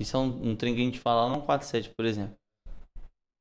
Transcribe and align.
Isso 0.00 0.16
é 0.16 0.20
um, 0.20 0.50
um 0.50 0.56
trem 0.56 0.74
que 0.74 0.80
a 0.80 0.84
gente 0.84 0.98
fala 1.00 1.26
lá 1.26 1.36
no 1.36 1.42
47, 1.42 1.90
por 1.96 2.06
exemplo. 2.06 2.34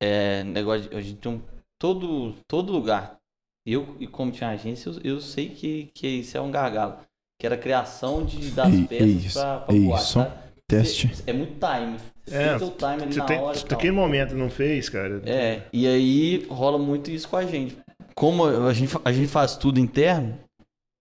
É, 0.02 0.44
negócio 0.44 0.90
de, 0.90 0.96
a 0.96 1.02
gente 1.02 1.20
tem 1.20 1.32
um, 1.32 1.42
todo, 1.80 2.34
todo 2.48 2.72
lugar. 2.72 3.18
Eu, 3.66 3.96
e 4.00 4.08
como 4.08 4.32
tinha 4.32 4.50
agência, 4.50 4.90
eu, 4.90 5.16
eu 5.16 5.22
sei 5.22 5.50
que, 5.50 5.90
que 5.94 6.08
isso 6.08 6.38
é 6.38 6.42
um 6.42 6.52
gargalo. 6.52 6.98
Que 7.40 7.46
era 7.46 7.56
a 7.56 7.60
criação 7.60 8.26
de, 8.26 8.50
das 8.52 8.74
Ei, 8.74 8.86
peças 8.88 9.26
isso, 9.26 9.40
pra, 9.40 9.66
isso. 9.70 10.14
sabe? 10.14 10.48
Teste. 10.68 11.08
Você- 11.16 11.30
É 11.30 11.34
muito 11.34 11.54
time. 11.54 11.98
Você 12.26 12.36
É, 12.36 12.58
tem 12.58 12.70
time 12.70 13.04
ali 13.04 13.14
Você 13.14 13.20
na 13.20 13.26
tem, 13.26 13.40
hora 13.40 13.58
e 13.58 13.70
naquele 13.70 13.92
momento 13.92 14.36
não 14.36 14.50
fez, 14.50 14.90
cara. 14.90 15.22
É, 15.26 15.62
e 15.72 15.88
aí 15.88 16.46
rola 16.50 16.78
muito 16.78 17.10
isso 17.12 17.28
com 17.30 17.38
a 17.38 17.46
gente. 17.46 17.78
Como 18.16 18.46
a 18.46 18.74
gente, 18.74 18.94
a 19.06 19.12
gente 19.12 19.28
faz 19.28 19.56
tudo 19.56 19.80
interno, 19.80 20.38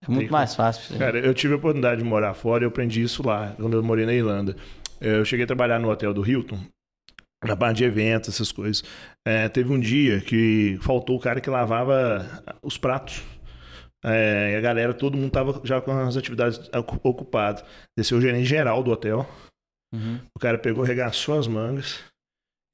é 0.06 0.10
muito 0.10 0.30
mais 0.30 0.54
fácil. 0.54 0.96
Cara, 0.98 1.18
eu 1.18 1.32
tive 1.34 1.54
a 1.54 1.56
oportunidade 1.56 2.02
de 2.02 2.06
morar 2.08 2.34
fora 2.34 2.62
e 2.62 2.66
eu 2.66 2.68
aprendi 2.68 3.02
isso 3.02 3.26
lá, 3.26 3.54
quando 3.56 3.74
eu 3.76 3.82
morei 3.82 4.04
na 4.06 4.12
Irlanda. 4.12 4.54
Eu 5.00 5.24
cheguei 5.24 5.44
a 5.44 5.46
trabalhar 5.46 5.78
no 5.78 5.90
hotel 5.90 6.12
do 6.14 6.28
Hilton, 6.28 6.58
na 7.44 7.56
parte 7.56 7.78
de 7.78 7.84
eventos, 7.84 8.28
essas 8.28 8.50
coisas. 8.50 8.82
É, 9.26 9.48
teve 9.48 9.72
um 9.72 9.78
dia 9.78 10.20
que 10.20 10.78
faltou 10.80 11.16
o 11.16 11.20
cara 11.20 11.40
que 11.40 11.50
lavava 11.50 12.24
os 12.62 12.78
pratos. 12.78 13.22
É, 14.04 14.52
e 14.52 14.56
a 14.56 14.60
galera, 14.60 14.94
todo 14.94 15.16
mundo 15.16 15.30
tava 15.30 15.60
já 15.64 15.80
com 15.80 15.90
as 15.92 16.16
atividades 16.16 16.58
ocu- 16.74 17.00
ocupadas. 17.02 17.64
Desceu 17.96 18.18
o 18.18 18.20
gerente 18.20 18.46
geral 18.46 18.82
do 18.82 18.90
hotel. 18.90 19.28
Uhum. 19.94 20.20
O 20.36 20.38
cara 20.38 20.58
pegou, 20.58 20.84
regaçou 20.84 21.38
as 21.38 21.46
mangas 21.46 22.04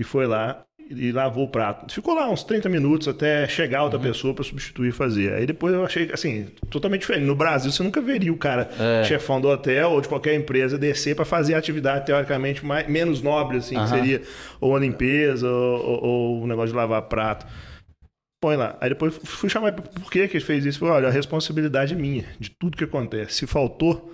e 0.00 0.04
foi 0.04 0.26
lá 0.26 0.64
e 0.96 1.12
lavou 1.12 1.44
o 1.44 1.48
prato. 1.48 1.92
Ficou 1.92 2.14
lá 2.14 2.28
uns 2.30 2.44
30 2.44 2.68
minutos 2.68 3.08
até 3.08 3.46
chegar 3.48 3.82
outra 3.84 3.98
Uhum. 3.98 4.04
pessoa 4.04 4.34
para 4.34 4.44
substituir 4.44 4.88
e 4.88 4.92
fazer. 4.92 5.32
Aí 5.34 5.46
depois 5.46 5.72
eu 5.74 5.84
achei, 5.84 6.10
assim, 6.12 6.46
totalmente 6.70 7.00
diferente. 7.00 7.24
No 7.24 7.34
Brasil 7.34 7.70
você 7.72 7.82
nunca 7.82 8.00
veria 8.00 8.32
o 8.32 8.36
cara, 8.36 8.70
É. 8.78 9.04
chefão 9.04 9.40
do 9.40 9.48
hotel 9.48 9.90
ou 9.92 10.00
de 10.00 10.08
qualquer 10.08 10.34
empresa, 10.34 10.76
descer 10.78 11.14
para 11.16 11.24
fazer 11.24 11.54
a 11.54 11.58
atividade 11.58 12.06
teoricamente 12.06 12.64
mais, 12.64 12.86
menos 12.88 13.22
nobre, 13.22 13.58
assim, 13.58 13.74
que 13.74 13.80
Aham. 13.80 13.86
seria 13.88 14.22
ou 14.60 14.76
a 14.76 14.80
limpeza 14.80 15.48
ou, 15.48 15.80
ou- 15.86 16.04
ou 16.04 16.42
o 16.42 16.46
negócio 16.46 16.70
de 16.70 16.76
lavar 16.76 17.02
prato. 17.02 17.46
Põe 18.40 18.56
lá. 18.56 18.76
Aí 18.80 18.88
depois 18.88 19.14
fui 19.24 19.48
chamar 19.48 19.72
por 19.72 20.10
que 20.10 20.26
que 20.26 20.36
ele 20.36 20.44
fez 20.44 20.64
isso. 20.64 20.78
Falei, 20.80 20.94
olha, 20.94 21.08
a 21.08 21.12
responsabilidade 21.12 21.94
é 21.94 21.96
minha, 21.96 22.24
de 22.40 22.50
tudo 22.50 22.76
que 22.76 22.82
acontece. 22.84 23.34
Se 23.36 23.46
faltou, 23.46 24.12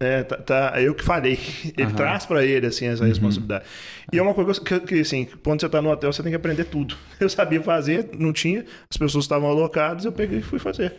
é, 0.00 0.22
tá, 0.24 0.36
tá- 0.36 0.72
é 0.74 0.82
eu 0.82 0.94
que 0.94 1.02
falei. 1.02 1.38
Ele 1.76 1.84
Aham. 1.84 1.94
traz 1.94 2.26
pra 2.26 2.44
ele, 2.44 2.66
assim, 2.66 2.86
essa 2.86 3.02
Uhum. 3.02 3.08
responsabilidade. 3.08 3.64
E 4.12 4.18
é 4.18 4.22
uma 4.22 4.34
coisa 4.34 4.60
que, 4.60 4.80
que, 4.80 5.00
assim, 5.00 5.26
quando 5.42 5.60
você 5.60 5.68
tá 5.68 5.80
no 5.80 5.90
hotel, 5.90 6.12
você 6.12 6.22
tem 6.22 6.30
que 6.32 6.36
aprender 6.36 6.64
tudo. 6.64 6.96
Eu 7.20 7.28
sabia 7.28 7.62
fazer, 7.62 8.10
não 8.18 8.32
tinha, 8.32 8.64
as 8.90 8.96
pessoas 8.96 9.24
estavam 9.24 9.48
alocadas, 9.48 10.04
eu 10.04 10.12
peguei 10.12 10.38
e 10.40 10.42
fui 10.42 10.58
fazer. 10.58 10.94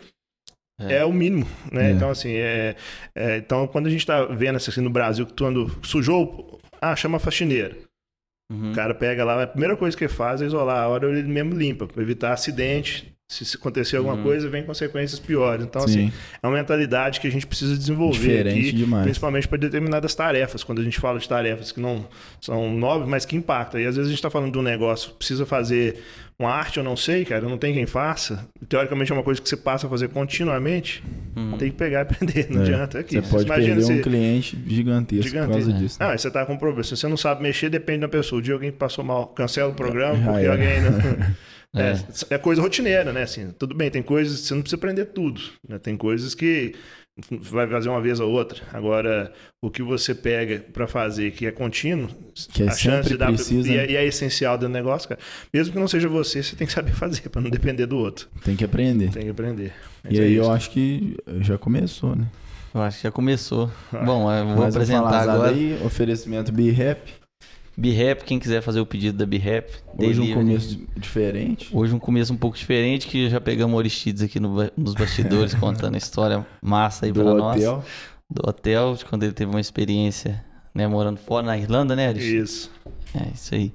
É. 0.80 0.96
É, 0.98 1.04
o 1.04 1.12
mínimo, 1.12 1.46
né? 1.72 1.88
É. 1.88 1.90
Então, 1.92 2.08
assim, 2.10 2.32
é, 2.34 2.76
é- 3.14 3.36
então 3.38 3.66
quando 3.66 3.86
a 3.86 3.90
gente 3.90 4.06
tá 4.06 4.24
vendo 4.26 4.56
assim, 4.56 4.80
no 4.80 4.90
Brasil, 4.90 5.26
que 5.26 5.32
tu 5.32 5.44
anda, 5.44 5.68
sujou, 5.82 6.60
ah, 6.80 6.94
chama 6.94 7.16
a 7.16 7.20
faxineira. 7.20 7.76
Uhum. 8.50 8.70
O 8.70 8.74
cara 8.74 8.94
pega 8.94 9.24
lá, 9.24 9.42
a 9.42 9.46
primeira 9.46 9.76
coisa 9.76 9.96
que 9.96 10.04
ele 10.04 10.12
faz 10.12 10.40
é 10.40 10.46
isolar, 10.46 10.78
a 10.84 10.88
hora 10.88 11.08
ele 11.10 11.28
mesmo 11.28 11.52
limpa, 11.54 11.86
para 11.86 12.00
evitar 12.02 12.32
acidente. 12.32 13.12
Se 13.30 13.56
acontecer 13.56 13.98
alguma 13.98 14.14
Uhum. 14.14 14.22
coisa, 14.22 14.48
vem 14.48 14.62
consequências 14.62 15.20
piores. 15.20 15.62
Então, 15.62 15.84
assim, 15.84 16.06
Sim, 16.08 16.12
é 16.42 16.46
uma 16.46 16.56
mentalidade 16.56 17.20
que 17.20 17.26
a 17.26 17.30
gente 17.30 17.46
precisa 17.46 17.76
desenvolver 17.76 18.18
diferente 18.38 18.68
aqui, 18.68 18.72
demais. 18.72 19.04
principalmente 19.04 19.46
para 19.46 19.58
determinadas 19.58 20.14
tarefas. 20.14 20.64
Quando 20.64 20.80
a 20.80 20.82
gente 20.82 20.98
fala 20.98 21.18
de 21.18 21.28
tarefas 21.28 21.70
que 21.70 21.78
não 21.78 22.06
são 22.40 22.72
nobres, 22.74 23.06
mas 23.06 23.26
que 23.26 23.36
impactam. 23.36 23.78
E 23.82 23.86
às 23.86 23.96
vezes 23.96 24.06
a 24.08 24.10
gente 24.10 24.18
está 24.18 24.30
falando 24.30 24.50
de 24.52 24.58
um 24.58 24.62
negócio, 24.62 25.10
precisa 25.12 25.44
fazer 25.44 26.02
uma 26.38 26.50
arte, 26.50 26.78
eu 26.78 26.84
não 26.84 26.96
sei, 26.96 27.26
cara, 27.26 27.42
não 27.42 27.58
tem 27.58 27.74
quem 27.74 27.84
faça. 27.84 28.48
Teoricamente 28.66 29.12
é 29.12 29.14
uma 29.14 29.22
coisa 29.24 29.42
que 29.42 29.48
você 29.48 29.58
passa 29.58 29.86
a 29.86 29.90
fazer 29.90 30.08
continuamente, 30.08 31.04
Uhum. 31.36 31.58
tem 31.58 31.70
que 31.70 31.76
pegar 31.76 31.98
e 31.98 32.02
aprender. 32.10 32.46
Não 32.48 32.62
É. 32.62 32.64
adianta 32.64 32.98
aqui. 32.98 33.20
Você 33.20 33.28
pode 33.30 33.44
imagina 33.44 33.76
perder 33.76 33.92
um 33.92 34.00
cliente 34.02 34.58
gigantesco, 34.66 35.22
por 35.24 35.28
Gigantesco. 35.28 35.52
causa 35.64 35.72
disso. 35.74 35.98
né? 36.00 36.06
Ah, 36.06 36.16
você 36.16 36.30
tá 36.30 36.46
com 36.46 36.56
problema. 36.56 36.82
Se 36.82 36.96
você 36.96 37.06
não 37.06 37.18
sabe 37.18 37.42
mexer, 37.42 37.68
depende 37.68 38.00
da 38.00 38.08
pessoa. 38.08 38.38
O 38.38 38.42
dia 38.42 38.54
alguém 38.54 38.72
passou 38.72 39.04
mal, 39.04 39.26
cancela 39.26 39.68
o 39.70 39.74
programa, 39.74 40.16
Já 40.16 40.32
porque 40.32 40.46
alguém 40.46 40.80
não. 40.80 41.36
É, 41.74 41.90
É. 41.90 42.34
é 42.34 42.38
coisa 42.38 42.62
rotineira, 42.62 43.12
né? 43.12 43.22
Assim, 43.22 43.50
tudo 43.58 43.74
bem, 43.74 43.90
tem 43.90 44.02
coisas 44.02 44.40
você 44.40 44.54
não 44.54 44.62
precisa 44.62 44.76
aprender 44.76 45.06
tudo. 45.06 45.40
Né? 45.68 45.78
Tem 45.78 45.96
coisas 45.96 46.34
que 46.34 46.74
vai 47.30 47.66
fazer 47.66 47.88
uma 47.88 48.00
vez 48.00 48.20
ou 48.20 48.30
outra. 48.30 48.62
Agora, 48.72 49.32
o 49.60 49.70
que 49.70 49.82
você 49.82 50.14
pega 50.14 50.60
para 50.72 50.86
fazer 50.86 51.32
que 51.32 51.46
é 51.46 51.50
contínuo, 51.50 52.08
Que 52.52 52.62
é 52.62 52.68
a 52.68 52.70
chance 52.70 53.08
de 53.08 53.16
dar 53.16 53.26
precisa, 53.26 53.68
e, 53.68 53.76
é, 53.76 53.86
né? 53.86 53.92
e 53.92 53.96
é 53.96 54.04
essencial 54.06 54.56
do 54.56 54.68
negócio, 54.68 55.08
cara. 55.08 55.20
Mesmo 55.52 55.72
que 55.72 55.78
não 55.80 55.88
seja 55.88 56.08
você, 56.08 56.42
você 56.42 56.54
tem 56.54 56.66
que 56.66 56.72
saber 56.72 56.92
fazer 56.94 57.28
para 57.28 57.40
não 57.42 57.50
depender 57.50 57.86
do 57.86 57.96
outro. 57.98 58.28
Tem 58.44 58.54
que 58.56 58.64
aprender. 58.64 59.10
Tem 59.10 59.24
que 59.24 59.30
aprender. 59.30 59.72
Mas 60.04 60.14
E 60.16 60.20
é 60.20 60.24
aí 60.24 60.34
isso. 60.36 60.42
eu 60.44 60.50
acho 60.52 60.70
que 60.70 61.16
já 61.40 61.58
começou, 61.58 62.14
né? 62.14 62.26
Eu 62.72 62.82
acho 62.82 62.98
que 62.98 63.02
já 63.02 63.10
começou. 63.10 63.70
Ah. 63.92 63.98
Bom, 64.04 64.30
eu 64.32 64.46
vou 64.46 64.56
Mais 64.58 64.76
apresentar 64.76 65.22
agora. 65.28 65.50
aí, 65.50 65.76
oferecimento 65.84 66.52
B-Rap. 66.52 67.14
B-Rap, 67.78 68.24
quem 68.24 68.40
quiser 68.40 68.60
fazer 68.60 68.80
o 68.80 68.86
pedido 68.86 69.16
da 69.16 69.24
B-Rap. 69.24 69.70
Hoje 69.96 70.20
um 70.20 70.34
começo 70.34 70.80
diferente. 70.96 71.68
Hoje 71.72 71.94
um 71.94 71.98
começo 72.00 72.32
um 72.32 72.36
pouco 72.36 72.56
diferente, 72.56 73.06
que 73.06 73.30
já 73.30 73.40
pegamos 73.40 73.76
o 73.76 73.78
Aristides 73.78 74.20
aqui 74.20 74.40
no 74.40 74.68
nos 74.76 74.94
bastidores 74.94 75.54
contando 75.54 75.94
a 75.94 75.98
história 75.98 76.44
massa 76.60 77.06
aí 77.06 77.12
do 77.12 77.22
pra 77.22 77.34
nós. 77.34 77.56
hotel. 77.56 77.84
Do 78.28 78.48
hotel, 78.48 78.94
de 78.96 79.04
quando 79.04 79.22
ele 79.22 79.32
teve 79.32 79.48
uma 79.48 79.60
experiência, 79.60 80.44
né, 80.74 80.88
morando 80.88 81.18
fora, 81.20 81.46
na 81.46 81.56
Irlanda, 81.56 81.94
né, 81.94 82.08
Aristides? 82.08 82.50
Isso. 82.50 82.70
É, 83.14 83.28
isso 83.32 83.54
aí. 83.54 83.72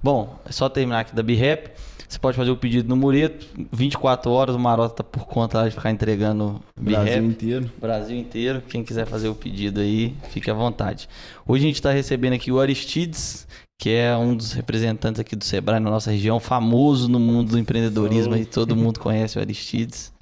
Bom, 0.00 0.40
é 0.44 0.52
só 0.52 0.68
terminar 0.68 1.00
aqui 1.00 1.12
da 1.12 1.22
B-Rap. 1.24 1.72
Você 2.12 2.18
pode 2.18 2.36
fazer 2.36 2.50
o 2.50 2.56
pedido 2.58 2.86
no 2.90 2.94
Mureto. 2.94 3.46
24 3.72 4.30
horas, 4.30 4.54
o 4.54 4.58
Marota 4.58 4.96
tá 4.96 5.02
por 5.02 5.24
conta 5.24 5.56
lá 5.56 5.64
de 5.68 5.74
ficar 5.74 5.90
entregando 5.90 6.60
Brasil 6.78 7.24
inteiro. 7.24 7.72
Brasil 7.80 8.18
inteiro. 8.18 8.62
Quem 8.68 8.84
quiser 8.84 9.06
fazer 9.06 9.28
o 9.28 9.34
pedido 9.34 9.80
aí, 9.80 10.14
fique 10.28 10.50
à 10.50 10.52
vontade. 10.52 11.08
Hoje 11.48 11.64
a 11.64 11.66
gente 11.68 11.76
está 11.76 11.90
recebendo 11.90 12.34
aqui 12.34 12.52
o 12.52 12.60
Aristides, 12.60 13.48
que 13.80 13.88
é 13.88 14.14
um 14.14 14.36
dos 14.36 14.52
representantes 14.52 15.20
aqui 15.20 15.34
do 15.34 15.42
Sebrae 15.42 15.80
na 15.80 15.88
nossa 15.88 16.10
região, 16.10 16.38
famoso 16.38 17.08
no 17.08 17.18
mundo 17.18 17.52
do 17.52 17.58
empreendedorismo, 17.58 18.34
Oh. 18.34 18.36
aí 18.36 18.44
todo 18.44 18.76
mundo 18.76 19.00
conhece 19.00 19.38
o 19.38 19.40
Aristides. 19.40 20.12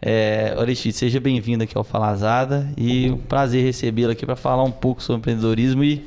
É, 0.00 0.54
Aristides, 0.58 0.96
seja 0.96 1.20
bem-vindo 1.20 1.62
aqui 1.62 1.76
ao 1.76 1.84
Falazada 1.84 2.72
e 2.74 3.10
um 3.10 3.18
prazer 3.18 3.62
recebê-lo 3.62 4.12
aqui 4.12 4.24
para 4.24 4.34
falar 4.34 4.64
um 4.64 4.72
pouco 4.72 5.02
sobre 5.02 5.18
empreendedorismo 5.18 5.84
e 5.84 6.06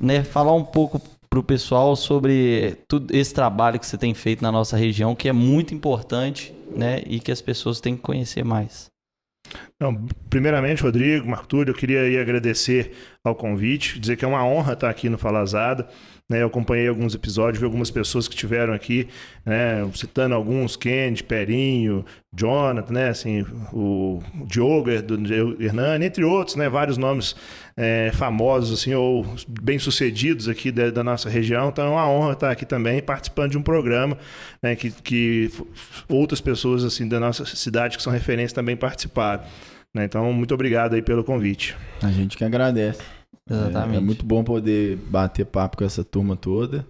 né, 0.00 0.22
falar 0.22 0.54
um 0.54 0.64
pouco 0.64 1.02
para 1.30 1.38
o 1.38 1.44
pessoal 1.44 1.94
sobre 1.94 2.76
esse 3.12 3.32
trabalho 3.32 3.78
que 3.78 3.86
você 3.86 3.96
tem 3.96 4.12
feito 4.12 4.42
na 4.42 4.50
nossa 4.50 4.76
região, 4.76 5.14
que 5.14 5.28
é 5.28 5.32
muito 5.32 5.72
importante 5.72 6.52
né, 6.74 7.02
e 7.06 7.20
que 7.20 7.30
as 7.30 7.40
pessoas 7.40 7.80
têm 7.80 7.94
que 7.94 8.02
conhecer 8.02 8.44
mais. 8.44 8.90
Então, 9.76 10.06
primeiramente, 10.28 10.82
Rodrigo, 10.82 11.28
Marco 11.28 11.46
Túlio, 11.46 11.70
eu 11.70 11.76
queria 11.76 12.20
agradecer 12.20 12.92
ao 13.24 13.34
convite, 13.34 13.98
dizer 13.98 14.16
que 14.16 14.24
é 14.24 14.28
uma 14.28 14.44
honra 14.44 14.74
estar 14.74 14.90
aqui 14.90 15.08
no 15.08 15.16
Falazada. 15.16 15.88
Né, 16.30 16.42
eu 16.42 16.46
acompanhei 16.46 16.86
alguns 16.86 17.12
episódios, 17.12 17.58
vi 17.58 17.64
algumas 17.64 17.90
pessoas 17.90 18.28
que 18.28 18.34
estiveram 18.36 18.72
aqui, 18.72 19.08
né, 19.44 19.84
citando 19.94 20.32
alguns, 20.32 20.76
Kennedy, 20.76 21.24
Perinho, 21.24 22.04
Jonathan, 22.32 22.92
né, 22.92 23.08
assim, 23.08 23.44
o 23.72 24.22
Diogo, 24.46 24.88
Hernani, 24.88 26.06
entre 26.06 26.22
outros, 26.22 26.54
né, 26.54 26.68
vários 26.68 26.96
nomes 26.96 27.34
é, 27.76 28.12
famosos 28.14 28.78
assim, 28.78 28.94
ou 28.94 29.26
bem-sucedidos 29.48 30.48
aqui 30.48 30.70
da, 30.70 30.90
da, 30.90 31.02
nossa 31.02 31.28
região. 31.28 31.68
Então 31.68 31.84
é 31.84 31.90
uma 31.90 32.08
honra 32.08 32.34
estar 32.34 32.50
aqui 32.52 32.64
também 32.64 33.02
participando 33.02 33.50
de 33.50 33.58
um 33.58 33.62
programa 33.62 34.16
né, 34.62 34.76
que, 34.76 34.92
que 34.92 35.50
outras 36.08 36.40
pessoas 36.40 36.84
assim 36.84 37.08
da 37.08 37.18
nossa 37.18 37.44
cidade 37.44 37.96
que 37.96 38.02
são 38.04 38.12
referências 38.12 38.52
também 38.52 38.76
participaram. 38.76 39.42
Né? 39.92 40.04
Então, 40.04 40.32
muito 40.32 40.54
obrigado 40.54 40.94
aí 40.94 41.02
pelo 41.02 41.24
convite. 41.24 41.76
A 42.00 42.10
gente 42.12 42.36
que 42.36 42.44
agradece. 42.44 43.02
Exatamente. 43.50 43.94
É, 43.94 43.98
é 43.98 44.00
muito 44.00 44.24
bom 44.24 44.44
poder 44.44 44.96
bater 44.96 45.44
papo 45.44 45.78
com 45.78 45.84
essa 45.84 46.04
turma 46.04 46.36
toda 46.36 46.86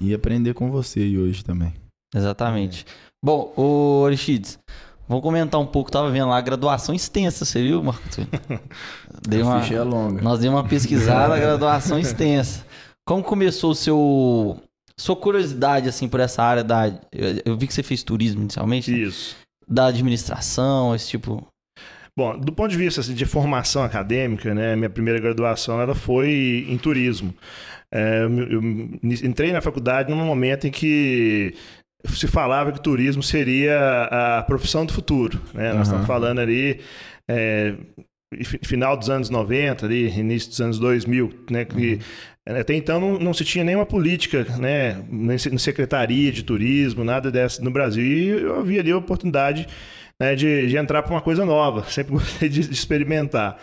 e 0.00 0.14
aprender 0.14 0.54
com 0.54 0.70
você 0.70 1.00
hoje 1.18 1.44
também. 1.44 1.72
Exatamente. 2.14 2.86
Bom, 3.24 3.52
o 3.56 4.04
Aristides, 4.06 4.58
vamos 5.08 5.22
comentar 5.22 5.60
um 5.60 5.66
pouco. 5.66 5.90
Tava 5.90 6.10
vendo 6.10 6.28
lá 6.28 6.38
a 6.38 6.42
graduação 6.42 6.94
extensa, 6.94 7.44
você 7.44 7.62
viu, 7.62 7.82
Marco? 7.82 8.02
Dei 9.26 9.42
uma, 9.42 9.60
é 9.66 9.82
longa. 9.82 10.22
nós 10.22 10.38
demos 10.38 10.60
uma 10.60 10.68
pesquisada, 10.68 11.36
graduação 11.40 11.98
extensa. 11.98 12.64
Como 13.06 13.22
começou 13.22 13.72
o 13.72 13.74
seu 13.74 14.62
sua 14.96 15.16
curiosidade 15.16 15.88
assim 15.88 16.08
por 16.08 16.20
essa 16.20 16.42
área 16.42 16.62
da 16.62 16.86
eu, 17.44 17.56
vi 17.56 17.66
que 17.66 17.74
você 17.74 17.82
fez 17.82 18.02
turismo 18.02 18.42
inicialmente, 18.42 18.90
né? 18.90 18.98
Isso. 18.98 19.36
da 19.68 19.86
administração, 19.86 20.94
esse 20.94 21.08
tipo. 21.08 21.46
Bom, 22.16 22.38
do 22.38 22.52
ponto 22.52 22.70
de 22.70 22.76
vista 22.76 23.00
assim, 23.00 23.14
de 23.14 23.26
formação 23.26 23.82
acadêmica, 23.82 24.54
né, 24.54 24.76
minha 24.76 24.90
primeira 24.90 25.18
graduação 25.18 25.80
ela 25.80 25.94
foi 25.94 26.64
em 26.68 26.78
turismo. 26.78 27.34
É, 27.90 28.22
eu, 28.22 28.52
eu 28.52 28.62
entrei 29.02 29.52
na 29.52 29.60
faculdade 29.60 30.10
num 30.10 30.24
momento 30.24 30.66
em 30.66 30.70
que 30.70 31.54
se 32.06 32.28
falava 32.28 32.70
que 32.70 32.80
turismo 32.80 33.22
seria 33.22 34.08
a 34.38 34.42
profissão 34.42 34.84
do 34.86 34.92
futuro. 34.92 35.40
Né? 35.52 35.68
Nós 35.68 35.76
Uhum. 35.76 35.82
estamos 35.82 36.06
falando 36.06 36.38
ali 36.38 36.80
é, 37.28 37.74
final 38.62 38.96
dos 38.96 39.08
anos 39.10 39.30
90, 39.30 39.86
ali, 39.86 40.08
início 40.08 40.50
dos 40.50 40.60
anos 40.60 40.78
2000, 40.78 41.32
né? 41.50 41.64
Que, 41.64 41.98
até 42.46 42.74
então 42.74 43.00
não, 43.00 43.18
não, 43.18 43.32
se 43.34 43.44
tinha 43.44 43.64
nenhuma 43.64 43.86
política, 43.86 44.44
né? 44.58 45.02
Nem 45.08 45.38
secretaria 45.38 46.30
de 46.32 46.42
turismo, 46.42 47.04
nada 47.04 47.30
dessa 47.30 47.62
no 47.62 47.70
Brasil. 47.70 48.04
E 48.04 48.28
eu 48.28 48.58
havia 48.58 48.80
ali 48.80 48.90
a 48.90 48.96
oportunidade 48.98 49.66
né, 50.20 50.34
de, 50.34 50.66
de, 50.68 50.76
entrar 50.76 51.02
para 51.02 51.12
uma 51.12 51.20
coisa 51.20 51.44
nova. 51.44 51.84
Sempre 51.90 52.14
gostei 52.14 52.48
de, 52.48 52.66
de 52.66 52.72
experimentar. 52.74 53.58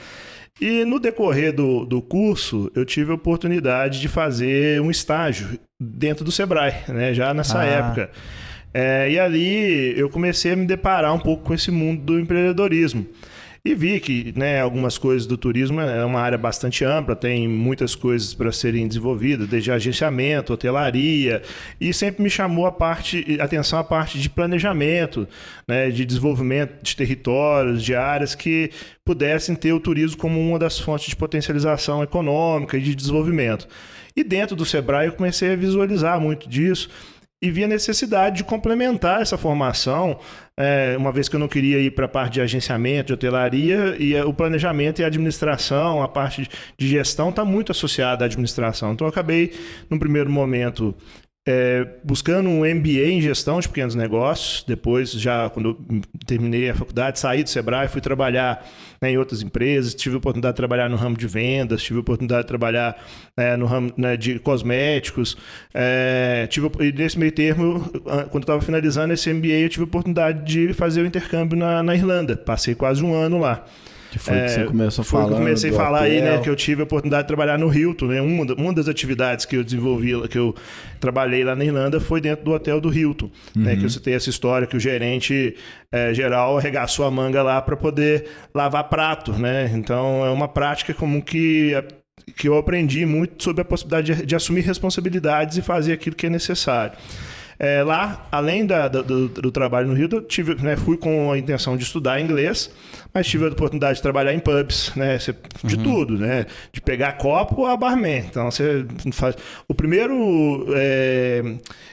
E 0.60 0.86
no 0.86 1.00
decorrer 1.00 1.54
do, 1.54 1.86
do 1.86 2.02
curso, 2.02 2.72
eu 2.76 2.86
tive 2.86 3.12
a 3.12 3.16
oportunidade 3.16 4.00
de 4.00 4.08
fazer 4.08 4.80
um 4.82 4.92
estágio 4.92 5.60
dentro 5.80 6.24
do 6.24 6.32
Sebrae, 6.32 6.74
né? 6.88 7.14
Já 7.14 7.34
nessa 7.34 7.60
Ah. 7.62 7.66
época. 7.66 8.12
É, 8.74 9.10
e 9.10 9.20
ali 9.20 9.98
eu 10.00 10.10
comecei 10.10 10.54
a 10.54 10.56
me 10.56 10.66
deparar 10.66 11.14
um 11.14 11.20
pouco 11.20 11.44
com 11.44 11.54
esse 11.54 11.72
mundo 11.72 12.04
do 12.04 12.20
empreendedorismo. 12.20 13.06
E 13.64 13.76
vi 13.76 14.00
que 14.00 14.34
né, 14.36 14.60
algumas 14.60 14.98
coisas 14.98 15.28
do 15.28 15.38
turismo 15.38 15.80
é 15.80 16.04
uma 16.04 16.20
área 16.20 16.38
bastante 16.38 16.84
ampla, 16.84 17.16
tem 17.16 17.48
muitas 17.48 17.94
coisas 17.94 18.34
para 18.34 18.52
serem 18.52 18.88
desenvolvidas, 18.88 19.48
desde 19.48 19.72
agenciamento, 19.72 20.52
hotelaria, 20.52 21.44
e 21.80 21.94
sempre 21.94 22.24
me 22.24 22.30
chamou 22.30 22.66
a 22.66 22.72
parte, 22.72 23.38
atenção 23.40 23.78
a 23.78 23.84
parte 23.84 24.20
de 24.20 24.32
planejamento, 24.32 25.28
né, 25.68 25.92
de 25.92 26.04
desenvolvimento 26.04 26.82
de 26.82 26.96
territórios, 26.96 27.84
de 27.84 27.94
áreas 27.94 28.34
que 28.34 28.72
pudessem 29.06 29.54
ter 29.54 29.74
o 29.74 29.80
turismo 29.80 30.18
como 30.18 30.40
uma 30.40 30.58
das 30.58 30.80
fontes 30.80 31.10
de 31.10 31.16
potencialização 31.16 32.02
econômica 32.02 32.78
e 32.78 32.82
de 32.82 32.96
desenvolvimento. 32.96 33.68
E 34.16 34.24
dentro 34.24 34.56
do 34.56 34.66
Sebrae 34.66 35.06
eu 35.06 35.14
comecei 35.14 35.54
a 35.54 35.56
visualizar 35.56 36.20
muito 36.20 36.50
disso 36.50 36.90
e 37.42 37.50
vi 37.50 37.64
a 37.64 37.68
necessidade 37.68 38.38
de 38.38 38.44
complementar 38.44 39.22
essa 39.22 39.38
formação, 39.38 40.20
é, 40.56 40.96
uma 40.96 41.12
vez 41.12 41.28
que 41.28 41.36
eu 41.36 41.40
não 41.40 41.48
queria 41.48 41.80
ir 41.80 41.92
para 41.92 42.06
a 42.06 42.10
parte 42.10 42.34
de 42.34 42.42
agenciamento, 42.42 43.08
de 43.08 43.14
hotelaria, 43.14 43.96
e 43.98 44.14
é, 44.14 44.24
o 44.24 44.32
planejamento 44.32 45.02
e 45.02 45.04
a 45.04 45.08
administração, 45.08 46.04
a 46.04 46.08
parte 46.08 46.48
de 46.78 46.88
gestão 46.88 47.30
está 47.30 47.44
muito 47.44 47.72
associada 47.72 48.24
à 48.24 48.28
administração. 48.28 48.94
Então 48.94 49.08
eu 49.08 49.10
acabei, 49.10 49.54
num 49.90 49.98
primeiro 49.98 50.30
momento, 50.30 50.96
é, 51.48 51.88
buscando 52.04 52.48
um 52.50 52.60
MBA 52.60 53.08
em 53.08 53.22
gestão 53.22 53.60
de 53.60 53.68
pequenos 53.68 53.96
negócios. 53.96 54.64
Depois, 54.68 55.12
já 55.12 55.50
quando 55.50 55.76
terminei 56.26 56.70
a 56.70 56.76
faculdade, 56.76 57.20
saí 57.20 57.44
do 57.44 57.50
Sebrae, 57.50 57.88
fui 57.88 58.00
trabalhar 58.00 58.64
né, 59.02 59.12
em 59.12 59.18
outras 59.18 59.42
empresas. 59.42 59.96
Tive 59.96 60.16
a 60.16 60.18
oportunidade 60.20 60.54
de 60.54 60.58
trabalhar 60.58 60.90
no 60.90 60.96
ramo 60.96 61.18
de 61.18 61.28
vendas, 61.28 61.82
tive 61.82 61.98
a 61.98 62.02
oportunidade 62.02 62.44
de 62.44 62.48
trabalhar 62.48 62.96
é, 63.36 63.58
no 63.58 63.66
ramo 63.66 63.92
né, 63.98 64.16
de 64.16 64.38
cosméticos. 64.38 65.36
É, 65.74 66.46
tive, 66.48 66.70
e 66.80 66.92
nesse 66.92 67.18
meio 67.18 67.32
termo, 67.32 67.90
quando 68.30 68.44
estava 68.44 68.62
finalizando 68.62 69.14
esse 69.14 69.34
MBA, 69.34 69.48
eu 69.48 69.70
tive 69.70 69.84
a 69.84 69.88
oportunidade 69.88 70.46
de 70.46 70.74
fazer 70.74 71.02
o 71.02 71.06
intercâmbio 71.08 71.58
na, 71.58 71.82
na 71.82 71.96
Irlanda. 71.96 72.38
Passei 72.38 72.76
quase 72.76 73.04
um 73.04 73.16
ano 73.16 73.40
lá. 73.40 73.66
Que 74.12 74.20
foi 74.20 74.42
que 74.42 74.50
você 74.50 74.64
começou 74.66 75.06
Foi 75.06 75.22
o 75.22 75.24
que 75.24 75.30
falando. 75.30 75.42
eu 75.42 75.46
comecei 75.46 75.70
a 75.70 75.74
falar 75.74 76.02
aí, 76.02 76.22
né? 76.22 76.32
hotel. 76.32 76.42
Que 76.42 76.50
eu 76.50 76.56
tive 76.56 76.82
a 76.82 76.84
oportunidade 76.84 77.24
de 77.24 77.28
trabalhar 77.28 77.58
no 77.58 77.74
Hilton, 77.74 78.08
né? 78.08 78.22
Uma, 78.22 78.54
uma 78.56 78.74
das 78.74 78.90
atividades 78.90 79.46
que 79.46 79.56
eu 79.56 79.64
desenvolvi, 79.64 80.28
que 80.28 80.38
eu 80.38 80.54
trabalhei 81.00 81.46
lá 81.46 81.56
na 81.56 81.64
Irlanda 81.64 81.98
foi 82.02 82.20
dentro 82.20 82.44
do 82.44 82.52
hotel 82.52 82.82
do 82.82 82.94
Hilton, 82.94 83.32
né? 83.56 83.78
Que 83.78 83.86
eu 83.86 83.90
citei 83.90 84.14
essa 84.14 84.30
história 84.30 84.68
que 84.68 84.76
o 84.76 84.80
gerente 84.80 85.56
eh, 85.90 86.14
geral 86.14 86.58
arregaçou 86.58 87.06
a 87.06 87.12
manga 87.12 87.42
lá 87.42 87.62
para 87.62 87.78
poder 87.78 88.26
lavar 88.54 88.90
prato, 88.90 89.32
né? 89.32 89.72
Então 89.74 90.26
é 90.26 90.30
uma 90.30 90.50
prática 90.50 90.94
comum 90.94 91.22
que 91.22 91.74
que 92.36 92.48
eu 92.48 92.58
aprendi 92.58 93.06
muito 93.06 93.42
sobre 93.42 93.62
a 93.62 93.66
possibilidade 93.66 94.14
de, 94.14 94.26
de 94.26 94.36
assumir 94.36 94.62
responsabilidades 94.62 95.58
e 95.58 95.62
fazer 95.62 95.94
aquilo 95.94 96.16
que 96.16 96.28
é 96.28 96.30
necessário. 96.30 96.98
É, 97.64 97.84
lá, 97.84 98.28
além 98.32 98.66
da- 98.66 98.88
do, 98.88 99.28
do 99.28 99.52
trabalho 99.52 99.88
no 99.88 99.94
Rio, 99.94 100.10
eu 100.12 100.22
tive, 100.24 100.56
né, 100.56 100.76
fui 100.76 100.98
com 100.98 101.32
a 101.32 101.38
intenção 101.38 101.78
de 101.78 101.84
estudar 101.84 102.20
inglês, 102.20 102.72
mas 103.14 103.28
tive 103.28 103.46
a 103.46 103.50
oportunidade 103.50 103.98
de 103.98 104.02
trabalhar 104.02 104.34
em 104.34 104.40
pubs, 104.40 104.92
né, 104.96 105.20
de 105.64 105.78
tudo, 105.78 106.18
né, 106.18 106.48
de 106.74 106.82
pegar 106.82 107.12
copo 107.14 107.68
a 107.68 107.78
barman. 107.78 108.26
Então, 108.28 108.50
você 108.50 108.84
faz... 109.14 109.36
O 109.68 109.76
primeiro 109.76 110.66
é, 110.74 111.44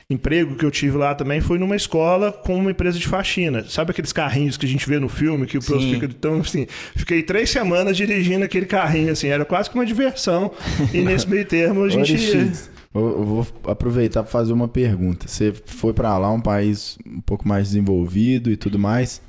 emprego 0.08 0.54
que 0.54 0.64
eu 0.64 0.70
tive 0.70 0.96
lá 0.96 1.14
também 1.14 1.42
foi 1.42 1.58
numa 1.58 1.76
escola 1.76 2.32
com 2.32 2.56
uma 2.56 2.70
empresa 2.70 2.98
de 2.98 3.06
faxina. 3.06 3.62
Sabe 3.68 3.90
aqueles 3.90 4.10
carrinhos 4.10 4.56
que 4.56 4.64
a 4.64 4.68
gente 4.70 4.88
vê 4.88 4.98
no 4.98 5.10
filme, 5.10 5.44
que 5.44 5.58
o 5.58 5.60
professor 5.62 5.92
fica... 5.92 6.06
Então, 6.06 6.40
assim, 6.40 6.66
fiquei 6.96 7.22
três 7.22 7.50
semanas 7.50 7.94
dirigindo 7.94 8.42
aquele 8.42 8.64
carrinho, 8.64 9.12
assim, 9.12 9.28
era 9.28 9.44
quase 9.44 9.68
que 9.68 9.74
uma 9.76 9.84
diversão. 9.84 10.50
E 10.94 11.02
nesse 11.02 11.28
meio 11.28 11.44
termo 11.44 11.84
a 11.84 11.90
gente... 11.90 12.52
Eu 12.98 13.24
vou 13.24 13.46
aproveitar 13.64 14.22
para 14.22 14.32
fazer 14.32 14.52
uma 14.52 14.68
pergunta. 14.68 15.28
Você 15.28 15.52
foi 15.52 15.92
para 15.92 16.16
lá, 16.18 16.30
um 16.30 16.40
país 16.40 16.98
um 17.06 17.20
pouco 17.20 17.46
mais 17.46 17.68
desenvolvido 17.68 18.50
e 18.50 18.56
tudo 18.56 18.78
mais. 18.78 19.22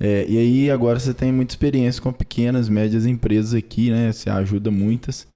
É, 0.00 0.26
e 0.28 0.38
aí 0.38 0.70
agora 0.70 0.98
você 0.98 1.14
tem 1.14 1.30
muita 1.30 1.52
experiência 1.52 2.02
com 2.02 2.12
pequenas, 2.12 2.68
médias 2.68 3.06
empresas 3.06 3.54
aqui, 3.54 3.90
né? 3.90 4.10
Você 4.10 4.28
ajuda 4.28 4.70
muitas. 4.70 5.26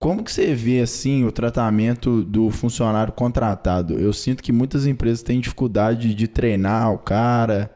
Como 0.00 0.22
que 0.22 0.30
você 0.30 0.54
vê 0.54 0.80
assim 0.80 1.24
o 1.24 1.32
tratamento 1.32 2.22
do 2.22 2.50
funcionário 2.50 3.12
contratado? 3.12 3.98
Eu 3.98 4.12
sinto 4.12 4.42
que 4.42 4.52
muitas 4.52 4.86
empresas 4.86 5.22
têm 5.22 5.40
dificuldade 5.40 6.14
de 6.14 6.28
treinar 6.28 6.92
o 6.92 6.98
cara, 6.98 7.70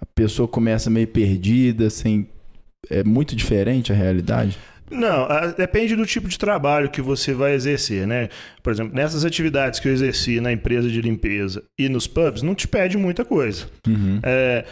a 0.00 0.06
pessoa 0.14 0.48
começa 0.48 0.88
meio 0.88 1.08
perdida, 1.08 1.90
sem 1.90 2.28
é 2.90 3.04
muito 3.04 3.34
diferente 3.36 3.92
a 3.92 3.96
realidade. 3.96 4.58
Não, 4.90 5.24
a- 5.24 5.46
depende 5.46 5.96
do 5.96 6.04
tipo 6.04 6.28
de 6.28 6.38
trabalho 6.38 6.90
que 6.90 7.00
você 7.00 7.32
vai 7.32 7.54
exercer, 7.54 8.06
né? 8.06 8.28
Por 8.62 8.72
exemplo, 8.72 8.94
nessas 8.94 9.24
atividades 9.24 9.80
que 9.80 9.88
eu 9.88 9.92
exerci 9.92 10.40
na 10.40 10.52
empresa 10.52 10.88
de 10.88 11.00
limpeza 11.00 11.62
e 11.78 11.88
nos 11.88 12.06
pubs, 12.06 12.42
não 12.42 12.54
te 12.54 12.68
pede 12.68 12.96
muita 12.98 13.24
coisa. 13.24 13.66
Uhum. 13.86 14.20
É, 14.22 14.64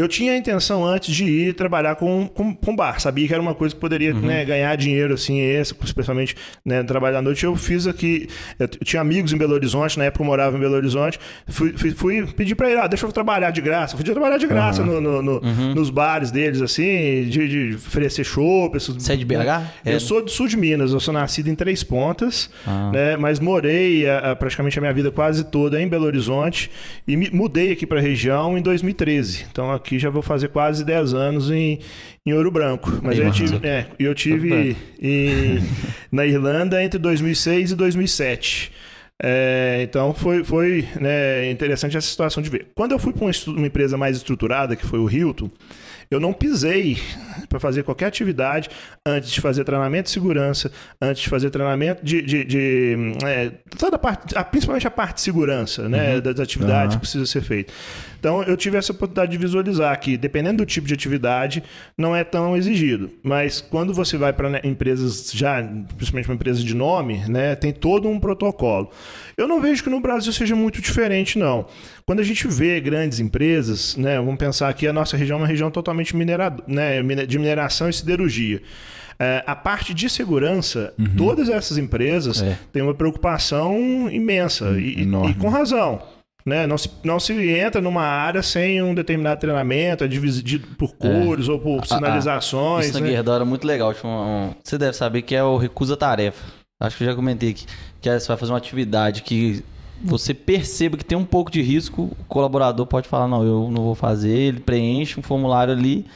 eu 0.00 0.08
tinha 0.08 0.32
a 0.32 0.36
intenção 0.36 0.84
antes 0.84 1.14
de 1.14 1.24
ir 1.24 1.54
trabalhar 1.54 1.94
com, 1.96 2.26
com, 2.28 2.54
com 2.54 2.74
bar. 2.76 3.00
Sabia 3.00 3.26
que 3.26 3.32
era 3.32 3.42
uma 3.42 3.54
coisa 3.54 3.74
que 3.74 3.80
poderia 3.80 4.12
né, 4.14 4.44
ganhar 4.44 4.74
dinheiro, 4.76 5.14
assim, 5.14 5.40
esse, 5.40 5.74
especialmente 5.84 6.34
né, 6.64 6.82
trabalhar 6.82 7.18
à 7.18 7.22
noite. 7.22 7.44
Eu 7.44 7.54
fiz 7.56 7.86
aqui. 7.86 8.28
Eu 8.58 8.66
tinha 8.68 9.00
amigos 9.00 9.32
em 9.32 9.36
Belo 9.38 9.54
Horizonte, 9.54 9.98
na 9.98 10.04
época 10.06 10.22
eu 10.22 10.26
morava 10.26 10.56
em 10.56 10.60
Belo 10.60 10.74
Horizonte. 10.74 11.18
Fui, 11.46 11.72
fui, 11.76 11.90
fui 11.92 12.26
pedir 12.26 12.54
pra 12.54 12.70
ele, 12.70 12.80
ah, 12.80 12.86
deixa 12.86 13.06
eu 13.06 13.12
trabalhar 13.12 13.50
de 13.50 13.60
graça. 13.60 13.96
Fui 13.96 14.04
trabalhar 14.04 14.38
de 14.38 14.46
graça 14.46 14.82
Aham. 14.82 15.00
no, 15.00 15.22
no- 15.22 15.40
no- 15.40 15.74
nos 15.74 15.90
bares 15.90 16.30
deles, 16.30 16.60
assim, 16.60 17.24
de, 17.28 17.48
de 17.70 17.74
oferecer 17.76 18.24
chopp. 18.24 18.76
esses- 18.76 18.94
Você 18.94 19.12
é 19.12 19.16
de 19.16 19.24
BH? 19.24 19.62
É. 19.84 19.94
Eu 19.94 20.00
sou 20.00 20.22
do 20.24 20.30
sul 20.30 20.46
de 20.48 20.56
Minas, 20.56 20.92
eu 20.92 21.00
sou 21.00 21.12
nascido 21.14 21.48
em 21.48 21.54
Três 21.54 21.82
Pontas, 21.82 22.50
Ah. 22.66 22.90
né? 22.92 23.16
Mas 23.16 23.38
morei 23.40 24.08
a- 24.08 24.30
a- 24.32 24.36
praticamente 24.36 24.78
a 24.78 24.80
minha 24.82 24.92
vida 24.92 25.10
quase 25.10 25.44
toda 25.44 25.80
em 25.80 25.88
Belo 25.88 26.06
Horizonte 26.06 26.70
e 27.06 27.16
me 27.16 27.30
mudei 27.30 27.72
aqui 27.72 27.86
para 27.86 27.98
a 27.98 28.02
região 28.02 28.56
em 28.56 28.62
2013. 28.62 29.44
Então 29.50 29.70
aqui 29.72 29.89
já 29.98 30.10
vou 30.10 30.22
fazer 30.22 30.48
quase 30.48 30.84
10 30.84 31.14
anos 31.14 31.50
em, 31.50 31.78
em 32.26 32.32
Ouro 32.32 32.50
Branco. 32.50 32.90
Mas 33.02 33.18
eu 33.18 33.24
tive, 33.32 33.66
é, 33.66 33.86
eu 33.98 34.14
tive 34.14 34.76
em- 35.00 35.58
na 36.12 36.26
Irlanda 36.26 36.82
entre 36.82 36.98
2006 36.98 37.72
e 37.72 37.74
2007. 37.76 38.72
É, 39.22 39.80
então 39.82 40.14
foi, 40.14 40.42
foi 40.44 40.86
né, 40.98 41.50
interessante 41.50 41.96
essa 41.96 42.06
situação 42.06 42.42
de 42.42 42.48
ver. 42.48 42.68
Quando 42.74 42.92
eu 42.92 42.98
fui 42.98 43.12
para 43.12 43.24
uma, 43.26 43.32
uma 43.48 43.66
empresa 43.66 43.96
mais 43.98 44.16
estruturada, 44.16 44.74
que 44.74 44.86
foi 44.86 44.98
o 44.98 45.10
Hilton, 45.10 45.50
eu 46.10 46.18
não 46.18 46.32
pisei 46.32 46.98
para 47.48 47.60
fazer 47.60 47.84
qualquer 47.84 48.06
atividade 48.06 48.68
antes 49.06 49.30
de 49.30 49.40
fazer 49.40 49.62
treinamento 49.62 50.04
de 50.04 50.10
segurança, 50.10 50.72
antes 51.00 51.22
de 51.22 51.28
fazer 51.28 51.50
treinamento 51.50 52.04
de. 52.04 52.20
de, 52.20 52.44
de, 52.44 52.96
é, 53.24 53.52
toda 53.78 53.94
a 53.94 53.98
parte, 53.98 54.34
principalmente 54.50 54.88
a 54.88 54.90
parte 54.90 55.16
de 55.16 55.20
segurança, 55.20 55.88
né? 55.88 56.20
Das 56.20 56.40
atividades 56.40 56.94
Aham. 56.94 56.94
que 56.94 56.98
precisa 56.98 57.26
ser 57.26 57.42
feita. 57.42 57.72
Então 58.18 58.42
eu 58.42 58.56
tive 58.56 58.76
essa 58.76 58.90
oportunidade 58.90 59.30
de 59.30 59.38
visualizar 59.38 59.98
que, 60.00 60.16
dependendo 60.16 60.58
do 60.58 60.66
tipo 60.66 60.86
de 60.86 60.94
atividade, 60.94 61.62
não 61.96 62.14
é 62.14 62.24
tão 62.24 62.56
exigido. 62.56 63.08
Mas 63.22 63.60
quando 63.60 63.94
você 63.94 64.16
vai 64.16 64.32
para 64.32 64.66
empresas 64.66 65.30
já, 65.32 65.62
principalmente 65.96 66.28
uma 66.28 66.34
empresa 66.34 66.60
de 66.60 66.74
nome, 66.74 67.18
né, 67.28 67.54
tem 67.54 67.72
todo 67.72 68.08
um 68.08 68.18
protocolo. 68.18 68.90
Eu 69.40 69.48
não 69.48 69.60
vejo 69.60 69.82
que 69.82 69.90
no 69.90 70.00
Brasil 70.00 70.32
seja 70.32 70.54
muito 70.54 70.80
diferente, 70.80 71.38
não. 71.38 71.66
Quando 72.06 72.20
a 72.20 72.24
gente 72.24 72.46
vê 72.46 72.80
grandes 72.80 73.20
empresas, 73.20 73.96
né, 73.96 74.16
vamos 74.16 74.36
pensar 74.36 74.68
aqui, 74.68 74.86
a 74.86 74.92
nossa 74.92 75.16
região 75.16 75.38
é 75.38 75.40
uma 75.42 75.46
região 75.46 75.70
totalmente 75.70 76.14
minerado, 76.14 76.62
né, 76.66 77.00
de 77.26 77.38
mineração 77.38 77.88
e 77.88 77.92
siderurgia. 77.92 78.60
É, 79.18 79.42
a 79.46 79.54
parte 79.54 79.92
de 79.92 80.08
segurança, 80.08 80.94
todas 81.16 81.48
essas 81.50 81.76
empresas 81.76 82.42
É. 82.42 82.56
têm 82.72 82.80
uma 82.82 82.94
preocupação 82.94 84.08
imensa 84.10 84.70
e- 84.78 85.02
e, 85.02 85.34
com 85.34 85.48
razão. 85.48 86.02
Né? 86.46 86.66
Não, 86.66 86.78
se, 86.78 86.90
não 87.04 87.20
se 87.20 87.34
entra 87.50 87.82
numa 87.82 88.02
área 88.02 88.42
sem 88.42 88.80
um 88.82 88.94
determinado 88.94 89.38
treinamento, 89.38 90.02
é 90.04 90.08
dividido 90.08 90.66
por 90.78 90.94
cores 90.96 91.48
ou 91.48 91.58
por 91.58 91.86
sinalizações. 91.86 92.86
Isso 92.86 92.94
na 92.94 93.00
né? 93.04 93.10
Guerra 93.10 93.34
era 93.36 93.44
muito 93.44 93.66
legal. 93.66 93.92
Tipo, 93.92 94.08
um- 94.08 94.54
você 94.64 94.78
deve 94.78 94.96
saber 94.96 95.20
que 95.20 95.34
é 95.34 95.44
o 95.44 95.58
recusa-tarefa. 95.58 96.42
Acho 96.82 96.96
que 96.96 97.04
eu 97.04 97.08
já 97.08 97.14
comentei 97.14 97.50
aqui. 97.50 97.66
Que 98.00 98.08
é, 98.08 98.18
você 98.18 98.28
vai 98.28 98.36
fazer 98.36 98.52
uma 98.52 98.58
atividade 98.58 99.22
que 99.22 99.64
você 100.02 100.32
perceba 100.32 100.96
que 100.96 101.04
tem 101.04 101.16
um 101.16 101.24
pouco 101.24 101.50
de 101.50 101.60
risco, 101.60 102.04
o 102.18 102.24
colaborador 102.26 102.86
pode 102.86 103.06
falar, 103.06 103.28
não, 103.28 103.44
eu 103.44 103.70
não 103.70 103.82
vou 103.82 103.94
fazer, 103.94 104.30
ele 104.30 104.60
preenche 104.60 105.20
um 105.20 105.22
formulário 105.22 105.74
ali 105.74 106.06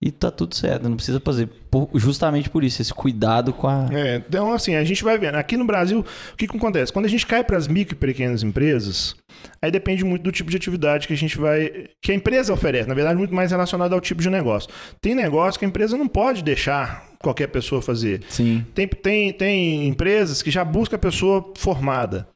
e 0.00 0.10
tá 0.10 0.30
tudo 0.30 0.54
certo, 0.54 0.88
não 0.88 0.96
precisa 0.96 1.18
fazer. 1.20 1.48
Por- 1.70 1.88
justamente 1.94 2.50
por 2.50 2.62
isso, 2.62 2.82
esse 2.82 2.92
cuidado 2.92 3.52
com 3.52 3.66
a... 3.66 3.88
É, 3.90 4.16
então, 4.16 4.52
assim, 4.52 4.74
a 4.74 4.84
gente 4.84 5.02
vai 5.02 5.18
vendo. 5.18 5.36
Aqui 5.36 5.56
no 5.56 5.64
Brasil, 5.64 6.00
o 6.32 6.36
que, 6.36 6.46
que 6.46 6.56
acontece? 6.56 6.92
Quando 6.92 7.06
a 7.06 7.08
gente 7.08 7.26
cai 7.26 7.42
para 7.42 7.56
as 7.56 7.66
micro 7.66 7.94
e 7.94 7.98
pequenas 7.98 8.42
empresas, 8.42 9.16
aí 9.60 9.70
depende 9.70 10.04
muito 10.04 10.22
do 10.22 10.30
tipo 10.32 10.50
de 10.50 10.56
atividade 10.56 11.06
que 11.06 11.14
a 11.14 11.16
gente 11.16 11.38
vai. 11.38 11.88
que 12.02 12.12
a 12.12 12.14
empresa 12.14 12.52
oferece. 12.52 12.88
Na 12.88 12.94
verdade, 12.94 13.18
muito 13.18 13.34
mais 13.34 13.50
relacionado 13.50 13.94
ao 13.94 14.00
tipo 14.00 14.20
de 14.20 14.28
negócio. 14.30 14.70
Tem 15.00 15.14
negócio 15.14 15.58
que 15.58 15.64
a 15.64 15.68
empresa 15.68 15.96
não 15.96 16.08
pode 16.08 16.42
deixar 16.42 17.06
qualquer 17.18 17.48
pessoa 17.48 17.80
fazer. 17.82 18.22
Sim. 18.28 18.64
Tem, 18.74 18.86
tem, 18.86 19.32
tem 19.32 19.88
empresas 19.88 20.42
que 20.42 20.50
já 20.50 20.64
buscam 20.64 20.96
a 20.96 20.98
pessoa 20.98 21.52
formada. 21.56 22.28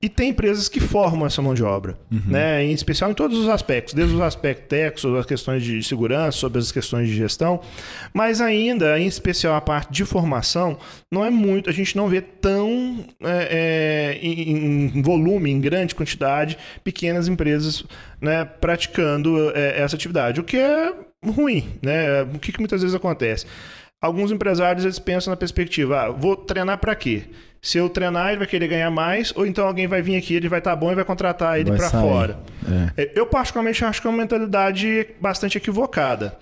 E 0.00 0.08
tem 0.08 0.30
empresas 0.30 0.68
que 0.68 0.78
formam 0.78 1.26
essa 1.26 1.42
mão 1.42 1.54
de 1.54 1.64
obra, 1.64 1.98
né? 2.26 2.64
em 2.64 2.72
especial 2.72 3.10
em 3.10 3.14
todos 3.14 3.36
os 3.36 3.48
aspectos, 3.48 3.94
desde 3.94 4.14
os 4.14 4.20
aspectos 4.20 4.68
técnicos, 4.68 5.04
as 5.04 5.26
questões 5.26 5.64
de 5.64 5.82
segurança, 5.82 6.38
sobre 6.38 6.60
as 6.60 6.70
questões 6.70 7.08
de 7.08 7.16
gestão, 7.16 7.60
mas 8.14 8.40
ainda 8.40 8.58
ainda, 8.68 8.98
em 8.98 9.06
especial 9.06 9.54
a 9.54 9.60
parte 9.60 9.92
de 9.92 10.04
formação, 10.04 10.78
não 11.10 11.24
é 11.24 11.30
muito, 11.30 11.68
a 11.68 11.72
gente 11.72 11.96
não 11.96 12.08
vê 12.08 12.20
tão 12.20 13.04
é, 13.22 13.48
é, 13.50 14.18
em, 14.22 14.96
em, 14.96 15.02
volume, 15.02 15.50
em 15.50 15.60
grande 15.60 15.94
quantidade, 15.94 16.58
pequenas 16.84 17.28
empresas 17.28 17.84
né, 18.20 18.44
praticando 18.44 19.50
é, 19.54 19.80
essa 19.80 19.96
atividade, 19.96 20.40
o 20.40 20.44
que 20.44 20.56
é 20.56 20.94
ruim. 21.24 21.68
Né? 21.82 22.22
O 22.22 22.38
que, 22.38 22.52
que 22.52 22.60
muitas 22.60 22.82
vezes 22.82 22.94
acontece? 22.94 23.46
Alguns 24.00 24.30
empresários 24.30 24.84
eles 24.84 24.98
pensam 24.98 25.32
na 25.32 25.36
perspectiva, 25.36 26.02
ah, 26.02 26.10
vou 26.10 26.36
treinar 26.36 26.78
para 26.78 26.94
quê? 26.94 27.24
Se 27.60 27.78
eu 27.78 27.88
treinar, 27.88 28.28
ele 28.28 28.38
vai 28.38 28.46
querer 28.46 28.68
ganhar 28.68 28.90
mais, 28.90 29.32
ou 29.36 29.46
então 29.46 29.66
alguém 29.66 29.86
vai 29.86 30.00
vir 30.00 30.16
aqui, 30.16 30.34
ele 30.34 30.48
vai 30.48 30.60
estar 30.60 30.70
tá 30.70 30.76
bom 30.76 30.92
e 30.92 30.94
vai 30.94 31.04
contratar 31.04 31.58
ele 31.58 31.72
para 31.72 31.90
fora. 31.90 32.38
É. 32.96 33.10
Eu, 33.14 33.26
particularmente, 33.26 33.84
acho 33.84 34.00
que 34.00 34.06
é 34.06 34.10
uma 34.10 34.18
mentalidade 34.18 35.08
bastante 35.20 35.58
equivocada. 35.58 36.36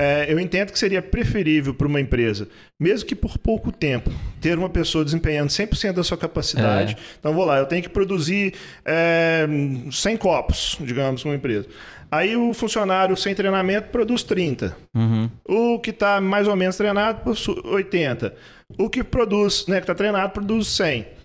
É, 0.00 0.32
eu 0.32 0.38
entendo 0.38 0.70
que 0.70 0.78
seria 0.78 1.02
preferível 1.02 1.74
para 1.74 1.88
uma 1.88 2.00
empresa, 2.00 2.46
mesmo 2.78 3.04
que 3.04 3.16
por 3.16 3.36
pouco 3.36 3.72
tempo, 3.72 4.12
ter 4.40 4.56
uma 4.56 4.68
pessoa 4.68 5.04
desempenhando 5.04 5.48
100% 5.48 5.92
da 5.92 6.04
sua 6.04 6.16
capacidade. 6.16 6.94
É. 6.94 7.16
Então, 7.18 7.34
vou 7.34 7.44
lá, 7.44 7.58
eu 7.58 7.66
tenho 7.66 7.82
que 7.82 7.88
produzir 7.88 8.54
é, 8.84 9.44
100 9.90 10.16
copos, 10.18 10.78
digamos, 10.80 11.24
uma 11.24 11.34
empresa. 11.34 11.66
Aí 12.10 12.36
o 12.36 12.54
funcionário 12.54 13.16
sem 13.16 13.34
treinamento 13.34 13.90
produz 13.90 14.22
30. 14.22 14.76
Uhum. 14.94 15.30
O 15.44 15.78
que 15.78 15.90
está 15.90 16.20
mais 16.20 16.48
ou 16.48 16.56
menos 16.56 16.76
treinado, 16.76 17.32
80. 17.64 18.34
O 18.78 18.88
que 18.88 19.04
produz, 19.04 19.66
né, 19.66 19.76
que 19.76 19.82
está 19.82 19.94
treinado, 19.94 20.32
produz 20.32 20.68
100. 20.68 21.17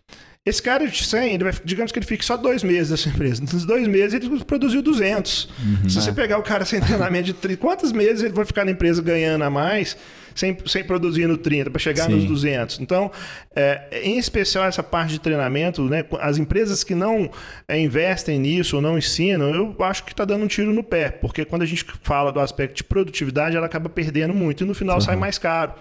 Esse 0.46 0.62
cara 0.62 0.86
de 0.86 1.06
100, 1.06 1.36
ele 1.36 1.44
vai, 1.46 1.54
digamos 1.64 1.94
que 1.94 2.00
ele 2.00 2.06
fique 2.06 2.26
só 2.26 2.36
dois 2.36 2.64
meses 2.64 2.92
nessa 2.92 3.08
empresa. 3.08 3.42
Nos 3.50 3.64
dois 3.64 3.88
meses 3.88 4.14
ele 4.14 4.44
produziu 4.44 4.82
200. 4.82 5.46
Uhum, 5.46 5.90
Se 5.90 6.02
você 6.02 6.10
é. 6.10 6.14
pegar 6.14 6.38
o 6.38 6.44
cara 6.44 6.66
sem 6.66 6.82
treinamento 6.82 7.28
de 7.28 7.34
30, 7.34 7.62
quantos 7.62 7.94
meses 7.94 8.22
ele 8.22 8.34
vai 8.34 8.44
ficar 8.44 8.66
na 8.66 8.72
empresa 8.72 9.02
ganhando 9.02 9.42
a 9.42 9.50
mais 9.50 9.96
sem, 10.36 10.58
sem 10.66 10.84
produzir 10.84 11.28
no 11.28 11.38
30 11.38 11.70
para 11.70 11.80
chegar 11.80 12.08
Sim. 12.08 12.16
nos 12.16 12.26
200? 12.26 12.82
Então, 12.82 13.10
é, 13.56 14.02
em 14.04 14.18
especial 14.18 14.66
essa 14.66 14.84
parte 14.84 15.12
de 15.12 15.20
treinamento, 15.22 15.82
né, 15.86 16.04
as 16.20 16.38
empresas 16.38 16.84
que 16.84 16.94
não 16.94 17.32
é, 17.66 17.80
investem 17.80 18.38
nisso 18.38 18.76
ou 18.76 18.82
não 18.82 18.98
ensinam, 18.98 19.56
eu 19.56 19.74
acho 19.80 20.04
que 20.04 20.12
está 20.12 20.26
dando 20.26 20.44
um 20.44 20.48
tiro 20.48 20.74
no 20.74 20.84
pé, 20.84 21.10
porque 21.10 21.46
quando 21.46 21.62
a 21.62 21.66
gente 21.66 21.86
fala 22.02 22.34
do 22.34 22.42
aspecto 22.42 22.76
de 22.76 22.84
produtividade, 22.84 23.56
ela 23.56 23.68
acaba 23.68 23.88
perdendo 23.88 24.34
muito 24.34 24.66
e 24.66 24.68
no 24.68 24.74
final 24.74 24.96
uhum. 24.96 25.02
sai 25.02 25.16
mais 25.16 25.38
caro 25.38 25.74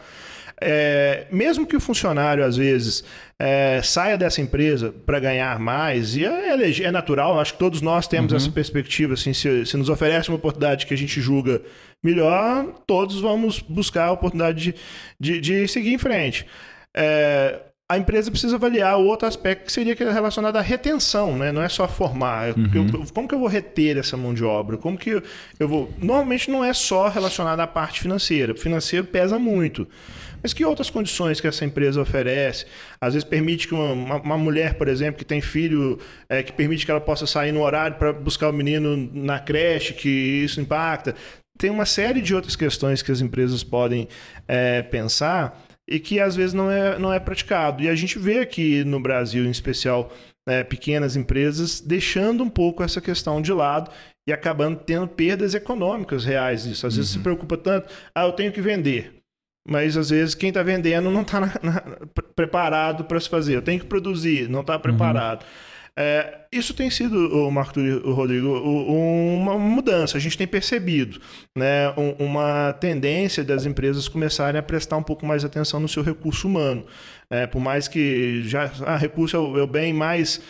é, 0.65 1.27
mesmo 1.31 1.67
que 1.67 1.77
o 1.77 1.81
funcionário, 1.81 2.45
às 2.45 2.57
vezes, 2.57 3.05
é, 3.39 3.81
saia 3.83 4.17
dessa 4.17 4.41
empresa 4.41 4.95
para 5.05 5.19
ganhar 5.19 5.59
mais, 5.59 6.17
e 6.17 6.25
é, 6.25 6.83
é, 6.83 6.91
natural, 6.91 7.41
acho 7.41 7.55
que 7.55 7.59
todos 7.59 7.83
nós 7.83 8.07
temos 8.07 8.33
uhum. 8.33 8.39
essa 8.39 8.51
perspectiva, 8.51 9.15
assim, 9.15 9.33
se, 9.33 9.67
se, 9.67 9.77
nos 9.77 9.89
oferece 9.89 10.29
uma 10.29 10.37
oportunidade 10.37 10.87
que 10.87 10.95
a 10.95 10.97
gente 10.97 11.21
julga 11.21 11.61
melhor, 12.03 12.67
todos 12.87 13.21
vamos 13.21 13.61
buscar 13.61 14.07
a 14.07 14.13
oportunidade 14.13 14.75
de, 15.21 15.41
de, 15.41 15.41
de 15.41 15.69
seguir 15.69 15.93
em 15.93 15.99
frente. 15.99 16.47
É, 16.95 17.61
a 17.93 17.99
empresa 17.99 18.31
precisa 18.31 18.57
avaliar 18.57 18.97
outro 18.97 19.29
aspecto 19.29 19.67
que 19.67 19.73
seria 19.73 19.95
relacionado 19.95 20.57
à 20.57 20.63
retenção, 20.63 21.37
né? 21.37 21.53
Não 21.53 21.63
é 21.63 21.69
só 21.69 21.87
formar. 21.87 22.57
Uhum. 22.57 22.71
Eu, 22.73 23.07
como 23.13 23.29
que 23.29 23.35
eu 23.35 23.39
vou 23.39 23.49
reter 23.49 23.99
essa 23.99 24.17
mão 24.17 24.33
de 24.33 24.43
obra? 24.43 24.79
Como 24.79 24.97
que 24.97 25.11
eu, 25.11 25.23
eu 25.61 25.69
vou... 25.69 25.93
Normalmente 25.99 26.51
não 26.51 26.65
é 26.65 26.73
só 26.73 27.09
relacionado 27.09 27.61
à 27.61 27.67
parte 27.67 28.01
financeira. 28.01 28.55
O 28.55 28.57
financeiro 28.57 29.07
pesa 29.07 29.39
muito. 29.39 29.87
Mas 30.43 30.53
que 30.53 30.65
outras 30.65 30.91
condições 30.91 31.41
que 31.41 31.47
essa 31.47 31.65
empresa 31.65 32.01
oferece? 32.01 32.67
Às 33.01 33.15
vezes 33.15 33.29
permite 33.29 33.69
que 33.69 33.75
uma, 33.75 34.17
uma 34.17 34.37
mulher, 34.37 34.75
por 34.75 34.89
exemplo, 34.89 35.19
que 35.19 35.25
tem 35.25 35.41
filho, 35.41 35.99
é, 36.29 36.43
que 36.43 36.53
permite 36.53 36.85
que 36.85 36.91
ela 36.91 37.01
possa 37.01 37.27
sair 37.27 37.53
no 37.53 37.63
horário 37.63 37.97
para 37.97 38.13
buscar 38.13 38.49
o 38.49 38.53
menino 38.53 38.97
na 39.13 39.39
creche, 39.39 39.95
que 39.95 40.09
isso 40.09 40.61
impacta. 40.61 41.15
Tem 41.59 41.71
uma 41.71 41.87
série 41.87 42.21
de 42.21 42.35
outras 42.35 42.57
questões 42.57 43.03
que 43.03 43.13
as 43.13 43.21
empresas 43.21 43.63
podem 43.63 44.09
é, 44.49 44.83
pensar 44.83 45.63
e 45.89 46.01
que 46.01 46.19
às 46.19 46.35
vezes 46.35 46.55
não 46.55 46.71
é, 46.71 46.99
não 46.99 47.13
é 47.13 47.21
praticado. 47.21 47.83
E 47.83 47.89
a 47.89 47.95
gente 47.95 48.19
vê 48.19 48.41
aqui 48.41 48.83
no 48.85 48.99
Brasil, 48.99 49.45
em 49.45 49.51
especial, 49.51 50.13
é, 50.49 50.65
pequenas 50.65 51.17
empresas 51.17 51.81
deixando 51.81 52.43
um 52.43 52.51
pouco 52.51 52.83
essa 52.83 53.01
questão 53.01 53.41
de 53.41 53.53
lado 53.53 53.91
e 54.27 54.33
acabando 54.33 54.81
tendo 54.85 55.07
perdas 55.09 55.55
econômicas 55.55 56.25
reais 56.25 56.65
disso. 56.65 56.87
Às 56.87 56.95
uhum. 56.95 56.97
vezes 56.99 57.13
se 57.13 57.19
preocupa 57.19 57.57
tanto, 57.57 57.93
ah, 58.15 58.25
eu 58.25 58.33
tenho 58.33 58.53
que 58.53 58.61
vender. 58.61 59.22
Mas 59.69 59.97
às 59.97 60.11
vezes 60.11 60.35
quem 60.35 60.49
está 60.49 60.63
vendendo 60.63 61.11
não 61.11 61.23
está 61.23 61.41
preparado 62.35 63.05
para 63.05 63.21
se 63.21 63.29
fazer. 63.29 63.57
Eu 63.57 63.63
tenho 63.63 63.81
que 63.81 63.87
produzir, 63.87 64.49
não 64.49 64.61
está 64.61 64.79
preparado. 64.79 65.43
Uhum. 65.43 65.73
É, 65.95 66.47
isso 66.51 66.73
tem 66.73 66.89
sido, 66.89 67.17
o 67.47 67.51
Marco 67.51 67.79
o 67.79 68.13
Rodrigo, 68.13 68.49
uma 68.49 69.59
mudança. 69.59 70.17
A 70.17 70.21
gente 70.21 70.39
tem 70.39 70.47
percebido 70.47 71.21
né, 71.57 71.93
uma 72.19 72.73
tendência 72.73 73.45
das 73.45 73.67
empresas 73.67 74.09
começarem 74.09 74.59
a 74.59 74.63
prestar 74.63 74.97
um 74.97 75.03
pouco 75.03 75.27
mais 75.27 75.45
atenção 75.45 75.79
no 75.79 75.89
seu 75.89 76.03
recurso 76.03 76.49
humano. 76.49 76.87
É, 77.29 77.47
por 77.47 77.61
mais 77.61 77.89
que 77.89 78.43
já 78.45 78.71
ah, 78.87 78.97
recurso 78.97 79.37
é 79.37 79.39
o, 79.39 79.59
é 79.59 79.63
o 79.63 79.67
bem 79.67 79.93
mais 79.93 80.41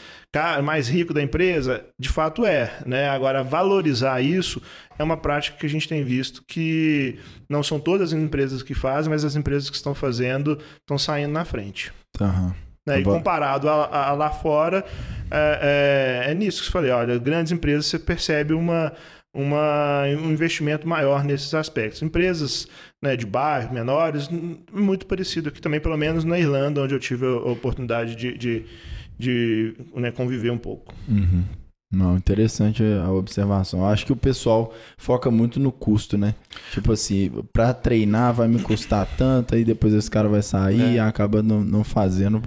mais 0.62 0.89
rico 0.89 1.12
da 1.12 1.23
empresa, 1.23 1.85
de 1.99 2.09
fato 2.09 2.47
é, 2.47 2.79
né? 2.87 3.09
Agora 3.09 3.43
valorizar 3.43 4.23
isso 4.23 4.62
é 4.99 5.05
uma 5.05 5.17
prática 5.17 5.59
que 5.59 5.67
a 5.67 5.69
gente 5.69 5.87
tem 5.87 6.03
visto 6.03 6.43
que 6.47 7.19
não 7.49 7.62
são 7.62 7.79
todas 7.79 8.12
as 8.12 8.19
empresas 8.19 8.62
que 8.62 8.75
fazem, 8.75 9.11
mas 9.11 9.25
as 9.25 9.37
empresas 9.37 9.69
que 9.69 9.77
estão 9.77 9.95
fazendo 9.95 10.59
estão 10.81 10.97
saindo 10.97 11.33
na 11.33 11.45
frente. 11.45 11.93
Uhum. 12.21 12.53
Né? 12.87 13.01
E 13.01 13.05
comparado 13.05 13.69
a, 13.69 14.09
a 14.09 14.12
lá 14.12 14.31
fora, 14.31 14.85
é, 15.31 16.25
é, 16.27 16.31
é, 16.31 16.35
nisso 16.35 16.62
que 16.62 16.69
eu 16.69 16.73
falei. 16.73 16.91
Olha, 16.91 17.19
grandes 17.19 17.53
empresas 17.53 17.87
você 17.87 17.99
percebe 17.99 18.55
uma, 18.55 18.93
uma, 19.35 20.03
um 20.05 20.31
investimento 20.31 20.89
maior 20.89 21.25
nesses 21.25 21.55
aspectos. 21.55 22.03
Empresas 22.03 22.67
né, 23.01 23.17
de 23.17 23.25
bairro, 23.25 23.73
menores, 23.73 24.29
muito 24.73 25.07
parecido 25.07 25.49
aqui 25.49 25.61
também, 25.61 25.81
pelo 25.81 25.97
menos 25.97 26.25
na 26.25 26.39
Irlanda, 26.39 26.83
onde 26.83 26.95
eu 26.95 27.01
tive 27.01 27.27
a 27.27 27.51
oportunidade 27.51 28.17
de, 28.17 28.37
de 28.37 28.67
de 29.23 29.75
né, 29.95 30.11
conviver 30.11 30.50
um 30.50 30.59
pouco. 30.59 30.93
Uhum. 31.09 31.45
Não, 31.93 32.17
interessante 32.17 32.83
a 32.83 33.12
observação. 33.12 33.87
Acho 33.87 34.07
que 34.07 34.12
o 34.12 34.17
pessoal 34.17 34.73
foca 34.97 35.31
muito 35.31 35.61
no 35.61 35.71
custo, 35.71 36.17
né? 36.17 36.35
Tipo 36.73 36.93
assim, 36.93 37.31
pra 37.52 37.75
treinar 37.75 38.33
vai 38.33 38.49
me 38.49 38.62
custar 38.62 39.07
tanto, 39.19 39.55
aí 39.55 39.62
depois 39.62 39.93
esse 39.93 40.11
cara 40.11 40.26
vai 40.26 40.43
sair 40.43 40.81
é. 40.81 40.93
e 40.95 40.99
acaba 40.99 41.43
não, 41.43 41.62
não 41.62 41.85
fazendo. 41.85 42.43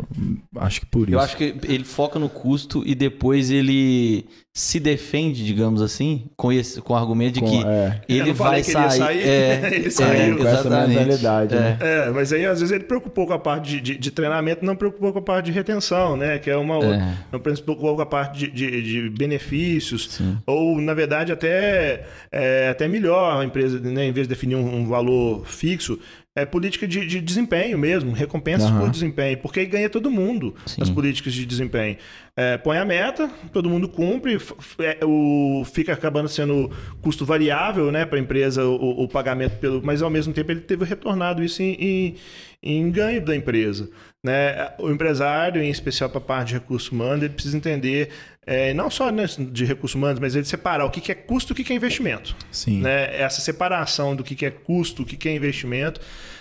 Acho 0.55 0.81
que 0.81 0.87
por 0.87 1.07
isso. 1.07 1.13
Eu 1.15 1.19
acho 1.19 1.37
que 1.37 1.55
ele 1.63 1.83
foca 1.83 2.17
no 2.17 2.27
custo 2.27 2.81
e 2.87 2.95
depois 2.95 3.51
ele 3.51 4.25
se 4.57 4.79
defende, 4.79 5.43
digamos 5.43 5.81
assim, 5.81 6.29
com 6.37 6.49
esse 6.49 6.81
com 6.81 6.93
o 6.93 6.95
argumento 6.95 7.33
de 7.33 7.39
com, 7.41 7.45
que 7.45 7.67
é. 7.67 8.01
ele 8.07 8.31
vai 8.31 8.63
sair. 8.63 8.91
sair. 8.91 9.21
É, 9.21 9.67
ele 9.75 9.91
saiu. 9.91 10.13
É, 10.13 10.29
exatamente. 10.29 11.25
É. 11.25 11.55
Né? 11.59 11.77
é. 11.81 12.09
mas 12.11 12.31
aí 12.31 12.45
às 12.45 12.61
vezes 12.61 12.73
ele 12.73 12.85
preocupou 12.85 13.27
com 13.27 13.33
a 13.33 13.37
parte 13.39 13.71
de, 13.71 13.81
de, 13.81 13.97
de, 13.97 14.11
treinamento, 14.11 14.63
não 14.63 14.77
preocupou 14.77 15.11
com 15.11 15.19
a 15.19 15.21
parte 15.21 15.47
de 15.47 15.51
retenção, 15.51 16.15
né? 16.15 16.39
Que 16.39 16.49
é 16.49 16.55
uma 16.55 16.75
outra. 16.75 16.95
É. 16.95 17.13
Não 17.33 17.39
preocupou 17.41 17.97
com 17.97 18.01
a 18.01 18.05
parte 18.05 18.47
de, 18.47 18.49
de, 18.49 18.81
de 18.81 19.09
benefícios. 19.09 20.07
Sim. 20.11 20.37
Ou, 20.47 20.79
na 20.79 20.93
verdade, 20.93 21.33
até, 21.33 22.05
é, 22.31 22.69
até 22.69 22.87
melhor 22.87 23.41
a 23.41 23.43
empresa, 23.43 23.77
né? 23.77 24.05
em 24.05 24.13
vez 24.13 24.25
de 24.25 24.33
definir 24.33 24.55
um, 24.55 24.73
um 24.73 24.87
valor 24.87 25.45
fixo, 25.45 25.99
é 26.35 26.45
política 26.45 26.85
de, 26.85 27.05
de 27.05 27.21
desempenho 27.21 27.77
mesmo, 27.77 28.11
recompensas 28.11 28.69
uhum. 28.69 28.79
por 28.79 28.89
desempenho, 28.89 29.37
porque 29.37 29.61
aí 29.61 29.65
ganha 29.65 29.89
todo 29.89 30.11
mundo 30.11 30.53
Sim. 30.65 30.81
as 30.81 30.89
políticas 30.89 31.33
de 31.33 31.45
desempenho. 31.45 31.95
É, 32.35 32.57
põe 32.57 32.77
a 32.77 32.83
meta, 32.83 33.29
todo 33.53 33.69
mundo 33.69 33.87
cumpre, 33.87 34.37
é, 34.79 34.99
o, 35.05 35.63
fica 35.63 35.93
acabando 35.93 36.27
sendo 36.27 36.69
custo 37.01 37.25
variável 37.25 37.89
né, 37.89 38.05
para 38.05 38.17
a 38.17 38.21
empresa 38.21 38.65
o, 38.65 39.03
o, 39.03 39.07
pagamento, 39.07 39.57
pelo, 39.59 39.81
mas 39.81 40.01
ao 40.01 40.09
mesmo 40.09 40.33
tempo 40.33 40.51
ele 40.51 40.59
teve 40.59 40.83
retornado 40.83 41.41
isso 41.41 41.63
em, 41.63 41.73
em, 41.73 42.15
em 42.61 42.91
ganho 42.91 43.23
da 43.23 43.33
empresa. 43.33 43.89
Né? 44.21 44.71
O 44.79 44.89
empresário, 44.89 45.61
em 45.61 45.69
especial 45.69 46.09
para 46.09 46.17
a 46.17 46.21
parte 46.21 46.47
de 46.49 46.53
recursos 46.55 46.91
humanos, 46.91 47.23
ele 47.23 47.33
precisa 47.33 47.55
entender, 47.55 48.09
é, 48.45 48.73
não 48.73 48.89
só 48.89 49.11
né, 49.11 49.25
de 49.51 49.65
recursos 49.65 49.95
humanos, 49.95 50.19
mas 50.19 50.35
ele 50.35 50.45
separar 50.45 50.85
o 50.85 50.89
que, 50.89 51.01
que 51.01 51.11
é 51.11 51.15
custo 51.15 51.51
e 51.51 51.53
o 51.53 51.55
que, 51.55 51.63
que 51.63 51.73
é 51.73 51.75
investimento. 51.75 52.35
Sim. 52.51 52.81
Né? 52.81 53.19
Essa 53.19 53.41
separação 53.41 54.15
do 54.15 54.23
que, 54.23 54.35
que 54.35 54.45
é 54.45 54.51
custo, 54.51 55.03
o 55.03 55.05
que, 55.05 55.17
que 55.17 55.27
é 55.29 55.35
investimento, 55.35 55.99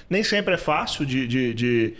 nem 0.08 0.23
sempre 0.23 0.54
é 0.54 0.58
fácil 0.58 1.06
de, 1.06 1.26
de, 1.26 1.54
de 1.54 1.94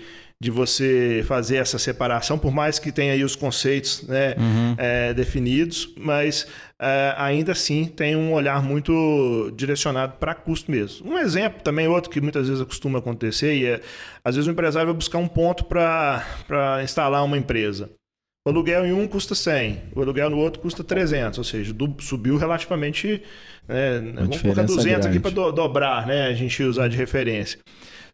de 0.44 0.50
você 0.50 1.25
fazer 1.26 1.56
essa 1.56 1.78
separação, 1.78 2.38
por 2.38 2.52
mais 2.52 2.78
que 2.78 2.92
tenha 2.92 3.14
aí 3.14 3.25
os 3.25 3.34
conceitos 3.34 4.02
né, 4.06 4.34
uhum. 4.37 4.75
é, 4.76 5.14
definidos, 5.14 5.88
mas 5.96 6.46
é, 6.78 7.14
ainda 7.16 7.52
assim 7.52 7.87
tem 7.87 8.14
um 8.14 8.32
olhar 8.32 8.62
muito 8.62 9.50
direcionado 9.56 10.18
para 10.18 10.34
custo 10.34 10.70
mesmo. 10.70 11.11
Um 11.11 11.16
exemplo 11.16 11.62
também, 11.62 11.88
outro 11.88 12.11
que 12.11 12.20
muitas 12.20 12.46
vezes 12.49 12.62
costuma 12.64 12.99
acontecer, 12.99 13.54
e 13.54 13.64
é, 13.64 13.80
às 14.23 14.34
vezes 14.34 14.46
o 14.46 14.50
empresário 14.50 14.88
vai 14.88 14.94
buscar 14.94 15.16
um 15.16 15.28
ponto 15.28 15.64
para 15.64 16.23
instalar 16.82 17.25
uma 17.25 17.38
empresa. 17.38 17.90
O 18.46 18.50
aluguel 18.50 18.84
em 18.84 18.92
um 18.92 19.08
custa 19.08 19.34
100, 19.34 19.84
o 19.96 20.02
aluguel 20.02 20.28
no 20.28 20.36
outro 20.36 20.60
custa 20.60 20.84
300, 20.84 21.38
ou 21.38 21.44
seja, 21.44 21.72
do, 21.72 21.96
subiu 22.00 22.36
relativamente. 22.36 23.22
Né, 23.66 24.00
vamos 24.16 24.42
colocar 24.42 24.64
200 24.64 24.84
grande. 24.84 25.08
aqui 25.08 25.18
para 25.18 25.30
do, 25.30 25.50
dobrar, 25.50 26.06
né, 26.06 26.26
a 26.26 26.34
gente 26.34 26.62
usar 26.62 26.88
de 26.88 26.96
referência. 26.96 27.58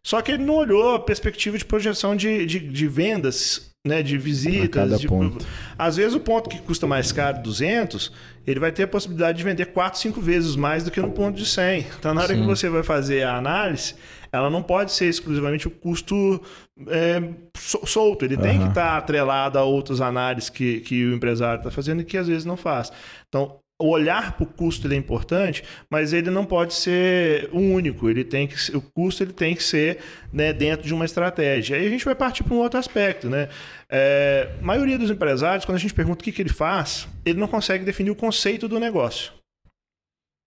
Só 0.01 0.21
que 0.21 0.31
ele 0.31 0.43
não 0.45 0.55
olhou 0.55 0.95
a 0.95 0.99
perspectiva 0.99 1.57
de 1.57 1.65
projeção 1.65 2.15
de, 2.15 2.45
de, 2.45 2.59
de 2.59 2.87
vendas, 2.87 3.73
né, 3.85 4.01
de 4.01 4.17
visitas. 4.17 5.01
De, 5.01 5.05
ponto. 5.05 5.45
Às 5.77 5.97
vezes 5.97 6.15
o 6.15 6.19
ponto 6.21 6.49
que 6.49 6.61
custa 6.61 6.87
mais 6.87 7.11
caro, 7.11 7.43
200, 7.43 8.13
ele 8.47 8.59
vai 8.61 8.71
ter 8.71 8.83
a 8.83 8.87
possibilidade 8.87 9.37
de 9.37 9.43
vender 9.43 9.65
4, 9.65 9.99
5 9.99 10.21
vezes 10.21 10.55
mais 10.55 10.85
do 10.85 10.91
que 10.91 11.01
no 11.01 11.11
ponto 11.11 11.35
de 11.35 11.45
100. 11.45 11.87
Então, 11.99 12.13
na 12.13 12.21
hora 12.21 12.33
Sim. 12.33 12.39
que 12.39 12.47
você 12.47 12.69
vai 12.69 12.83
fazer 12.83 13.23
a 13.23 13.35
análise, 13.35 13.95
ela 14.31 14.49
não 14.49 14.63
pode 14.63 14.91
ser 14.91 15.07
exclusivamente 15.07 15.67
o 15.67 15.71
custo 15.71 16.41
é, 16.87 17.21
solto. 17.55 18.25
Ele 18.25 18.35
uhum. 18.35 18.41
tem 18.41 18.59
que 18.59 18.67
estar 18.69 18.91
tá 18.91 18.97
atrelado 18.97 19.59
a 19.59 19.63
outras 19.63 19.99
análises 20.01 20.49
que, 20.49 20.79
que 20.81 21.05
o 21.05 21.13
empresário 21.13 21.59
está 21.59 21.71
fazendo 21.71 22.01
e 22.01 22.05
que 22.05 22.17
às 22.17 22.27
vezes 22.27 22.45
não 22.45 22.55
faz. 22.55 22.91
Então, 23.27 23.59
o 23.81 23.89
olhar 23.89 24.33
para 24.33 24.43
o 24.43 24.47
custo 24.47 24.85
ele 24.85 24.93
é 24.93 24.97
importante, 24.97 25.63
mas 25.89 26.13
ele 26.13 26.29
não 26.29 26.45
pode 26.45 26.73
ser 26.73 27.49
o 27.51 27.59
único. 27.59 28.09
Ele 28.09 28.23
tem 28.23 28.47
que, 28.47 28.55
o 28.75 28.81
custo 28.81 29.23
ele 29.23 29.33
tem 29.33 29.55
que 29.55 29.63
ser 29.63 29.97
né, 30.31 30.53
dentro 30.53 30.85
de 30.85 30.93
uma 30.93 31.03
estratégia. 31.03 31.75
Aí 31.75 31.87
a 31.87 31.89
gente 31.89 32.05
vai 32.05 32.13
partir 32.13 32.43
para 32.43 32.53
um 32.53 32.59
outro 32.59 32.79
aspecto. 32.79 33.27
Né? 33.27 33.49
É, 33.89 34.49
a 34.61 34.63
maioria 34.63 34.97
dos 34.97 35.09
empresários, 35.09 35.65
quando 35.65 35.77
a 35.77 35.79
gente 35.79 35.93
pergunta 35.93 36.21
o 36.21 36.23
que, 36.23 36.31
que 36.31 36.41
ele 36.41 36.53
faz, 36.53 37.07
ele 37.25 37.39
não 37.39 37.47
consegue 37.47 37.83
definir 37.83 38.11
o 38.11 38.15
conceito 38.15 38.67
do 38.67 38.79
negócio. 38.79 39.40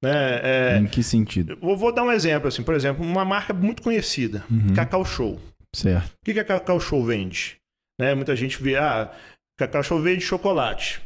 Né? 0.05 0.41
É, 0.43 0.79
em 0.79 0.87
que 0.87 1.03
sentido? 1.03 1.57
Vou, 1.61 1.77
vou, 1.77 1.93
dar 1.93 2.03
um 2.03 2.13
exemplo. 2.13 2.49
assim, 2.49 2.63
Por 2.63 2.75
exemplo, 2.75 3.05
uma 3.05 3.25
marca 3.25 3.55
muito 3.55 3.83
conhecida, 3.83 4.45
uhum. 4.51 4.75
Cacau 4.75 5.05
Show. 5.05 5.41
Certo. 5.75 6.09
O 6.09 6.25
que, 6.25 6.35
que 6.35 6.41
a 6.41 6.45
Cacau 6.45 6.79
Show 6.79 7.05
vende? 7.05 7.57
Né? 7.99 8.15
Muita 8.15 8.37
gente 8.37 8.63
vê, 8.63 8.77
ah, 8.77 9.11
Cacau 9.59 9.83
Show 9.83 10.01
vende 10.01 10.21
chocolate 10.21 11.01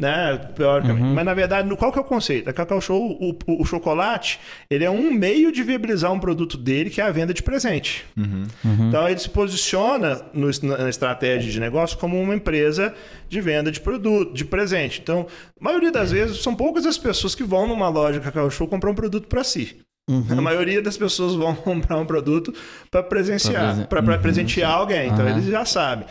né? 0.00 0.36
Teoricamente. 0.54 1.02
Uhum. 1.02 1.14
Mas 1.14 1.24
na 1.24 1.34
verdade, 1.34 1.76
qual 1.76 1.92
que 1.92 1.98
é 1.98 2.00
o 2.00 2.04
conceito? 2.04 2.48
A 2.48 2.52
Cacau 2.52 2.80
Show, 2.80 3.00
o, 3.00 3.36
o, 3.46 3.62
o, 3.62 3.64
chocolate, 3.64 4.40
ele 4.70 4.84
é 4.84 4.90
um 4.90 5.12
meio 5.12 5.52
de 5.52 5.62
viabilizar 5.62 6.12
um 6.12 6.18
produto 6.18 6.56
dele, 6.56 6.90
que 6.90 7.00
é 7.00 7.04
a 7.04 7.10
venda 7.10 7.34
de 7.34 7.42
presente. 7.42 8.04
Uhum. 8.16 8.46
Uhum. 8.64 8.88
Então 8.88 9.08
ele 9.08 9.20
se 9.20 9.28
posiciona 9.28 10.22
no, 10.32 10.48
na 10.78 10.88
estratégia 10.88 11.50
de 11.50 11.60
negócio 11.60 11.98
como 11.98 12.20
uma 12.20 12.34
empresa 12.34 12.94
de 13.28 13.40
venda 13.40 13.70
de 13.70 13.80
produto, 13.80 14.32
de 14.32 14.44
presente. 14.44 15.00
Então, 15.00 15.26
a 15.60 15.64
maioria 15.64 15.92
das 15.92 16.10
vezes, 16.10 16.42
são 16.42 16.54
poucas 16.54 16.86
as 16.86 16.98
pessoas 16.98 17.34
que 17.34 17.44
vão 17.44 17.68
numa 17.68 17.88
loja 17.88 18.20
Cacau 18.20 18.50
Show 18.50 18.66
comprar 18.66 18.90
um 18.90 18.94
produto 18.94 19.28
para 19.28 19.44
si. 19.44 19.76
Uhum. 20.10 20.38
A 20.38 20.42
maioria 20.42 20.82
das 20.82 20.96
pessoas 20.96 21.34
vão 21.34 21.54
comprar 21.54 21.96
um 21.96 22.04
produto 22.04 22.52
para 22.90 23.02
presenciar, 23.02 23.86
para 23.86 24.00
uhum. 24.00 24.20
presentear 24.20 24.72
alguém. 24.72 25.08
Então 25.08 25.28
eles 25.28 25.44
já 25.44 25.64
sabem. 25.64 26.06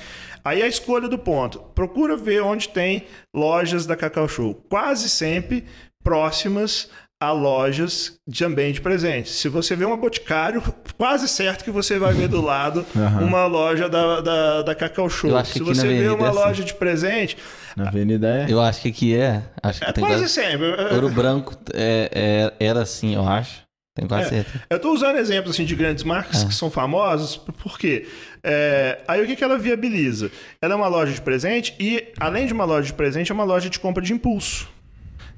Aí 0.50 0.64
a 0.64 0.68
escolha 0.68 1.08
do 1.08 1.20
ponto. 1.20 1.60
Procura 1.76 2.18
ver 2.18 2.42
onde 2.42 2.70
tem 2.70 3.04
lojas 3.32 3.86
da 3.86 3.96
Cacau 3.96 4.28
Show. 4.28 4.56
Quase 4.68 5.08
sempre 5.08 5.64
próximas 6.04 6.90
a 7.22 7.32
lojas 7.32 8.18
também 8.36 8.74
de 8.74 8.82
presentes. 8.82 9.34
Se 9.34 9.48
você 9.48 9.76
vê 9.76 9.86
uma 9.86 9.96
Boticário, 9.96 10.64
quase 10.98 11.28
certo 11.28 11.64
que 11.64 11.70
você 11.70 12.00
vai 12.00 12.14
ver 12.16 12.30
do 12.30 12.42
lado 12.42 12.84
uhum. 12.96 13.28
uma 13.28 13.46
loja 13.46 13.88
da, 13.88 14.22
da, 14.22 14.62
da 14.64 14.74
Cacau 14.74 15.08
Show. 15.08 15.46
Se 15.46 15.60
você 15.60 15.88
vê 15.88 16.10
uma 16.10 16.26
é 16.26 16.30
assim. 16.30 16.40
loja 16.40 16.64
de 16.64 16.74
presente... 16.74 17.38
Na 17.78 17.90
Avenida 17.90 18.28
é? 18.28 18.52
Eu 18.52 18.60
acho 18.60 18.82
que 18.82 18.90
aqui 18.90 19.16
é. 19.16 19.44
Acho 19.62 19.80
que 19.82 19.86
é 19.86 19.94
quase 19.94 20.16
quase... 20.16 20.30
sempre. 20.30 20.68
Ouro 20.96 21.10
Branco 21.10 21.56
é, 21.74 22.52
é, 22.60 22.66
era 22.66 22.82
assim, 22.82 23.14
eu 23.14 23.26
acho. 23.26 23.69
Tenho 24.00 24.10
quase 24.10 24.28
é, 24.28 24.30
certeza. 24.30 24.64
Eu 24.70 24.78
estou 24.78 24.94
usando 24.94 25.18
exemplos 25.18 25.56
assim, 25.56 25.66
de 25.66 25.76
grandes 25.76 26.04
marcas 26.04 26.44
é. 26.44 26.48
que 26.48 26.54
são 26.54 26.72
famosas, 26.72 27.36
porque 27.36 28.08
é, 28.44 29.00
aí 29.08 29.24
o 29.24 29.28
que, 29.28 29.36
que 29.36 29.44
ela 29.44 29.58
viabiliza? 29.58 30.32
Ela 30.62 30.74
é 30.74 30.78
uma 30.78 30.88
loja 30.88 31.12
de 31.12 31.22
presente 31.22 31.76
e, 31.80 32.08
além 32.20 32.46
de 32.46 32.54
uma 32.54 32.66
loja 32.66 32.88
de 32.88 32.94
presente, 32.94 33.32
é 33.32 33.36
uma 33.36 33.44
loja 33.44 33.70
de 33.70 33.80
compra 33.80 34.04
de 34.04 34.14
impulso. 34.14 34.68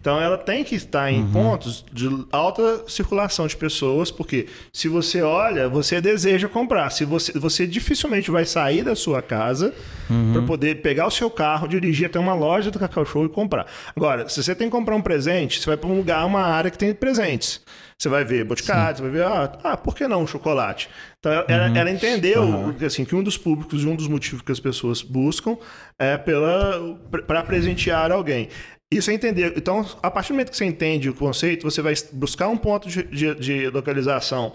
Então 0.02 0.20
ela 0.20 0.36
tem 0.36 0.64
que 0.64 0.74
estar 0.74 1.12
em 1.12 1.22
uhum. 1.22 1.32
pontos 1.32 1.86
de 1.94 2.10
alta 2.32 2.84
circulação 2.88 3.46
de 3.46 3.56
pessoas, 3.56 4.10
porque 4.10 4.48
se 4.74 4.88
você 4.88 5.22
olha, 5.22 5.70
você 5.70 6.02
deseja 6.02 6.50
comprar. 6.50 6.90
Se 6.90 7.06
você, 7.06 7.32
você 7.38 7.68
dificilmente 7.68 8.32
vai 8.32 8.44
sair 8.44 8.84
da 8.84 8.96
sua 8.96 9.22
casa 9.22 9.72
uhum. 10.10 10.34
para 10.34 10.42
poder 10.42 10.82
pegar 10.82 11.06
o 11.06 11.12
seu 11.12 11.30
carro, 11.30 11.68
dirigir 11.68 12.08
até 12.08 12.20
uma 12.20 12.34
loja 12.34 12.72
do 12.72 12.80
Cacau 12.80 13.06
Show 13.06 13.26
e 13.26 13.30
comprar. 13.30 13.68
Agora, 13.96 14.28
se 14.28 14.42
você 14.42 14.56
tem 14.56 14.68
que 14.68 14.76
comprar 14.76 14.96
um 14.96 15.02
presente, 15.02 15.60
você 15.60 15.68
vai 15.68 15.78
para 15.78 15.88
um 15.88 15.96
lugar, 15.96 16.26
uma 16.26 16.42
área 16.42 16.72
que 16.72 16.80
tem 16.80 16.96
presentes. 16.96 17.62
Você 18.02 18.10
vai 18.10 18.24
ver 18.24 18.44
Boticário, 18.44 18.98
você 18.98 19.04
vai 19.04 19.12
ver, 19.12 19.24
ah, 19.24 19.60
ah, 19.64 19.78
por 19.78 19.96
que 19.96 20.08
não 20.08 20.26
chocolate? 20.26 20.90
Então, 21.20 21.32
ela, 21.48 21.70
uhum. 21.70 21.76
ela 21.76 21.92
entendeu 21.92 22.42
uhum. 22.42 22.76
assim, 22.84 23.06
que 23.06 23.16
um 23.16 23.22
dos 23.22 23.38
públicos 23.38 23.84
e 23.84 23.86
um 23.86 23.96
dos 23.96 24.08
motivos 24.08 24.42
que 24.42 24.52
as 24.52 24.60
pessoas 24.60 25.04
buscam 25.04 25.56
é 26.00 26.18
para 26.18 27.44
presentear 27.44 28.12
alguém. 28.12 28.50
Isso 28.92 29.12
é 29.12 29.14
entender. 29.14 29.54
Então, 29.56 29.86
a 30.02 30.10
partir 30.10 30.30
do 30.30 30.34
momento 30.34 30.50
que 30.50 30.58
você 30.58 30.66
entende 30.66 31.12
o 31.12 31.14
conceito, 31.14 31.62
você 31.62 31.80
vai 31.80 31.94
buscar 32.14 32.48
um 32.48 32.58
ponto 32.58 32.90
de, 32.90 33.04
de, 33.04 33.36
de 33.36 33.70
localização 33.70 34.52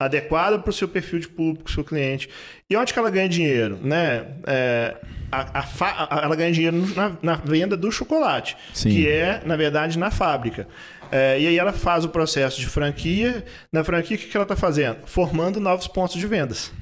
adequado 0.00 0.60
para 0.60 0.70
o 0.70 0.72
seu 0.72 0.88
perfil 0.88 1.20
de 1.20 1.28
público, 1.28 1.70
seu 1.70 1.84
cliente. 1.84 2.28
E 2.68 2.76
onde 2.76 2.92
que 2.92 2.98
ela 2.98 3.10
ganha 3.10 3.28
dinheiro? 3.28 3.78
Né? 3.80 4.26
É, 4.44 4.96
a, 5.30 5.60
a, 5.60 6.20
ela 6.24 6.34
ganha 6.34 6.50
dinheiro 6.50 6.76
na, 6.96 7.16
na 7.22 7.34
venda 7.36 7.76
do 7.76 7.92
chocolate, 7.92 8.56
Sim. 8.74 8.90
que 8.90 9.08
é, 9.08 9.40
na 9.46 9.54
verdade, 9.54 9.96
na 9.96 10.10
fábrica. 10.10 10.66
É, 11.12 11.38
e 11.38 11.46
aí 11.46 11.58
ela 11.58 11.74
faz 11.74 12.06
o 12.06 12.08
processo 12.08 12.58
de 12.58 12.66
franquia. 12.66 13.44
Na 13.70 13.84
franquia, 13.84 14.16
o 14.16 14.18
que, 14.18 14.26
que 14.26 14.36
ela 14.36 14.44
está 14.44 14.56
fazendo? 14.56 14.96
Formando 15.04 15.60
novos 15.60 15.86
pontos 15.86 16.16
de 16.16 16.26
vendas. 16.26 16.72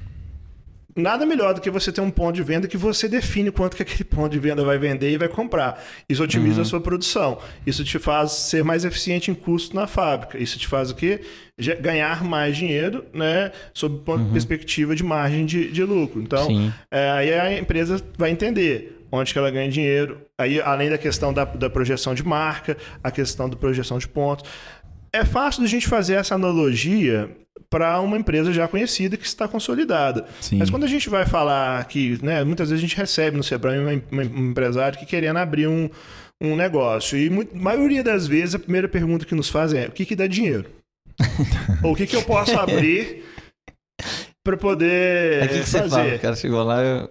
Nada 0.95 1.25
melhor 1.25 1.53
do 1.53 1.61
que 1.61 1.69
você 1.69 1.91
ter 1.91 2.01
um 2.01 2.09
ponto 2.09 2.35
de 2.35 2.43
venda 2.43 2.67
que 2.67 2.75
você 2.75 3.07
define 3.07 3.49
quanto 3.49 3.77
que 3.77 3.83
aquele 3.83 4.03
ponto 4.03 4.31
de 4.31 4.39
venda 4.39 4.63
vai 4.63 4.77
vender 4.77 5.11
e 5.11 5.17
vai 5.17 5.29
comprar. 5.29 5.81
Isso 6.07 6.23
otimiza 6.23 6.57
uhum. 6.57 6.61
a 6.61 6.65
sua 6.65 6.81
produção. 6.81 7.39
Isso 7.65 7.83
te 7.83 7.97
faz 7.97 8.31
ser 8.31 8.63
mais 8.63 8.83
eficiente 8.83 9.31
em 9.31 9.33
custo 9.33 9.75
na 9.75 9.87
fábrica. 9.87 10.37
Isso 10.37 10.59
te 10.59 10.67
faz 10.67 10.91
o 10.91 10.95
quê? 10.95 11.21
Ganhar 11.79 12.23
mais 12.23 12.57
dinheiro, 12.57 13.05
né? 13.13 13.51
Sob 13.73 14.01
uhum. 14.09 14.31
perspectiva 14.31 14.95
de 14.95 15.03
margem 15.03 15.45
de, 15.45 15.71
de 15.71 15.83
lucro. 15.83 16.21
Então, 16.21 16.73
é, 16.89 17.09
aí 17.11 17.33
a 17.33 17.57
empresa 17.57 18.01
vai 18.17 18.31
entender 18.31 19.00
onde 19.11 19.33
que 19.33 19.37
ela 19.37 19.51
ganha 19.51 19.69
dinheiro. 19.69 20.21
Aí, 20.37 20.61
além 20.61 20.89
da 20.89 20.97
questão 20.97 21.33
da, 21.33 21.45
da 21.45 21.69
projeção 21.69 22.13
de 22.15 22.23
marca, 22.23 22.77
a 23.03 23.11
questão 23.11 23.49
da 23.49 23.55
projeção 23.55 23.97
de 23.97 24.07
pontos. 24.07 24.49
É 25.13 25.25
fácil 25.25 25.63
a 25.63 25.67
gente 25.67 25.87
fazer 25.87 26.13
essa 26.13 26.35
analogia 26.35 27.29
para 27.69 27.99
uma 27.99 28.17
empresa 28.17 28.51
já 28.51 28.67
conhecida 28.67 29.17
que 29.17 29.25
está 29.25 29.47
consolidada. 29.47 30.25
Sim. 30.39 30.57
Mas 30.57 30.69
quando 30.69 30.83
a 30.83 30.87
gente 30.87 31.09
vai 31.09 31.25
falar 31.25 31.83
que, 31.85 32.17
né, 32.23 32.43
muitas 32.43 32.69
vezes 32.69 32.83
a 32.83 32.87
gente 32.87 32.97
recebe 32.97 33.37
no 33.37 33.43
Sebrae 33.43 33.77
um 33.79 34.49
empresário 34.49 34.97
que 34.97 35.05
querendo 35.05 35.37
abrir 35.37 35.67
um, 35.67 35.89
um 36.41 36.55
negócio. 36.55 37.17
E 37.17 37.27
a 37.27 37.57
maioria 37.57 38.03
das 38.03 38.27
vezes 38.27 38.55
a 38.55 38.59
primeira 38.59 38.87
pergunta 38.87 39.25
que 39.25 39.35
nos 39.35 39.49
fazem 39.49 39.81
é: 39.81 39.87
o 39.87 39.91
que, 39.91 40.05
que 40.05 40.15
dá 40.15 40.27
dinheiro? 40.27 40.65
Ou 41.83 41.93
o 41.93 41.95
que, 41.95 42.07
que 42.07 42.15
eu 42.15 42.23
posso 42.23 42.55
abrir 42.59 43.23
para 44.43 44.57
poder 44.57 45.43
é 45.43 45.47
que, 45.47 45.59
que 45.59 45.69
fazer. 45.69 45.83
Você 45.83 45.89
fala? 45.89 46.15
O 46.15 46.19
cara 46.19 46.35
chegou 46.35 46.63
lá, 46.63 46.81
eu, 46.81 47.09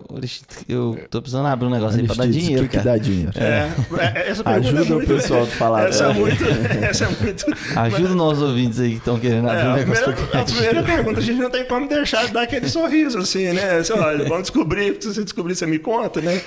eu 0.69 0.99
tô 1.09 1.23
precisando 1.23 1.47
abrir 1.47 1.67
um 1.67 1.71
negócio 1.71 2.01
aí 2.01 2.07
para 2.07 2.17
dar 2.17 2.27
dinheiro. 2.29 2.65
O 2.65 2.69
que, 2.69 2.77
que 2.77 2.85
dá 2.85 2.99
dinheiro? 2.99 3.31
É, 3.37 3.71
é, 4.01 4.31
essa 4.31 4.49
Ajuda 4.49 4.81
é 4.81 4.85
muito, 4.85 5.13
o 5.13 5.17
pessoal 5.17 5.43
a 5.45 5.47
falar. 5.47 5.89
Essa 5.89 6.07
é, 6.07 6.13
muito, 6.13 6.45
essa 6.83 7.05
é 7.05 7.09
muito. 7.09 7.47
Ajuda 7.77 8.09
os 8.09 8.15
nossos 8.17 8.43
ouvintes 8.43 8.81
aí 8.81 8.91
que 8.91 8.97
estão 8.97 9.19
querendo 9.21 9.49
abrir 9.49 9.65
é, 9.65 9.69
um 9.69 9.77
negócio. 9.77 10.11
A 10.11 10.13
primeira, 10.13 10.41
a 10.41 10.45
primeira 10.45 10.83
pergunta, 10.83 11.21
a 11.21 11.23
gente 11.23 11.39
não 11.39 11.51
tem 11.51 11.65
como 11.67 11.89
deixar 11.89 12.27
de 12.27 12.33
dar 12.33 12.43
aquele 12.43 12.69
sorriso 12.69 13.19
assim, 13.19 13.53
né? 13.53 13.79
Você, 13.79 13.93
olha, 13.93 14.25
vamos 14.25 14.43
descobrir, 14.43 14.97
se 14.99 15.15
você 15.15 15.23
descobrir, 15.23 15.55
você 15.55 15.67
me 15.67 15.79
conta, 15.79 16.21
né? 16.21 16.41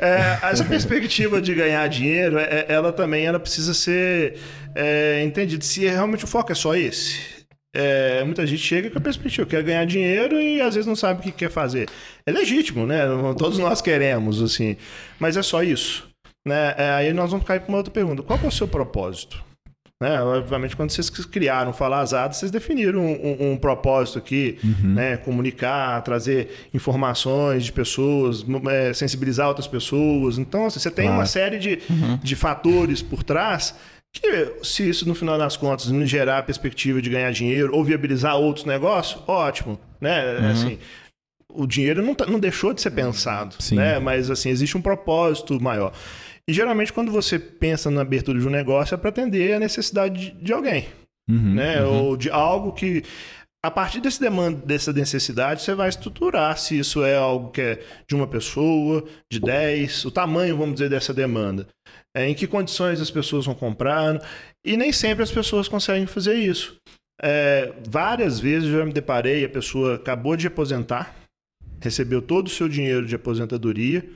É, 0.00 0.38
essa 0.44 0.64
perspectiva 0.64 1.42
de 1.42 1.54
ganhar 1.54 1.86
dinheiro, 1.88 2.38
é, 2.38 2.64
ela 2.68 2.90
também 2.90 3.26
ela 3.26 3.38
precisa 3.38 3.74
ser 3.74 4.38
entendida. 5.22 5.62
Se 5.62 5.84
realmente 5.84 6.24
o 6.24 6.26
foco 6.26 6.50
é 6.50 6.54
só 6.54 6.74
esse 6.74 7.41
é, 7.74 8.22
muita 8.24 8.46
gente 8.46 8.62
chega 8.62 8.90
com 8.90 8.98
a 8.98 9.00
perspectiva, 9.00 9.48
quer 9.48 9.62
ganhar 9.62 9.84
dinheiro 9.86 10.40
e 10.40 10.60
às 10.60 10.74
vezes 10.74 10.86
não 10.86 10.96
sabe 10.96 11.20
o 11.20 11.22
que 11.22 11.32
quer 11.32 11.50
fazer. 11.50 11.88
É 12.26 12.30
legítimo, 12.30 12.86
né? 12.86 13.00
Todos 13.38 13.58
nós 13.58 13.80
queremos, 13.80 14.42
assim. 14.42 14.76
Mas 15.18 15.36
é 15.36 15.42
só 15.42 15.62
isso. 15.62 16.06
Né? 16.46 16.74
É, 16.76 16.90
aí 16.90 17.12
nós 17.12 17.30
vamos 17.30 17.46
cair 17.46 17.60
para 17.60 17.68
uma 17.70 17.78
outra 17.78 17.92
pergunta. 17.92 18.22
Qual 18.22 18.38
é 18.42 18.46
o 18.46 18.50
seu 18.50 18.68
propósito? 18.68 19.42
Né? 20.02 20.20
Obviamente, 20.20 20.74
quando 20.74 20.90
vocês 20.90 21.08
criaram 21.10 21.72
Falar 21.72 22.00
Azado, 22.00 22.34
vocês 22.34 22.50
definiram 22.50 23.00
um, 23.00 23.12
um, 23.12 23.52
um 23.52 23.56
propósito 23.56 24.18
aqui, 24.18 24.58
uhum. 24.62 24.94
né? 24.94 25.16
comunicar, 25.16 26.02
trazer 26.02 26.68
informações 26.74 27.64
de 27.64 27.72
pessoas, 27.72 28.44
é, 28.68 28.92
sensibilizar 28.92 29.46
outras 29.48 29.68
pessoas. 29.68 30.38
Então, 30.38 30.66
assim, 30.66 30.80
você 30.80 30.90
tem 30.90 31.04
claro. 31.04 31.20
uma 31.20 31.26
série 31.26 31.58
de, 31.58 31.78
uhum. 31.88 32.18
de 32.20 32.34
fatores 32.36 33.00
por 33.00 33.22
trás 33.22 33.74
que 34.12 34.52
se 34.62 34.88
isso 34.88 35.08
no 35.08 35.14
final 35.14 35.38
das 35.38 35.56
contas 35.56 35.90
não 35.90 36.04
gerar 36.04 36.38
a 36.38 36.42
perspectiva 36.42 37.00
de 37.00 37.08
ganhar 37.08 37.32
dinheiro 37.32 37.74
ou 37.74 37.82
viabilizar 37.82 38.36
outros 38.36 38.66
negócios, 38.66 39.22
ótimo, 39.26 39.80
né? 40.00 40.38
Uhum. 40.38 40.50
Assim, 40.50 40.78
o 41.48 41.66
dinheiro 41.66 42.02
não, 42.02 42.14
tá, 42.14 42.26
não 42.26 42.38
deixou 42.38 42.72
de 42.74 42.82
ser 42.82 42.90
pensado, 42.90 43.54
Sim. 43.58 43.76
né? 43.76 43.98
Mas 43.98 44.30
assim 44.30 44.50
existe 44.50 44.76
um 44.76 44.82
propósito 44.82 45.60
maior. 45.60 45.92
E 46.48 46.52
geralmente 46.52 46.92
quando 46.92 47.10
você 47.10 47.38
pensa 47.38 47.90
na 47.90 48.02
abertura 48.02 48.38
de 48.38 48.46
um 48.46 48.50
negócio 48.50 48.94
é 48.94 48.98
para 48.98 49.08
atender 49.08 49.54
a 49.54 49.60
necessidade 49.60 50.32
de, 50.32 50.44
de 50.44 50.52
alguém, 50.52 50.86
uhum, 51.28 51.54
né? 51.54 51.82
Uhum. 51.82 52.04
Ou 52.04 52.16
de 52.16 52.28
algo 52.30 52.72
que 52.72 53.02
a 53.64 53.70
partir 53.70 54.00
desse 54.00 54.20
demanda, 54.20 54.64
dessa 54.66 54.92
necessidade, 54.92 55.62
você 55.62 55.74
vai 55.74 55.88
estruturar 55.88 56.58
se 56.58 56.78
isso 56.78 57.04
é 57.04 57.16
algo 57.16 57.50
que 57.50 57.60
é 57.60 57.84
de 58.08 58.14
uma 58.14 58.26
pessoa, 58.26 59.04
de 59.30 59.38
10, 59.38 60.04
o 60.06 60.10
tamanho, 60.10 60.56
vamos 60.56 60.74
dizer, 60.74 60.90
dessa 60.90 61.14
demanda 61.14 61.66
é, 62.14 62.28
em 62.28 62.34
que 62.34 62.46
condições 62.46 63.00
as 63.00 63.10
pessoas 63.10 63.46
vão 63.46 63.54
comprar, 63.54 64.20
e 64.64 64.76
nem 64.76 64.92
sempre 64.92 65.22
as 65.22 65.32
pessoas 65.32 65.68
conseguem 65.68 66.06
fazer 66.06 66.34
isso. 66.34 66.76
É, 67.20 67.72
várias 67.88 68.38
vezes 68.38 68.68
eu 68.68 68.80
já 68.80 68.84
me 68.84 68.92
deparei, 68.92 69.44
a 69.44 69.48
pessoa 69.48 69.96
acabou 69.96 70.36
de 70.36 70.46
aposentar, 70.46 71.14
recebeu 71.80 72.20
todo 72.20 72.46
o 72.46 72.50
seu 72.50 72.68
dinheiro 72.68 73.06
de 73.06 73.14
aposentadoria, 73.14 74.08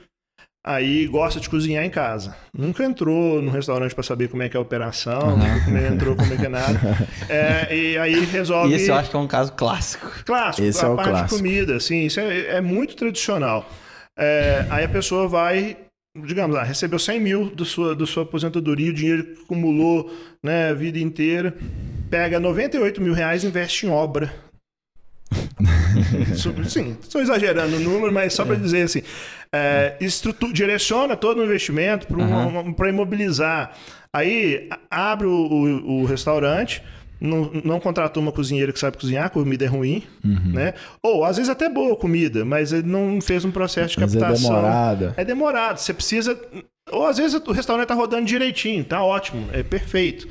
Aí 0.65 1.07
gosta 1.07 1.39
de 1.39 1.49
cozinhar 1.49 1.85
em 1.85 1.89
casa. 1.89 2.35
Nunca 2.53 2.83
entrou 2.83 3.41
no 3.41 3.49
restaurante 3.51 3.95
para 3.95 4.03
saber 4.03 4.27
como 4.27 4.43
é 4.43 4.49
que 4.49 4.57
é 4.57 4.59
a 4.59 4.61
operação, 4.61 5.37
nunca 5.37 5.87
entrou 5.93 6.13
como 6.15 6.33
é 6.33 6.37
que 6.37 6.45
é 6.45 6.49
nada. 6.49 6.79
É, 7.29 7.75
e 7.75 7.97
aí 7.97 8.25
resolve. 8.25 8.73
Esse 8.73 8.89
eu 8.89 8.95
acho 8.95 9.09
que 9.09 9.15
é 9.15 9.19
um 9.19 9.27
caso 9.27 9.53
clássico. 9.53 10.11
Clássico, 10.25 10.67
Esse 10.67 10.83
a 10.83 10.87
é 10.87 10.91
o 10.91 10.95
parte 10.95 11.09
clássico. 11.09 11.35
de 11.35 11.43
comida, 11.43 11.75
assim, 11.75 12.05
isso 12.05 12.19
é, 12.19 12.57
é 12.57 12.61
muito 12.61 12.95
tradicional. 12.95 13.69
É, 14.17 14.65
aí 14.69 14.83
a 14.85 14.89
pessoa 14.89 15.27
vai, 15.27 15.77
digamos 16.25 16.55
lá, 16.55 16.63
recebeu 16.63 16.99
100 16.99 17.19
mil 17.19 17.49
do 17.49 17.63
sua, 17.65 17.93
do 17.95 18.05
sua 18.07 18.23
aposentadoria, 18.23 18.89
o 18.91 18.93
dinheiro 18.93 19.23
que 19.23 19.43
acumulou 19.43 20.11
né, 20.43 20.69
a 20.69 20.73
vida 20.73 20.99
inteira, 20.99 21.53
pega 22.09 22.39
98 22.39 23.01
mil 23.01 23.13
reais 23.13 23.43
e 23.43 23.47
investe 23.47 23.85
em 23.85 23.89
obra. 23.89 24.33
Isso- 26.31 26.53
Sim, 26.69 26.97
estou 27.01 27.21
exagerando 27.21 27.75
o 27.75 27.79
número, 27.79 28.11
mas 28.11 28.33
só 28.33 28.45
para 28.45 28.55
dizer 28.55 28.83
assim, 28.83 29.01
é, 29.53 29.95
estrutu- 30.01 30.51
direciona 30.53 31.15
todo 31.15 31.39
o 31.39 31.43
investimento 31.43 32.07
para 32.75 32.89
imobilizar. 32.89 33.71
Aí 34.13 34.69
abre 34.89 35.27
o, 35.27 35.31
o- 35.31 36.01
o 36.01 36.05
restaurante, 36.05 36.81
não, 37.19 37.51
não 37.63 37.79
contratou 37.79 38.21
uma 38.21 38.31
cozinheira 38.31 38.71
que 38.71 38.79
sabe 38.79 38.97
cozinhar, 38.97 39.25
a 39.25 39.29
comida 39.29 39.65
é 39.65 39.67
ruim, 39.67 40.03
né? 40.23 40.73
Ou 41.01 41.25
às 41.25 41.37
vezes 41.37 41.49
até 41.49 41.67
boa 41.67 41.95
comida, 41.95 42.45
mas 42.45 42.71
ele 42.71 42.87
não 42.87 43.19
fez 43.21 43.43
um 43.43 43.51
processo 43.51 43.95
de 43.95 43.99
Mas 44.01 44.15
é 44.15 44.19
captação. 44.19 44.49
demorada. 44.49 45.13
É 45.17 45.25
demorado. 45.25 45.77
Você 45.79 45.93
precisa. 45.93 46.39
Ou 46.91 47.05
às 47.05 47.17
vezes 47.17 47.33
o 47.45 47.51
restaurante 47.51 47.87
tá 47.87 47.93
rodando 47.95 48.25
direitinho, 48.25 48.83
tá 48.83 49.03
ótimo, 49.03 49.47
é 49.51 49.61
perfeito. 49.63 50.27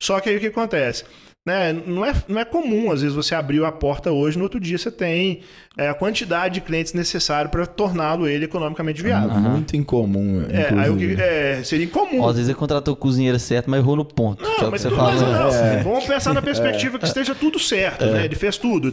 Só 0.00 0.20
que 0.20 0.28
aí 0.30 0.36
o 0.36 0.40
que 0.40 0.46
acontece? 0.46 1.04
Né? 1.48 1.72
Não, 1.86 2.04
é, 2.04 2.14
não 2.28 2.38
é 2.38 2.44
comum, 2.44 2.92
às 2.92 3.00
vezes, 3.00 3.16
você 3.16 3.34
abriu 3.34 3.64
a 3.64 3.72
porta 3.72 4.12
hoje, 4.12 4.36
no 4.36 4.44
outro 4.44 4.60
dia 4.60 4.76
você 4.76 4.90
tem 4.90 5.40
é, 5.78 5.88
a 5.88 5.94
quantidade 5.94 6.56
de 6.56 6.60
clientes 6.60 6.92
necessária 6.92 7.48
para 7.50 7.64
torná-lo 7.64 8.28
ele 8.28 8.44
economicamente 8.44 9.02
viável. 9.02 9.30
Muito 9.30 9.74
incomum. 9.74 10.44
É, 10.50 10.78
aí 10.78 10.90
o 10.90 10.96
que, 10.98 11.18
é, 11.18 11.62
seria 11.64 11.86
incomum. 11.86 12.20
Ó, 12.20 12.28
às 12.28 12.34
vezes 12.34 12.50
ele 12.50 12.58
contratou 12.58 12.92
o 12.92 12.96
cozinheiro 12.98 13.38
certo, 13.38 13.70
mas 13.70 13.80
errou 13.80 13.96
no 13.96 14.04
ponto. 14.04 14.44
que 14.44 14.50
é 14.50 14.54
que 14.56 14.64
mas 14.66 14.82
você 14.82 14.90
mas, 14.90 15.22
né? 15.22 15.82
não, 15.82 15.84
Vamos 15.84 16.04
pensar 16.04 16.34
na 16.34 16.42
perspectiva 16.42 16.98
que 16.98 17.06
esteja 17.06 17.34
tudo 17.34 17.58
certo, 17.58 18.04
né? 18.04 18.26
Ele 18.26 18.36
fez 18.36 18.58
tudo. 18.58 18.92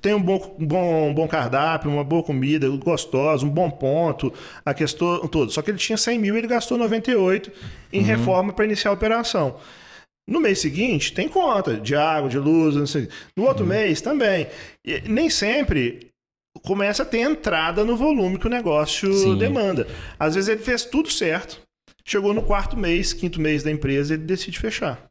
Tem 0.00 0.14
um 0.14 0.22
bom, 0.22 0.56
um 0.60 0.64
bom, 0.64 1.08
um 1.08 1.14
bom 1.14 1.26
cardápio, 1.26 1.90
uma 1.90 2.04
boa 2.04 2.22
comida, 2.22 2.68
gostosa, 2.68 3.44
um 3.44 3.50
bom 3.50 3.68
ponto, 3.68 4.32
a 4.64 4.72
questão 4.72 5.26
toda. 5.26 5.50
Só 5.50 5.60
que 5.60 5.72
ele 5.72 5.78
tinha 5.78 5.98
100 5.98 6.20
mil 6.20 6.36
e 6.36 6.38
ele 6.38 6.46
gastou 6.46 6.78
98 6.78 7.50
em 7.92 8.02
reforma 8.02 8.52
para 8.52 8.64
iniciar 8.64 8.92
a 8.92 8.94
operação. 8.94 9.56
No 10.28 10.40
mês 10.40 10.58
seguinte, 10.58 11.12
tem 11.12 11.28
conta 11.28 11.76
de 11.76 11.94
água, 11.94 12.28
de 12.28 12.38
luz, 12.38 12.74
não 12.74 12.86
sei. 12.86 13.08
No 13.36 13.44
outro 13.44 13.64
mês 13.64 14.00
também. 14.00 14.48
E 14.84 15.00
nem 15.08 15.30
sempre 15.30 16.10
começa 16.62 17.02
a 17.02 17.06
ter 17.06 17.18
entrada 17.18 17.84
no 17.84 17.96
volume 17.96 18.38
que 18.38 18.46
o 18.46 18.50
negócio 18.50 19.12
Sim. 19.12 19.38
demanda. 19.38 19.86
Às 20.18 20.34
vezes 20.34 20.48
ele 20.48 20.62
fez 20.62 20.84
tudo 20.84 21.10
certo. 21.10 21.60
Chegou 22.04 22.34
no 22.34 22.42
quarto 22.42 22.76
mês, 22.76 23.12
quinto 23.12 23.40
mês 23.40 23.62
da 23.62 23.70
empresa, 23.70 24.14
ele 24.14 24.24
decide 24.24 24.58
fechar. 24.58 25.08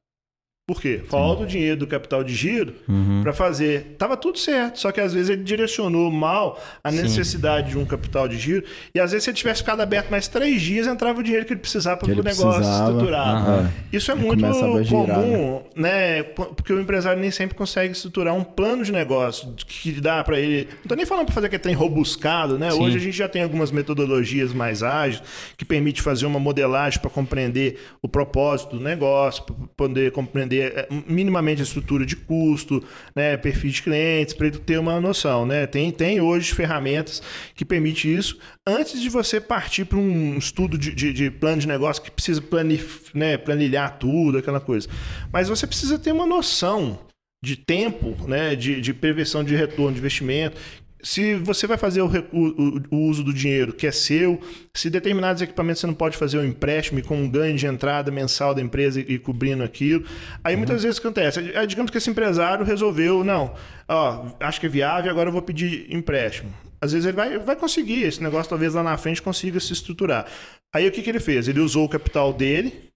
Por 0.67 0.81
quê? 0.81 0.99
Falta 1.07 1.43
o 1.43 1.45
dinheiro 1.45 1.77
do 1.77 1.85
capital 1.85 2.23
de 2.23 2.33
giro 2.33 2.73
Uhum. 2.89 3.21
para 3.21 3.31
fazer. 3.31 3.95
Tava 3.99 4.17
tudo 4.17 4.39
certo, 4.39 4.79
só 4.79 4.91
que 4.91 4.99
às 4.99 5.13
vezes 5.13 5.29
ele 5.29 5.43
direcionou 5.43 6.09
mal 6.09 6.59
a 6.83 6.89
Sim. 6.91 7.03
necessidade 7.03 7.69
de 7.69 7.77
um 7.77 7.85
capital 7.85 8.27
de 8.27 8.35
giro. 8.39 8.63
E 8.93 8.99
às 8.99 9.11
vezes 9.11 9.25
se 9.25 9.29
ele 9.29 9.37
tivesse 9.37 9.61
ficado 9.61 9.81
aberto 9.81 10.09
mais 10.09 10.27
três 10.27 10.59
dias, 10.59 10.87
entrava 10.87 11.19
o 11.19 11.23
dinheiro 11.23 11.45
que 11.45 11.53
ele 11.53 11.59
precisava 11.59 11.97
para 11.97 12.07
Que 12.07 12.13
o 12.13 12.15
ele 12.15 12.23
negócio 12.23 12.51
precisava. 12.61 12.89
estruturar. 12.91 13.27
Aham. 13.35 13.71
Isso 13.93 14.11
é 14.11 14.15
E 14.15 14.17
muito 14.17 14.39
girar, 14.39 14.89
comum, 14.89 15.61
né? 15.75 16.23
Porque 16.23 16.73
o 16.73 16.81
empresário 16.81 17.21
nem 17.21 17.29
sempre 17.29 17.55
consegue 17.55 17.91
estruturar 17.93 18.33
um 18.33 18.43
plano 18.43 18.83
de 18.83 18.91
negócio 18.91 19.53
que 19.67 19.91
dá 20.01 20.23
para 20.23 20.39
ele. 20.39 20.67
Não 20.81 20.87
tô 20.89 20.95
nem 20.95 21.05
falando 21.05 21.25
para 21.27 21.35
fazer 21.35 21.45
aquele 21.45 21.61
trem 21.61 21.75
robuscado, 21.75 22.57
né? 22.57 22.71
Sim. 22.71 22.81
Hoje 22.81 22.97
a 22.97 22.99
gente 22.99 23.15
já 23.15 23.29
tem 23.29 23.43
algumas 23.43 23.69
metodologias 23.69 24.51
mais 24.51 24.81
ágeis 24.81 25.21
que 25.55 25.63
permite 25.63 26.01
fazer 26.01 26.25
uma 26.25 26.39
modelagem 26.39 26.99
para 26.99 27.11
compreender 27.11 27.79
o 28.01 28.07
propósito 28.09 28.77
do 28.77 28.83
negócio, 28.83 29.43
para 29.43 29.55
poder 29.77 30.11
compreender 30.11 30.54
eh, 30.61 30.87
minimamente 31.07 31.61
a 31.61 31.63
estrutura 31.63 32.05
de 32.05 32.15
custo, 32.15 32.83
né? 33.15 33.37
Perfil 33.37 33.71
de 33.71 33.81
clientes, 33.81 34.33
para 34.33 34.47
ele 34.47 34.57
ter 34.57 34.79
uma 34.79 34.99
noção, 34.99 35.45
né? 35.45 35.65
Tem, 35.67 35.91
tem 35.91 36.21
hoje 36.21 36.53
ferramentas 36.53 37.21
que 37.53 37.65
permite 37.65 38.13
isso 38.13 38.37
antes 38.67 38.99
de 39.01 39.09
você 39.09 39.39
partir 39.39 39.85
para 39.85 39.97
um 39.97 40.37
estudo 40.37 40.77
de, 40.77 40.93
de, 40.93 41.13
de 41.13 41.29
plano 41.29 41.61
de 41.61 41.67
negócio 41.67 42.01
que 42.01 42.11
precisa 42.11 42.41
planif, 42.41 43.11
né, 43.13 43.37
planilhar 43.37 43.97
tudo, 43.97 44.37
aquela 44.37 44.59
coisa. 44.59 44.87
Mas 45.31 45.47
você 45.47 45.67
precisa 45.67 45.99
ter 45.99 46.11
uma 46.11 46.25
noção 46.25 46.99
de 47.43 47.55
tempo, 47.55 48.15
né, 48.27 48.55
de, 48.55 48.81
de 48.81 48.93
prevenção 48.93 49.43
de 49.43 49.55
retorno 49.55 49.93
de 49.93 49.99
investimento. 49.99 50.57
Se 51.05 51.35
você 51.35 51.67
vai 51.67 51.77
fazer 51.77 52.01
o, 52.01 52.07
o- 52.07 52.81
o 52.89 52.97
uso 53.07 53.23
do 53.23 53.31
dinheiro 53.31 53.71
que 53.71 53.85
é 53.85 53.91
seu, 53.91 54.41
se 54.73 54.89
determinados 54.89 55.39
equipamentos 55.39 55.79
você 55.79 55.85
não 55.85 55.93
pode 55.93 56.17
fazer 56.17 56.39
o 56.39 56.43
empréstimo 56.43 56.97
e 56.97 57.03
com 57.03 57.15
um 57.15 57.29
ganho 57.29 57.55
de 57.55 57.67
entrada 57.67 58.09
mensal 58.11 58.55
da 58.55 58.61
empresa 58.61 58.99
e, 58.99 59.13
e 59.13 59.19
cobrindo 59.19 59.61
aquilo. 59.63 60.03
Aí 60.43 60.55
muitas 60.55 60.81
vezes 60.81 60.97
acontece? 60.99 61.51
É, 61.53 61.63
digamos 61.67 61.91
que 61.91 61.99
esse 61.99 62.09
empresário 62.09 62.65
resolveu, 62.65 63.23
não, 63.23 63.53
ó, 63.87 64.25
acho 64.39 64.59
que 64.59 64.65
é 64.65 64.69
viável, 64.69 65.11
agora 65.11 65.29
eu 65.29 65.33
vou 65.33 65.43
pedir 65.43 65.85
empréstimo. 65.93 66.51
Às 66.81 66.91
vezes 66.91 67.05
ele 67.05 67.15
vai, 67.15 67.37
vai 67.37 67.55
conseguir, 67.55 68.01
esse 68.01 68.23
negócio 68.23 68.49
talvez 68.49 68.73
lá 68.73 68.81
na 68.81 68.97
frente 68.97 69.21
consiga 69.21 69.59
se 69.59 69.73
estruturar. 69.73 70.25
Aí 70.73 70.87
o 70.87 70.91
que, 70.91 71.03
que 71.03 71.09
ele 71.11 71.19
fez? 71.19 71.47
Ele 71.47 71.59
usou 71.59 71.85
o 71.85 71.89
capital 71.89 72.33
dele, 72.33 72.89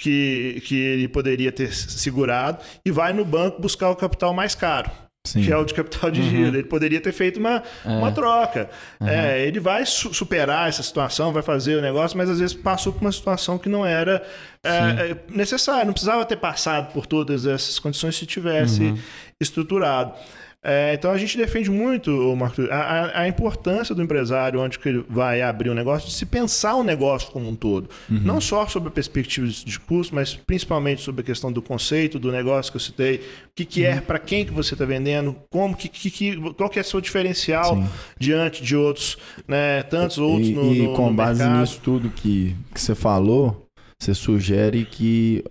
que, 0.00 0.62
que 0.64 0.76
ele 0.76 1.08
poderia 1.08 1.50
ter 1.50 1.72
segurado, 1.74 2.62
e 2.86 2.92
vai 2.92 3.12
no 3.12 3.24
banco 3.24 3.60
buscar 3.60 3.90
o 3.90 3.96
capital 3.96 4.32
mais 4.32 4.54
caro 4.54 4.88
Sim. 5.32 5.42
que 5.42 5.52
é 5.52 5.56
o 5.56 5.64
de 5.64 5.74
capital 5.74 6.10
de 6.10 6.22
giro. 6.22 6.56
Ele 6.56 6.64
poderia 6.64 7.00
ter 7.00 7.12
feito 7.12 7.38
uma, 7.38 7.62
uma 7.84 8.12
troca. 8.12 8.68
É, 9.00 9.46
ele 9.46 9.60
vai 9.60 9.84
su- 9.86 10.12
superar 10.14 10.68
essa 10.68 10.82
situação, 10.82 11.32
vai 11.32 11.42
fazer 11.42 11.76
o 11.76 11.80
negócio, 11.82 12.16
mas 12.16 12.28
às 12.30 12.38
vezes 12.40 12.54
passou 12.54 12.92
por 12.92 13.00
uma 13.02 13.12
situação 13.12 13.58
que 13.58 13.68
não 13.68 13.84
era 13.86 14.22
é, 14.62 14.68
é, 14.70 15.16
necessária. 15.28 15.84
Não 15.84 15.92
precisava 15.92 16.24
ter 16.24 16.36
passado 16.36 16.92
por 16.92 17.06
todas 17.06 17.46
essas 17.46 17.78
condições 17.78 18.16
se 18.16 18.26
tivesse 18.26 18.94
estruturado. 19.40 20.12
É, 20.60 20.92
então 20.92 21.12
a 21.12 21.16
gente 21.16 21.36
defende 21.38 21.70
muito, 21.70 22.10
Marco, 22.36 22.62
a, 22.68 23.20
a- 23.22 23.28
importância 23.28 23.94
do 23.94 24.02
empresário 24.02 24.60
onde 24.60 24.76
que 24.76 24.88
ele 24.88 25.04
vai 25.08 25.40
abrir 25.40 25.70
um 25.70 25.74
negócio, 25.74 26.08
de 26.08 26.14
se 26.14 26.26
pensar 26.26 26.74
o 26.74 26.82
negócio 26.82 27.30
como 27.30 27.48
um 27.48 27.54
todo. 27.54 27.88
Não 28.08 28.40
só 28.40 28.66
sobre 28.66 28.88
a 28.88 28.92
perspectiva 28.92 29.46
de 29.46 29.78
custo, 29.78 30.14
mas 30.16 30.34
principalmente 30.34 31.00
sobre 31.00 31.20
a 31.20 31.24
questão 31.24 31.52
do 31.52 31.62
conceito 31.62 32.18
do 32.18 32.32
negócio 32.32 32.72
que 32.72 32.76
eu 32.76 32.80
citei, 32.80 33.16
o 33.18 33.20
que, 33.54 33.64
que 33.64 33.84
é, 33.84 34.00
para 34.00 34.18
quem 34.18 34.44
que 34.44 34.52
você 34.52 34.74
está 34.74 34.84
vendendo, 34.84 35.36
como 35.48 35.76
que, 35.76 35.88
que, 35.88 36.10
que- 36.10 36.36
qual 36.54 36.68
que 36.68 36.78
é 36.80 36.82
o 36.82 36.84
seu 36.84 37.00
diferencial 37.00 37.76
Sim. 37.76 37.86
diante 38.18 38.60
de 38.64 38.74
outros, 38.74 39.16
né, 39.46 39.84
tantos 39.84 40.18
outros 40.18 40.48
E, 40.48 40.52
no, 40.52 40.74
e 40.74 40.82
no- 40.82 40.92
com 40.94 41.08
no 41.10 41.14
base 41.14 41.38
mercado. 41.40 41.60
nisso 41.60 41.80
tudo 41.84 42.10
que, 42.10 42.56
que 42.74 42.80
você 42.80 42.96
falou, 42.96 43.64
você 43.96 44.12
sugere 44.12 44.84
que 44.84 45.44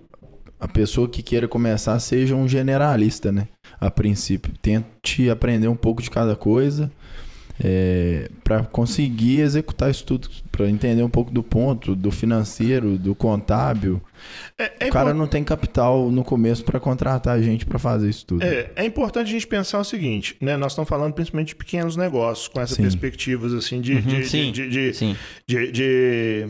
a 0.60 0.68
pessoa 0.68 1.08
que 1.08 1.22
queira 1.22 1.48
começar 1.48 2.00
seja 2.00 2.36
um 2.36 2.48
generalista, 2.48 3.32
né? 3.32 3.48
A 3.80 3.92
princípio. 3.92 4.52
Tente 4.62 5.30
aprender 5.30 5.68
um 5.68 5.76
pouco 5.76 6.02
de 6.02 6.10
cada 6.10 6.36
coisa 6.36 6.92
para 8.44 8.64
conseguir 8.64 9.40
executar 9.42 9.90
isso 9.90 10.06
tudo, 10.06 10.30
para 10.52 10.70
entender 10.70 11.02
um 11.04 11.10
pouco 11.10 11.32
do 11.32 11.42
ponto, 11.42 11.96
do 11.96 12.12
financeiro, 12.12 12.98
do 12.98 13.16
contábil. 13.16 14.02
É, 14.58 14.86
é 14.86 14.90
o 14.90 14.92
cara 14.92 15.14
não 15.14 15.28
tem 15.28 15.44
capital 15.44 16.12
no 16.12 16.24
começo 16.24 16.64
para 16.64 16.80
contratar 16.80 17.42
gente 17.42 17.66
para 17.66 17.80
fazer 17.80 18.10
isso 18.10 18.26
tudo. 18.26 18.44
É, 18.44 18.72
é 18.76 18.86
importante 18.86 19.28
a 19.28 19.32
gente 19.32 19.48
pensar 19.48 19.80
o 19.80 19.84
seguinte, 19.84 20.36
né? 20.40 20.56
Nós 20.56 20.74
estamos 20.74 20.88
falando 20.88 21.14
principalmente 21.14 21.50
de 21.50 21.56
pequenos 21.56 21.96
negócios, 21.96 22.48
com 22.48 22.62
essas 22.62 22.78
perspectivas 22.78 23.54
assim 23.54 23.82
de, 23.82 24.02
de, 24.02 24.16
Uhum, 24.18 24.24
sim, 24.24 24.52
de, 24.52 24.70
de, 24.70 24.94
sim. 24.94 25.16
de, 25.48 25.72
de- 25.72 26.48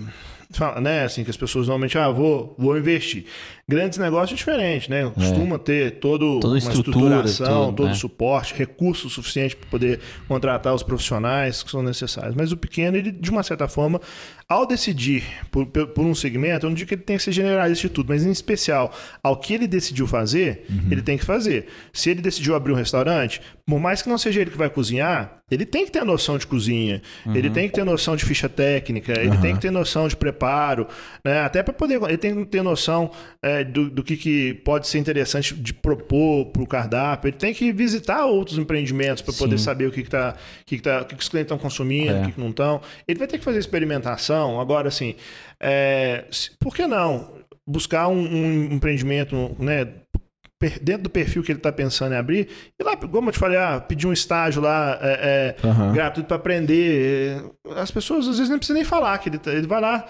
fala, 0.51 0.79
né, 0.79 1.03
assim, 1.03 1.23
que 1.23 1.29
as 1.29 1.37
pessoas 1.37 1.67
normalmente, 1.67 1.97
ah, 1.97 2.09
vou, 2.09 2.55
vou 2.57 2.77
investir. 2.77 3.25
Grandes 3.69 3.97
negócios 3.97 4.31
é 4.31 4.37
diferente, 4.37 4.89
né? 4.89 5.11
Costuma 5.13 5.59
ter 5.59 5.99
todo 5.99 6.39
Toda 6.39 6.53
uma 6.53 6.57
estrutura, 6.57 7.25
estruturação, 7.25 7.65
tudo, 7.65 7.75
todo 7.75 7.87
né? 7.87 7.93
suporte, 7.95 8.53
recurso 8.53 9.09
suficiente 9.09 9.57
para 9.57 9.69
poder 9.69 9.99
contratar 10.25 10.73
os 10.73 10.83
profissionais 10.83 11.61
que 11.61 11.69
são 11.69 11.83
necessários. 11.83 12.33
Mas 12.33 12.53
o 12.53 12.57
pequeno, 12.57 12.95
ele, 12.95 13.11
de 13.11 13.29
uma 13.29 13.43
certa 13.43 13.67
forma, 13.67 13.99
ao 14.47 14.65
decidir 14.65 15.25
por, 15.51 15.65
por 15.65 16.05
um 16.05 16.15
segmento, 16.15 16.65
eu 16.65 16.69
não 16.69 16.75
digo 16.75 16.87
que 16.87 16.95
ele 16.95 17.01
tem 17.01 17.17
que 17.17 17.23
ser 17.23 17.33
generalista 17.33 17.89
de 17.89 17.93
tudo, 17.93 18.07
mas 18.07 18.25
em 18.25 18.31
especial, 18.31 18.93
ao 19.21 19.35
que 19.35 19.53
ele 19.53 19.67
decidiu 19.67 20.07
fazer, 20.07 20.65
ele 20.89 21.01
tem 21.01 21.17
que 21.17 21.25
fazer. 21.25 21.67
Se 21.91 22.09
ele 22.09 22.21
decidiu 22.21 22.55
abrir 22.55 22.71
um 22.71 22.75
restaurante, 22.75 23.41
por 23.65 23.81
mais 23.81 24.01
que 24.01 24.07
não 24.07 24.17
seja 24.17 24.39
ele 24.39 24.49
que 24.49 24.57
vai 24.57 24.69
cozinhar, 24.69 25.41
ele 25.51 25.65
tem 25.65 25.85
que 25.85 25.91
ter 25.91 25.99
a 25.99 26.05
noção 26.05 26.37
de 26.37 26.47
cozinha, 26.47 27.01
ele 27.33 27.49
tem 27.49 27.67
que 27.67 27.75
ter 27.75 27.83
noção 27.83 28.15
de 28.15 28.23
ficha 28.23 28.47
técnica, 28.47 29.19
ele 29.19 29.37
tem 29.37 29.55
que 29.55 29.61
ter 29.61 29.71
noção 29.71 30.07
de 30.07 30.15
preparo, 30.15 30.87
né? 31.23 31.41
até 31.41 31.61
para 31.61 31.73
poder. 31.73 32.01
Ele 32.03 32.17
tem 32.17 32.35
que 32.35 32.45
ter 32.45 32.61
noção 32.61 33.11
é, 33.41 33.56
do, 33.63 33.89
do 33.89 34.03
que, 34.03 34.17
que 34.17 34.53
pode 34.65 34.87
ser 34.87 34.97
interessante 34.99 35.53
de 35.53 35.73
propor 35.73 36.45
para 36.47 36.61
o 36.61 36.67
cardápio, 36.67 37.29
ele 37.29 37.37
tem 37.37 37.53
que 37.53 37.71
visitar 37.71 38.25
outros 38.25 38.57
empreendimentos 38.57 39.21
para 39.21 39.33
poder 39.33 39.57
saber 39.57 39.87
o 39.87 39.91
que, 39.91 40.03
que, 40.03 40.09
tá, 40.09 40.35
o 40.61 40.65
que, 40.65 40.77
que, 40.77 40.81
tá, 40.83 41.01
o 41.01 41.05
que, 41.05 41.15
que 41.15 41.21
os 41.21 41.29
clientes 41.29 41.51
estão 41.51 41.57
consumindo, 41.57 42.11
É. 42.11 42.21
o 42.21 42.25
que, 42.25 42.31
que 42.33 42.39
não 42.39 42.49
estão. 42.49 42.81
Ele 43.07 43.19
vai 43.19 43.27
ter 43.27 43.37
que 43.37 43.43
fazer 43.43 43.59
experimentação. 43.59 44.59
Agora, 44.59 44.87
assim, 44.87 45.15
é, 45.59 46.25
por 46.59 46.75
que 46.75 46.85
não 46.87 47.37
buscar 47.65 48.07
um, 48.07 48.17
um 48.17 48.63
empreendimento, 48.73 49.55
né? 49.59 49.87
Dentro 50.81 51.03
do 51.03 51.09
perfil 51.09 51.43
que 51.43 51.51
ele 51.51 51.59
está 51.59 51.71
pensando 51.71 52.13
em 52.13 52.17
abrir, 52.17 52.47
e 52.79 52.83
lá, 52.83 52.95
como 52.97 53.29
eu 53.29 53.33
te 53.33 53.37
falei, 53.39 53.57
ah, 53.57 53.79
pedir 53.79 54.07
um 54.07 54.13
estágio 54.13 54.61
lá 54.61 54.97
é, 55.01 55.55
é, 55.63 55.67
Aham. 55.67 55.93
gratuito 55.93 56.27
para 56.27 56.37
aprender. 56.37 57.43
É, 57.67 57.79
As 57.79 57.91
pessoas 57.91 58.27
às 58.27 58.37
vezes 58.37 58.49
nem 58.49 58.57
precisam 58.57 58.75
nem 58.75 58.83
falar, 58.83 59.17
que 59.19 59.29
ele, 59.29 59.37
tá- 59.37 59.51
ele 59.51 59.67
vai 59.67 59.79
lá, 59.79 60.05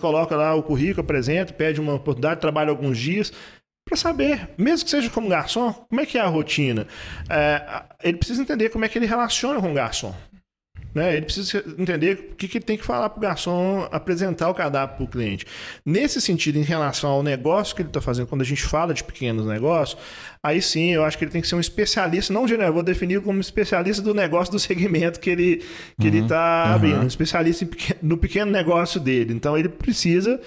coloca 0.00 0.34
lá 0.36 0.54
o 0.54 0.62
currículo, 0.62 1.02
apresenta, 1.02 1.52
pede 1.52 1.80
uma 1.80 1.94
oportunidade, 1.94 2.40
trabalha 2.40 2.70
alguns 2.70 2.98
dias. 2.98 3.32
Para 3.86 3.98
saber, 3.98 4.48
mesmo 4.56 4.84
que 4.86 4.90
seja 4.90 5.10
como 5.10 5.28
garçom, 5.28 5.70
como 5.74 6.00
é 6.00 6.06
que 6.06 6.16
é 6.16 6.20
a 6.22 6.26
rotina. 6.26 6.86
É, 7.28 7.82
ele 8.02 8.16
precisa 8.16 8.40
entender 8.40 8.70
como 8.70 8.86
é 8.86 8.88
que 8.88 8.96
ele 8.96 9.04
relaciona 9.04 9.60
com 9.60 9.70
o 9.70 9.74
garçom. 9.74 10.14
Né? 10.94 11.16
Ele 11.16 11.26
precisa 11.26 11.64
entender 11.76 12.30
o 12.32 12.36
que, 12.36 12.46
que 12.46 12.58
ele 12.58 12.64
tem 12.64 12.78
que 12.78 12.84
falar 12.84 13.10
para 13.10 13.18
o 13.18 13.20
garçom 13.20 13.88
apresentar 13.90 14.48
o 14.48 14.54
cardápio 14.54 14.96
para 14.96 15.04
o 15.04 15.08
cliente. 15.08 15.44
Nesse 15.84 16.20
sentido, 16.20 16.56
em 16.56 16.62
relação 16.62 17.10
ao 17.10 17.22
negócio 17.22 17.74
que 17.74 17.82
ele 17.82 17.88
está 17.88 18.00
fazendo, 18.00 18.28
quando 18.28 18.42
a 18.42 18.44
gente 18.44 18.62
fala 18.62 18.94
de 18.94 19.02
pequenos 19.02 19.44
negócios, 19.44 20.00
aí 20.42 20.62
sim 20.62 20.92
eu 20.92 21.04
acho 21.04 21.18
que 21.18 21.24
ele 21.24 21.32
tem 21.32 21.40
que 21.40 21.48
ser 21.48 21.56
um 21.56 21.60
especialista, 21.60 22.32
não 22.32 22.46
general, 22.46 22.72
vou 22.72 22.82
definir 22.82 23.20
como 23.20 23.40
especialista 23.40 24.02
do 24.02 24.14
negócio 24.14 24.52
do 24.52 24.58
segmento 24.58 25.18
que 25.18 25.30
ele 25.30 25.64
que 26.00 26.06
ele 26.06 26.20
está 26.20 26.74
abrindo, 26.74 27.02
um 27.02 27.06
especialista 27.06 27.66
no 28.00 28.16
pequeno 28.16 28.52
negócio 28.52 29.00
dele. 29.00 29.32
Então 29.32 29.58
ele 29.58 29.68
precisa 29.68 30.40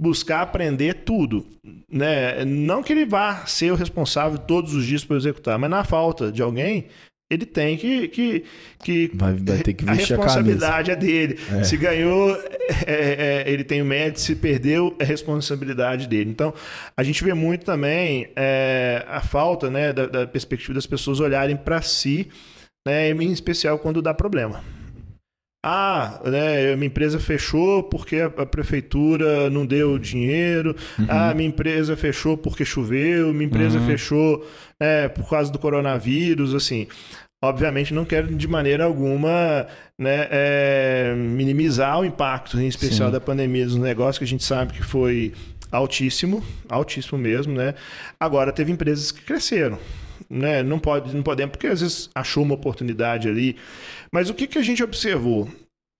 buscar 0.00 0.40
aprender 0.40 0.94
tudo, 1.04 1.46
né? 1.90 2.42
Não 2.46 2.82
que 2.82 2.90
ele 2.90 3.04
vá 3.04 3.44
ser 3.44 3.70
o 3.70 3.74
responsável 3.74 4.38
todos 4.38 4.72
os 4.74 4.86
dias 4.86 5.04
por 5.04 5.14
executar, 5.14 5.58
mas 5.58 5.68
na 5.68 5.84
falta 5.84 6.32
de 6.32 6.40
alguém, 6.40 6.86
ele 7.30 7.46
tem 7.46 7.76
que 7.76 8.08
que, 8.08 8.44
que 8.82 9.10
Vai, 9.14 9.34
vai 9.34 9.58
ter 9.58 9.72
que 9.72 9.88
a 9.88 9.94
vestir 9.94 10.14
a, 10.14 10.16
responsabilidade 10.16 10.90
é 10.90 10.96
dele. 10.96 11.38
Se 11.64 11.76
ganhou, 11.76 12.36
é, 12.86 13.44
é, 13.46 13.50
ele 13.50 13.62
tem 13.62 13.80
o 13.80 13.84
mérito. 13.84 14.20
Se 14.20 14.34
perdeu, 14.34 14.96
é 14.98 15.04
responsabilidade 15.04 16.08
dele. 16.08 16.28
Então, 16.28 16.52
a 16.96 17.02
gente 17.04 17.22
vê 17.22 17.32
muito 17.32 17.64
também 17.64 18.28
é, 18.34 19.04
a 19.08 19.20
falta 19.20 19.70
né, 19.70 19.92
da, 19.92 20.06
da 20.06 20.26
perspectiva 20.26 20.74
das 20.74 20.86
pessoas 20.86 21.20
olharem 21.20 21.56
para 21.56 21.80
si, 21.80 22.28
né, 22.84 23.10
em 23.10 23.30
especial 23.30 23.78
quando 23.78 24.02
dá 24.02 24.12
problema. 24.12 24.60
Ah, 25.62 26.22
né, 26.24 26.74
minha 26.74 26.86
empresa 26.86 27.20
fechou 27.20 27.82
porque 27.82 28.16
a, 28.16 28.26
a 28.26 28.46
prefeitura 28.46 29.50
não 29.50 29.66
deu 29.66 29.98
dinheiro. 29.98 30.74
Ah, 31.06 31.34
minha 31.34 31.50
empresa 31.50 31.94
fechou 31.96 32.36
porque 32.38 32.64
choveu. 32.64 33.32
Minha 33.34 33.44
empresa 33.44 33.78
fechou 33.80 34.46
né, 34.80 35.08
por 35.08 35.28
causa 35.28 35.52
do 35.52 35.58
coronavírus. 35.58 36.54
Assim, 36.54 36.88
obviamente 37.42 37.94
não 37.94 38.04
quero 38.04 38.34
de 38.34 38.46
maneira 38.46 38.84
alguma 38.84 39.66
né, 39.98 40.28
é, 40.30 41.14
minimizar 41.14 42.00
o 42.00 42.04
impacto, 42.04 42.60
em 42.60 42.66
especial 42.66 43.08
Sim. 43.08 43.12
da 43.12 43.20
pandemia 43.20 43.64
dos 43.64 43.76
negócios, 43.76 44.18
que 44.18 44.24
a 44.24 44.26
gente 44.26 44.44
sabe 44.44 44.74
que 44.74 44.82
foi 44.82 45.32
altíssimo, 45.70 46.44
altíssimo 46.68 47.18
mesmo, 47.18 47.54
né? 47.54 47.74
Agora 48.18 48.52
teve 48.52 48.72
empresas 48.72 49.10
que 49.10 49.22
cresceram. 49.22 49.78
Né? 50.28 50.62
Não, 50.62 50.78
pode, 50.78 51.14
não 51.14 51.22
podemos, 51.22 51.52
porque 51.52 51.66
às 51.66 51.80
vezes 51.80 52.10
achou 52.14 52.42
uma 52.42 52.54
oportunidade 52.54 53.28
ali. 53.28 53.56
Mas 54.12 54.30
o 54.30 54.34
que, 54.34 54.46
que 54.46 54.58
a 54.58 54.62
gente 54.62 54.82
observou? 54.82 55.48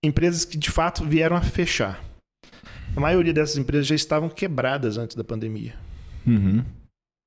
Empresas 0.03 0.45
que 0.45 0.57
de 0.57 0.69
fato 0.69 1.03
vieram 1.03 1.35
a 1.35 1.41
fechar. 1.41 2.03
A 2.95 2.99
maioria 2.99 3.33
dessas 3.33 3.57
empresas 3.57 3.87
já 3.87 3.95
estavam 3.95 4.29
quebradas 4.29 4.97
antes 4.97 5.15
da 5.15 5.23
pandemia. 5.23 5.73
Uhum. 6.25 6.63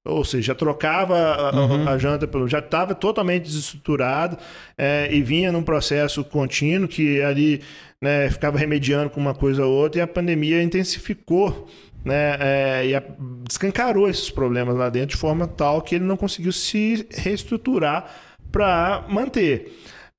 Ou 0.05 0.23
seja, 0.25 0.49
já 0.49 0.55
trocava 0.55 1.17
a, 1.17 1.57
Uhum. 1.57 1.89
a 1.89 1.97
janta 1.97 2.27
pelo. 2.27 2.47
Já 2.47 2.59
estava 2.59 2.95
totalmente 2.95 3.45
desestruturado 3.45 4.37
é, 4.77 5.09
e 5.11 5.23
vinha 5.23 5.51
num 5.51 5.63
processo 5.63 6.23
contínuo 6.23 6.87
que 6.87 7.23
ali 7.23 7.63
né, 8.03 8.29
ficava 8.31 8.59
remediando 8.59 9.09
com 9.09 9.19
uma 9.19 9.35
coisa 9.35 9.65
ou 9.65 9.73
outra 9.73 10.01
e 10.01 10.03
a 10.03 10.07
pandemia 10.07 10.63
intensificou 10.63 11.67
né, 12.05 12.37
é, 12.39 12.87
e 12.87 12.95
a- 12.95 13.03
descancarou 13.49 14.07
esses 14.11 14.29
problemas 14.29 14.77
lá 14.77 14.91
dentro 14.91 15.11
de 15.11 15.17
forma 15.17 15.47
tal 15.47 15.81
que 15.81 15.95
ele 15.95 16.05
não 16.05 16.19
conseguiu 16.19 16.53
se 16.53 17.07
reestruturar 17.11 18.05
para 18.53 19.05
manter. 19.09 19.73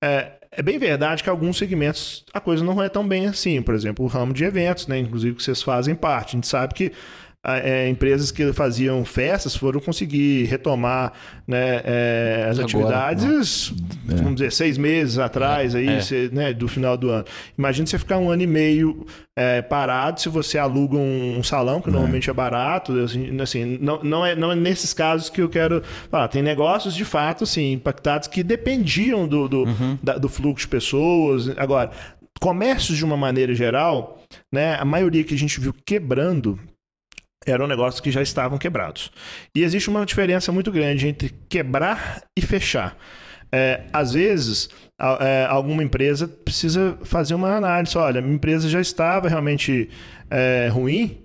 É, 0.04 0.32
é 0.52 0.62
bem 0.63 0.80
verdade 0.80 1.21
que 1.21 1.30
alguns 1.30 1.58
segmentos 1.60 2.26
a 2.34 2.39
coisa 2.39 2.63
não 2.63 2.82
é 2.82 2.89
tão 2.89 3.08
bem 3.08 3.28
assim. 3.28 3.62
Por 3.62 3.76
exemplo, 3.76 4.04
o 4.04 4.08
ramo 4.08 4.34
de 4.34 4.43
eventos, 4.45 4.88
né, 4.88 4.98
inclusive 4.98 5.36
que 5.36 5.43
vocês 5.43 5.62
fazem 5.62 5.93
parte. 5.93 6.30
A 6.30 6.32
gente 6.38 6.48
sabe 6.48 6.74
que 6.74 6.91
é, 7.47 7.88
empresas 7.89 8.31
que 8.31 8.51
faziam 8.53 9.03
festas 9.05 9.55
foram 9.55 9.79
conseguir 9.79 10.45
retomar 10.45 11.13
né, 11.47 11.81
é, 11.84 12.47
as 12.49 12.58
Agora, 12.60 12.65
atividades, 12.65 13.73
É. 14.10 14.15
vamos 14.15 14.36
dizer, 14.36 14.51
seis 14.51 14.77
meses 14.77 15.17
atrás 15.19 15.75
aí, 15.75 15.88
É. 15.88 16.29
né, 16.31 16.53
do 16.53 16.67
final 16.67 16.97
do 16.97 17.10
ano. 17.10 17.25
Imagina 17.58 17.86
você 17.86 17.99
ficar 17.99 18.17
um 18.17 18.29
ano 18.29 18.41
e 18.41 18.47
meio 18.47 19.05
é, 19.38 19.62
parado 19.62 20.19
se 20.21 20.29
você 20.29 20.58
aluga 20.58 20.95
um, 20.97 21.38
um 21.39 21.43
salão, 21.43 21.81
que 21.81 21.91
normalmente 21.91 22.29
é 22.29 22.34
barato. 22.34 22.93
Assim, 22.99 23.39
assim, 23.41 23.77
não, 23.81 24.01
não, 24.01 24.25
é, 24.25 24.36
não 24.36 24.51
é 24.51 24.55
nesses 24.55 24.93
casos 24.93 25.29
que 25.29 25.41
eu 25.41 25.49
quero 25.49 25.84
falar. 26.10 26.27
Tem 26.29 26.41
negócios 26.41 26.95
de 26.95 27.03
fato 27.05 27.43
assim, 27.43 27.73
impactados 27.73 28.27
que 28.27 28.41
dependiam 28.43 29.27
do, 29.27 29.47
do, 29.47 29.65
da- 30.01 30.17
do 30.17 30.29
fluxo 30.29 30.65
de 30.65 30.69
pessoas. 30.69 31.49
Agora, 31.58 31.91
comércios 32.39 32.97
de 32.97 33.05
uma 33.05 33.17
maneira 33.17 33.53
geral, 33.53 34.19
né, 34.51 34.75
a 34.79 34.86
maioria 34.86 35.23
que 35.23 35.34
a 35.34 35.38
gente 35.38 35.60
viu 35.60 35.73
quebrando 35.86 36.60
eram 37.45 37.67
negócios 37.67 37.99
que 38.01 38.12
já 38.12 38.21
estavam 38.21 38.58
quebrados. 38.58 39.12
E 39.55 39.63
existe 39.63 39.89
uma 39.89 40.05
diferença 40.05 40.51
muito 40.51 40.71
grande 40.71 41.08
entre 41.08 41.29
quebrar 41.49 42.23
e 42.38 42.41
fechar. 42.41 42.97
É, 43.51 43.84
às 43.93 44.13
vezes, 44.13 44.69
a- 44.99 45.17
é, 45.21 45.45
alguma 45.45 45.84
empresa 45.84 46.27
precisa 46.27 46.97
fazer 47.03 47.36
uma 47.36 47.55
análise. 47.55 47.97
Olha, 47.97 48.21
minha 48.21 48.36
empresa 48.36 48.67
já 48.67 48.81
estava 48.81 49.29
realmente 49.29 49.89
é, 50.29 50.67
ruim 50.71 51.23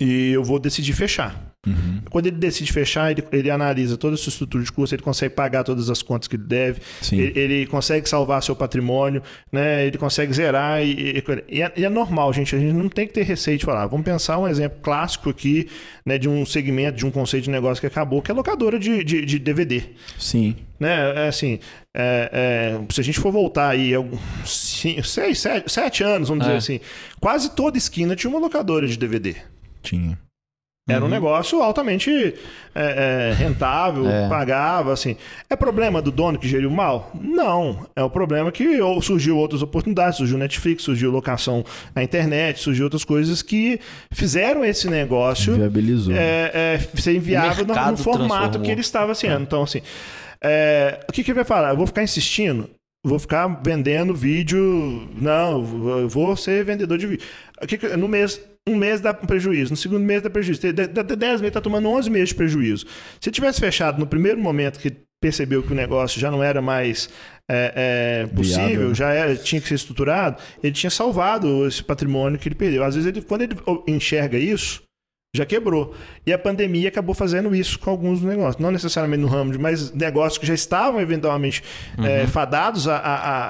e 0.00 0.32
eu 0.32 0.44
vou 0.44 0.58
decidir 0.58 0.92
fechar. 0.92 1.45
Uhum. 1.66 2.00
Quando 2.10 2.26
ele 2.26 2.36
decide 2.36 2.72
fechar, 2.72 3.10
ele, 3.10 3.24
ele 3.32 3.50
analisa 3.50 3.96
toda 3.96 4.14
a 4.14 4.16
sua 4.16 4.30
estrutura 4.30 4.62
de 4.62 4.70
custo, 4.70 4.94
ele 4.94 5.02
consegue 5.02 5.34
pagar 5.34 5.64
todas 5.64 5.90
as 5.90 6.00
contas 6.02 6.28
que 6.28 6.36
ele 6.36 6.44
deve, 6.44 6.80
ele, 7.12 7.32
ele 7.38 7.66
consegue 7.66 8.08
salvar 8.08 8.42
seu 8.42 8.54
patrimônio, 8.54 9.20
né? 9.50 9.84
Ele 9.86 9.98
consegue 9.98 10.32
zerar 10.32 10.82
e, 10.82 10.92
e- 11.18 11.24
e 11.48 11.62
é, 11.62 11.72
e 11.76 11.84
é 11.84 11.88
normal, 11.88 12.32
gente. 12.32 12.54
A 12.54 12.58
gente 12.58 12.72
não 12.72 12.88
tem 12.88 13.06
que 13.06 13.12
ter 13.12 13.22
receio 13.24 13.58
de 13.58 13.64
falar. 13.64 13.86
Vamos 13.86 14.04
pensar 14.04 14.38
um 14.38 14.46
exemplo 14.46 14.78
clássico 14.80 15.28
aqui, 15.28 15.66
né? 16.04 16.16
De 16.18 16.28
um 16.28 16.46
segmento, 16.46 16.96
de 16.98 17.04
um 17.04 17.10
conceito 17.10 17.44
de 17.44 17.50
negócio 17.50 17.80
que 17.80 17.86
acabou, 17.86 18.22
que 18.22 18.30
é 18.30 18.32
a 18.32 18.36
locadora 18.36 18.78
de, 18.78 19.02
de, 19.02 19.24
de 19.24 19.38
DVD. 19.38 19.82
Sim. 20.18 20.54
Né? 20.78 21.24
É 21.24 21.28
assim, 21.28 21.58
é, 21.94 22.78
é, 22.78 22.92
se 22.92 23.00
a 23.00 23.04
gente 23.04 23.18
for 23.18 23.32
voltar 23.32 23.70
aí 23.70 23.94
alguns 23.94 24.20
cinco, 24.44 25.02
seis, 25.04 25.38
sete, 25.40 25.72
sete 25.72 26.04
anos, 26.04 26.28
vamos 26.28 26.44
É. 26.44 26.48
dizer 26.48 26.58
assim, 26.58 26.80
quase 27.18 27.50
toda 27.56 27.78
esquina 27.78 28.14
tinha 28.14 28.30
uma 28.30 28.38
locadora 28.38 28.86
de 28.86 28.96
DVD. 28.98 29.34
Tinha. 29.82 30.18
Era 30.88 31.00
Uhum. 31.00 31.06
um 31.06 31.10
negócio 31.10 31.60
altamente 31.60 32.34
é, 32.72 33.32
é, 33.32 33.34
rentável, 33.34 34.06
É. 34.08 34.28
pagava, 34.28 34.92
assim. 34.92 35.16
É 35.50 35.56
problema 35.56 36.00
do 36.00 36.12
dono 36.12 36.38
que 36.38 36.46
geriu 36.46 36.70
mal? 36.70 37.10
Não. 37.20 37.86
É 37.96 38.02
o 38.04 38.08
problema 38.10 38.52
que 38.52 38.80
ou 38.80 39.02
surgiu 39.02 39.36
outras 39.36 39.62
oportunidades, 39.62 40.18
surgiu 40.18 40.38
Netflix, 40.38 40.84
surgiu 40.84 41.10
locação 41.10 41.64
na 41.92 42.04
internet, 42.04 42.60
surgiu 42.60 42.84
outras 42.84 43.04
coisas 43.04 43.42
que 43.42 43.80
fizeram 44.12 44.64
esse 44.64 44.88
negócio 44.88 45.56
Viabilizou. 45.56 46.14
é, 46.14 46.52
é, 46.54 46.78
ser 47.00 47.16
inviável 47.16 47.66
no, 47.66 47.74
no 47.74 47.96
formato 47.96 48.30
transformou. 48.30 48.62
que 48.64 48.70
ele 48.70 48.80
estava 48.80 49.12
sendo. 49.14 49.42
Então, 49.42 49.64
assim, 49.64 49.82
é, 50.40 51.00
o 51.08 51.12
que, 51.12 51.24
que 51.24 51.30
ele 51.32 51.36
vai 51.36 51.44
falar? 51.44 51.70
Eu 51.70 51.76
vou 51.76 51.86
ficar 51.88 52.04
insistindo? 52.04 52.70
Vou 53.04 53.18
ficar 53.18 53.46
vendendo 53.62 54.14
vídeo. 54.14 55.08
Não, 55.20 55.98
eu 56.00 56.08
vou 56.08 56.36
ser 56.36 56.64
vendedor 56.64 56.96
de 56.98 57.06
vídeo. 57.08 57.26
O 57.60 57.66
que 57.66 57.76
que- 57.78 57.96
no 57.96 58.06
mês, 58.08 58.40
um 58.68 58.74
mês 58.76 59.00
dá 59.00 59.14
prejuízo, 59.14 59.70
no 59.70 59.76
segundo 59.76 60.02
mês 60.04 60.22
dá 60.22 60.28
prejuízo. 60.30 60.60
Dá 60.72 61.02
10 61.02 61.40
meses, 61.40 61.52
tá 61.54 61.60
tomando 61.60 61.88
11 61.88 62.10
meses 62.10 62.28
de 62.30 62.34
prejuízo. 62.34 62.86
Se 63.20 63.30
tivesse 63.30 63.60
fechado 63.60 63.98
no 63.98 64.06
primeiro 64.06 64.40
momento 64.40 64.78
que 64.80 64.92
percebeu 65.22 65.62
que 65.62 65.72
o 65.72 65.74
negócio 65.74 66.20
já 66.20 66.30
não 66.30 66.42
era 66.42 66.60
mais 66.60 67.08
é, 67.50 68.24
é, 68.24 68.26
possível, 68.34 68.66
Viável. 68.68 68.94
já 68.94 69.10
era, 69.12 69.36
tinha 69.36 69.60
que 69.60 69.68
ser 69.68 69.74
estruturado, 69.76 70.36
ele 70.62 70.72
tinha 70.72 70.90
salvado 70.90 71.66
esse 71.66 71.82
patrimônio 71.82 72.38
que 72.38 72.48
ele 72.48 72.54
perdeu. 72.54 72.82
Às 72.84 72.94
vezes, 72.96 73.08
ele, 73.08 73.22
quando 73.22 73.42
ele 73.42 73.54
enxerga 73.86 74.36
isso, 74.36 74.82
já 75.34 75.46
quebrou. 75.46 75.94
E 76.26 76.32
a 76.32 76.38
pandemia 76.38 76.88
acabou 76.88 77.14
fazendo 77.14 77.54
isso 77.54 77.78
com 77.78 77.90
alguns 77.90 78.20
negócios. 78.22 78.56
Não 78.62 78.70
necessariamente 78.70 79.22
no 79.22 79.28
ramo, 79.28 79.52
de- 79.52 79.58
mas 79.58 79.92
negócios 79.92 80.38
que 80.38 80.46
já 80.46 80.54
estavam 80.54 81.00
eventualmente 81.00 81.62
é, 81.98 82.26
fadados 82.26 82.88
a, 82.88 82.96
a, 82.96 83.14
a, 83.14 83.44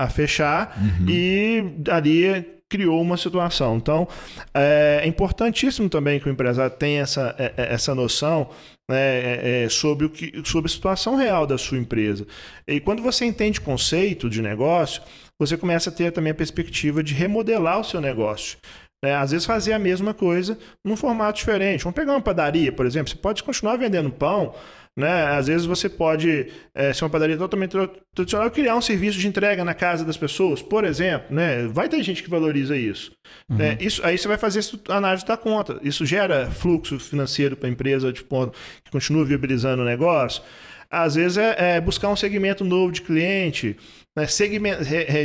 a- 0.00 0.04
a 0.04 0.08
fechar 0.08 0.76
e 1.08 1.62
ali 1.90 2.55
criou 2.68 3.00
uma 3.00 3.16
situação. 3.16 3.76
Então, 3.76 4.08
é 4.54 5.06
importantíssimo 5.06 5.88
também 5.88 6.18
que 6.18 6.28
o 6.28 6.32
empresário 6.32 6.74
tenha 6.76 7.02
essa, 7.02 7.34
é, 7.38 7.54
é, 7.56 7.74
essa 7.74 7.94
noção 7.94 8.50
né, 8.90 8.96
é, 8.98 9.64
é, 9.64 9.68
sobre, 9.68 10.06
o 10.06 10.10
que, 10.10 10.42
sobre 10.44 10.70
a 10.70 10.74
situação 10.74 11.16
real 11.16 11.46
da 11.46 11.58
sua 11.58 11.78
empresa. 11.78 12.26
E 12.66 12.80
quando 12.80 13.02
você 13.02 13.24
entende 13.24 13.60
conceito 13.60 14.28
de 14.28 14.42
negócio, 14.42 15.02
você 15.38 15.56
começa 15.56 15.90
a 15.90 15.92
ter 15.92 16.12
também 16.12 16.32
a 16.32 16.34
perspectiva 16.34 17.02
de 17.02 17.14
remodelar 17.14 17.80
o 17.80 17.84
seu 17.84 18.00
negócio. 18.00 18.58
né? 19.04 19.14
às 19.14 19.30
vezes 19.30 19.46
fazer 19.46 19.72
a 19.72 19.78
mesma 19.78 20.14
coisa 20.14 20.58
num 20.84 20.96
formato 20.96 21.38
diferente. 21.38 21.84
Vamos 21.84 21.96
pegar 21.96 22.12
uma 22.12 22.20
padaria, 22.20 22.72
por 22.72 22.86
exemplo. 22.86 23.10
Você 23.10 23.16
pode 23.16 23.42
continuar 23.42 23.76
vendendo 23.76 24.10
pão, 24.10 24.54
Né? 24.96 25.26
Às 25.26 25.46
vezes 25.46 25.66
você 25.66 25.90
pode 25.90 26.50
é, 26.74 26.92
ser 26.92 27.04
uma 27.04 27.10
padaria 27.10 27.36
totalmente 27.36 27.76
tradicional 28.14 28.48
e 28.48 28.50
criar 28.50 28.76
um 28.76 28.80
serviço 28.80 29.18
de 29.18 29.28
entrega 29.28 29.62
na 29.62 29.74
casa 29.74 30.04
das 30.04 30.16
pessoas, 30.16 30.62
por 30.62 30.84
exemplo. 30.84 31.34
Né? 31.34 31.66
Vai 31.66 31.86
ter 31.88 32.02
gente 32.02 32.22
que 32.22 32.30
valoriza 32.30 32.76
isso. 32.76 33.12
Uhum. 33.48 33.56
Né? 33.56 33.76
isso 33.78 34.04
aí 34.04 34.16
você 34.16 34.26
vai 34.26 34.38
fazer 34.38 34.60
análise 34.88 35.26
da 35.26 35.36
conta. 35.36 35.78
Isso 35.82 36.06
gera 36.06 36.50
fluxo 36.50 36.98
financeiro 36.98 37.56
para 37.56 37.68
a 37.68 37.72
empresa 37.72 38.10
tipo, 38.10 38.50
que 38.82 38.90
continua 38.90 39.24
viabilizando 39.24 39.82
o 39.82 39.84
negócio. 39.84 40.42
Às 40.90 41.16
vezes 41.16 41.36
é, 41.36 41.76
é 41.76 41.80
buscar 41.80 42.08
um 42.08 42.16
segmento 42.16 42.64
novo 42.64 42.92
de 42.92 43.02
cliente, 43.02 43.76
né? 44.16 44.26
segment, 44.26 44.78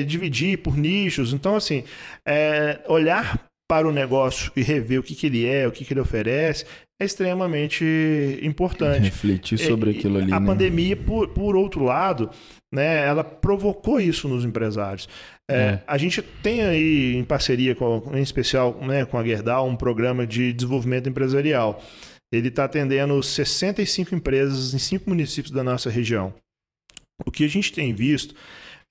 dividir 0.06 0.58
por 0.58 0.76
nichos. 0.76 1.34
Então, 1.34 1.56
assim, 1.56 1.86
é, 2.28 2.82
olhar 2.88 3.40
para 3.70 3.88
o 3.88 3.92
negócio 3.92 4.52
e 4.54 4.62
rever 4.62 5.00
o 5.00 5.04
que, 5.04 5.16
que 5.16 5.28
ele 5.28 5.46
é, 5.48 5.66
o 5.66 5.72
que, 5.72 5.86
que 5.86 5.94
ele 5.94 6.02
oferece, 6.02 6.66
é 7.02 7.06
extremamente 7.06 8.40
importante. 8.44 9.06
Refletir 9.06 9.58
sobre 9.58 9.90
aquilo 9.90 10.20
ali. 10.20 10.32
A 10.32 10.40
né? 10.40 10.46
pandemia, 10.46 10.96
por, 10.96 11.30
por 11.30 11.56
outro 11.56 11.84
lado, 11.84 12.30
né, 12.72 13.04
ela 13.08 13.24
provocou 13.24 14.00
isso 14.00 14.28
nos 14.28 14.46
empresários. 14.46 15.10
É, 15.50 15.56
é. 15.56 15.84
A 15.88 15.98
gente 15.98 16.22
tem 16.22 16.62
aí, 16.62 17.16
em 17.16 17.24
parceria, 17.24 17.74
com, 17.74 18.04
em 18.14 18.22
especial 18.22 18.80
né, 18.82 19.04
com 19.04 19.18
a 19.18 19.26
Gerdau, 19.26 19.68
um 19.68 19.76
programa 19.76 20.28
de 20.28 20.54
desenvolvimento 20.54 21.10
empresarial. 21.10 21.84
Ele 22.32 22.50
está 22.50 22.66
atendendo 22.66 23.22
65 23.22 24.14
empresas 24.14 24.76
em 24.76 24.80
cinco 24.80 25.10
municípios 25.10 25.52
da 25.52 25.64
nossa 25.64 25.90
região. 25.90 26.32
O 27.26 27.32
que 27.32 27.44
a 27.44 27.50
gente 27.50 27.74
tem 27.74 27.94
visto 27.96 28.36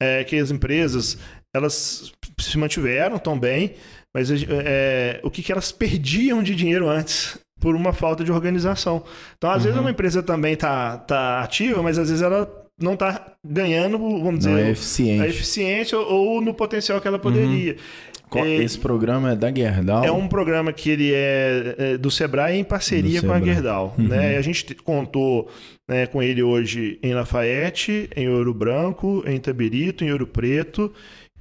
é 0.00 0.24
que 0.24 0.36
as 0.36 0.50
empresas 0.50 1.16
elas 1.54 2.12
se 2.38 2.58
mantiveram 2.58 3.18
tão 3.18 3.38
bem, 3.38 3.74
mas 4.14 4.30
é, 4.30 5.20
o 5.22 5.30
que, 5.30 5.42
que 5.42 5.52
elas 5.52 5.70
perdiam 5.70 6.42
de 6.42 6.56
dinheiro 6.56 6.88
antes 6.88 7.38
por 7.60 7.76
uma 7.76 7.92
falta 7.92 8.24
de 8.24 8.32
organização. 8.32 9.04
Então, 9.36 9.50
às 9.50 9.58
uhum. 9.58 9.62
vezes, 9.64 9.80
uma 9.80 9.90
empresa 9.90 10.22
também 10.22 10.54
está 10.54 10.96
tá 10.96 11.42
ativa, 11.42 11.82
mas 11.82 11.98
às 11.98 12.08
vezes 12.08 12.22
ela 12.22 12.50
não 12.80 12.94
está 12.94 13.34
ganhando, 13.44 13.98
vamos 13.98 14.38
dizer, 14.38 14.50
não 14.50 14.58
é 14.58 14.70
eficiente. 14.70 15.22
a 15.22 15.28
eficiência 15.28 15.98
ou, 15.98 16.28
ou, 16.28 16.40
no 16.40 16.54
potencial 16.54 17.00
que 17.00 17.06
ela 17.06 17.18
poderia. 17.18 17.72
Uhum. 17.72 18.44
Esse 18.46 18.78
programa 18.78 19.32
é 19.32 19.36
da 19.36 19.52
Gerdau? 19.52 20.04
É 20.04 20.12
um 20.12 20.28
programa 20.28 20.72
que 20.72 20.88
ele 20.88 21.12
é, 21.12 21.74
é 21.76 21.98
do 21.98 22.12
Sebrae 22.12 22.56
em 22.56 22.64
parceria 22.64 23.20
com 23.20 23.32
a 23.32 23.40
Gerdau. 23.40 23.94
Uhum. 23.98 24.06
Né? 24.06 24.36
A 24.36 24.40
gente 24.40 24.72
contou 24.76 25.48
né, 25.88 26.06
com 26.06 26.22
ele 26.22 26.40
hoje 26.40 26.96
em 27.02 27.12
Lafayette, 27.12 28.08
em 28.14 28.28
Ouro 28.28 28.54
Branco, 28.54 29.24
em 29.26 29.38
Tabirito, 29.38 30.04
em 30.04 30.12
Ouro 30.12 30.28
Preto 30.28 30.92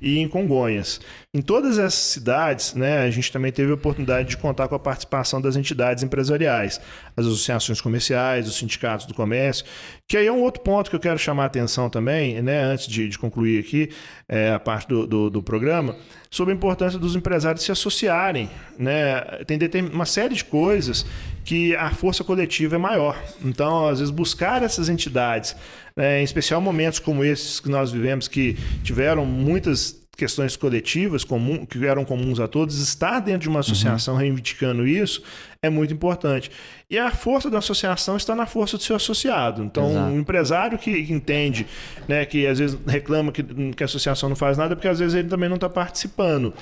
e 0.01 0.19
em 0.19 0.27
Congonhas. 0.27 0.99
Em 1.33 1.41
todas 1.41 1.77
essas 1.77 1.93
cidades, 1.93 2.73
né, 2.73 3.03
a 3.03 3.12
gente 3.12 3.31
também 3.31 3.51
teve 3.51 3.71
a 3.71 3.75
oportunidade 3.75 4.29
de 4.29 4.38
contar 4.38 4.67
com 4.67 4.75
a 4.75 4.79
participação 4.79 5.41
das 5.41 5.55
entidades 5.55 6.03
empresariais, 6.03 6.81
as 7.15 7.25
associações 7.25 7.79
comerciais, 7.81 8.47
os 8.47 8.55
sindicatos 8.55 9.05
do 9.05 9.13
comércio, 9.13 9.65
que 10.07 10.17
aí 10.17 10.25
é 10.25 10.31
um 10.31 10.41
outro 10.41 10.63
ponto 10.63 10.89
que 10.89 10.95
eu 10.95 10.99
quero 10.99 11.19
chamar 11.19 11.43
a 11.43 11.45
atenção 11.47 11.89
também, 11.89 12.41
né, 12.41 12.63
antes 12.63 12.88
de, 12.88 13.07
de 13.07 13.19
concluir 13.19 13.59
aqui 13.59 13.89
é, 14.27 14.51
a 14.51 14.59
parte 14.59 14.88
do, 14.88 15.05
do, 15.05 15.29
do, 15.29 15.43
programa, 15.43 15.95
sobre 16.31 16.53
a 16.53 16.55
importância 16.55 16.97
dos 16.97 17.15
empresários 17.15 17.63
se 17.63 17.71
associarem. 17.71 18.49
Né? 18.77 19.21
Tem 19.45 19.59
uma 19.83 20.05
série 20.05 20.33
de 20.33 20.45
coisas 20.45 21.05
que 21.49 21.75
a 21.77 21.89
força 21.89 22.23
coletiva 22.23 22.75
é 22.75 22.77
maior. 22.77 23.19
Então, 23.43 23.88
às 23.88 23.97
vezes, 23.97 24.13
buscar 24.13 24.62
essas 24.62 24.88
entidades, 24.88 25.55
né, 25.95 26.21
em 26.21 26.23
especial 26.23 26.62
momentos 26.62 26.99
como 26.99 27.23
esses 27.23 27.59
que 27.59 27.67
nós 27.67 27.91
vivemos, 27.91 28.27
que 28.27 28.55
tiveram 28.83 29.25
muitas 29.25 29.99
questões 30.15 30.55
coletivas 30.55 31.23
comum, 31.23 31.65
que 31.65 31.83
eram 31.88 32.05
comuns 32.05 32.39
a 32.39 32.47
todos, 32.47 32.79
estar 32.79 33.19
dentro 33.19 33.41
de 33.41 33.49
uma 33.49 33.62
associação 33.62 34.13
uhum. 34.13 34.19
reivindicando 34.19 34.85
isso 34.85 35.23
é 35.61 35.69
muito 35.69 35.93
importante. 35.93 36.49
E 36.89 36.97
a 36.97 37.11
força 37.11 37.49
da 37.49 37.57
associação 37.57 38.15
está 38.15 38.33
na 38.33 38.45
força 38.45 38.77
do 38.77 38.83
seu 38.83 38.95
associado. 38.95 39.61
Então, 39.61 39.89
Exato. 39.89 40.11
um 40.13 40.19
empresário 40.19 40.77
que, 40.77 41.03
que, 41.03 41.11
entende, 41.11 41.67
né, 42.07 42.25
que 42.25 42.47
às 42.47 42.59
vezes 42.59 42.77
reclama 42.87 43.29
que, 43.31 43.43
que, 43.43 43.83
a 43.83 43.85
associação 43.85 44.29
não 44.29 44.37
faz 44.37 44.57
nada, 44.57 44.73
porque 44.73 44.87
às 44.87 44.99
vezes 44.99 45.15
ele 45.15 45.27
também 45.27 45.49
não 45.49 45.55
está 45.55 45.67
participando. 45.67 46.53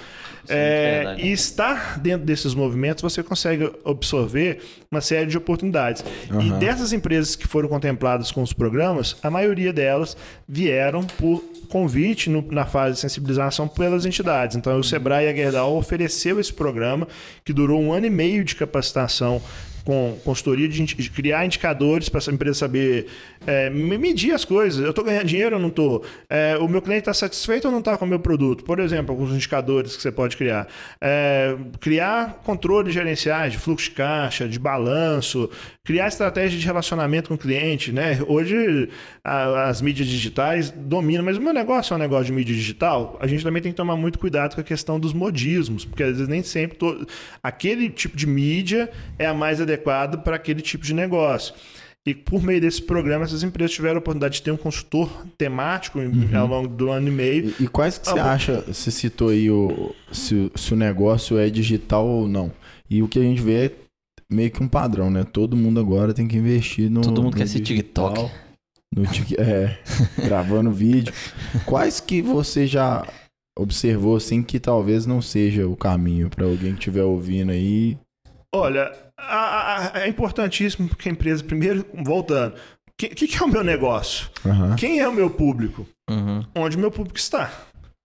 Sim, 0.46 0.54
é, 0.54 1.16
e 1.20 1.32
estar 1.32 2.00
dentro 2.00 2.26
desses 2.26 2.56
movimentos, 2.56 3.04
você 3.04 3.22
consegue 3.22 3.72
absorver 3.86 4.62
uma 4.90 5.02
série 5.02 5.28
de 5.28 5.38
oportunidades. 5.38 6.04
Uhum. 6.32 6.42
E 6.42 6.52
dessas 6.54 6.92
empresas 6.92 7.36
que 7.36 7.48
foram 7.48 7.70
contempladas 7.70 8.32
com 8.32 8.42
os 8.42 8.52
programas, 8.52 9.16
a 9.22 9.30
maioria 9.30 9.72
delas 9.72 10.18
vieram 10.48 11.04
por 11.04 11.44
convite 11.70 12.30
no, 12.30 12.42
na 12.50 12.66
fase 12.66 12.96
de 12.96 13.02
sensibilização 13.02 13.68
pelas 13.68 14.06
entidades. 14.06 14.56
Então, 14.56 14.80
o 14.80 14.84
Sebrae 14.84 15.26
e 15.26 15.30
a 15.30 15.36
Gerdau 15.36 15.76
ofereceu 15.78 16.40
esse 16.40 16.52
programa 16.52 17.08
que 17.44 17.54
durou 17.54 17.82
um 17.82 17.92
ano 17.92 18.06
e 18.06 18.10
meio 18.10 18.44
de 18.44 18.56
capacitação 18.56 18.87
estação 18.88 19.42
com 19.88 20.20
consultoria 20.26 20.68
de, 20.68 21.10
criar 21.12 21.46
indicadores 21.46 22.10
para 22.10 22.18
essa 22.18 22.30
empresa 22.30 22.60
saber 22.60 23.08
é, 23.46 23.70
medir 23.70 24.34
as 24.34 24.44
coisas. 24.44 24.84
Eu 24.84 24.90
estou 24.90 25.02
ganhando 25.02 25.28
dinheiro 25.28 25.56
ou 25.56 25.62
não 25.62 25.70
estou? 25.70 26.04
É, 26.30 26.58
o 26.58 26.68
meu 26.68 26.82
cliente 26.82 27.04
está 27.04 27.14
satisfeito 27.14 27.70
ou 27.70 27.72
não 27.72 27.80
está 27.80 27.98
com 27.98 28.04
o 28.04 28.08
meu 28.08 28.20
produto? 28.20 28.66
Por 28.66 28.80
exemplo, 28.80 29.14
alguns 29.14 29.34
indicadores 29.34 29.96
que 29.96 30.02
você 30.02 30.12
pode 30.12 30.36
criar. 30.36 30.68
É, 31.00 31.56
criar 31.80 32.42
controles 32.44 32.94
gerenciais 32.94 33.54
de 33.54 33.60
fluxo 33.60 33.90
de 33.90 33.96
caixa, 33.96 34.46
de 34.46 34.60
balanço, 34.60 35.50
criar 35.86 36.10
estratégia 36.10 36.60
de 36.60 36.66
relacionamento 36.66 37.30
com 37.30 37.36
o 37.36 37.38
cliente. 37.38 37.94
Né? 37.94 38.20
Hoje 38.28 38.90
a, 39.24 39.70
as 39.70 39.82
mídias 39.82 40.10
digitais 40.10 40.70
dominam, 40.70 41.24
mas 41.24 41.38
o 41.38 41.42
meu 41.42 41.54
negócio 41.54 41.94
é 41.94 41.96
um 41.96 42.00
negócio 42.00 42.26
de 42.26 42.34
mídia 42.34 42.54
digital. 42.54 43.18
A 43.22 43.28
gente 43.28 43.42
também 43.42 43.62
tem 43.62 43.72
que 43.72 43.78
tomar 43.78 43.96
muito 43.96 44.20
cuidado 44.20 44.54
com 44.54 44.60
a 44.60 44.66
questão 44.66 45.00
dos 45.00 45.14
modismos, 45.14 45.86
porque 45.86 46.04
às 46.04 46.12
vezes 46.12 46.28
nem 46.28 46.44
sempre 46.44 46.78
aquele 47.42 47.90
tipo 47.90 48.18
de 48.18 48.28
mídia 48.28 48.90
é 49.18 49.26
a 49.26 49.34
mais 49.34 49.62
adequada 49.62 49.77
adequado 49.78 50.24
para 50.24 50.36
aquele 50.36 50.62
tipo 50.62 50.84
de 50.84 50.94
negócio. 50.94 51.54
E 52.06 52.16
por 52.16 52.42
meio 52.42 52.62
desse 52.62 52.82
programa, 52.82 53.26
essas 53.26 53.44
empresas 53.44 53.72
tiveram 53.72 53.96
a 53.96 54.00
oportunidade 54.00 54.36
de 54.36 54.42
ter 54.42 54.52
um 54.52 54.58
consultor 54.58 55.10
temático 55.38 56.00
uhum. 56.00 56.38
ao 56.38 56.48
longo 56.48 56.70
do 56.70 56.90
ano 56.90 57.10
e 57.10 57.12
meio. 57.12 57.54
E, 57.60 57.66
e 57.66 57.68
quais 57.68 57.98
que 57.98 58.10
ah, 58.10 58.14
você 58.14 58.20
acha, 58.20 58.62
você 58.62 58.92
citou 58.92 59.30
aí 59.30 59.52
o, 59.52 59.94
se, 60.12 60.50
se, 60.56 60.74
o 60.74 60.78
negócio 60.78 61.38
é 61.38 61.50
digital 61.50 62.08
ou 62.08 62.28
não. 62.28 62.52
E 62.90 63.04
o 63.04 63.10
que 63.10 63.20
a 63.20 63.22
gente 63.22 63.42
vê 63.42 63.66
é 63.66 63.72
meio 64.30 64.50
que 64.50 64.64
um 64.64 64.70
padrão, 64.70 65.12
né? 65.12 65.26
Todo 65.26 65.58
mundo 65.58 65.82
agora 65.82 66.14
tem 66.14 66.30
que 66.30 66.38
investir 66.38 66.90
no. 66.90 67.02
Todo 67.02 67.22
mundo 67.22 67.34
no 67.34 67.38
quer 67.38 67.48
ser 67.48 67.60
TikTok. 67.60 68.32
No 68.96 69.04
é, 69.38 69.78
gravando 70.24 70.72
vídeo. 70.72 71.14
Quais 71.66 72.00
que 72.00 72.22
você 72.22 72.66
já 72.66 73.06
observou 73.60 74.16
assim 74.16 74.42
que 74.42 74.62
talvez 74.62 75.06
não 75.06 75.22
seja 75.22 75.68
o 75.68 75.76
caminho 75.76 76.30
para 76.30 76.46
alguém 76.46 76.72
que 76.72 76.80
estiver 76.80 77.04
ouvindo 77.04 77.52
aí 77.52 77.98
Olha, 78.54 78.92
a, 79.18 79.98
a, 79.98 80.02
é 80.02 80.08
importantíssimo 80.08 80.96
que 80.96 81.10
a 81.10 81.12
empresa, 81.12 81.44
primeiro, 81.44 81.86
voltando, 82.04 82.56
o 82.56 82.92
que, 82.98 83.10
que, 83.10 83.38
é 83.38 83.44
o 83.44 83.48
meu 83.48 83.64
negócio? 83.64 84.30
Uhum. 84.44 84.76
Quem 84.76 85.00
é 85.00 85.08
o 85.08 85.14
meu 85.14 85.30
público? 85.30 85.88
Uhum. 86.10 86.44
Onde 86.56 86.78
o 86.78 86.80
meu 86.80 86.92
público 86.92 87.18
está? 87.18 87.52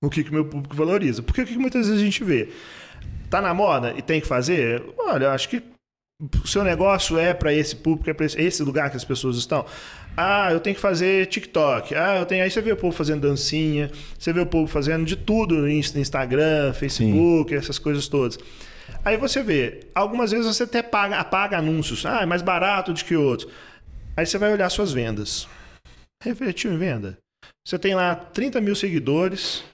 O 0.03 0.11
que, 0.11 0.25
que 0.25 0.31
o 0.31 0.35
meu 0.35 0.45
público 0.45 0.75
valoriza? 0.75 1.23
Porque 1.23 1.43
o 1.43 1.47
que, 1.47 1.53
que 1.53 1.59
muitas 1.59 1.87
vezes 1.87 2.01
a 2.01 2.05
gente 2.05 2.25
vê? 2.25 2.51
Tá 3.31 3.41
na 3.41 3.55
moda 3.55 3.95
e 3.97 4.03
tem 4.03 4.21
que 4.21 4.27
fazer? 4.27 4.83
Olha, 4.99 5.31
acho 5.31 5.49
que 5.49 5.63
o 6.43 6.47
seu 6.47 6.63
negócio 6.63 7.19
é 7.19 7.33
para 7.33 7.53
esse 7.53 7.75
público, 7.75 8.11
é 8.11 8.13
para 8.13 8.27
esse, 8.27 8.41
esse, 8.41 8.63
lugar 8.63 8.91
que 8.91 8.97
as 8.97 9.05
pessoas 9.05 9.37
estão. 9.37 9.65
Ah, 10.17 10.53
eu 10.53 10.61
tenho 10.61 10.77
que 10.77 10.83
fazer 10.83 11.27
TikTok. 11.27 11.95
Ah, 11.95 12.19
eu 12.19 12.27
tenho. 12.27 12.45
Aí 12.45 12.51
você 12.51 12.61
vê 12.61 12.73
o 12.73 12.77
povo 12.77 12.95
fazendo 12.95 13.23
dancinha, 13.23 13.91
você 14.19 14.33
vê 14.33 14.41
o 14.41 14.47
povo 14.47 14.67
fazendo 14.67 15.05
de 15.05 15.17
tudo 15.17 15.55
no 15.57 15.71
Instagram, 15.71 16.73
Facebook, 16.75 17.51
Sim. 17.51 17.57
essas 17.57 17.79
coisas 17.79 18.07
todas. 18.09 18.39
Aí 19.05 19.17
você 19.17 19.43
vê, 19.43 19.81
algumas 19.95 20.31
vezes 20.31 20.47
você 20.47 20.63
até 20.63 20.83
paga, 20.83 21.19
apaga 21.19 21.59
anúncios. 21.59 22.07
Ah, 22.07 22.23
é 22.23 22.27
mais 22.27 22.43
barato 22.43 22.93
do 22.93 23.05
que 23.05 23.17
outros. 23.17 23.51
Aí 24.17 24.25
você 24.25 24.39
vai 24.39 24.53
olhar 24.53 24.71
suas 24.71 24.93
vendas. 24.93 25.49
Refletiu 26.23 26.73
em 26.73 26.79
venda. 26.79 27.19
Você 27.67 27.79
tem 27.79 27.95
lá 27.95 28.15
30 28.15 28.61
mil 28.61 28.77
seguidores. 28.77 29.65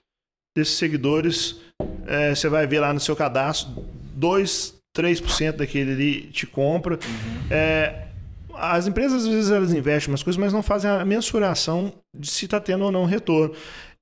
Desses 0.57 0.77
seguidores, 0.77 1.61
é, 2.07 2.35
você 2.35 2.49
vai 2.49 2.67
ver 2.67 2.81
lá 2.81 2.93
no 2.93 2.99
seu 2.99 3.15
cadastro, 3.15 3.85
2, 4.17 4.75
3% 4.97 5.53
daquele 5.53 5.93
ali 5.93 6.23
te 6.33 6.47
compra. 6.47 6.95
Uhum. 6.95 7.47
É, 7.51 8.09
as 8.55 8.89
empresas, 8.89 9.23
às 9.23 9.29
vezes, 9.29 9.51
elas 9.51 9.73
investem 9.73 10.13
umas 10.13 10.23
coisas, 10.23 10.41
mas 10.41 10.53
não 10.53 10.63
fazem 10.63 10.91
a 10.91 11.05
mensuração 11.05 11.93
de 12.17 12.29
se 12.29 12.47
está 12.47 12.59
tendo 12.59 12.85
ou 12.85 12.91
não 12.91 13.05
retorno. 13.05 13.55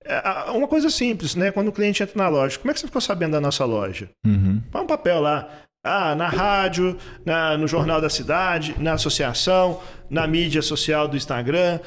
É, 0.08 0.50
uma 0.50 0.68
coisa 0.68 0.88
simples, 0.90 1.34
né? 1.34 1.50
Quando 1.50 1.68
o 1.68 1.72
cliente 1.72 2.02
entra 2.02 2.16
na 2.16 2.28
loja, 2.28 2.58
como 2.58 2.70
é 2.70 2.74
que 2.74 2.80
você 2.80 2.86
ficou 2.86 3.00
sabendo 3.00 3.32
da 3.32 3.40
nossa 3.40 3.64
loja? 3.64 4.08
Uhum. 4.24 4.62
Põe 4.70 4.82
um 4.82 4.86
papel 4.86 5.20
lá. 5.20 5.48
Ah, 5.84 6.16
na 6.16 6.28
rádio, 6.28 6.96
na, 7.24 7.56
no 7.56 7.68
jornal 7.68 8.00
da 8.00 8.10
cidade, 8.10 8.74
na 8.78 8.94
associação, 8.94 9.80
na 10.10 10.26
mídia 10.26 10.60
social 10.60 11.06
do 11.06 11.16
Instagram, 11.16 11.78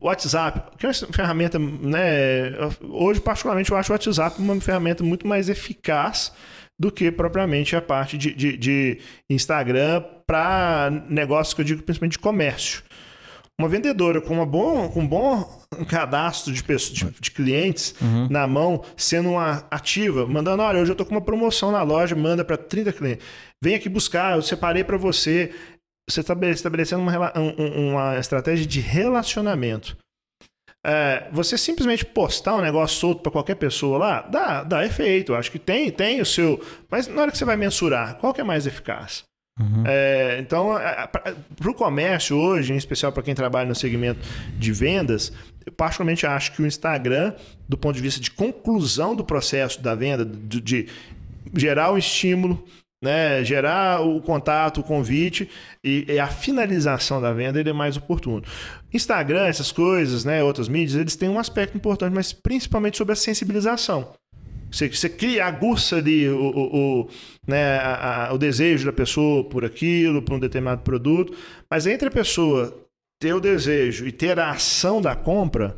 WhatsApp, 0.00 0.76
que 0.78 0.86
é 0.86 0.88
uma 0.88 1.12
ferramenta, 1.12 1.58
né? 1.58 2.52
Hoje, 2.80 3.20
particularmente, 3.20 3.70
eu 3.70 3.76
acho 3.76 3.92
o 3.92 3.94
WhatsApp 3.94 4.40
uma 4.40 4.60
ferramenta 4.60 5.04
muito 5.04 5.26
mais 5.26 5.48
eficaz 5.48 6.32
do 6.78 6.90
que 6.90 7.12
propriamente 7.12 7.76
a 7.76 7.80
parte 7.80 8.18
de, 8.18 8.34
de, 8.34 8.56
de 8.56 8.98
Instagram 9.30 10.02
para 10.26 10.90
negócios 11.08 11.54
que 11.54 11.60
eu 11.60 11.64
digo 11.64 11.82
principalmente 11.82 12.12
de 12.12 12.18
comércio. 12.18 12.82
Uma 13.62 13.68
vendedora 13.68 14.20
com, 14.20 14.34
uma 14.34 14.44
bom, 14.44 14.88
com 14.88 15.02
um 15.02 15.06
bom 15.06 15.48
cadastro 15.88 16.52
de, 16.52 16.64
pessoas, 16.64 16.98
de, 16.98 17.20
de 17.20 17.30
clientes 17.30 17.94
uhum. 18.02 18.26
na 18.28 18.44
mão, 18.44 18.82
sendo 18.96 19.30
uma 19.30 19.64
ativa, 19.70 20.26
mandando: 20.26 20.64
olha, 20.64 20.80
hoje 20.80 20.90
eu 20.90 20.94
estou 20.94 21.06
com 21.06 21.14
uma 21.14 21.20
promoção 21.20 21.70
na 21.70 21.80
loja, 21.80 22.16
manda 22.16 22.44
para 22.44 22.56
30 22.56 22.92
clientes. 22.92 23.24
Vem 23.62 23.76
aqui 23.76 23.88
buscar, 23.88 24.34
eu 24.34 24.42
separei 24.42 24.82
para 24.82 24.96
você. 24.96 25.52
você 26.10 26.22
está 26.22 26.34
estabelecendo 26.50 27.02
uma, 27.02 27.32
uma 27.38 28.18
estratégia 28.18 28.66
de 28.66 28.80
relacionamento. 28.80 29.96
É, 30.84 31.28
você 31.30 31.56
simplesmente 31.56 32.04
postar 32.04 32.56
um 32.56 32.60
negócio 32.60 32.98
solto 32.98 33.22
para 33.22 33.30
qualquer 33.30 33.54
pessoa 33.54 33.96
lá, 33.96 34.22
dá, 34.22 34.64
dá 34.64 34.84
efeito. 34.84 35.36
Acho 35.36 35.52
que 35.52 35.60
tem, 35.60 35.88
tem 35.92 36.20
o 36.20 36.26
seu. 36.26 36.60
Mas 36.90 37.06
na 37.06 37.22
hora 37.22 37.30
que 37.30 37.38
você 37.38 37.44
vai 37.44 37.56
mensurar, 37.56 38.16
qual 38.16 38.34
que 38.34 38.40
é 38.40 38.44
mais 38.44 38.66
eficaz? 38.66 39.22
Uhum. 39.60 39.84
É, 39.86 40.38
então, 40.40 40.78
é, 40.78 41.06
para 41.06 41.70
o 41.70 41.74
comércio 41.74 42.36
hoje, 42.36 42.72
em 42.72 42.76
especial 42.76 43.12
para 43.12 43.22
quem 43.22 43.34
trabalha 43.34 43.68
no 43.68 43.74
segmento 43.74 44.20
de 44.58 44.72
vendas, 44.72 45.32
eu 45.64 45.72
particularmente 45.72 46.26
acho 46.26 46.52
que 46.52 46.62
o 46.62 46.66
Instagram, 46.66 47.34
do 47.68 47.76
ponto 47.76 47.94
de 47.94 48.02
vista 48.02 48.20
de 48.20 48.30
conclusão 48.30 49.14
do 49.14 49.24
processo 49.24 49.80
da 49.82 49.94
venda, 49.94 50.24
de, 50.24 50.60
de 50.60 50.88
gerar 51.54 51.92
um 51.92 51.98
estímulo, 51.98 52.64
né, 53.02 53.44
gerar 53.44 54.00
o 54.00 54.22
contato, 54.22 54.80
o 54.80 54.82
convite 54.84 55.50
e, 55.82 56.06
e, 56.08 56.20
a 56.20 56.28
finalização 56.28 57.20
da 57.20 57.32
venda 57.32 57.58
ele 57.58 57.70
é 57.70 57.72
mais 57.72 57.96
oportuno. 57.96 58.44
Instagram, 58.94 59.46
essas 59.46 59.72
coisas, 59.72 60.24
né, 60.24 60.42
outras 60.42 60.68
mídias, 60.68 61.00
eles 61.00 61.16
têm 61.16 61.28
um 61.28 61.38
aspecto 61.38 61.76
importante, 61.76 62.14
mas 62.14 62.32
principalmente 62.32 62.96
sobre 62.96 63.12
a 63.12 63.16
sensibilização. 63.16 64.14
Você, 64.72 64.88
você 64.88 65.08
cria, 65.08 65.44
aguça 65.44 65.96
ali 65.96 66.28
o, 66.28 66.40
o, 66.40 67.00
o 67.02 67.08
né, 67.46 67.76
a, 67.76 68.28
a, 68.28 68.32
o 68.32 68.38
desejo 68.38 68.86
da 68.86 68.92
pessoa 68.92 69.44
por 69.44 69.64
aquilo, 69.64 70.22
por 70.22 70.34
um 70.34 70.40
determinado 70.40 70.80
produto, 70.82 71.36
mas 71.70 71.86
entre 71.86 72.08
a 72.08 72.10
pessoa 72.10 72.74
ter 73.20 73.34
o 73.34 73.40
desejo 73.40 74.06
e 74.06 74.10
ter 74.10 74.40
a 74.40 74.50
ação 74.50 75.00
da 75.00 75.14
compra, 75.14 75.76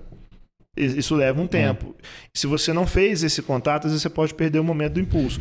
isso 0.76 1.14
leva 1.14 1.40
um 1.40 1.46
tempo. 1.46 1.94
É. 1.98 2.06
Se 2.34 2.46
você 2.46 2.72
não 2.72 2.86
fez 2.86 3.22
esse 3.22 3.42
contato, 3.42 3.84
às 3.84 3.92
vezes 3.92 4.02
você 4.02 4.10
pode 4.10 4.34
perder 4.34 4.58
o 4.58 4.64
momento 4.64 4.94
do 4.94 5.00
impulso. 5.00 5.40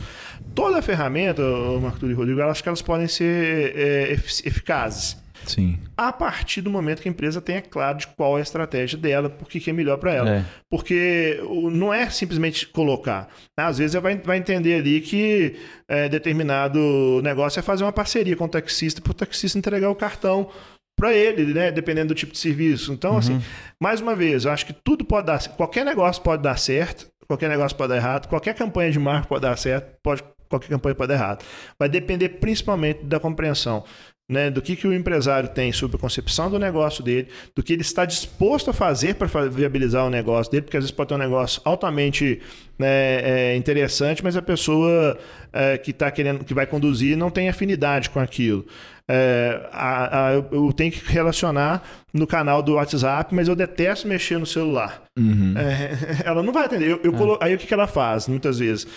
Toda 0.54 0.82
ferramenta, 0.82 1.42
Marco 1.82 2.06
e 2.06 2.14
Rodrigo, 2.14 2.40
eu 2.40 2.50
acho 2.50 2.62
que 2.62 2.70
elas 2.70 2.82
podem 2.82 3.08
ser 3.08 3.76
é, 3.76 4.12
eficazes. 4.12 5.23
Sim. 5.50 5.78
A 5.98 6.12
partir 6.12 6.62
do 6.62 6.70
momento 6.70 7.02
que 7.02 7.08
a 7.08 7.12
empresa 7.12 7.42
tenha 7.42 7.62
claro 7.62 7.98
de 7.98 8.08
qual 8.08 8.38
é 8.38 8.40
a 8.40 8.44
estratégia 8.44 8.98
dela, 8.98 9.30
por 9.30 9.48
que 9.48 9.70
é 9.70 9.74
melhor 9.74 9.98
para 9.98 10.14
ela. 10.14 10.30
É. 10.38 10.46
Porque 10.70 11.40
não 11.72 11.94
é 11.94 12.10
simplesmente 12.10 12.68
colocar. 12.68 13.30
Às 13.58 13.78
vezes 13.78 13.94
você 13.94 14.00
vai, 14.00 14.18
vai 14.18 14.38
entender 14.38 14.76
ali 14.76 15.02
que 15.02 15.56
é, 15.88 16.10
determinado 16.10 17.22
negócio 17.24 17.60
é 17.60 17.64
fazer 17.64 17.84
uma 17.84 17.92
parceria 17.92 18.36
com 18.36 18.46
o 18.46 18.50
taxista 18.50 19.02
para 19.02 19.12
o 19.12 19.16
taxista 19.16 19.58
entregar 19.58 19.90
o 19.90 19.96
cartão 19.96 20.50
para 20.96 21.14
ele, 21.14 21.54
né? 21.54 21.72
Dependendo 21.72 22.10
do 22.10 22.16
tipo 22.16 22.32
de 22.32 22.38
serviço. 22.38 22.94
Então, 22.94 23.18
assim, 23.18 23.34
uhum. 23.34 23.38
assim, 23.38 23.48
mais 23.80 24.02
uma 24.02 24.16
vez, 24.16 24.46
eu 24.46 24.52
acho 24.52 24.66
que 24.66 24.74
tudo 24.74 25.04
pode 25.04 25.28
dar, 25.28 25.48
qualquer 25.50 25.86
negócio 25.86 26.22
pode 26.22 26.42
dar 26.42 26.58
certo, 26.58 27.08
qualquer 27.28 27.50
negócio 27.50 27.76
pode 27.76 27.90
dar 27.90 27.98
errado, 27.98 28.28
qualquer 28.28 28.54
campanha 28.54 28.92
de 28.92 29.00
marca 29.00 29.28
pode 29.28 29.42
dar 29.42 29.58
certo, 29.58 29.98
pode, 30.04 30.24
qualquer 30.48 30.70
campanha 30.70 30.96
pode 30.96 31.08
dar 31.08 31.16
errado. 31.16 31.44
Vai 31.78 31.90
depender 31.90 32.30
principalmente 32.30 33.04
da 33.04 33.20
compreensão. 33.20 33.84
Né, 34.30 34.50
do 34.50 34.62
que, 34.62 34.78
que 34.78 34.88
o 34.88 34.94
empresário 34.94 35.50
tem 35.50 35.74
sobre 35.74 35.98
a 35.98 36.00
concepção 36.00 36.50
do 36.50 36.58
negócio 36.58 37.04
dele, 37.04 37.28
do 37.54 37.62
que 37.62 37.74
ele 37.74 37.82
está 37.82 38.06
disposto 38.06 38.70
a 38.70 38.74
fazer 38.74 39.16
para 39.16 39.28
viabilizar 39.50 40.06
o 40.06 40.10
negócio 40.10 40.50
dele, 40.50 40.62
porque 40.62 40.78
às 40.78 40.86
vezes 40.86 40.96
pode 40.96 41.10
ter 41.10 41.16
um 41.16 41.18
negócio 41.18 41.62
altamente 41.66 42.42
né, 42.80 43.20
é, 43.22 43.56
interessante, 43.58 44.24
mas 44.24 44.38
a 44.38 44.42
pessoa 44.42 45.20
é, 45.52 45.78
que 45.78 45.92
está 45.92 46.10
querendo, 46.10 46.46
que 46.46 46.54
vai 46.54 46.66
conduzir, 46.66 47.18
não 47.18 47.30
tem 47.30 47.50
afinidade 47.50 48.10
com 48.10 48.20
aquilo 48.20 48.66
é, 49.08 49.70
a, 49.72 50.28
a, 50.28 50.34
eu 50.34 50.72
tenho 50.74 50.92
que 50.92 51.12
relacionar 51.12 51.84
no 52.14 52.26
canal 52.26 52.64
do 52.64 52.76
WhatsApp, 52.76 53.34
mas 53.36 53.48
eu 53.48 53.56
detesto 53.56 54.08
mexer 54.08 54.38
no 54.38 54.46
celular. 54.46 55.04
Uhum. 55.18 55.54
É, 55.58 56.24
ela 56.26 56.42
não 56.42 56.54
vai 56.54 56.66
atender. 56.66 56.90
Eu, 56.90 57.00
eu 57.04 57.14
é. 57.14 57.18
colo... 57.18 57.38
Aí 57.42 57.54
o 57.54 57.58
que, 57.58 57.68
que 57.68 57.74
ela 57.74 57.88
faz, 57.88 58.28
muitas 58.28 58.60
vezes? 58.60 58.88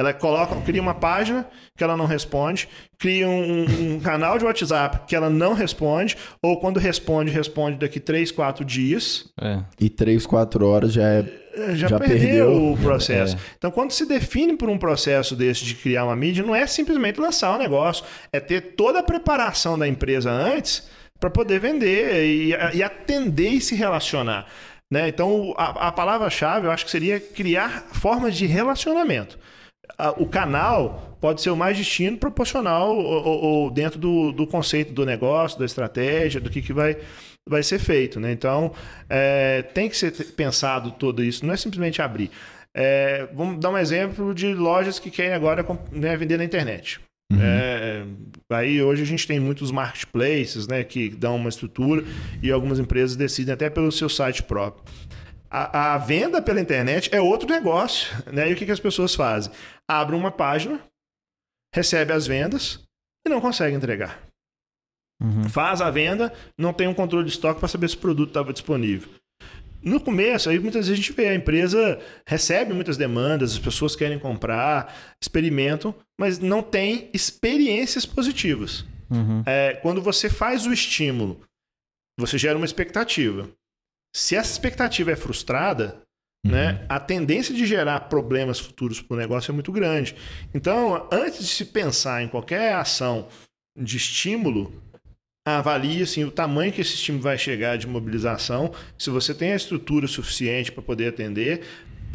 Ela 0.00 0.14
coloca, 0.14 0.56
cria 0.62 0.80
uma 0.80 0.94
página 0.94 1.46
que 1.76 1.84
ela 1.84 1.94
não 1.94 2.06
responde, 2.06 2.66
cria 2.98 3.28
um, 3.28 3.96
um, 3.96 4.00
canal 4.00 4.38
de 4.38 4.46
WhatsApp 4.46 5.00
que 5.06 5.14
ela 5.14 5.28
não 5.28 5.52
responde, 5.52 6.16
ou 6.42 6.58
quando 6.58 6.80
responde, 6.80 7.30
responde 7.30 7.76
daqui 7.76 8.00
3, 8.00 8.32
4 8.32 8.64
dias. 8.64 9.30
É. 9.38 9.60
E 9.78 9.90
3, 9.90 10.24
4 10.24 10.66
horas 10.66 10.94
já 10.94 11.06
é. 11.06 11.24
Já, 11.74 11.88
já 11.88 11.98
perdeu, 11.98 12.16
perdeu, 12.16 12.72
o 12.72 12.78
processo. 12.78 13.36
É. 13.36 13.38
Então, 13.58 13.70
quando 13.70 13.90
se 13.90 14.06
define 14.06 14.56
por 14.56 14.70
um 14.70 14.78
processo 14.78 15.36
desse 15.36 15.66
de 15.66 15.74
criar 15.74 16.06
uma 16.06 16.16
mídia, 16.16 16.42
não 16.42 16.54
é 16.54 16.66
simplesmente 16.66 17.20
lançar 17.20 17.52
o 17.52 17.56
um 17.56 17.58
negócio, 17.58 18.02
é 18.32 18.40
ter 18.40 18.74
toda 18.76 19.00
a 19.00 19.02
preparação 19.02 19.78
da 19.78 19.86
empresa 19.86 20.30
antes 20.30 20.88
para 21.18 21.28
poder 21.28 21.60
vender 21.60 22.24
e, 22.24 22.54
e, 22.72 22.82
atender 22.82 23.50
e 23.50 23.60
se 23.60 23.74
relacionar. 23.74 24.46
Né? 24.90 25.08
Então, 25.08 25.52
a, 25.58 25.88
a 25.88 25.92
palavra-chave 25.92 26.66
eu 26.66 26.70
acho 26.70 26.86
que 26.86 26.90
seria 26.90 27.20
criar 27.20 27.88
formas 27.92 28.34
de 28.34 28.46
relacionamento 28.46 29.38
o 30.16 30.26
canal 30.26 31.16
pode 31.20 31.42
ser 31.42 31.50
o 31.50 31.56
mais 31.56 31.76
destino 31.76 32.16
proporcional 32.16 32.96
ou, 32.96 33.44
ou 33.44 33.70
dentro 33.70 33.98
do, 33.98 34.32
do, 34.32 34.46
conceito 34.46 34.92
do 34.92 35.04
negócio, 35.04 35.58
da 35.58 35.64
estratégia, 35.64 36.40
do 36.40 36.48
que, 36.48 36.62
que 36.62 36.72
vai, 36.72 36.96
vai 37.48 37.62
ser 37.62 37.78
feito. 37.78 38.18
Né? 38.18 38.32
Então, 38.32 38.72
é, 39.08 39.62
tem 39.62 39.88
que 39.88 39.96
ser 39.96 40.12
pensado 40.32 40.92
tudo 40.92 41.22
isso, 41.22 41.44
não 41.44 41.52
é 41.52 41.56
simplesmente 41.56 42.00
abrir. 42.00 42.30
É, 42.74 43.28
vamos 43.34 43.60
dar 43.60 43.70
um 43.70 43.78
exemplo 43.78 44.34
de 44.34 44.54
lojas 44.54 44.98
que 44.98 45.10
querem 45.10 45.34
agora 45.34 45.66
né, 45.92 46.16
vender 46.16 46.38
na 46.38 46.44
internet. 46.44 47.00
Uhum. 47.32 47.38
É, 47.40 48.02
aí 48.50 48.82
hoje 48.82 49.02
a 49.02 49.06
gente 49.06 49.26
tem 49.26 49.38
muitos 49.38 49.70
marketplaces 49.70 50.66
né, 50.66 50.82
que 50.82 51.08
dão 51.10 51.36
uma 51.36 51.48
estrutura 51.48 52.04
e 52.42 52.50
algumas 52.50 52.78
empresas 52.78 53.14
decidem 53.14 53.54
até 53.54 53.70
pelo 53.70 53.92
seu 53.92 54.08
site 54.08 54.42
próprio. 54.42 54.84
A, 55.50 55.94
a, 55.94 55.98
venda 55.98 56.40
pela 56.40 56.60
internet 56.60 57.12
é 57.12 57.20
outro 57.20 57.48
negócio. 57.48 58.08
Né? 58.32 58.48
E 58.48 58.52
o 58.52 58.56
que, 58.56 58.64
que 58.64 58.72
as 58.72 58.78
pessoas 58.80 59.14
fazem? 59.14 59.52
Abrem 59.88 60.18
uma 60.18 60.30
página, 60.30 60.80
recebe 61.74 62.12
as 62.12 62.26
vendas 62.26 62.80
e 63.26 63.30
não 63.30 63.40
consegue 63.40 63.74
entregar. 63.74 64.20
Uhum. 65.20 65.48
Faz 65.48 65.80
a 65.80 65.90
venda, 65.90 66.32
não 66.56 66.72
tem 66.72 66.86
um 66.86 66.94
controle 66.94 67.26
de 67.26 67.32
estoque 67.32 67.58
para 67.58 67.68
saber 67.68 67.88
se 67.88 67.96
o 67.96 68.00
produto 68.00 68.28
estava 68.28 68.52
disponível. 68.52 69.10
No 69.82 69.98
começo, 69.98 70.50
aí 70.50 70.58
muitas 70.58 70.86
vezes 70.86 70.92
a 70.92 71.02
gente 71.02 71.16
vê 71.16 71.28
a 71.28 71.34
empresa 71.34 71.98
recebe 72.26 72.74
muitas 72.74 72.96
demandas, 72.96 73.52
as 73.52 73.58
pessoas 73.58 73.96
querem 73.96 74.18
comprar, 74.18 74.94
experimentam, 75.20 75.94
mas 76.18 76.38
não 76.38 76.62
tem 76.62 77.08
experiências 77.14 78.04
positivas. 78.04 78.84
Uhum. 79.10 79.42
É, 79.46 79.78
quando 79.82 80.02
você 80.02 80.28
faz 80.28 80.66
o 80.66 80.72
estímulo, 80.72 81.40
você 82.18 82.36
gera 82.36 82.56
uma 82.56 82.66
expectativa. 82.66 83.48
Se 84.14 84.36
essa 84.36 84.50
expectativa 84.50 85.10
é 85.12 85.16
frustrada, 85.16 86.02
uhum. 86.44 86.52
né, 86.52 86.84
a 86.88 86.98
tendência 86.98 87.54
de 87.54 87.64
gerar 87.66 88.00
problemas 88.00 88.58
futuros 88.58 89.00
para 89.00 89.14
o 89.14 89.18
negócio 89.18 89.50
é 89.50 89.54
muito 89.54 89.72
grande. 89.72 90.16
Então, 90.54 91.08
antes 91.12 91.40
de 91.40 91.48
se 91.48 91.66
pensar 91.66 92.22
em 92.22 92.28
qualquer 92.28 92.74
ação 92.74 93.28
de 93.76 93.96
estímulo, 93.96 94.72
avalie 95.46 96.02
assim, 96.02 96.24
o 96.24 96.30
tamanho 96.30 96.72
que 96.72 96.80
esse 96.80 96.94
estímulo 96.94 97.22
vai 97.22 97.38
chegar 97.38 97.78
de 97.78 97.86
mobilização, 97.86 98.72
se 98.98 99.10
você 99.10 99.34
tem 99.34 99.52
a 99.52 99.56
estrutura 99.56 100.06
suficiente 100.06 100.72
para 100.72 100.82
poder 100.82 101.08
atender, 101.08 101.64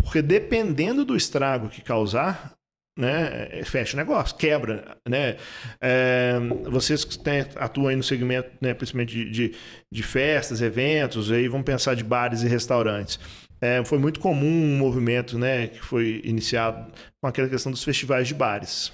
porque 0.04 0.22
dependendo 0.22 1.04
do 1.04 1.16
estrago 1.16 1.70
que 1.70 1.82
causar, 1.82 2.55
né, 2.98 3.50
é, 3.52 3.66
fecha 3.66 3.96
o 3.96 3.98
negócio, 3.98 4.38
quebra, 4.38 4.98
né? 5.08 5.36
É, 5.82 6.40
vocês 6.70 7.04
que 7.04 7.20
atuam 7.56 7.88
aí 7.88 7.96
no 7.96 8.04
segmento, 8.04 8.50
né, 8.62 8.74
principalmente 8.74 9.14
de, 9.14 9.30
de, 9.30 9.56
de, 9.92 10.04
festas, 10.04 10.62
eventos, 10.62 11.32
aí 11.32 11.48
vão 11.48 11.62
pensar 11.62 11.96
de 11.96 12.04
bares 12.04 12.42
e 12.42 12.48
restaurantes. 12.48 13.20
É, 13.60 13.84
foi 13.84 13.98
muito 13.98 14.20
comum 14.20 14.48
um 14.48 14.78
movimento, 14.78 15.38
né, 15.38 15.68
que 15.68 15.80
foi 15.80 16.22
iniciado 16.24 16.92
com 17.22 17.28
aquela 17.28 17.50
questão 17.50 17.72
dos 17.72 17.84
festivais 17.84 18.28
de 18.28 18.34
bares. 18.34 18.94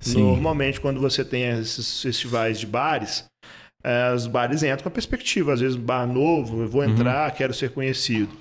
Sim. 0.00 0.22
Normalmente, 0.22 0.80
quando 0.80 1.00
você 1.00 1.24
tem 1.24 1.44
esses 1.60 2.02
festivais 2.02 2.58
de 2.58 2.66
bares, 2.66 3.24
é, 3.84 4.12
os 4.12 4.26
bares 4.26 4.62
entram 4.62 4.82
com 4.82 4.88
a 4.88 4.92
perspectiva, 4.92 5.52
às 5.52 5.60
vezes 5.60 5.76
bar 5.76 6.06
novo, 6.06 6.62
eu 6.62 6.68
vou 6.68 6.82
uhum. 6.82 6.90
entrar, 6.90 7.30
uhum. 7.30 7.36
quero 7.36 7.54
ser 7.54 7.70
conhecido. 7.70 8.36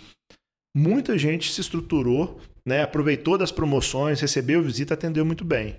Muita 0.76 1.18
gente 1.18 1.52
se 1.52 1.62
estruturou 1.62 2.40
né, 2.66 2.84
aproveitou 2.84 3.38
das 3.38 3.52
promoções, 3.52 4.22
recebeu 4.22 4.62
visita, 4.62 4.94
atendeu 4.94 5.26
muito 5.26 5.44
bem. 5.44 5.78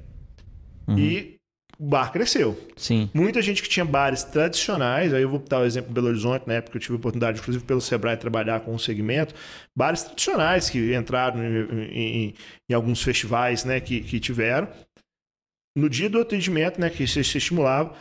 Uhum. 0.87 0.99
E 0.99 1.37
o 1.79 1.87
bar 1.87 2.13
cresceu. 2.13 2.59
Sim. 2.77 3.11
Muita 3.13 3.41
gente 3.41 3.63
que 3.63 3.69
tinha 3.69 3.85
bares 3.85 4.23
tradicionais, 4.23 5.13
aí 5.13 5.23
eu 5.23 5.29
vou 5.29 5.39
dar 5.39 5.61
o 5.61 5.65
exemplo 5.65 5.91
do 5.91 5.95
Belo 5.95 6.09
Horizonte, 6.09 6.47
na 6.47 6.55
época 6.55 6.77
eu 6.77 6.81
tive 6.81 6.95
a 6.95 6.97
oportunidade, 6.97 7.41
inclusive 7.41 7.65
pelo 7.65 7.81
Sebrae, 7.81 8.17
trabalhar 8.17 8.61
com 8.61 8.75
um 8.75 8.79
segmento, 8.79 9.35
bares 9.77 10.03
tradicionais 10.03 10.69
que 10.69 10.95
entraram 10.95 11.43
em, 11.43 11.85
em, 11.93 12.35
em 12.71 12.75
alguns 12.75 13.03
festivais 13.03 13.65
né, 13.65 13.81
que, 13.81 14.01
que 14.01 14.21
tiveram. 14.21 14.69
No 15.77 15.89
dia 15.89 16.11
do 16.11 16.21
atendimento, 16.21 16.81
né, 16.81 16.91
que 16.91 17.07
se, 17.07 17.25
se 17.25 17.39
estimulava, 17.39 17.95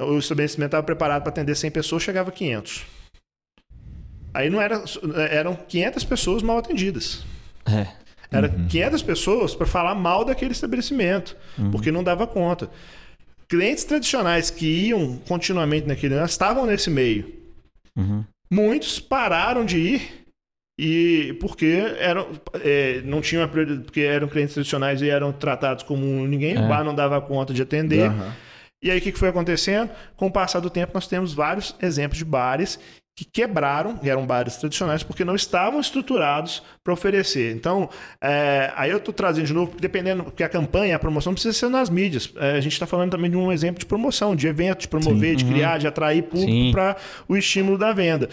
o 0.00 0.18
estabelecimento 0.18 0.68
estava 0.68 0.84
preparado 0.84 1.22
para 1.22 1.30
atender 1.30 1.56
100 1.56 1.70
pessoas, 1.70 2.02
chegava 2.02 2.30
a 2.30 2.32
500. 2.32 2.86
Aí 4.32 4.48
não 4.48 4.60
era, 4.60 4.82
eram 5.30 5.56
500 5.56 6.04
pessoas 6.04 6.42
mal 6.42 6.58
atendidas. 6.58 7.24
É. 7.66 8.07
Era 8.30 8.48
uhum. 8.48 8.68
500 8.68 9.02
pessoas 9.02 9.54
para 9.54 9.66
falar 9.66 9.94
mal 9.94 10.24
daquele 10.24 10.52
estabelecimento, 10.52 11.36
uhum. 11.58 11.70
porque 11.70 11.90
não 11.90 12.04
dava 12.04 12.26
conta. 12.26 12.70
Clientes 13.48 13.84
tradicionais 13.84 14.50
que 14.50 14.66
iam 14.66 15.16
continuamente 15.26 15.86
naquele 15.86 16.14
estavam 16.22 16.66
nesse 16.66 16.90
meio. 16.90 17.32
Uhum. 17.96 18.24
Muitos 18.50 19.00
pararam 19.00 19.64
de 19.64 19.78
ir 19.78 20.24
e 20.78 21.36
porque 21.40 21.82
eram 21.98 22.28
é, 22.62 23.00
não 23.02 23.20
tinham 23.20 23.48
porque 23.48 24.00
eram 24.00 24.28
clientes 24.28 24.54
tradicionais 24.54 25.02
e 25.02 25.08
eram 25.08 25.32
tratados 25.32 25.82
como 25.82 26.04
ninguém, 26.26 26.54
é. 26.54 26.60
o 26.60 26.68
bar 26.68 26.84
não 26.84 26.94
dava 26.94 27.20
conta 27.20 27.52
de 27.52 27.62
atender. 27.62 28.10
E 28.82 28.90
aí 28.90 28.98
o 28.98 29.02
que 29.02 29.10
foi 29.12 29.28
acontecendo? 29.28 29.90
Com 30.16 30.26
o 30.26 30.32
passar 30.32 30.60
do 30.60 30.70
tempo, 30.70 30.92
nós 30.94 31.08
temos 31.08 31.34
vários 31.34 31.74
exemplos 31.82 32.18
de 32.18 32.24
bares 32.24 32.78
que 33.18 33.24
quebraram, 33.24 33.96
que 33.96 34.08
eram 34.08 34.24
bares 34.24 34.56
tradicionais, 34.58 35.02
porque 35.02 35.24
não 35.24 35.34
estavam 35.34 35.80
estruturados 35.80 36.62
para 36.84 36.92
oferecer. 36.92 37.52
Então, 37.52 37.90
é, 38.22 38.72
aí 38.76 38.92
eu 38.92 38.98
estou 38.98 39.12
trazendo 39.12 39.44
de 39.44 39.52
novo, 39.52 39.76
dependendo, 39.76 40.22
porque 40.22 40.44
a 40.44 40.48
campanha, 40.48 40.94
a 40.94 41.00
promoção 41.00 41.32
precisa 41.32 41.52
ser 41.52 41.68
nas 41.68 41.90
mídias. 41.90 42.32
É, 42.36 42.52
a 42.52 42.60
gente 42.60 42.74
está 42.74 42.86
falando 42.86 43.10
também 43.10 43.28
de 43.28 43.36
um 43.36 43.50
exemplo 43.50 43.80
de 43.80 43.86
promoção, 43.86 44.36
de 44.36 44.46
evento, 44.46 44.82
de 44.82 44.88
promover, 44.88 45.30
Sim. 45.30 45.36
de 45.36 45.44
uhum. 45.46 45.50
criar, 45.50 45.78
de 45.78 45.88
atrair 45.88 46.22
público 46.22 46.70
para 46.70 46.96
o 47.26 47.36
estímulo 47.36 47.76
da 47.76 47.92
venda. 47.92 48.28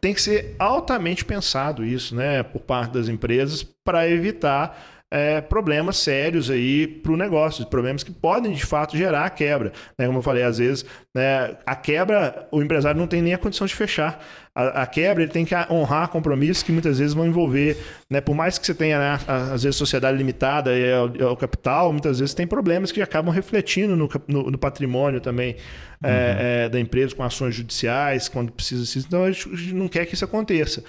Tem 0.00 0.12
que 0.12 0.20
ser 0.20 0.56
altamente 0.58 1.24
pensado 1.24 1.84
isso, 1.84 2.16
né, 2.16 2.42
por 2.42 2.62
parte 2.62 2.92
das 2.92 3.06
empresas, 3.06 3.62
para 3.84 4.08
evitar 4.08 4.99
é, 5.12 5.40
problemas 5.40 5.96
sérios 5.96 6.48
aí 6.50 6.86
para 6.86 7.10
o 7.10 7.16
negócio, 7.16 7.66
problemas 7.66 8.04
que 8.04 8.12
podem 8.12 8.52
de 8.52 8.64
fato 8.64 8.96
gerar 8.96 9.24
a 9.24 9.30
quebra. 9.30 9.72
Né? 9.98 10.06
Como 10.06 10.18
eu 10.18 10.22
falei, 10.22 10.44
às 10.44 10.58
vezes 10.58 10.84
né, 11.12 11.56
a 11.66 11.74
quebra, 11.74 12.46
o 12.52 12.62
empresário 12.62 12.98
não 12.98 13.08
tem 13.08 13.20
nem 13.20 13.34
a 13.34 13.38
condição 13.38 13.66
de 13.66 13.74
fechar. 13.74 14.24
A, 14.54 14.82
a, 14.82 14.86
quebra 14.86 15.24
ele 15.24 15.32
tem 15.32 15.44
que 15.44 15.54
honrar 15.68 16.08
compromissos 16.08 16.62
que 16.62 16.70
muitas 16.70 16.98
vezes 16.98 17.14
vão 17.14 17.26
envolver, 17.26 17.76
né, 18.08 18.20
por 18.20 18.34
mais 18.34 18.56
que 18.56 18.66
você 18.66 18.74
tenha 18.74 18.98
né, 18.98 19.18
às 19.52 19.64
vezes 19.64 19.76
sociedade 19.76 20.16
limitada 20.16 20.76
e 20.76 20.84
é 20.84 21.00
o, 21.00 21.12
é 21.18 21.26
o, 21.26 21.36
capital, 21.36 21.92
muitas 21.92 22.20
vezes 22.20 22.34
tem 22.34 22.46
problemas 22.46 22.92
que 22.92 23.02
acabam 23.02 23.32
refletindo 23.34 23.96
no, 23.96 24.08
no, 24.28 24.50
no 24.50 24.58
patrimônio 24.58 25.20
também 25.20 25.56
é, 26.02 26.06
uhum. 26.06 26.12
é, 26.12 26.64
é, 26.64 26.68
da 26.68 26.78
empresa 26.78 27.14
com 27.14 27.22
ações 27.22 27.54
judiciais 27.54 28.28
quando 28.28 28.52
precisa. 28.52 28.98
Então 28.98 29.24
a 29.24 29.30
gente 29.32 29.74
não 29.74 29.88
quer 29.88 30.06
que 30.06 30.14
isso 30.14 30.24
aconteça 30.24 30.84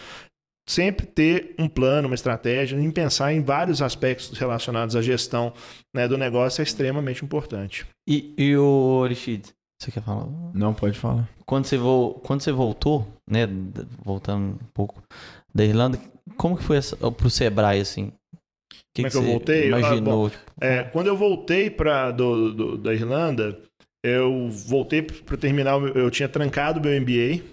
sempre 0.72 1.06
ter 1.06 1.54
um 1.60 1.68
plano, 1.68 2.08
uma 2.08 2.16
estratégia, 2.16 2.78
em 2.78 2.92
pensar 2.92 3.34
em 3.34 3.42
vários 3.42 3.82
aspectos 3.82 4.38
relacionados 4.38 4.96
à 4.96 5.02
gestão 5.02 5.54
né, 5.94 6.08
do 6.08 6.18
negócio 6.18 6.62
é 6.62 6.64
extremamente 6.64 7.24
importante. 7.24 7.86
E, 8.08 8.34
e 8.38 8.56
o 8.56 9.00
Orishid, 9.02 9.50
você 9.80 9.92
quer 9.92 10.02
falar? 10.02 10.28
Não, 10.54 10.74
pode 10.74 10.98
falar. 10.98 11.28
Quando 11.46 11.66
você, 11.66 11.78
vo... 11.78 12.22
Quando 12.24 12.42
você 12.42 12.52
voltou, 12.52 13.08
né, 13.30 13.48
voltando 14.04 14.54
um 14.54 14.68
pouco 14.74 15.02
da 15.54 15.66
Irlanda, 15.66 16.00
como 16.38 16.58
que 16.58 16.64
foi 16.64 16.80
para 17.18 17.28
o 17.28 17.30
Sebrae, 17.30 17.82
assim? 17.82 18.14
Que 18.94 19.04
como 19.04 19.08
é 19.08 19.10
que, 19.10 19.18
eu 19.18 19.24
voltei? 19.24 19.68
Imaginou? 19.68 19.98
Ah, 19.98 20.02
bom, 20.02 20.30
tipo... 20.30 20.52
é, 20.62 20.84
quando 20.84 21.08
eu 21.08 21.18
voltei 21.18 21.70
para 21.70 22.12
do, 22.12 22.54
do, 22.54 22.78
da 22.78 22.94
Irlanda, 22.94 23.60
eu 24.04 24.50
voltei 24.50 25.02
para 25.02 25.38
terminar, 25.38 25.80
eu 25.96 26.10
tinha 26.10 26.30
trancado 26.30 26.80
o 26.80 26.84
meu 26.84 27.00
MBA, 27.00 27.44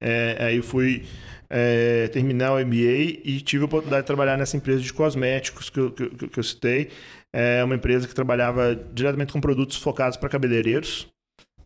é, 0.00 0.36
aí 0.40 0.62
fui 0.62 1.04
é, 1.50 2.08
terminar 2.08 2.52
o 2.52 2.64
MBA 2.64 3.20
e 3.24 3.40
tive 3.40 3.62
a 3.62 3.66
oportunidade 3.66 4.02
de 4.02 4.06
trabalhar 4.06 4.36
nessa 4.36 4.56
empresa 4.56 4.80
de 4.80 4.92
cosméticos 4.92 5.70
que 5.70 5.80
eu, 5.80 5.90
que, 5.90 6.28
que 6.28 6.38
eu 6.38 6.44
citei. 6.44 6.90
É 7.32 7.62
uma 7.62 7.74
empresa 7.74 8.06
que 8.06 8.14
trabalhava 8.14 8.74
diretamente 8.92 9.32
com 9.32 9.40
produtos 9.40 9.76
focados 9.76 10.16
para 10.16 10.28
cabeleireiros. 10.28 11.08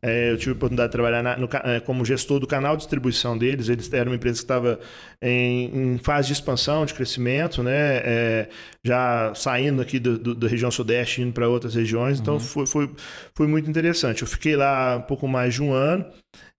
É, 0.04 0.32
eu 0.32 0.36
tive 0.36 0.50
a 0.50 0.54
oportunidade 0.54 0.88
de 0.88 0.92
trabalhar 0.92 1.22
na, 1.22 1.36
no, 1.36 1.48
é, 1.62 1.78
como 1.78 2.04
gestor 2.04 2.40
do 2.40 2.46
canal 2.46 2.74
de 2.74 2.82
distribuição 2.82 3.38
deles. 3.38 3.68
Eles 3.68 3.92
eram 3.92 4.10
uma 4.10 4.16
empresa 4.16 4.38
que 4.38 4.44
estava 4.44 4.80
em, 5.22 5.94
em 5.94 5.98
fase 5.98 6.26
de 6.26 6.32
expansão, 6.32 6.84
de 6.84 6.92
crescimento, 6.92 7.62
né? 7.62 8.00
É, 8.04 8.48
já 8.84 9.32
saindo 9.36 9.80
aqui 9.80 10.00
do, 10.00 10.18
do, 10.18 10.34
da 10.34 10.48
região 10.48 10.72
sudeste, 10.72 11.22
indo 11.22 11.32
para 11.32 11.48
outras 11.48 11.76
regiões. 11.76 12.18
Então, 12.18 12.34
uhum. 12.34 12.40
foi, 12.40 12.66
foi, 12.66 12.90
foi 13.32 13.46
muito 13.46 13.70
interessante. 13.70 14.22
Eu 14.22 14.28
fiquei 14.28 14.56
lá 14.56 14.96
um 14.96 15.02
pouco 15.02 15.28
mais 15.28 15.54
de 15.54 15.62
um 15.62 15.72
ano 15.72 16.04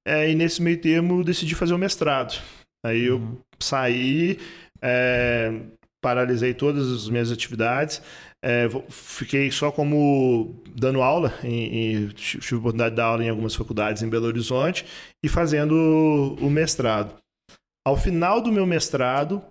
é, 0.08 0.32
e, 0.32 0.36
nesse 0.36 0.62
meio 0.62 0.80
termo, 0.80 1.22
decidi 1.22 1.54
fazer 1.54 1.74
o 1.74 1.78
mestrado. 1.78 2.42
Aí 2.84 3.06
eu 3.06 3.18
uhum. 3.18 3.38
saí, 3.60 4.40
é, 4.82 5.54
paralisei 6.02 6.54
todas 6.54 6.92
as 6.92 7.08
minhas 7.08 7.32
atividades, 7.32 8.02
é, 8.44 8.68
fiquei 8.90 9.50
só 9.50 9.72
como 9.72 10.62
dando 10.76 11.02
aula, 11.02 11.34
em, 11.42 12.04
em, 12.04 12.08
tive 12.10 12.56
a 12.56 12.60
oportunidade 12.60 12.92
de 12.92 12.98
dar 12.98 13.06
aula 13.06 13.24
em 13.24 13.30
algumas 13.30 13.56
faculdades 13.56 14.04
em 14.04 14.10
Belo 14.10 14.26
Horizonte 14.26 14.86
e 15.24 15.30
fazendo 15.30 16.36
o 16.42 16.50
mestrado. 16.50 17.16
Ao 17.88 17.96
final 17.96 18.42
do 18.42 18.52
meu 18.52 18.66
mestrado, 18.66 19.42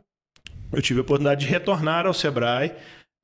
eu 0.70 0.82
tive 0.82 1.00
a 1.00 1.02
oportunidade 1.02 1.46
de 1.46 1.50
retornar 1.50 2.06
ao 2.06 2.12
Sebrae 2.12 2.72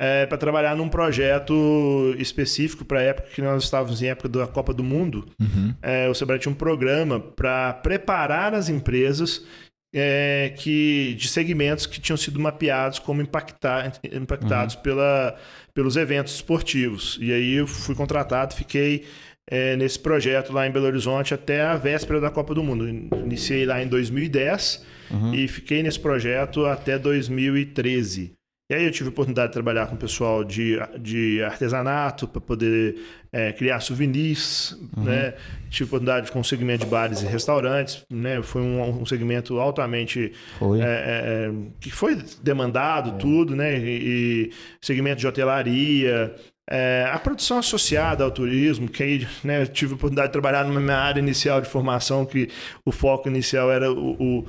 é, 0.01 0.25
para 0.25 0.39
trabalhar 0.39 0.75
num 0.75 0.89
projeto 0.89 2.15
específico 2.19 2.85
para 2.85 3.01
a 3.01 3.03
época 3.03 3.29
que 3.35 3.43
nós 3.43 3.65
estávamos 3.65 4.01
em 4.01 4.07
época 4.07 4.29
da 4.29 4.47
Copa 4.47 4.73
do 4.73 4.85
Mundo. 4.85 5.27
Uhum. 5.39 5.75
O 6.11 6.15
Sebrae 6.15 6.39
tinha 6.39 6.53
um 6.53 6.57
programa 6.57 7.21
para 7.21 7.75
preparar 7.75 8.55
as 8.55 8.69
empresas 8.69 9.45
é, 9.93 10.53
que, 10.57 11.14
de 11.18 11.28
segmentos 11.28 11.86
que 11.86 12.01
tinham 12.01 12.16
sido 12.16 12.39
mapeados 12.39 12.99
como 12.99 13.22
impactar, 13.22 13.93
impactados 14.12 14.74
uhum. 14.74 14.82
pela, 14.82 15.36
pelos 15.72 15.97
eventos 15.97 16.34
esportivos. 16.34 17.18
E 17.20 17.32
aí 17.32 17.55
eu 17.55 17.66
fui 17.66 17.95
contratado, 17.95 18.55
fiquei 18.55 19.07
é, 19.47 19.76
nesse 19.76 19.99
projeto 19.99 20.53
lá 20.53 20.66
em 20.66 20.70
Belo 20.70 20.86
Horizonte 20.86 21.32
até 21.32 21.62
a 21.62 21.76
véspera 21.76 22.20
da 22.20 22.30
Copa 22.30 22.55
do 22.55 22.62
Mundo. 22.62 22.86
Iniciei 22.89 23.64
lá 23.64 23.82
em 23.82 23.89
2010 23.89 24.84
uhum. 25.11 25.34
e 25.34 25.49
fiquei 25.49 25.82
nesse 25.82 25.99
projeto 25.99 26.66
até 26.66 26.99
2013. 26.99 28.38
E 28.71 28.75
aí 28.75 28.85
eu 28.85 28.91
tive 28.91 29.09
a 29.09 29.12
oportunidade 29.12 29.49
de 29.49 29.55
trabalhar 29.55 29.87
com 29.87 29.95
o 29.95 29.99
pessoal 29.99 30.45
de, 30.45 30.79
de 31.01 31.43
artesanato 31.43 32.29
para 32.29 32.39
poder 32.39 32.97
é, 33.33 33.51
criar 33.51 33.81
souvenirs, 33.81 34.73
uhum. 34.95 35.05
né? 35.05 35.33
Tive 35.71 35.85
a 35.85 35.87
oportunidade 35.87 36.31
com 36.31 36.41
o 36.41 36.45
segmento 36.45 36.85
de 36.85 36.91
bares 36.91 37.23
e 37.23 37.27
restaurantes, 37.27 38.05
né? 38.11 38.43
Foi 38.43 38.61
um, 38.61 39.01
um 39.01 39.07
segmento 39.07 39.59
altamente 39.59 40.33
foi. 40.59 40.83
É, 40.83 40.85
é, 40.85 40.87
é 40.87 41.53
que 41.81 41.91
foi 41.91 42.23
demandado 42.43 43.11
é. 43.11 43.12
tudo, 43.14 43.57
né? 43.57 43.79
E, 43.79 44.51
e, 44.51 44.53
segmento 44.83 45.19
de 45.19 45.27
hotelaria, 45.27 46.35
é, 46.71 47.09
a 47.11 47.19
produção 47.19 47.59
associada 47.59 48.23
ao 48.23 48.31
turismo, 48.31 48.87
que 48.87 49.03
aí 49.03 49.29
né, 49.43 49.64
tive 49.64 49.93
a 49.93 49.97
oportunidade 49.97 50.29
de 50.29 50.33
trabalhar 50.33 50.66
numa 50.66 50.81
minha 50.81 50.99
área 50.99 51.19
inicial 51.19 51.62
de 51.62 51.69
formação, 51.69 52.27
que 52.27 52.51
o 52.85 52.93
foco 52.93 53.29
inicial 53.29 53.73
era 53.73 53.91
o, 53.91 54.11
o 54.21 54.47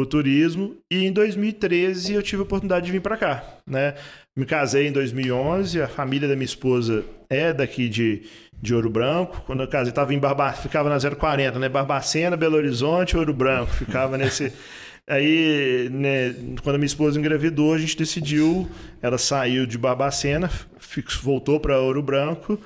o 0.00 0.06
turismo 0.06 0.76
e 0.90 1.04
em 1.06 1.12
2013 1.12 2.14
eu 2.14 2.22
tive 2.22 2.40
a 2.40 2.44
oportunidade 2.44 2.86
de 2.86 2.92
vir 2.92 3.00
para 3.00 3.16
cá, 3.16 3.44
né? 3.66 3.94
Me 4.36 4.44
casei 4.44 4.86
em 4.86 4.92
2011, 4.92 5.80
a 5.80 5.88
família 5.88 6.28
da 6.28 6.34
minha 6.34 6.44
esposa 6.44 7.04
é 7.30 7.52
daqui 7.52 7.88
de, 7.88 8.22
de 8.60 8.74
Ouro 8.74 8.90
Branco. 8.90 9.42
Quando 9.46 9.62
eu 9.62 9.68
casei, 9.68 9.92
tava 9.92 10.12
em 10.12 10.18
Barba, 10.18 10.52
ficava 10.52 10.90
na 10.90 10.98
040, 10.98 11.58
né? 11.58 11.68
Barbacena, 11.68 12.36
Belo 12.36 12.56
Horizonte, 12.56 13.16
Ouro 13.16 13.32
Branco, 13.32 13.72
ficava 13.72 14.16
nesse 14.18 14.52
Aí, 15.08 15.88
né, 15.90 16.34
quando 16.64 16.74
a 16.74 16.78
minha 16.78 16.86
esposa 16.86 17.18
engravidou, 17.18 17.72
a 17.72 17.78
gente 17.78 17.96
decidiu, 17.96 18.68
ela 19.00 19.16
saiu 19.16 19.64
de 19.64 19.78
Barbacena, 19.78 20.50
voltou 21.22 21.60
para 21.60 21.78
Ouro 21.78 22.02
Branco, 22.02 22.58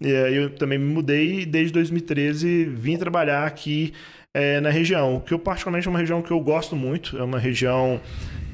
e 0.00 0.14
aí 0.14 0.36
eu 0.36 0.50
também 0.50 0.78
me 0.78 0.94
mudei 0.94 1.40
e 1.40 1.46
desde 1.46 1.72
2013 1.72 2.66
vim 2.66 2.96
trabalhar 2.96 3.44
aqui 3.44 3.92
é, 4.38 4.60
na 4.60 4.70
região. 4.70 5.20
Que 5.20 5.34
eu 5.34 5.38
particularmente 5.38 5.88
é 5.88 5.90
uma 5.90 5.98
região 5.98 6.22
que 6.22 6.30
eu 6.30 6.38
gosto 6.38 6.76
muito, 6.76 7.18
é 7.18 7.22
uma 7.24 7.40
região 7.40 8.00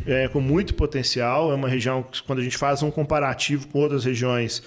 é, 0.07 0.28
com 0.28 0.41
muito 0.41 0.74
potencial, 0.74 1.53
é 1.53 1.55
uma 1.55 1.68
região 1.68 2.03
que 2.03 2.22
quando 2.22 2.39
a 2.39 2.43
gente 2.43 2.57
faz 2.57 2.82
um 2.82 2.91
comparativo 2.91 3.68
com 3.68 3.80
outras 3.80 4.05
regiões, 4.07 4.62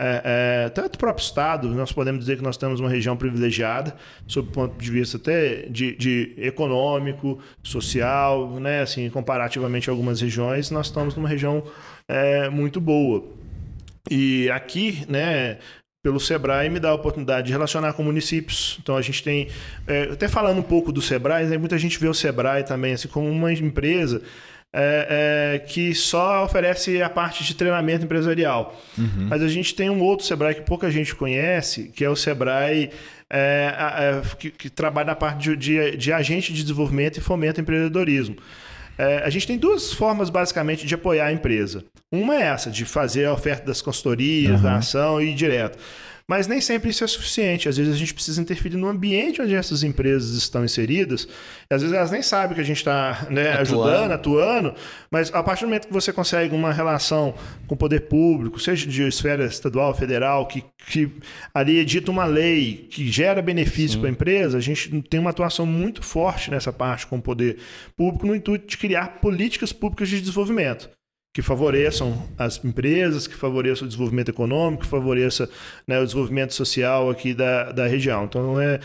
é, 0.00 0.64
é, 0.64 0.68
tanto 0.70 0.94
o 0.94 0.98
próprio 0.98 1.22
estado, 1.22 1.68
nós 1.68 1.92
podemos 1.92 2.20
dizer 2.20 2.38
que 2.38 2.42
nós 2.42 2.56
temos 2.56 2.80
uma 2.80 2.88
região 2.88 3.14
privilegiada, 3.14 3.94
sob 4.26 4.48
o 4.48 4.52
ponto 4.52 4.82
de 4.82 4.90
vista 4.90 5.18
até 5.18 5.66
de, 5.68 5.94
de 5.94 6.34
econômico, 6.38 7.38
social, 7.62 8.58
né? 8.58 8.80
assim, 8.80 9.10
comparativamente 9.10 9.90
a 9.90 9.92
algumas 9.92 10.22
regiões, 10.22 10.70
nós 10.70 10.86
estamos 10.86 11.14
numa 11.14 11.28
região 11.28 11.62
é, 12.08 12.48
muito 12.48 12.80
boa. 12.80 13.22
E 14.10 14.50
aqui, 14.50 15.04
né, 15.08 15.58
pelo 16.02 16.18
Sebrae 16.18 16.68
me 16.68 16.80
dá 16.80 16.88
a 16.90 16.94
oportunidade 16.94 17.46
de 17.46 17.52
relacionar 17.52 17.92
com 17.92 18.02
municípios. 18.02 18.76
Então 18.82 18.96
a 18.96 19.02
gente 19.02 19.22
tem, 19.22 19.48
é, 19.86 20.08
até 20.12 20.26
falando 20.26 20.58
um 20.58 20.62
pouco 20.62 20.90
do 20.90 21.00
Sebrae, 21.00 21.46
né, 21.46 21.56
muita 21.56 21.78
gente 21.78 21.98
vê 21.98 22.08
o 22.08 22.14
Sebrae 22.14 22.64
também 22.64 22.94
assim 22.94 23.06
como 23.06 23.30
uma 23.30 23.52
empresa 23.52 24.20
é, 24.72 25.54
é, 25.54 25.58
que 25.60 25.94
só 25.94 26.44
oferece 26.44 27.00
a 27.00 27.08
parte 27.08 27.44
de 27.44 27.54
treinamento 27.54 28.04
empresarial. 28.04 28.76
Uhum. 28.98 29.28
Mas 29.30 29.42
a 29.42 29.48
gente 29.48 29.74
tem 29.74 29.90
um 29.90 30.00
outro 30.00 30.26
Sebrae 30.26 30.56
que 30.56 30.62
pouca 30.62 30.90
gente 30.90 31.14
conhece, 31.14 31.92
que 31.94 32.04
é 32.04 32.10
o 32.10 32.16
Sebrae 32.16 32.90
é, 33.30 34.20
que, 34.38 34.50
que, 34.50 34.68
trabalha 34.68 35.06
na 35.06 35.14
parte 35.14 35.38
de, 35.38 35.56
de, 35.56 35.96
de 35.96 36.12
agente 36.12 36.52
de 36.52 36.62
desenvolvimento 36.62 37.18
e 37.18 37.20
fomento 37.20 37.60
ao 37.60 37.62
empreendedorismo. 37.62 38.36
É, 38.98 39.18
a 39.24 39.30
gente 39.30 39.46
tem 39.46 39.58
duas 39.58 39.92
formas, 39.92 40.30
basicamente, 40.30 40.86
de 40.86 40.94
apoiar 40.94 41.26
a 41.26 41.32
empresa. 41.32 41.84
Uma 42.10 42.36
é 42.36 42.42
essa, 42.42 42.70
de 42.70 42.84
fazer 42.84 43.24
a 43.24 43.32
oferta 43.32 43.64
das 43.66 43.80
consultorias, 43.80 44.56
uhum. 44.56 44.62
da 44.62 44.76
ação 44.76 45.20
e 45.20 45.30
ir 45.30 45.34
direto. 45.34 45.78
Mas 46.26 46.46
nem 46.46 46.60
sempre 46.60 46.90
isso 46.90 47.04
é 47.04 47.06
suficiente. 47.06 47.68
Às 47.68 47.76
vezes 47.76 47.94
a 47.94 47.96
gente 47.96 48.14
precisa 48.14 48.40
interferir 48.40 48.76
no 48.76 48.88
ambiente 48.88 49.42
onde 49.42 49.54
essas 49.54 49.82
empresas 49.82 50.34
estão 50.34 50.64
inseridas. 50.64 51.28
E 51.70 51.74
às 51.74 51.82
vezes 51.82 51.96
elas 51.96 52.10
nem 52.10 52.22
sabem 52.22 52.54
que 52.54 52.60
a 52.60 52.64
gente 52.64 52.78
está 52.78 53.26
né, 53.30 53.52
ajudando, 53.54 54.12
atuando, 54.12 54.74
mas 55.10 55.32
a 55.34 55.42
partir 55.42 55.64
do 55.64 55.68
momento 55.68 55.86
que 55.88 55.92
você 55.92 56.12
consegue 56.12 56.54
uma 56.54 56.72
relação 56.72 57.34
com 57.66 57.74
o 57.74 57.78
poder 57.78 58.02
público, 58.02 58.60
seja 58.60 58.86
de 58.86 59.02
esfera 59.02 59.44
estadual, 59.44 59.94
federal, 59.94 60.46
que, 60.46 60.64
que 60.86 61.10
ali 61.52 61.78
edita 61.78 62.10
uma 62.10 62.24
lei 62.24 62.88
que 62.90 63.10
gera 63.10 63.42
benefício 63.42 63.98
para 63.98 64.08
a 64.08 64.12
empresa, 64.12 64.58
a 64.58 64.60
gente 64.60 65.02
tem 65.02 65.20
uma 65.20 65.30
atuação 65.30 65.66
muito 65.66 66.02
forte 66.02 66.50
nessa 66.50 66.72
parte 66.72 67.06
com 67.06 67.16
o 67.16 67.22
poder 67.22 67.58
público 67.96 68.26
no 68.26 68.34
intuito 68.34 68.66
de 68.66 68.76
criar 68.76 69.20
políticas 69.20 69.72
públicas 69.72 70.08
de 70.08 70.20
desenvolvimento. 70.20 70.88
Que 71.34 71.40
favoreçam 71.40 72.28
as 72.36 72.62
empresas, 72.62 73.26
que 73.26 73.34
favoreçam 73.34 73.86
o 73.86 73.88
desenvolvimento 73.88 74.28
econômico, 74.28 74.82
que 74.82 74.88
favoreça 74.88 75.48
né, 75.86 75.98
o 75.98 76.04
desenvolvimento 76.04 76.52
social 76.52 77.08
aqui 77.08 77.32
da, 77.32 77.72
da 77.72 77.86
região. 77.86 78.24
Então, 78.24 78.60
é, 78.60 78.78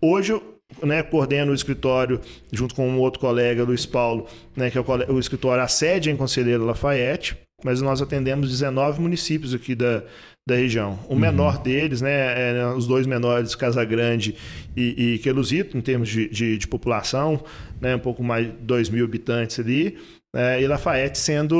hoje 0.00 0.32
eu 0.32 0.56
né, 0.82 1.02
coordeno 1.02 1.52
o 1.52 1.54
escritório 1.54 2.20
junto 2.50 2.74
com 2.74 2.88
um 2.88 2.98
outro 2.98 3.20
colega, 3.20 3.62
Luiz 3.62 3.84
Paulo, 3.84 4.26
né, 4.56 4.70
que 4.70 4.78
é 4.78 4.80
o, 4.80 5.14
o 5.14 5.20
escritório 5.20 5.62
a 5.62 5.68
sede 5.68 6.10
em 6.10 6.16
Conselheiro 6.16 6.64
Lafayette, 6.64 7.36
mas 7.62 7.80
nós 7.82 8.00
atendemos 8.00 8.50
19 8.50 9.00
municípios 9.00 9.54
aqui 9.54 9.74
da, 9.74 10.02
da 10.48 10.54
região. 10.54 10.98
O 11.08 11.12
uhum. 11.12 11.18
menor 11.18 11.58
deles, 11.62 12.00
né, 12.00 12.50
é, 12.50 12.52
né, 12.54 12.66
os 12.68 12.86
dois 12.86 13.06
menores, 13.06 13.54
Casagrande 13.54 14.34
e, 14.74 15.14
e 15.14 15.18
Queluzito, 15.18 15.76
em 15.76 15.80
termos 15.82 16.08
de, 16.08 16.28
de, 16.28 16.58
de 16.58 16.66
população, 16.66 17.44
né, 17.80 17.94
um 17.94 18.00
pouco 18.00 18.24
mais 18.24 18.46
de 18.46 18.52
2 18.52 18.88
mil 18.88 19.04
habitantes 19.04 19.60
ali 19.60 19.98
é, 20.36 20.60
e 20.60 20.66
Lafayette 20.66 21.16
sendo 21.16 21.56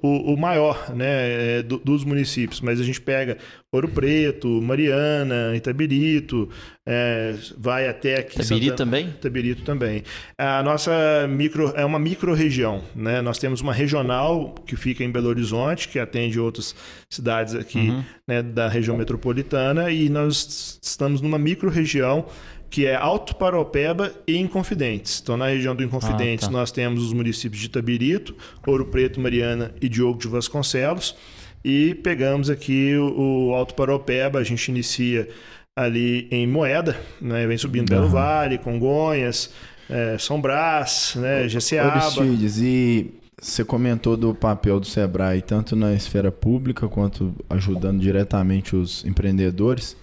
o, 0.00 0.32
o 0.32 0.36
maior 0.36 0.94
né, 0.94 1.58
é, 1.58 1.62
do, 1.62 1.76
dos 1.76 2.04
municípios. 2.04 2.62
Mas 2.62 2.80
a 2.80 2.82
gente 2.82 3.02
pega 3.02 3.36
Ouro 3.70 3.86
Preto, 3.86 4.48
Mariana, 4.62 5.54
Itabirito, 5.54 6.48
é, 6.86 7.34
vai 7.58 7.86
até 7.86 8.16
aqui. 8.16 8.40
Itabirito 8.40 8.76
também? 8.76 9.08
Itabirito 9.08 9.62
também. 9.62 10.02
A 10.38 10.62
nossa 10.62 11.26
micro 11.28 11.74
é 11.76 11.84
uma 11.84 11.98
micro-região. 11.98 12.82
Né? 12.96 13.20
Nós 13.20 13.38
temos 13.38 13.60
uma 13.60 13.74
regional 13.74 14.54
que 14.66 14.74
fica 14.74 15.04
em 15.04 15.10
Belo 15.10 15.28
Horizonte, 15.28 15.86
que 15.86 15.98
atende 15.98 16.40
outras 16.40 16.74
cidades 17.10 17.54
aqui 17.54 17.90
uhum. 17.90 18.02
né, 18.26 18.42
da 18.42 18.68
região 18.68 18.96
metropolitana, 18.96 19.90
e 19.90 20.08
nós 20.08 20.80
estamos 20.82 21.20
numa 21.20 21.38
micro-região 21.38 22.24
que 22.70 22.86
é 22.86 22.94
Alto 22.94 23.34
Paropeba 23.34 24.12
e 24.26 24.36
Inconfidentes. 24.36 25.20
Então, 25.22 25.36
na 25.36 25.46
região 25.46 25.74
do 25.74 25.82
Inconfidentes, 25.82 26.46
ah, 26.46 26.50
tá. 26.50 26.58
nós 26.58 26.70
temos 26.70 27.02
os 27.02 27.12
municípios 27.12 27.60
de 27.60 27.66
Itabirito, 27.66 28.34
Ouro 28.66 28.86
Preto, 28.86 29.20
Mariana 29.20 29.74
e 29.80 29.88
Diogo 29.88 30.18
de 30.18 30.28
Vasconcelos. 30.28 31.16
E 31.64 31.94
pegamos 31.94 32.50
aqui 32.50 32.94
o, 32.96 33.48
o 33.48 33.54
Alto 33.54 33.74
Paropeba, 33.74 34.38
a 34.38 34.44
gente 34.44 34.68
inicia 34.68 35.28
ali 35.74 36.28
em 36.30 36.46
Moeda, 36.46 36.98
né? 37.20 37.46
vem 37.46 37.56
subindo 37.56 37.90
uhum. 37.90 38.00
Belo 38.00 38.08
Vale, 38.08 38.58
Congonhas, 38.58 39.50
é, 39.88 40.18
São 40.18 40.40
Brás, 40.40 41.14
né? 41.16 41.42
Aristides, 41.42 42.58
e 42.58 43.10
você 43.40 43.64
comentou 43.64 44.16
do 44.16 44.34
papel 44.34 44.80
do 44.80 44.86
Sebrae, 44.86 45.40
tanto 45.40 45.76
na 45.76 45.94
esfera 45.94 46.32
pública 46.32 46.88
quanto 46.88 47.32
ajudando 47.48 48.00
diretamente 48.00 48.74
os 48.74 49.04
empreendedores. 49.04 49.96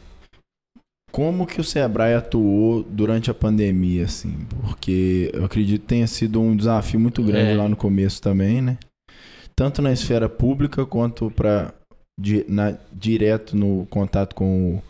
Como 1.16 1.47
que 1.47 1.61
o 1.61 1.63
Sebrae 1.63 2.13
atuou 2.13 2.84
durante 2.84 3.32
a 3.32 3.34
pandemia, 3.34 4.03
assim? 4.03 4.45
Porque 4.49 5.32
eu 5.34 5.45
acredito 5.45 5.84
que 5.84 5.88
tenha 5.88 6.07
sido 6.07 6.41
um 6.41 6.53
desafio 6.53 6.99
muito 6.99 7.24
grande 7.24 7.51
é. 7.51 7.55
lá 7.55 7.70
no 7.70 7.78
começo 7.78 8.22
também, 8.22 8.61
né? 8.61 8.78
Tanto 9.55 9.82
na 9.82 9.93
esfera 9.93 10.28
pública 10.28 10.86
quanto 10.86 11.32
para 11.32 11.74
direto 12.91 13.55
no 13.55 13.88
contato 13.89 14.36
com 14.36 14.76
o, 14.76 14.84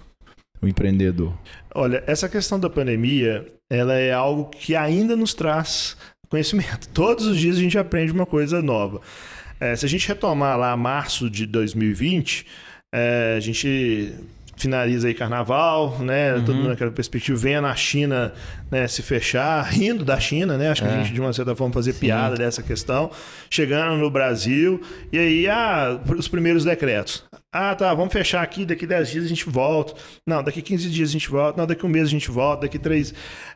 o 0.63 0.67
empreendedor. 0.67 1.31
Olha, 1.75 2.03
essa 2.07 2.27
questão 2.27 2.59
da 2.59 2.71
pandemia, 2.71 3.45
ela 3.71 3.93
é 3.93 4.11
algo 4.11 4.45
que 4.45 4.75
ainda 4.75 5.15
nos 5.15 5.35
traz 5.35 5.95
conhecimento. 6.27 6.89
Todos 6.89 7.27
os 7.27 7.37
dias 7.37 7.55
a 7.55 7.59
gente 7.59 7.77
aprende 7.77 8.11
uma 8.11 8.25
coisa 8.25 8.63
nova. 8.63 8.99
É, 9.59 9.75
se 9.75 9.85
a 9.85 9.89
gente 9.89 10.07
retomar 10.07 10.57
lá 10.57 10.75
março 10.75 11.29
de 11.29 11.45
2020, 11.45 12.47
é, 12.91 13.35
a 13.37 13.39
gente 13.39 14.11
finaliza 14.55 15.07
aí 15.07 15.13
carnaval, 15.13 15.99
né? 15.99 16.33
Uhum. 16.35 16.45
Todo 16.45 16.55
mundo 16.55 16.69
naquela 16.69 16.91
perspectiva, 16.91 17.37
venha 17.37 17.61
na 17.61 17.75
China 17.75 18.33
né, 18.71 18.87
se 18.87 19.01
fechar, 19.01 19.61
rindo 19.63 20.03
da 20.03 20.19
China, 20.19 20.57
né? 20.57 20.69
Acho 20.69 20.83
que 20.83 20.87
é. 20.87 20.91
a 20.91 20.97
gente, 20.97 21.13
de 21.13 21.21
uma 21.21 21.33
certa 21.33 21.55
forma, 21.55 21.73
fazer 21.73 21.93
Sim. 21.93 21.99
piada 21.99 22.35
dessa 22.35 22.63
questão. 22.63 23.11
Chegando 23.49 23.97
no 23.97 24.09
Brasil, 24.09 24.81
e 25.11 25.19
aí, 25.19 25.47
ah, 25.47 25.99
os 26.17 26.27
primeiros 26.27 26.63
decretos. 26.63 27.23
Ah, 27.57 27.73
tá, 27.73 27.93
vamos 27.93 28.11
fechar 28.11 28.43
aqui, 28.43 28.65
daqui 28.65 28.85
10 28.85 29.09
dias 29.09 29.23
a 29.23 29.27
gente 29.29 29.49
volta. 29.49 29.93
Não, 30.27 30.43
daqui 30.43 30.61
15 30.61 30.89
dias 30.89 31.07
a 31.07 31.11
gente 31.13 31.29
volta. 31.29 31.57
Não, 31.57 31.65
daqui 31.65 31.85
um 31.85 31.89
mês 31.89 32.09
a 32.09 32.11
gente 32.11 32.29
volta, 32.29 32.63
daqui 32.63 32.77
três. 32.77 33.13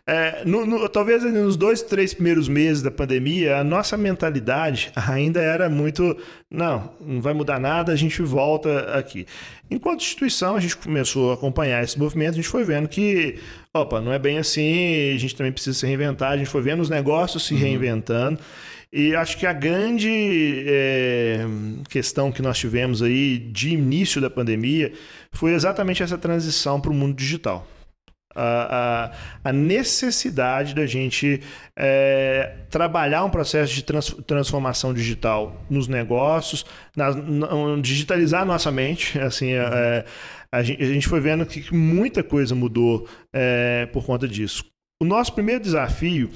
É, 0.08 0.42
no, 0.46 0.66
no, 0.66 0.88
talvez 0.88 1.22
nos 1.26 1.58
dois, 1.58 1.82
três 1.82 2.14
primeiros 2.14 2.48
meses 2.48 2.82
da 2.82 2.90
pandemia, 2.90 3.58
a 3.58 3.64
nossa 3.64 3.98
mentalidade 3.98 4.90
ainda 4.96 5.42
era 5.42 5.70
muito. 5.70 6.16
Não, 6.50 6.94
não 7.02 7.22
vai 7.22 7.34
mudar 7.34 7.60
nada, 7.60 7.92
a 7.92 7.96
gente 7.98 8.22
volta 8.22 8.98
aqui. 8.98 9.26
Enquanto 9.70 10.00
instituição, 10.00 10.56
a 10.56 10.62
gente 10.62 10.78
começou 10.78 11.32
a 11.32 11.34
acompanhar 11.34 11.84
esse 11.84 12.00
movimento, 12.00 12.36
a 12.36 12.38
gente 12.38 12.48
foi 12.48 12.64
vendo 12.64 12.88
que, 12.88 13.38
opa, 13.74 14.00
não 14.00 14.14
é 14.14 14.18
bem 14.18 14.38
assim, 14.38 15.14
a 15.14 15.18
gente 15.18 15.36
também 15.36 15.52
precisa 15.52 15.78
se 15.78 15.86
reinventar, 15.86 16.32
a 16.32 16.38
gente 16.38 16.50
foi 16.50 16.62
vendo 16.62 16.80
os 16.80 16.90
negócios 16.90 17.46
se 17.46 17.54
uhum. 17.54 17.60
reinventando. 17.60 18.40
E 18.92 19.16
acho 19.16 19.38
que 19.38 19.46
a 19.46 19.54
grande 19.54 20.64
é, 20.68 21.46
questão 21.90 22.32
que 22.32 22.42
nós 22.42 22.58
tivemos 22.58 23.04
aí 23.04 23.38
de 23.38 23.70
início 23.70 24.20
da 24.20 24.32
pandemia 24.32 24.92
foi 25.32 25.54
exatamente 25.54 26.02
essa 26.02 26.18
transição 26.18 26.82
para 26.82 26.90
o 26.90 26.94
mundo 26.94 27.16
digital. 27.16 27.68
A, 28.36 29.12
a, 29.44 29.50
a, 29.50 29.54
necessidade 29.54 30.74
da 30.74 30.86
gente 30.86 31.42
é, 31.76 32.58
trabalhar 32.70 33.26
um 33.26 33.30
processo 33.30 33.74
de 33.74 33.84
trans, 33.84 34.16
transformação 34.26 34.94
digital 34.94 35.66
nos 35.70 35.88
negócios, 35.88 36.66
na, 36.96 37.12
na, 37.14 37.48
digitalizar 37.82 38.44
a 38.44 38.46
nossa 38.46 38.72
mente. 38.72 39.18
Assim, 39.22 39.52
é, 39.54 40.06
a, 40.52 40.64
gente, 40.64 40.82
a, 40.82 40.86
gente, 40.86 41.08
foi 41.08 41.20
vendo 41.20 41.46
que 41.46 41.74
muita 41.74 42.24
coisa 42.24 42.56
mudou 42.56 43.08
é, 43.34 43.88
por 43.88 44.04
conta 44.06 44.28
disso. 44.28 44.64
O 45.02 45.06
nosso 45.06 45.34
primeiro 45.34 45.64
desafio 45.64 46.30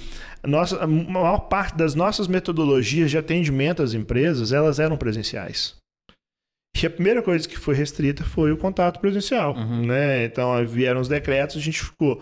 nossa, 0.45 0.83
a 0.83 0.87
maior 0.87 1.47
parte 1.47 1.75
das 1.77 1.95
nossas 1.95 2.27
metodologias 2.27 3.09
de 3.09 3.17
atendimento 3.17 3.81
às 3.81 3.93
empresas, 3.93 4.51
elas 4.51 4.79
eram 4.79 4.97
presenciais. 4.97 5.75
E 6.81 6.85
a 6.85 6.89
primeira 6.89 7.21
coisa 7.21 7.47
que 7.47 7.57
foi 7.57 7.75
restrita 7.75 8.23
foi 8.25 8.51
o 8.51 8.57
contato 8.57 8.99
presencial. 8.99 9.55
Uhum. 9.55 9.85
Né? 9.85 10.25
Então 10.25 10.65
vieram 10.65 10.99
os 10.99 11.07
decretos, 11.07 11.55
a 11.55 11.61
gente 11.61 11.81
ficou. 11.81 12.21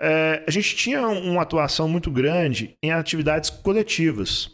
É, 0.00 0.42
a 0.46 0.50
gente 0.50 0.74
tinha 0.74 1.06
uma 1.06 1.42
atuação 1.42 1.86
muito 1.86 2.10
grande 2.10 2.74
em 2.82 2.90
atividades 2.90 3.50
coletivas. 3.50 4.50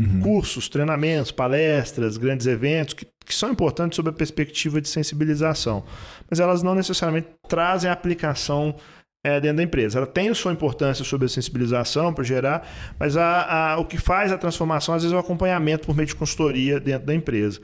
Uhum. 0.00 0.20
Cursos, 0.20 0.68
treinamentos, 0.68 1.32
palestras, 1.32 2.16
grandes 2.16 2.46
eventos, 2.46 2.94
que, 2.94 3.06
que 3.24 3.34
são 3.34 3.50
importantes 3.50 3.96
sob 3.96 4.10
a 4.10 4.12
perspectiva 4.12 4.80
de 4.80 4.88
sensibilização. 4.88 5.84
Mas 6.30 6.38
elas 6.38 6.62
não 6.62 6.74
necessariamente 6.74 7.28
trazem 7.48 7.90
a 7.90 7.92
aplicação 7.92 8.76
é, 9.24 9.40
dentro 9.40 9.56
da 9.56 9.62
empresa. 9.62 9.98
Ela 9.98 10.06
tem 10.06 10.32
sua 10.34 10.52
importância 10.52 11.02
sobre 11.02 11.24
a 11.24 11.28
sensibilização 11.28 12.12
para 12.12 12.22
gerar, 12.22 12.68
mas 13.00 13.16
a, 13.16 13.72
a, 13.72 13.78
o 13.78 13.86
que 13.86 13.96
faz 13.96 14.30
a 14.30 14.36
transformação, 14.36 14.94
às 14.94 15.02
vezes, 15.02 15.14
é 15.14 15.16
o 15.16 15.18
acompanhamento 15.18 15.86
por 15.86 15.96
meio 15.96 16.06
de 16.06 16.14
consultoria 16.14 16.78
dentro 16.78 17.06
da 17.06 17.14
empresa. 17.14 17.58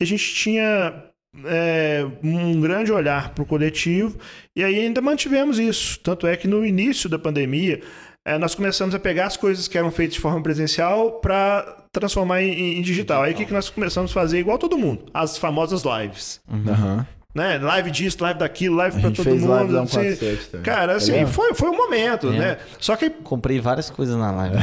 E 0.00 0.02
a 0.02 0.06
gente 0.06 0.34
tinha 0.34 1.04
é, 1.44 2.04
um 2.22 2.60
grande 2.60 2.92
olhar 2.92 3.32
para 3.32 3.42
o 3.42 3.46
coletivo 3.46 4.18
e 4.56 4.64
aí 4.64 4.80
ainda 4.80 5.00
mantivemos 5.00 5.58
isso. 5.58 6.00
Tanto 6.00 6.26
é 6.26 6.36
que 6.36 6.48
no 6.48 6.66
início 6.66 7.08
da 7.08 7.18
pandemia, 7.18 7.80
é, 8.26 8.36
nós 8.36 8.54
começamos 8.54 8.94
a 8.94 8.98
pegar 8.98 9.26
as 9.26 9.36
coisas 9.36 9.68
que 9.68 9.78
eram 9.78 9.92
feitas 9.92 10.14
de 10.14 10.20
forma 10.20 10.42
presencial 10.42 11.20
para 11.20 11.84
transformar 11.92 12.42
em, 12.42 12.78
em 12.78 12.82
digital. 12.82 13.22
Aí 13.22 13.32
o 13.32 13.36
que, 13.36 13.44
que 13.44 13.52
nós 13.52 13.70
começamos 13.70 14.10
a 14.10 14.14
fazer? 14.14 14.40
Igual 14.40 14.58
todo 14.58 14.76
mundo, 14.76 15.04
as 15.14 15.38
famosas 15.38 15.84
lives. 15.84 16.40
Uhum 16.50 17.04
né? 17.34 17.58
Live 17.58 17.90
disso, 17.90 18.18
live 18.20 18.38
daquilo, 18.38 18.76
live 18.76 19.00
para 19.00 19.10
todo 19.10 19.28
mundo. 19.28 19.48
Live 19.48 19.78
assim, 19.78 20.60
cara, 20.62 20.94
assim, 20.94 21.16
é 21.16 21.26
foi, 21.26 21.52
foi 21.52 21.68
um 21.68 21.76
momento, 21.76 22.28
é. 22.28 22.38
né? 22.38 22.58
Só 22.78 22.94
que. 22.94 23.10
Comprei 23.10 23.60
várias 23.60 23.90
coisas 23.90 24.16
na 24.16 24.30
live. 24.30 24.56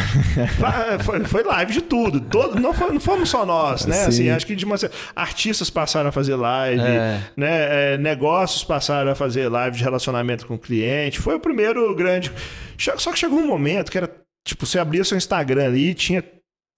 foi, 1.03 1.23
foi 1.25 1.43
live 1.43 1.73
de 1.73 1.81
tudo. 1.81 2.21
Todo, 2.21 2.59
não, 2.59 2.73
foi, 2.73 2.93
não 2.93 2.99
fomos 3.01 3.29
só 3.29 3.45
nós, 3.45 3.85
né? 3.85 4.05
Assim, 4.05 4.29
acho 4.29 4.45
que 4.45 4.55
de 4.55 4.63
uma, 4.63 4.77
artistas 5.13 5.69
passaram 5.69 6.09
a 6.09 6.11
fazer 6.13 6.35
live, 6.35 6.81
é. 6.81 7.21
né? 7.35 7.93
É, 7.93 7.97
negócios 7.97 8.63
passaram 8.63 9.11
a 9.11 9.15
fazer 9.15 9.49
live 9.49 9.75
de 9.75 9.83
relacionamento 9.83 10.47
com 10.47 10.53
o 10.53 10.59
cliente. 10.59 11.19
Foi 11.19 11.35
o 11.35 11.39
primeiro 11.39 11.93
grande. 11.93 12.31
Só 12.77 13.11
que 13.11 13.19
chegou 13.19 13.37
um 13.37 13.47
momento 13.47 13.91
que 13.91 13.97
era. 13.97 14.09
Tipo, 14.43 14.65
você 14.65 14.79
abria 14.79 15.03
seu 15.03 15.17
Instagram 15.17 15.65
ali 15.65 15.89
e 15.89 15.93
tinha 15.93 16.23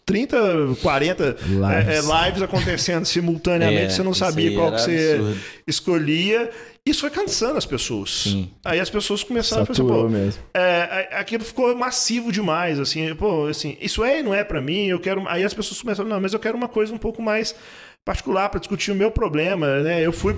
30, 0.05 0.37
40 0.81 1.23
lives, 1.23 1.87
é, 1.87 1.95
é, 1.95 2.25
lives 2.25 2.41
acontecendo 2.41 3.05
simultaneamente, 3.05 3.85
é, 3.85 3.89
você 3.89 4.03
não 4.03 4.13
sabia 4.13 4.53
qual 4.53 4.71
que 4.71 4.81
você 4.81 5.15
absurdo. 5.19 5.39
escolhia. 5.65 6.51
Isso 6.85 6.99
foi 6.99 7.09
cansando 7.09 7.57
as 7.57 7.65
pessoas. 7.65 8.23
Sim. 8.23 8.51
Aí 8.65 8.77
as 8.77 8.89
pessoas 8.89 9.23
começaram 9.23 9.65
Saturou 9.65 10.01
a 10.01 10.09
pensar, 10.09 10.19
mesmo. 10.19 10.43
É, 10.53 11.09
aquilo 11.13 11.45
ficou 11.45 11.73
massivo 11.77 12.29
demais, 12.29 12.77
assim, 12.77 13.15
pô, 13.15 13.45
assim, 13.45 13.77
isso 13.79 14.03
é 14.03 14.19
e 14.19 14.23
não 14.23 14.33
é 14.33 14.43
para 14.43 14.59
mim, 14.59 14.87
eu 14.87 14.99
quero. 14.99 15.25
Aí 15.29 15.45
as 15.45 15.53
pessoas 15.53 15.81
começaram, 15.81 16.09
não, 16.09 16.19
mas 16.19 16.33
eu 16.33 16.39
quero 16.39 16.57
uma 16.57 16.67
coisa 16.67 16.93
um 16.93 16.97
pouco 16.97 17.21
mais 17.21 17.55
particular 18.03 18.49
para 18.49 18.59
discutir 18.59 18.91
o 18.91 18.95
meu 18.95 19.09
problema, 19.09 19.79
né? 19.79 20.05
Eu 20.05 20.11
fui 20.11 20.35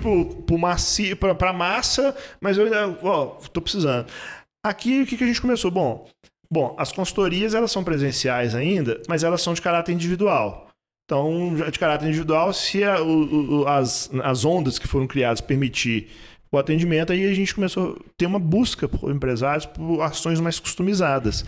para 1.18 1.34
para 1.34 1.52
massa, 1.52 2.16
mas 2.40 2.56
eu 2.56 2.64
ainda, 2.64 2.96
ó, 3.02 3.26
tô 3.52 3.60
precisando. 3.60 4.06
Aqui 4.64 5.02
o 5.02 5.06
que, 5.06 5.16
que 5.16 5.24
a 5.24 5.26
gente 5.26 5.40
começou? 5.40 5.70
Bom, 5.70 6.08
Bom, 6.50 6.74
as 6.78 6.92
consultorias 6.92 7.54
elas 7.54 7.72
são 7.72 7.82
presenciais 7.82 8.54
ainda, 8.54 9.00
mas 9.08 9.24
elas 9.24 9.42
são 9.42 9.54
de 9.54 9.62
caráter 9.62 9.92
individual. 9.92 10.68
Então, 11.04 11.54
de 11.70 11.78
caráter 11.78 12.08
individual, 12.08 12.52
se 12.52 12.82
a, 12.82 13.00
o, 13.00 13.60
o, 13.60 13.68
as, 13.68 14.10
as 14.24 14.44
ondas 14.44 14.78
que 14.78 14.88
foram 14.88 15.06
criadas 15.06 15.40
permitir 15.40 16.08
o 16.50 16.58
atendimento, 16.58 17.12
aí 17.12 17.26
a 17.26 17.34
gente 17.34 17.54
começou 17.54 17.96
a 17.98 18.10
ter 18.16 18.26
uma 18.26 18.38
busca 18.38 18.88
por 18.88 19.10
empresários 19.10 19.66
por 19.66 20.00
ações 20.00 20.40
mais 20.40 20.58
customizadas. 20.58 21.44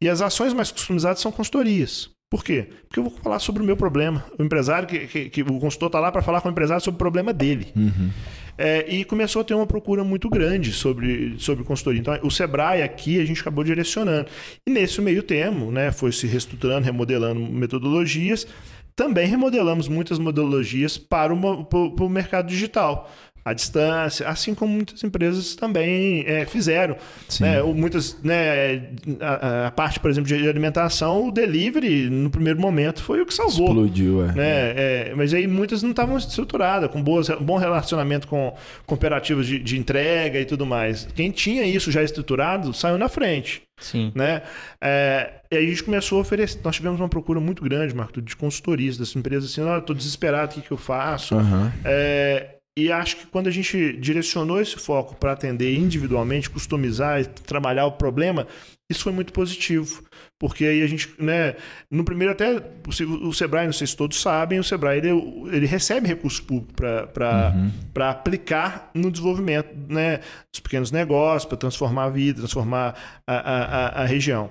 E 0.00 0.08
as 0.08 0.20
ações 0.20 0.52
mais 0.52 0.70
customizadas 0.70 1.20
são 1.20 1.32
consultorias. 1.32 2.10
Por 2.30 2.44
quê? 2.44 2.66
Porque 2.86 3.00
eu 3.00 3.04
vou 3.04 3.12
falar 3.12 3.38
sobre 3.38 3.62
o 3.62 3.64
meu 3.64 3.76
problema. 3.76 4.24
O 4.38 4.42
empresário, 4.42 4.86
que, 4.86 5.06
que, 5.06 5.30
que 5.30 5.42
o 5.42 5.58
consultor 5.58 5.88
está 5.88 5.98
lá 5.98 6.12
para 6.12 6.20
falar 6.20 6.42
com 6.42 6.48
o 6.48 6.50
empresário 6.50 6.82
sobre 6.82 6.96
o 6.96 6.98
problema 6.98 7.32
dele. 7.32 7.68
Uhum. 7.74 8.10
É, 8.58 8.84
e 8.92 9.04
começou 9.04 9.40
a 9.40 9.44
ter 9.44 9.54
uma 9.54 9.66
procura 9.66 10.04
muito 10.04 10.28
grande 10.28 10.72
sobre, 10.72 11.36
sobre 11.38 11.64
consultoria. 11.64 12.00
Então, 12.00 12.18
o 12.22 12.30
Sebrae 12.30 12.82
aqui 12.82 13.18
a 13.20 13.24
gente 13.24 13.40
acabou 13.40 13.64
direcionando. 13.64 14.28
E 14.66 14.70
nesse 14.70 15.00
meio 15.00 15.22
termo, 15.22 15.70
né, 15.72 15.90
foi 15.90 16.12
se 16.12 16.26
reestruturando, 16.26 16.84
remodelando 16.84 17.40
metodologias. 17.40 18.46
Também 18.94 19.26
remodelamos 19.28 19.88
muitas 19.88 20.18
metodologias 20.18 20.98
para 20.98 21.32
o, 21.32 21.64
para 21.64 22.04
o 22.04 22.10
mercado 22.10 22.48
digital 22.48 23.08
à 23.48 23.52
distância, 23.52 24.28
assim 24.28 24.54
como 24.54 24.72
muitas 24.72 25.02
empresas 25.02 25.54
também 25.54 26.24
é, 26.26 26.44
fizeram. 26.44 26.96
Né? 27.40 27.62
Muitas, 27.62 28.18
né, 28.22 28.88
a, 29.20 29.66
a, 29.66 29.70
parte, 29.70 29.98
por 30.00 30.10
exemplo, 30.10 30.28
de 30.28 30.48
alimentação, 30.48 31.28
o 31.28 31.30
delivery, 31.30 32.10
no 32.10 32.30
primeiro 32.30 32.60
momento, 32.60 33.02
foi 33.02 33.20
o 33.20 33.26
que 33.26 33.34
salvou. 33.34 33.68
Explodiu, 33.68 34.24
é. 34.24 34.32
Né? 34.32 34.72
É, 34.76 35.12
mas 35.16 35.32
aí 35.32 35.46
muitas 35.46 35.82
não 35.82 35.90
estavam 35.90 36.16
estruturadas, 36.16 36.90
com 36.90 37.02
boas, 37.02 37.28
bom 37.40 37.56
relacionamento 37.56 38.26
com 38.28 38.54
cooperativas 38.86 39.46
de, 39.46 39.58
de 39.58 39.78
entrega 39.78 40.38
e 40.40 40.44
tudo 40.44 40.66
mais. 40.66 41.08
Quem 41.14 41.30
tinha 41.30 41.64
isso 41.64 41.90
já 41.90 42.02
estruturado 42.02 42.72
saiu 42.74 42.98
na 42.98 43.08
frente. 43.08 43.62
Sim. 43.80 44.12
Né? 44.14 44.42
É, 44.80 45.30
e 45.50 45.56
aí 45.56 45.66
a 45.66 45.68
gente 45.68 45.84
começou 45.84 46.18
a 46.18 46.20
oferecer. 46.20 46.60
Nós 46.64 46.76
tivemos 46.76 47.00
uma 47.00 47.08
procura 47.08 47.40
muito 47.40 47.62
grande, 47.62 47.94
Marco, 47.94 48.20
de 48.20 48.36
consultorias 48.36 48.98
das 48.98 49.14
empresas 49.14 49.50
assim: 49.50 49.62
olha, 49.62 49.78
estou 49.78 49.94
desesperado, 49.94 50.52
o 50.52 50.54
que, 50.54 50.66
que 50.66 50.72
eu 50.72 50.76
faço? 50.76 51.36
Uhum. 51.36 51.70
É, 51.84 52.57
e 52.78 52.92
acho 52.92 53.16
que 53.16 53.26
quando 53.26 53.48
a 53.48 53.50
gente 53.50 53.92
direcionou 53.94 54.60
esse 54.60 54.76
foco 54.76 55.16
para 55.16 55.32
atender 55.32 55.74
individualmente, 55.74 56.48
customizar 56.48 57.20
e 57.20 57.24
trabalhar 57.24 57.86
o 57.86 57.92
problema, 57.92 58.46
isso 58.88 59.02
foi 59.02 59.12
muito 59.12 59.32
positivo. 59.32 60.02
Porque 60.38 60.64
aí 60.64 60.82
a 60.82 60.86
gente, 60.86 61.12
né, 61.18 61.56
no 61.90 62.04
primeiro 62.04 62.32
até, 62.32 62.62
o 62.86 63.32
Sebrae, 63.32 63.66
não 63.66 63.72
sei 63.72 63.88
se 63.88 63.96
todos 63.96 64.20
sabem, 64.20 64.60
o 64.60 64.64
Sebrae 64.64 64.98
ele, 64.98 65.10
ele 65.52 65.66
recebe 65.66 66.06
recursos 66.06 66.38
públicos 66.38 66.72
para 67.12 67.52
uhum. 67.54 68.02
aplicar 68.08 68.90
no 68.94 69.10
desenvolvimento 69.10 69.70
né, 69.88 70.20
dos 70.52 70.60
pequenos 70.60 70.92
negócios, 70.92 71.44
para 71.44 71.58
transformar 71.58 72.04
a 72.04 72.10
vida, 72.10 72.38
transformar 72.38 72.94
a, 73.26 73.34
a, 73.34 74.02
a, 74.02 74.06
região. 74.06 74.50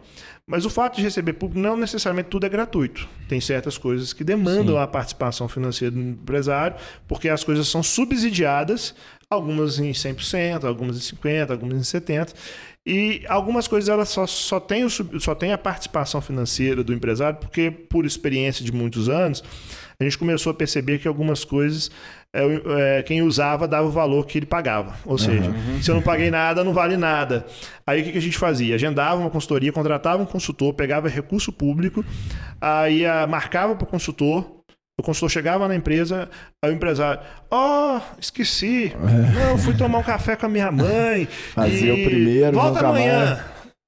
Mas 0.50 0.64
o 0.64 0.70
fato 0.70 0.96
de 0.96 1.02
receber 1.02 1.34
público 1.34 1.60
não 1.60 1.76
necessariamente 1.76 2.30
tudo 2.30 2.46
é 2.46 2.50
gratuito. 2.50 3.06
Tem 3.28 3.42
certas 3.42 3.78
coisas 3.78 4.14
que 4.14 4.24
demandam 4.24 4.76
Sim. 4.76 4.82
a 4.82 4.88
participação 4.88 5.50
financeira 5.50 5.94
do 5.94 6.00
empresário, 6.00 6.78
porque 7.06 7.28
as 7.28 7.44
coisas 7.44 7.68
são 7.68 7.84
subsidiadas, 7.84 8.96
algumas 9.30 9.78
em 9.78 9.92
100%, 9.92 10.64
algumas 10.64 10.96
em 10.96 11.16
50%, 11.16 11.52
algumas 11.52 11.78
em 11.78 12.00
70%. 12.00 12.34
E 12.86 13.26
algumas 13.28 13.68
coisas 13.68 13.90
elas 13.90 14.08
só, 14.08 14.26
só, 14.26 14.62
tem 14.62 14.86
o, 14.86 14.90
só 14.90 15.36
tem 15.36 15.52
a 15.52 15.58
participação 15.58 16.22
financeira 16.22 16.82
do 16.82 16.94
empresário, 16.94 17.38
porque 17.38 17.70
por 17.70 18.06
experiência 18.06 18.64
de 18.64 18.72
muitos 18.72 19.10
anos, 19.10 19.44
a 20.00 20.04
gente 20.06 20.18
começou 20.18 20.52
a 20.52 20.54
perceber 20.54 21.00
que 21.00 21.10
algumas 21.10 21.44
coisas 21.44 21.92
é, 22.38 23.00
é, 23.00 23.04
quem 23.04 23.24
usava 23.24 23.68
dava 23.68 23.88
o 23.88 23.92
valor 23.92 24.28
que 24.28 24.38
ele 24.38 24.46
pagava. 24.46 24.96
Ou 25.04 25.18
seja, 25.18 25.50
uhum. 25.50 25.82
se 25.82 25.90
eu 25.90 25.96
não 25.96 26.04
paguei 26.04 26.30
nada, 26.30 26.64
não 26.64 26.72
vale 26.72 26.96
nada. 26.96 27.48
Aí 27.86 28.02
o 28.02 28.04
que, 28.04 28.12
que 28.12 28.18
a 28.20 28.22
gente 28.22 28.38
fazia? 28.38 28.76
Agendava 28.76 29.20
uma 29.20 29.30
consultoria, 29.32 29.72
contratava 29.72 30.22
um 30.22 30.26
consultor, 30.26 30.72
pegava 30.76 31.10
recurso 31.10 31.52
público, 31.52 32.06
aí 32.62 33.04
a, 33.04 33.26
marcava 33.26 33.76
para 33.76 33.86
o 33.86 33.88
consultor, 33.88 34.46
o 35.00 35.04
consultor 35.04 35.32
chegava 35.32 35.68
na 35.68 35.76
empresa, 35.76 36.30
aí 36.64 36.72
o 36.72 36.76
empresário, 36.76 37.22
ó, 37.50 37.98
oh, 37.98 38.02
esqueci. 38.20 38.94
É. 38.94 39.50
Não, 39.50 39.58
fui 39.58 39.76
tomar 39.76 39.98
um 39.98 40.04
café 40.04 40.36
com 40.36 40.46
a 40.46 40.50
minha 40.50 40.72
mãe. 40.72 41.28
Fazia 41.56 41.94
o 41.94 42.04
primeiro, 42.04 42.52
volta 42.52 42.86
amanhã. 42.88 43.44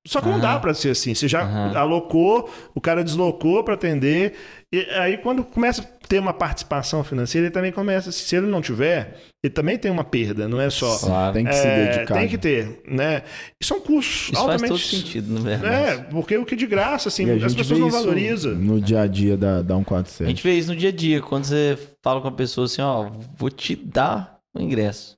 Só 0.07 0.21
que 0.21 0.27
uhum. 0.27 0.33
não 0.33 0.39
dá 0.39 0.57
para 0.57 0.73
ser 0.73 0.89
assim. 0.89 1.13
Você 1.13 1.27
já 1.27 1.43
uhum. 1.43 1.77
alocou, 1.77 2.51
o 2.73 2.81
cara 2.81 3.03
deslocou 3.03 3.63
para 3.63 3.75
atender. 3.75 4.33
E 4.73 4.79
aí, 4.91 5.17
quando 5.17 5.43
começa 5.43 5.83
ter 6.09 6.17
uma 6.17 6.33
participação 6.33 7.03
financeira, 7.03 7.45
ele 7.45 7.53
também 7.53 7.71
começa. 7.71 8.11
Se 8.11 8.35
ele 8.35 8.47
não 8.47 8.63
tiver, 8.63 9.21
ele 9.43 9.53
também 9.53 9.77
tem 9.77 9.91
uma 9.91 10.03
perda, 10.03 10.47
não 10.47 10.59
é 10.59 10.67
só. 10.71 10.97
Claro. 10.97 11.33
Tem 11.33 11.45
que 11.45 11.51
é, 11.51 11.53
se 11.53 11.67
dedicar. 11.67 12.15
Tem 12.15 12.27
que 12.27 12.37
ter, 12.37 12.81
né? 12.87 13.21
E 13.61 13.63
são 13.63 13.79
custos 13.79 14.31
isso 14.33 14.41
altamente. 14.41 14.69
Faz 14.69 14.89
todo 14.89 15.01
sentido, 15.01 15.31
na 15.35 15.41
verdade. 15.41 15.75
É, 15.75 15.97
porque 16.05 16.35
o 16.35 16.43
que 16.43 16.55
de 16.55 16.65
graça, 16.65 17.09
assim, 17.09 17.29
as 17.29 17.53
pessoas 17.53 17.79
não 17.79 17.91
valorizam. 17.91 18.55
No 18.55 18.81
dia 18.81 19.01
a 19.01 19.07
dia 19.07 19.37
da, 19.37 19.61
da 19.61 19.75
147. 19.75 20.23
A 20.23 20.27
gente 20.27 20.43
vê 20.43 20.53
isso 20.55 20.69
no 20.69 20.75
dia 20.75 20.89
a 20.89 20.91
dia, 20.91 21.21
quando 21.21 21.45
você 21.45 21.77
fala 22.03 22.19
com 22.19 22.27
a 22.27 22.31
pessoa 22.31 22.65
assim, 22.65 22.81
ó, 22.81 23.11
vou 23.37 23.51
te 23.51 23.75
dar 23.75 24.39
o 24.57 24.59
ingresso. 24.59 25.15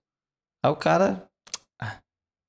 Aí 0.63 0.71
o 0.71 0.75
cara. 0.75 1.23
Ah, 1.81 1.95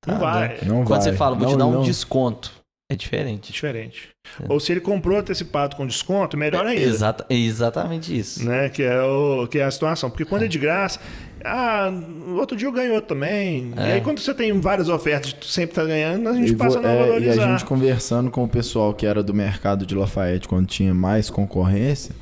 tá, 0.01 0.13
não 0.13 0.19
vai. 0.19 0.59
Não 0.65 0.85
quando 0.85 0.89
vai. 0.89 1.01
você 1.01 1.13
fala, 1.13 1.37
vou 1.37 1.45
não, 1.45 1.55
te 1.55 1.59
dar 1.59 1.65
não. 1.67 1.81
um 1.81 1.85
desconto. 1.85 2.62
É 2.93 2.97
diferente. 2.97 3.51
Diferente. 3.51 4.11
É. 4.39 4.53
Ou 4.53 4.61
se 4.61 4.71
ele 4.71 4.81
comprou 4.81 5.19
antecipado 5.19 5.77
com 5.77 5.87
desconto, 5.87 6.37
melhor 6.37 6.67
ainda. 6.67 6.83
Exata, 6.83 7.25
exatamente 7.31 8.17
isso. 8.17 8.45
Né? 8.45 8.69
Que, 8.69 8.83
é 8.83 9.01
o, 9.01 9.47
que 9.47 9.59
é 9.59 9.65
a 9.65 9.71
situação. 9.71 10.11
Porque 10.11 10.27
quando 10.27 10.43
é 10.43 10.49
de 10.49 10.59
graça, 10.59 11.01
ah, 11.43 11.91
outro 12.37 12.55
dia 12.55 12.69
eu 12.69 12.73
ganho 12.73 12.93
outro 12.93 13.15
também. 13.15 13.73
É. 13.79 13.81
E 13.89 13.93
aí 13.93 14.01
quando 14.03 14.19
você 14.19 14.35
tem 14.35 14.53
várias 14.61 14.91
ofertas, 14.91 15.33
tu 15.33 15.47
sempre 15.47 15.75
tá 15.75 15.85
ganhando, 15.87 16.29
a 16.29 16.35
gente 16.35 16.53
e 16.53 16.55
passa 16.55 16.81
a 16.81 16.83
não 16.83 16.91
é, 16.91 16.99
valorizar. 16.99 17.35
E 17.35 17.45
a 17.45 17.53
gente 17.53 17.65
conversando 17.65 18.31
com 18.31 18.45
o 18.45 18.49
pessoal 18.49 18.93
que 18.93 19.07
era 19.07 19.23
do 19.23 19.33
mercado 19.33 19.87
de 19.87 19.95
Lafayette, 19.95 20.47
quando 20.47 20.67
tinha 20.67 20.93
mais 20.93 21.31
concorrência, 21.31 22.15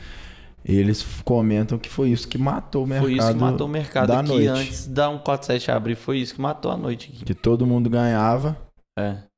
eles 0.65 1.05
comentam 1.25 1.79
que 1.79 1.89
foi 1.89 2.11
isso 2.11 2.29
que 2.29 2.39
matou 2.39 2.85
o 2.85 2.87
mercado. 2.87 3.09
Foi 3.09 3.19
isso 3.19 3.33
que 3.33 3.41
matou 3.41 3.67
o 3.67 3.71
mercado 3.71 4.07
da 4.07 4.21
aqui 4.21 4.29
noite. 4.29 4.47
antes 4.47 4.87
da 4.87 5.09
147 5.09 5.71
abrir. 5.73 5.97
Foi 5.97 6.19
isso 6.19 6.33
que 6.33 6.41
matou 6.41 6.71
a 6.71 6.77
noite 6.77 7.11
aqui. 7.13 7.25
Que 7.25 7.35
todo 7.35 7.67
mundo 7.67 7.91
ganhava. 7.91 8.57
É 8.97 9.30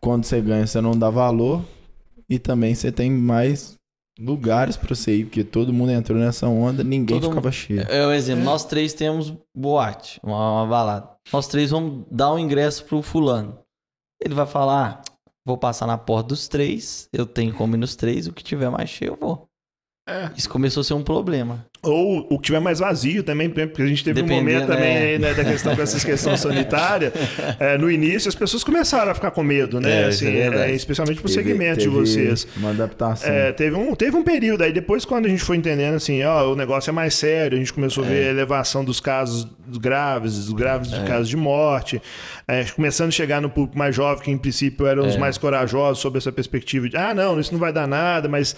quando 0.00 0.24
você 0.24 0.40
ganha, 0.40 0.66
você 0.66 0.80
não 0.80 0.92
dá 0.92 1.10
valor. 1.10 1.64
E 2.28 2.38
também 2.38 2.74
você 2.74 2.92
tem 2.92 3.10
mais 3.10 3.76
lugares 4.18 4.76
para 4.76 4.94
você 4.94 5.16
ir, 5.16 5.24
porque 5.24 5.42
todo 5.42 5.72
mundo 5.72 5.90
entrou 5.90 6.18
nessa 6.18 6.46
onda, 6.46 6.84
ninguém 6.84 7.18
todo 7.18 7.30
ficava 7.30 7.50
cheio. 7.50 7.80
É 7.88 8.06
o 8.06 8.12
exemplo, 8.12 8.44
nós 8.44 8.64
três 8.64 8.92
temos 8.92 9.34
boate, 9.56 10.20
uma, 10.22 10.60
uma, 10.60 10.66
balada. 10.66 11.10
Nós 11.32 11.48
três 11.48 11.70
vamos 11.70 12.04
dar 12.10 12.32
um 12.32 12.38
ingresso 12.38 12.84
pro 12.84 13.02
fulano. 13.02 13.58
Ele 14.22 14.34
vai 14.34 14.46
falar, 14.46 15.02
ah, 15.04 15.10
vou 15.44 15.56
passar 15.56 15.86
na 15.86 15.96
porta 15.96 16.28
dos 16.28 16.46
três, 16.46 17.08
eu 17.12 17.26
tenho 17.26 17.54
como 17.54 17.74
ir 17.74 17.78
nos 17.78 17.96
três, 17.96 18.26
o 18.26 18.32
que 18.32 18.44
tiver 18.44 18.70
mais 18.70 18.90
cheio 18.90 19.12
eu 19.12 19.18
vou. 19.18 19.49
É. 20.10 20.30
Isso 20.36 20.48
começou 20.48 20.80
a 20.80 20.84
ser 20.84 20.94
um 20.94 21.02
problema. 21.02 21.64
Ou 21.82 22.26
o 22.28 22.38
que 22.38 22.46
tiver 22.46 22.60
mais 22.60 22.78
vazio 22.80 23.22
também, 23.22 23.48
porque 23.48 23.80
a 23.80 23.86
gente 23.86 24.04
teve 24.04 24.20
um 24.20 24.26
momento 24.26 24.66
também 24.66 25.14
é. 25.14 25.18
né, 25.18 25.32
da 25.32 25.42
questão 25.42 25.74
com 25.74 25.80
essa 25.80 26.04
questão 26.04 26.36
sanitária. 26.36 27.10
É, 27.58 27.78
no 27.78 27.90
início, 27.90 28.28
as 28.28 28.34
pessoas 28.34 28.62
começaram 28.62 29.10
a 29.10 29.14
ficar 29.14 29.30
com 29.30 29.42
medo, 29.42 29.80
né? 29.80 30.02
É, 30.02 30.04
assim, 30.06 30.26
é, 30.28 30.72
especialmente 30.72 31.22
pro 31.22 31.30
teve, 31.30 31.42
segmento 31.42 31.78
teve 31.78 31.90
de 31.90 31.96
vocês. 31.96 32.46
Uma 32.56 32.70
adaptação. 32.70 33.32
É, 33.32 33.52
teve, 33.52 33.76
um, 33.76 33.94
teve 33.94 34.14
um 34.14 34.22
período 34.22 34.62
aí, 34.62 34.72
depois, 34.74 35.06
quando 35.06 35.24
a 35.24 35.28
gente 35.30 35.42
foi 35.42 35.56
entendendo 35.56 35.94
assim, 35.94 36.22
ó, 36.22 36.52
o 36.52 36.56
negócio 36.56 36.90
é 36.90 36.92
mais 36.92 37.14
sério, 37.14 37.56
a 37.56 37.58
gente 37.58 37.72
começou 37.72 38.04
a 38.04 38.08
ver 38.08 38.26
a 38.26 38.30
elevação 38.30 38.84
dos 38.84 39.00
casos 39.00 39.48
graves, 39.78 40.34
dos 40.34 40.52
graves 40.52 40.90
de 40.90 41.02
casos 41.04 41.28
de 41.28 41.36
morte, 41.36 42.02
começando 42.74 43.08
a 43.08 43.12
chegar 43.12 43.40
no 43.40 43.48
público 43.48 43.78
mais 43.78 43.94
jovem, 43.94 44.24
que 44.24 44.30
em 44.30 44.36
princípio 44.36 44.86
eram 44.86 45.06
os 45.06 45.16
mais 45.16 45.38
corajosos 45.38 46.02
sobre 46.02 46.18
essa 46.18 46.32
perspectiva 46.32 46.88
de, 46.88 46.96
ah, 46.96 47.14
não, 47.14 47.38
isso 47.38 47.52
não 47.52 47.60
vai 47.60 47.72
dar 47.72 47.86
nada, 47.86 48.28
mas 48.28 48.56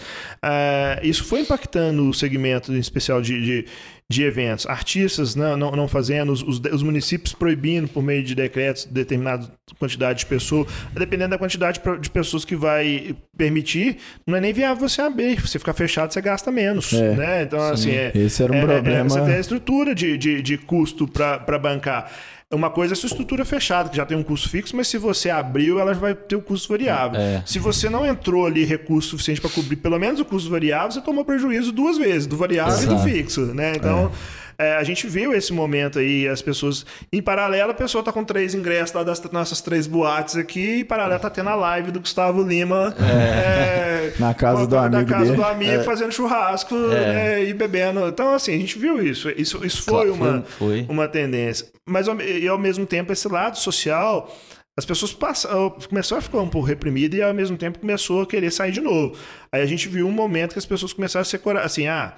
isso 1.03 1.24
foi 1.24 1.41
impactando 1.43 2.09
o 2.09 2.14
segmento, 2.14 2.72
em 2.72 2.78
especial 2.78 3.20
de, 3.20 3.43
de, 3.45 3.66
de 4.09 4.22
eventos. 4.22 4.66
Artistas 4.66 5.34
não, 5.34 5.57
não, 5.57 5.70
não 5.72 5.88
fazendo, 5.88 6.32
os, 6.32 6.43
os, 6.43 6.82
municípios 6.82 7.34
proibindo 7.34 7.88
por 7.88 8.03
meio 8.03 8.22
de 8.22 8.34
decretos 8.34 8.84
determinada 8.84 9.51
quantidade 9.78 10.20
de 10.20 10.26
pessoas, 10.26 10.68
dependendo 10.93 11.30
da 11.30 11.38
quantidade 11.38 11.80
de 12.01 12.11
pessoas 12.11 12.45
que 12.45 12.55
vai 12.55 13.16
permitir, 13.36 13.97
não 14.26 14.36
é 14.36 14.40
nem 14.40 14.53
viável 14.53 14.88
você 14.88 15.03
abrir. 15.03 15.40
Você 15.40 15.59
ficar 15.59 15.74
fechado, 15.74 16.12
você 16.12 16.20
gasta 16.20 16.51
menos. 16.51 16.93
É, 16.93 17.14
né? 17.14 17.43
Então, 17.43 17.61
sim. 17.61 17.72
assim, 17.72 17.90
é, 17.90 18.12
esse 18.14 18.43
era 18.43 18.53
um 18.53 18.57
é, 18.57 18.61
problema. 18.61 19.01
É, 19.01 19.03
você 19.05 19.20
tem 19.20 19.34
a 19.34 19.40
estrutura 19.40 19.95
de, 19.95 20.16
de, 20.16 20.43
de 20.43 20.59
custo 20.59 21.09
para 21.09 21.59
bancar. 21.59 22.11
Uma 22.53 22.68
coisa 22.68 22.92
é 22.92 22.96
sua 22.96 23.07
estrutura 23.07 23.44
fechada, 23.44 23.88
que 23.88 23.96
já 23.96 24.05
tem 24.05 24.16
um 24.16 24.22
custo 24.22 24.48
fixo, 24.48 24.76
mas 24.76 24.86
se 24.86 24.98
você 24.98 25.30
abriu, 25.30 25.80
ela 25.80 25.94
vai 25.94 26.14
ter 26.14 26.36
o 26.36 26.38
um 26.38 26.42
custo 26.42 26.68
variável. 26.68 27.18
É. 27.18 27.42
Se 27.46 27.59
você 27.59 27.88
não 27.88 28.05
entrou 28.05 28.46
ali 28.46 28.64
recurso 28.64 29.11
suficiente 29.11 29.40
para 29.40 29.50
cobrir 29.50 29.76
pelo 29.76 29.98
menos 29.98 30.20
o 30.20 30.24
custo 30.24 30.50
variável, 30.50 30.90
você 30.90 31.00
tomou 31.00 31.24
prejuízo 31.24 31.72
duas 31.72 31.96
vezes, 31.96 32.26
do 32.26 32.36
variável 32.36 32.74
Exato. 32.74 32.92
e 32.92 32.96
do 32.96 33.03
fixo, 33.03 33.40
né? 33.55 33.72
Então, 33.74 34.12
é. 34.38 34.42
É, 34.62 34.76
a 34.76 34.84
gente 34.84 35.09
viu 35.09 35.34
esse 35.34 35.53
momento 35.53 35.98
aí, 35.98 36.28
as 36.28 36.40
pessoas. 36.40 36.86
Em 37.12 37.20
paralelo, 37.20 37.72
a 37.72 37.74
pessoa 37.74 38.05
tá 38.05 38.12
com 38.12 38.22
três 38.22 38.55
ingressos 38.55 38.94
lá 38.94 39.03
das 39.03 39.20
nossas 39.32 39.61
três 39.61 39.86
boates 39.86 40.36
aqui, 40.36 40.61
e 40.61 40.80
em 40.80 40.84
paralelo 40.84 41.20
tá 41.20 41.30
tendo 41.30 41.48
a 41.48 41.55
live 41.55 41.90
do 41.90 42.00
Gustavo 42.00 42.42
Lima. 42.42 42.94
É, 43.00 43.82
na 44.19 44.35
casa 44.35 44.67
do 44.67 44.77
amigo. 44.77 44.97
Na 44.97 45.05
casa 45.05 45.25
dele. 45.25 45.37
do 45.37 45.45
amigo, 45.45 45.73
é. 45.73 45.83
fazendo 45.83 46.13
churrasco 46.13 46.75
é. 46.75 46.89
né, 46.89 47.45
e 47.45 47.55
bebendo. 47.55 48.07
Então, 48.07 48.35
assim, 48.35 48.55
a 48.55 48.59
gente 48.59 48.79
viu 48.79 49.03
isso. 49.05 49.31
Isso, 49.31 49.65
isso 49.65 49.83
foi, 49.83 50.07
claro, 50.07 50.15
uma, 50.15 50.43
foi. 50.43 50.87
uma 50.89 51.09
tendência. 51.09 51.69
Mas 51.89 52.07
e 52.07 52.49
ao 52.49 52.59
mesmo 52.59 52.87
tempo, 52.87 53.13
esse 53.13 53.29
lado 53.29 53.59
social 53.59 54.31
as 54.77 54.87
pessoas 54.87 55.13
passaram, 55.13 55.71
começaram 55.71 56.19
a 56.19 56.23
ficar 56.23 56.41
um 56.41 56.49
pouco 56.49 56.67
reprimidas 56.67 57.19
e 57.19 57.23
ao 57.23 57.35
mesmo 57.35 57.59
tempo 57.59 57.79
começou 57.79 58.23
a 58.23 58.27
querer 58.27 58.51
sair 58.51 58.73
de 58.73 58.81
novo. 58.81 59.15
Aí 59.53 59.61
a 59.61 59.67
gente 59.67 59.87
viu 59.87 60.07
um 60.07 60.13
momento 60.13 60.55
que 60.55 60.59
as 60.59 60.65
pessoas 60.65 60.95
começaram 60.95 61.21
a 61.21 61.25
ser 61.25 61.41
assim, 61.63 61.87
ah, 61.89 62.15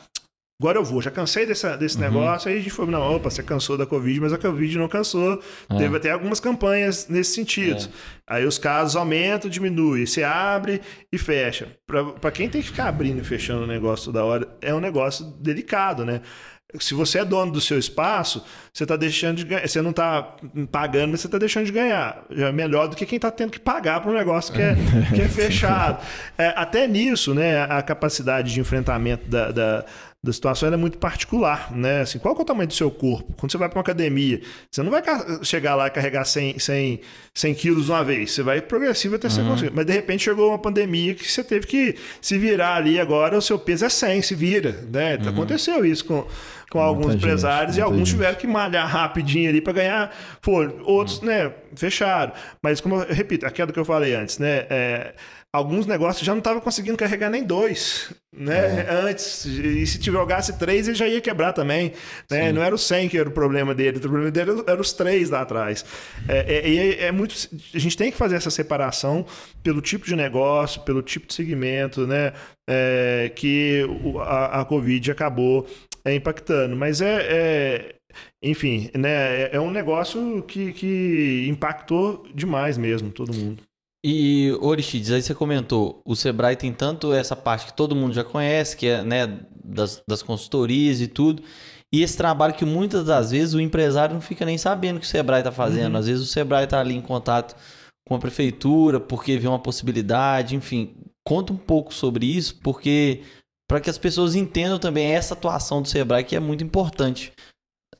Agora 0.60 0.78
eu 0.78 0.84
vou, 0.84 1.02
já 1.02 1.10
cansei 1.10 1.44
dessa, 1.44 1.76
desse 1.76 1.96
Uhum. 1.96 2.02
negócio. 2.02 2.48
Aí 2.48 2.56
a 2.56 2.60
gente 2.60 2.70
foi, 2.70 2.86
não, 2.86 3.16
opa, 3.16 3.28
você 3.28 3.42
cansou 3.42 3.76
da 3.76 3.84
Covid, 3.84 4.20
mas 4.20 4.32
a 4.32 4.38
Covid 4.38 4.78
não 4.78 4.88
cansou. 4.88 5.42
É. 5.68 5.76
Teve 5.76 5.96
até 5.96 6.10
algumas 6.12 6.38
campanhas 6.38 7.08
nesse 7.08 7.34
sentido. 7.34 7.88
Aí 8.26 8.46
os 8.46 8.56
casos 8.56 8.94
aumentam, 8.94 9.50
diminuem. 9.50 10.06
Você 10.06 10.22
abre 10.22 10.80
e 11.12 11.18
fecha. 11.18 11.68
Para 12.20 12.30
quem 12.30 12.48
tem 12.48 12.62
que 12.62 12.68
ficar 12.68 12.88
abrindo 12.88 13.20
e 13.20 13.24
fechando 13.24 13.64
o 13.64 13.66
negócio 13.66 14.06
toda 14.06 14.24
hora, 14.24 14.48
é 14.62 14.72
um 14.72 14.80
negócio 14.80 15.24
delicado, 15.40 16.04
né? 16.04 16.20
Se 16.80 16.92
você 16.92 17.20
é 17.20 17.24
dono 17.24 17.52
do 17.52 17.60
seu 17.60 17.78
espaço, 17.78 18.44
você 18.72 18.84
tá 18.84 18.96
deixando 18.96 19.36
de 19.36 19.44
ganhar. 19.44 19.68
Você 19.68 19.80
não 19.80 19.92
tá 19.92 20.34
pagando, 20.72 21.10
mas 21.12 21.20
você 21.20 21.28
tá 21.28 21.38
deixando 21.38 21.66
de 21.66 21.72
ganhar. 21.72 22.24
Já 22.30 22.48
é 22.48 22.52
melhor 22.52 22.88
do 22.88 22.96
que 22.96 23.06
quem 23.06 23.18
tá 23.18 23.30
tendo 23.30 23.50
que 23.52 23.60
pagar 23.60 24.00
para 24.00 24.10
um 24.10 24.14
negócio 24.14 24.52
que 24.52 24.60
é, 24.60 24.74
que 25.14 25.20
é 25.20 25.28
fechado. 25.28 26.04
É, 26.36 26.52
até 26.56 26.88
nisso, 26.88 27.32
né, 27.32 27.62
a 27.62 27.80
capacidade 27.80 28.52
de 28.52 28.58
enfrentamento 28.60 29.28
da, 29.28 29.52
da, 29.52 29.84
da 30.24 30.32
situação 30.32 30.72
é 30.72 30.76
muito 30.76 30.96
particular, 30.96 31.70
né? 31.70 32.00
Assim, 32.00 32.18
qual 32.18 32.34
é 32.34 32.40
o 32.40 32.44
tamanho 32.44 32.66
do 32.66 32.72
seu 32.72 32.90
corpo? 32.90 33.34
Quando 33.36 33.52
você 33.52 33.58
vai 33.58 33.68
para 33.68 33.76
uma 33.76 33.82
academia, 33.82 34.40
você 34.70 34.82
não 34.82 34.90
vai 34.90 35.02
chegar 35.42 35.74
lá 35.74 35.86
e 35.86 35.90
carregar 35.90 36.24
100, 36.24 36.58
100, 36.58 37.00
100 37.34 37.54
quilos 37.54 37.84
de 37.84 37.90
uma 37.90 38.02
vez. 38.02 38.32
Você 38.32 38.42
vai 38.42 38.62
progressivo 38.62 39.16
até 39.16 39.28
você 39.28 39.42
conseguir. 39.42 39.72
Mas 39.74 39.84
de 39.84 39.92
repente 39.92 40.24
chegou 40.24 40.48
uma 40.48 40.58
pandemia 40.58 41.14
que 41.14 41.30
você 41.30 41.44
teve 41.44 41.66
que 41.66 41.96
se 42.22 42.38
virar 42.38 42.76
ali 42.76 42.98
agora, 42.98 43.36
o 43.36 43.42
seu 43.42 43.58
peso 43.58 43.84
é 43.84 43.90
100, 43.90 44.22
se 44.22 44.34
vira, 44.34 44.72
né? 44.90 45.18
Aconteceu 45.28 45.84
isso 45.84 46.06
com, 46.06 46.26
com 46.70 46.80
alguns 46.80 47.12
gente, 47.12 47.16
empresários 47.18 47.76
e 47.76 47.82
alguns 47.82 48.08
gente. 48.08 48.12
tiveram 48.12 48.38
que 48.38 48.46
malhar 48.46 48.88
rapidinho 48.88 49.50
ali 49.50 49.60
para 49.60 49.74
ganhar 49.74 50.16
folha. 50.40 50.72
Outros, 50.84 51.20
né, 51.20 51.52
fecharam. 51.76 52.32
Mas 52.62 52.80
como 52.80 52.94
eu 52.94 53.14
repito, 53.14 53.44
aquilo 53.44 53.74
que 53.74 53.78
eu 53.78 53.84
falei 53.84 54.14
antes, 54.14 54.38
né? 54.38 54.64
é, 54.70 55.14
alguns 55.54 55.86
negócios 55.86 56.26
já 56.26 56.32
não 56.32 56.40
estavam 56.40 56.60
conseguindo 56.60 56.96
carregar 56.96 57.30
nem 57.30 57.44
dois, 57.44 58.12
né? 58.36 58.88
Antes. 58.90 59.44
E 59.46 59.86
se 59.86 60.02
jogasse 60.02 60.58
três, 60.58 60.88
ele 60.88 60.96
já 60.96 61.06
ia 61.06 61.20
quebrar 61.20 61.52
também. 61.52 61.92
Né? 62.28 62.50
Não 62.50 62.60
era 62.60 62.74
o 62.74 62.78
100 62.78 63.08
que 63.08 63.16
era 63.16 63.28
o 63.28 63.32
problema 63.32 63.72
dele, 63.72 63.98
o 63.98 64.00
problema 64.00 64.32
dele 64.32 64.64
era- 64.66 64.80
os 64.80 64.92
três 64.92 65.30
lá 65.30 65.42
atrás. 65.42 65.84
É, 66.28 66.56
é, 66.56 66.68
e 66.68 66.78
é, 66.78 67.02
é 67.04 67.12
muito. 67.12 67.36
A 67.72 67.78
gente 67.78 67.96
tem 67.96 68.10
que 68.10 68.16
fazer 68.18 68.34
essa 68.34 68.50
separação 68.50 69.24
pelo 69.62 69.80
tipo 69.80 70.04
de 70.04 70.16
negócio, 70.16 70.80
pelo 70.82 71.00
tipo 71.02 71.28
de 71.28 71.34
segmento, 71.34 72.04
né? 72.04 72.32
É, 72.68 73.30
que 73.36 73.86
a, 74.22 74.60
a 74.60 74.64
Covid 74.64 75.08
acabou 75.12 75.68
é, 76.04 76.12
impactando. 76.16 76.74
Mas 76.74 77.00
é, 77.00 77.26
é- 77.30 77.94
enfim, 78.42 78.90
né? 78.98 79.42
É, 79.42 79.50
é 79.52 79.60
um 79.60 79.70
negócio 79.70 80.42
que, 80.48 80.72
que 80.72 81.46
impactou 81.48 82.26
demais 82.34 82.76
mesmo, 82.76 83.12
todo 83.12 83.32
mundo. 83.32 83.62
E, 84.06 84.52
Orichides, 84.60 85.10
aí 85.10 85.22
você 85.22 85.34
comentou, 85.34 86.02
o 86.04 86.14
Sebrae 86.14 86.56
tem 86.56 86.74
tanto 86.74 87.14
essa 87.14 87.34
parte 87.34 87.64
que 87.64 87.72
todo 87.72 87.96
mundo 87.96 88.12
já 88.12 88.22
conhece, 88.22 88.76
que 88.76 88.86
é 88.86 89.02
né, 89.02 89.40
das, 89.64 90.02
das 90.06 90.22
consultorias 90.22 91.00
e 91.00 91.06
tudo, 91.08 91.42
e 91.90 92.02
esse 92.02 92.14
trabalho 92.14 92.52
que 92.52 92.66
muitas 92.66 93.06
das 93.06 93.30
vezes 93.30 93.54
o 93.54 93.60
empresário 93.60 94.12
não 94.12 94.20
fica 94.20 94.44
nem 94.44 94.58
sabendo 94.58 95.00
que 95.00 95.06
o 95.06 95.08
Sebrae 95.08 95.40
está 95.40 95.50
fazendo. 95.50 95.94
Uhum. 95.94 96.00
Às 96.00 96.06
vezes 96.06 96.22
o 96.22 96.26
Sebrae 96.26 96.64
está 96.64 96.80
ali 96.80 96.94
em 96.94 97.00
contato 97.00 97.56
com 98.06 98.14
a 98.14 98.18
prefeitura, 98.18 99.00
porque 99.00 99.38
vê 99.38 99.48
uma 99.48 99.58
possibilidade, 99.58 100.54
enfim. 100.54 100.96
Conta 101.26 101.54
um 101.54 101.56
pouco 101.56 101.94
sobre 101.94 102.26
isso, 102.26 102.60
porque 102.60 103.22
para 103.66 103.80
que 103.80 103.88
as 103.88 103.96
pessoas 103.96 104.34
entendam 104.34 104.78
também 104.78 105.06
essa 105.06 105.32
atuação 105.32 105.80
do 105.80 105.88
Sebrae, 105.88 106.24
que 106.24 106.36
é 106.36 106.40
muito 106.40 106.62
importante. 106.62 107.32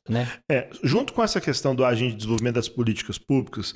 Né? 0.07 0.31
É, 0.51 0.69
junto 0.83 1.15
com 1.15 1.23
essa 1.23 1.41
questão 1.41 1.75
do 1.75 1.83
agente 1.83 2.11
de 2.11 2.17
desenvolvimento 2.17 2.57
das 2.57 2.69
políticas 2.69 3.17
públicas, 3.17 3.75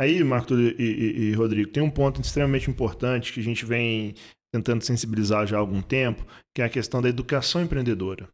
aí, 0.00 0.24
Marco 0.24 0.54
e, 0.54 0.74
e- 0.78 1.20
e 1.30 1.32
Rodrigo, 1.34 1.70
tem 1.70 1.82
um 1.82 1.90
ponto 1.90 2.20
extremamente 2.20 2.70
importante 2.70 3.32
que 3.32 3.40
a 3.40 3.42
gente 3.42 3.64
vem 3.64 4.14
tentando 4.52 4.82
sensibilizar 4.82 5.46
já 5.46 5.56
há 5.56 5.60
algum 5.60 5.80
tempo, 5.80 6.26
que 6.54 6.62
é 6.62 6.64
a 6.64 6.68
questão 6.68 7.00
da 7.00 7.08
educação 7.08 7.62
empreendedora. 7.62 8.28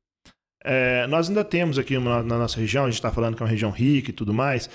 É, 0.64 1.06
nós 1.06 1.28
ainda 1.28 1.44
temos 1.44 1.78
aqui 1.78 1.96
uma- 1.96 2.22
na 2.22 2.38
nossa 2.38 2.58
região, 2.58 2.84
a 2.84 2.86
gente 2.88 2.94
está 2.98 3.12
falando 3.12 3.36
que 3.36 3.42
é 3.42 3.44
uma 3.44 3.50
região 3.50 3.70
rica 3.70 4.10
e 4.10 4.12
tudo 4.12 4.32
mais, 4.34 4.68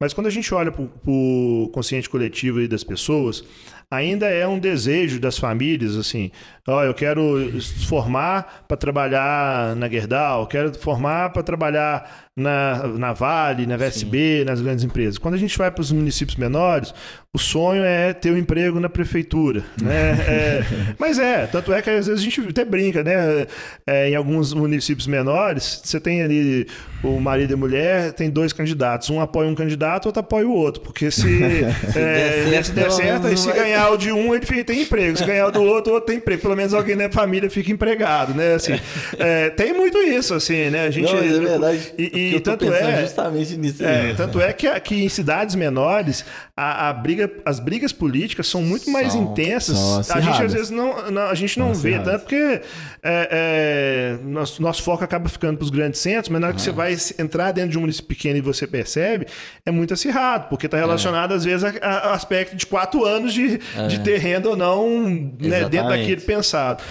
mas 0.00 0.12
quando 0.12 0.26
a 0.26 0.30
gente 0.30 0.52
olha 0.52 0.70
para 0.70 0.82
o 1.06 1.70
consciente 1.72 2.08
coletivo 2.10 2.66
das 2.68 2.84
pessoas, 2.84 3.42
ainda 3.90 4.26
é 4.26 4.46
um 4.46 4.58
desejo 4.58 5.18
das 5.18 5.38
famílias, 5.38 5.96
assim, 5.96 6.30
ó, 6.66 6.84
eu 6.84 6.92
quero 6.92 7.48
formar 7.86 8.64
para 8.68 8.76
trabalhar 8.76 9.74
na 9.76 9.88
Gerdau, 9.88 10.46
quero 10.46 10.74
formar 10.74 11.30
para 11.32 11.42
trabalhar 11.42 12.28
na, 12.36 12.86
na 12.86 13.12
Vale, 13.14 13.66
na 13.66 13.76
VSB, 13.76 14.44
nas 14.44 14.60
grandes 14.60 14.84
empresas. 14.84 15.16
Quando 15.16 15.34
a 15.34 15.38
gente 15.38 15.56
vai 15.56 15.70
para 15.70 15.80
os 15.80 15.90
municípios 15.90 16.36
menores, 16.36 16.92
o 17.34 17.38
sonho 17.38 17.84
é 17.84 18.14
ter 18.14 18.32
um 18.32 18.38
emprego 18.38 18.80
na 18.80 18.88
prefeitura, 18.88 19.62
né? 19.82 20.12
É, 20.26 20.62
mas 20.98 21.18
é, 21.18 21.46
tanto 21.46 21.72
é 21.74 21.82
que 21.82 21.90
às 21.90 22.06
vezes 22.06 22.20
a 22.20 22.24
gente 22.24 22.40
até 22.40 22.64
brinca, 22.64 23.04
né? 23.04 23.46
É, 23.86 24.08
em 24.08 24.14
alguns 24.14 24.54
municípios 24.54 25.06
menores, 25.06 25.82
você 25.84 26.00
tem 26.00 26.22
ali 26.22 26.66
o 27.04 27.20
marido 27.20 27.50
e 27.50 27.54
a 27.54 27.56
mulher, 27.56 28.12
tem 28.12 28.30
dois 28.30 28.52
candidatos, 28.52 29.10
um 29.10 29.20
apoia 29.20 29.46
um 29.48 29.54
candidato, 29.54 30.06
outro 30.06 30.20
apoia 30.20 30.48
o 30.48 30.52
outro, 30.52 30.80
porque 30.80 31.10
se, 31.10 31.28
é, 31.94 32.44
der 32.50 32.64
se 32.64 32.72
certo, 32.72 32.74
der 32.74 32.82
pelo 32.84 32.94
certo, 32.96 33.16
aí 33.18 33.22
menos 33.24 33.40
se 33.40 33.46
não 33.46 33.54
vai- 33.54 33.62
ganhar 33.64 33.90
o 33.90 33.96
de 33.98 34.10
um, 34.10 34.34
ele 34.34 34.64
tem 34.64 34.82
emprego, 34.82 35.18
se 35.18 35.24
ganhar 35.24 35.46
o 35.48 35.52
do 35.52 35.62
outro, 35.62 35.92
o 35.92 35.94
outro 35.96 36.06
tem 36.06 36.16
emprego, 36.16 36.40
pelo 36.40 36.56
menos 36.56 36.72
alguém 36.72 36.96
na 36.96 37.10
família 37.10 37.50
fica 37.50 37.70
empregado, 37.70 38.32
né? 38.34 38.54
Assim, 38.54 38.80
é, 39.18 39.50
tem 39.50 39.74
muito 39.74 39.98
isso, 39.98 40.32
assim, 40.32 40.70
né? 40.70 40.86
A 40.86 40.90
gente, 40.90 41.12
Não, 41.12 41.18
é 41.18 41.40
verdade. 41.40 41.92
E, 41.98 42.34
e 42.36 42.40
tanto 42.40 42.72
é, 42.72 43.02
justamente 43.02 43.54
nisso. 43.58 43.84
é, 43.84 44.14
tanto 44.14 44.40
é 44.40 44.50
que, 44.52 44.80
que 44.80 45.04
em 45.04 45.08
cidades 45.10 45.54
menores 45.54 46.24
a, 46.60 46.88
a 46.88 46.92
briga, 46.92 47.30
as 47.44 47.60
brigas 47.60 47.92
políticas 47.92 48.48
são 48.48 48.60
muito 48.60 48.90
mais 48.90 49.12
São. 49.12 49.22
intensas. 49.22 49.78
São 50.06 50.16
a 50.16 50.20
gente 50.20 50.42
às 50.42 50.52
vezes 50.52 50.70
não, 50.70 51.08
não- 51.08 51.22
a 51.22 51.34
gente 51.34 51.56
não 51.56 51.72
São 51.72 51.82
vê 51.82 51.90
acirradas. 51.94 52.12
tanto 52.14 52.22
porque 52.22 52.60
é, 53.00 54.18
é, 54.20 54.24
nosso, 54.24 54.60
nosso 54.60 54.82
foco 54.82 55.04
acaba 55.04 55.28
ficando 55.28 55.56
para 55.56 55.64
os 55.64 55.70
grandes 55.70 56.00
centros, 56.00 56.28
mas 56.30 56.40
na 56.40 56.48
hora 56.48 56.56
que 56.56 56.60
você 56.62 56.72
vai 56.72 56.96
entrar 57.18 57.52
dentro 57.52 57.70
de 57.70 57.78
um 57.78 57.82
município 57.82 58.08
pequeno 58.08 58.38
e 58.38 58.40
você 58.40 58.66
percebe, 58.66 59.26
é 59.64 59.70
muito 59.70 59.94
acirrado, 59.94 60.48
porque 60.48 60.66
está 60.66 60.76
relacionado 60.76 61.32
às 61.32 61.44
vezes 61.44 61.62
a, 61.80 62.12
aspecto 62.12 62.56
de 62.56 62.66
quatro 62.66 63.04
anos 63.04 63.32
de, 63.32 63.58
de 63.88 64.00
ter 64.00 64.18
renda 64.18 64.48
ou 64.48 64.56
não 64.56 64.98
né, 65.40 65.68
dentro 65.68 65.90
daquele 65.90 66.20
pensado. 66.20 66.82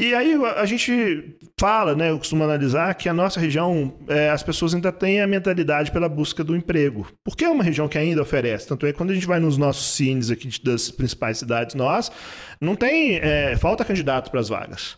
E 0.00 0.14
aí 0.14 0.36
a 0.54 0.64
gente 0.64 1.36
fala, 1.58 1.92
né, 1.92 2.10
eu 2.10 2.18
costumo 2.18 2.44
analisar 2.44 2.94
que 2.94 3.08
a 3.08 3.12
nossa 3.12 3.40
região, 3.40 3.98
é, 4.06 4.30
as 4.30 4.44
pessoas 4.44 4.72
ainda 4.72 4.92
têm 4.92 5.20
a 5.20 5.26
mentalidade 5.26 5.90
pela 5.90 6.08
busca 6.08 6.44
do 6.44 6.54
emprego. 6.54 7.04
Porque 7.24 7.44
é 7.44 7.48
uma 7.48 7.64
região 7.64 7.88
que 7.88 7.98
ainda 7.98 8.22
oferece. 8.22 8.68
Tanto 8.68 8.86
é 8.86 8.92
que 8.92 8.96
quando 8.96 9.10
a 9.10 9.14
gente 9.14 9.26
vai 9.26 9.40
nos 9.40 9.58
nossos 9.58 9.96
cines 9.96 10.30
aqui 10.30 10.48
das 10.62 10.92
principais 10.92 11.38
cidades, 11.38 11.74
nós, 11.74 12.12
não 12.60 12.76
tem, 12.76 13.16
é, 13.16 13.56
falta 13.56 13.84
candidato 13.84 14.30
para 14.30 14.38
as 14.38 14.48
vagas. 14.48 14.96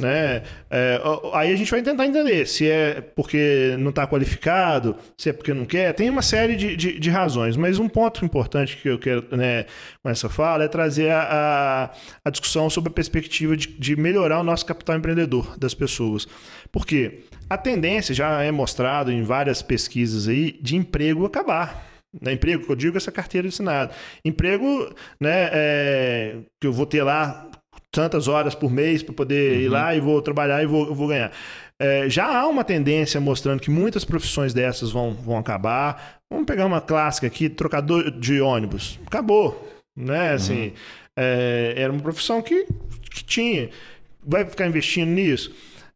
Né? 0.00 0.42
É, 0.70 1.00
aí 1.34 1.52
a 1.52 1.56
gente 1.56 1.70
vai 1.70 1.82
tentar 1.82 2.06
entender 2.06 2.46
se 2.46 2.68
é 2.68 3.00
porque 3.00 3.76
não 3.78 3.90
está 3.90 4.06
qualificado, 4.06 4.96
se 5.16 5.30
é 5.30 5.32
porque 5.32 5.52
não 5.52 5.64
quer. 5.64 5.92
Tem 5.92 6.08
uma 6.08 6.22
série 6.22 6.56
de, 6.56 6.76
de, 6.76 6.98
de 6.98 7.10
razões, 7.10 7.56
mas 7.56 7.78
um 7.78 7.88
ponto 7.88 8.24
importante 8.24 8.76
que 8.76 8.88
eu 8.88 8.98
quero 8.98 9.24
né, 9.36 9.66
com 10.02 10.08
essa 10.08 10.28
fala 10.28 10.64
é 10.64 10.68
trazer 10.68 11.10
a, 11.10 11.22
a, 11.22 11.90
a 12.24 12.30
discussão 12.30 12.70
sobre 12.70 12.90
a 12.90 12.92
perspectiva 12.92 13.56
de, 13.56 13.68
de 13.68 13.96
melhorar 13.96 14.40
o 14.40 14.44
nosso 14.44 14.64
capital 14.64 14.96
empreendedor 14.96 15.58
das 15.58 15.74
pessoas. 15.74 16.26
Por 16.72 16.86
quê? 16.86 17.24
A 17.48 17.56
tendência 17.56 18.14
já 18.14 18.42
é 18.42 18.50
mostrado 18.50 19.12
em 19.12 19.22
várias 19.22 19.62
pesquisas 19.62 20.28
aí 20.28 20.58
de 20.60 20.76
emprego 20.76 21.24
acabar. 21.24 21.86
Né, 22.20 22.32
emprego, 22.32 22.64
que 22.64 22.72
eu 22.72 22.76
digo, 22.76 22.96
essa 22.96 23.12
carteira 23.12 23.48
assinada. 23.48 23.92
Emprego, 24.24 24.94
né, 25.20 25.50
é, 25.52 26.36
que 26.60 26.66
eu 26.66 26.72
vou 26.72 26.86
ter 26.86 27.02
lá 27.02 27.50
tantas 27.92 28.28
horas 28.28 28.54
por 28.54 28.70
mês 28.70 29.02
para 29.02 29.14
poder 29.14 29.60
ir 29.60 29.68
lá 29.68 29.94
e 29.94 30.00
vou 30.00 30.20
trabalhar 30.20 30.62
e 30.62 30.66
vou, 30.66 30.94
vou 30.94 31.08
ganhar. 31.08 31.32
É, 31.78 32.08
já 32.08 32.26
há 32.26 32.46
uma 32.46 32.64
tendência 32.64 33.20
mostrando 33.20 33.60
que 33.60 33.70
muitas 33.70 34.04
profissões 34.04 34.54
dessas 34.54 34.90
vão, 34.90 35.12
vão 35.12 35.36
acabar. 35.38 36.20
Vamos 36.30 36.46
pegar 36.46 36.66
uma 36.66 36.80
clássica 36.80 37.26
aqui, 37.26 37.48
trocador 37.48 38.10
de 38.10 38.40
ônibus. 38.40 38.98
Acabou. 39.06 39.68
Né? 39.96 40.32
Assim, 40.32 40.72
é, 41.16 41.74
era 41.76 41.92
uma 41.92 42.02
profissão 42.02 42.42
que, 42.42 42.66
que 43.10 43.24
tinha. 43.24 43.70
Vai 44.26 44.44
ficar 44.44 44.66
investindo 44.66 45.08
nisso? 45.10 45.54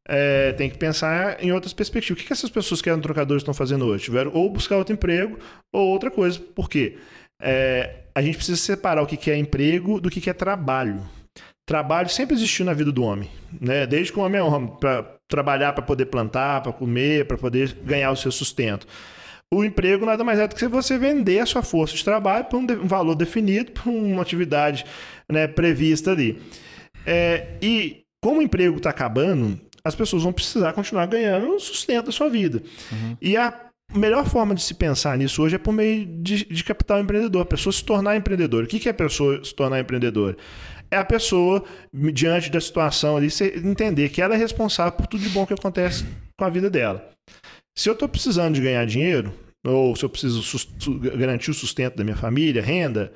É, 0.09 0.53
tem 0.53 0.69
que 0.69 0.79
pensar 0.79 1.43
em 1.43 1.53
outras 1.53 1.73
perspectivas. 1.73 2.19
O 2.19 2.21
que, 2.21 2.27
que 2.27 2.33
essas 2.33 2.51
pessoas 2.51 2.83
que 2.83 2.89
eram 2.89 3.01
trocadores 3.01 3.43
estão 3.43 3.55
fazendo 3.55 3.87
hoje? 3.87 4.05
Tiveram 4.05 4.33
ou 4.35 4.51
buscar 4.51 4.77
outro 4.77 4.95
emprego 4.95 5.39
ou 5.73 5.89
outra 5.89 6.11
coisa. 6.11 6.41
Por 6.55 6.69
quê? 6.69 6.99
É, 7.41 8.01
a 8.15 8.21
gente 8.21 8.37
precisa 8.37 8.59
separar 8.59 9.03
o 9.03 9.07
que, 9.07 9.17
que 9.17 9.31
é 9.31 9.37
emprego 9.37 10.01
do 10.01 10.11
que, 10.11 10.21
que 10.21 10.29
é 10.29 10.35
trabalho. 10.35 11.01
Trabalho 11.67 12.09
sempre 12.09 12.35
existiu 12.35 12.65
na 12.65 12.73
vida 12.73 12.91
do 12.91 13.03
homem, 13.03 13.31
né? 13.61 13.87
Desde 13.87 14.13
que 14.13 14.19
o 14.19 14.23
homem 14.23 14.41
é 14.41 14.43
homem, 14.43 14.73
para 14.81 15.21
trabalhar 15.29 15.73
para 15.73 15.83
poder 15.83 16.07
plantar, 16.07 16.63
para 16.63 16.73
comer, 16.73 17.27
para 17.27 17.39
poder 17.39 17.73
ganhar 17.85 18.11
o 18.11 18.17
seu 18.17 18.33
sustento. 18.33 18.87
O 19.53 19.65
emprego 19.65 20.07
nada 20.07 20.23
mais 20.23 20.39
é 20.39 20.47
do 20.47 20.55
que 20.55 20.69
você 20.69 20.99
vender 20.99 21.41
a 21.41 21.47
sua 21.47 21.63
força 21.63 21.97
de 21.97 22.05
trabalho 22.05 22.45
por 22.45 22.59
um, 22.59 22.87
valor 22.87 23.15
definido, 23.15 23.73
por 23.73 23.91
uma 23.91 24.23
atividade 24.23 24.85
né, 25.29 25.47
prevista 25.49 26.13
ali. 26.13 26.41
É, 27.07 27.57
e 27.61 28.03
como 28.23 28.41
o 28.41 28.43
emprego 28.43 28.77
está 28.77 28.91
acabando, 28.91 29.59
as 29.83 29.95
pessoas 29.95 30.23
vão 30.23 30.33
precisar 30.33 30.73
continuar 30.73 31.07
ganhando 31.07 31.55
o 31.55 31.59
sustento 31.59 32.07
da 32.07 32.13
sua 32.13 32.29
vida. 32.29 32.63
E 33.21 33.37
a 33.37 33.53
melhor 33.93 34.25
forma 34.25 34.55
de 34.55 34.63
se 34.63 34.75
pensar 34.75 35.17
nisso 35.19 35.43
hoje 35.43 35.57
é 35.57 35.59
por 35.59 35.73
meio 35.73 36.07
de, 36.07 36.45
de 36.45 36.63
capital 36.63 37.01
empreendedor, 37.01 37.43
a 37.43 37.47
pessoa 37.47 37.73
se 37.73 37.85
tornar 37.85 38.17
empreendedora. 38.17 38.67
O 38.67 38.69
que 38.69 38.79
que 38.79 38.89
é 38.89 38.93
a 38.93 38.95
pessoa 38.95 39.43
se 39.43 39.55
tornar 39.55 39.81
empreendedora? 39.81 40.37
É 40.91 40.97
a 40.97 41.05
pessoa, 41.05 41.65
diante 41.93 42.51
da 42.51 42.61
situação 42.61 43.17
ali, 43.17 43.29
entender 43.65 44.09
que 44.09 44.21
ela 44.21 44.35
é 44.35 44.39
responsável 44.39 44.93
por 44.93 45.07
tudo 45.07 45.23
de 45.23 45.29
bom 45.31 45.47
que 45.47 45.55
acontece 45.55 46.05
com 46.39 46.45
a 46.45 46.51
vida 46.51 46.69
dela. 46.69 47.11
Se 47.77 47.89
eu 47.89 47.93
estou 47.93 48.09
precisando 48.09 48.55
de 48.55 48.61
ganhar 48.61 48.85
dinheiro, 48.85 49.33
ou 49.65 49.95
se 49.95 50.05
eu 50.05 50.09
preciso 50.09 50.43
garantir 51.17 51.51
o 51.51 51.55
sustento 51.55 51.97
da 51.97 52.05
minha 52.05 52.17
família, 52.17 52.63
renda, 52.63 53.13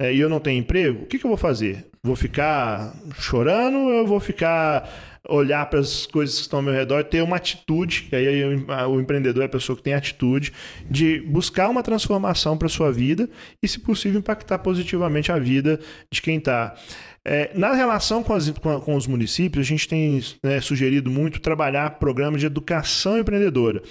é, 0.00 0.14
e 0.14 0.20
eu 0.20 0.28
não 0.28 0.38
tenho 0.38 0.60
emprego, 0.60 1.02
o 1.02 1.06
que, 1.06 1.18
que 1.18 1.26
eu 1.26 1.30
vou 1.30 1.36
fazer? 1.36 1.86
Vou 2.04 2.14
ficar 2.14 2.94
chorando 3.18 3.78
ou 3.78 3.90
eu 3.90 4.06
vou 4.06 4.20
ficar 4.20 4.88
olhar 5.28 5.66
para 5.68 5.80
as 5.80 6.06
coisas 6.06 6.36
que 6.36 6.42
estão 6.42 6.60
ao 6.60 6.62
meu 6.62 6.72
redor 6.72 7.00
e 7.00 7.04
ter 7.04 7.22
uma 7.22 7.36
atitude, 7.36 8.04
que 8.04 8.16
aí 8.16 8.44
o 8.88 9.00
empreendedor 9.00 9.42
é 9.42 9.46
a 9.46 9.48
pessoa 9.48 9.76
que 9.76 9.82
tem 9.82 9.94
atitude 9.94 10.52
de 10.88 11.20
buscar 11.20 11.68
uma 11.68 11.82
transformação 11.82 12.56
para 12.56 12.66
a 12.66 12.70
sua 12.70 12.90
vida 12.90 13.28
e, 13.62 13.68
se 13.68 13.80
possível, 13.80 14.20
impactar 14.20 14.58
positivamente 14.60 15.30
a 15.30 15.38
vida 15.38 15.78
de 16.10 16.22
quem 16.22 16.38
está. 16.38 16.74
É, 17.24 17.50
na 17.54 17.74
relação 17.74 18.22
com, 18.22 18.32
as, 18.32 18.48
com, 18.50 18.80
com, 18.80 18.94
os 18.94 19.06
municípios, 19.06 19.66
a 19.66 19.68
gente 19.68 19.86
tem 19.88 20.22
né, 20.42 20.60
sugerido 20.60 21.10
muito 21.10 21.40
trabalhar 21.40 21.98
programas 21.98 22.40
de 22.40 22.46
educação 22.46 23.18
empreendedora. 23.18 23.82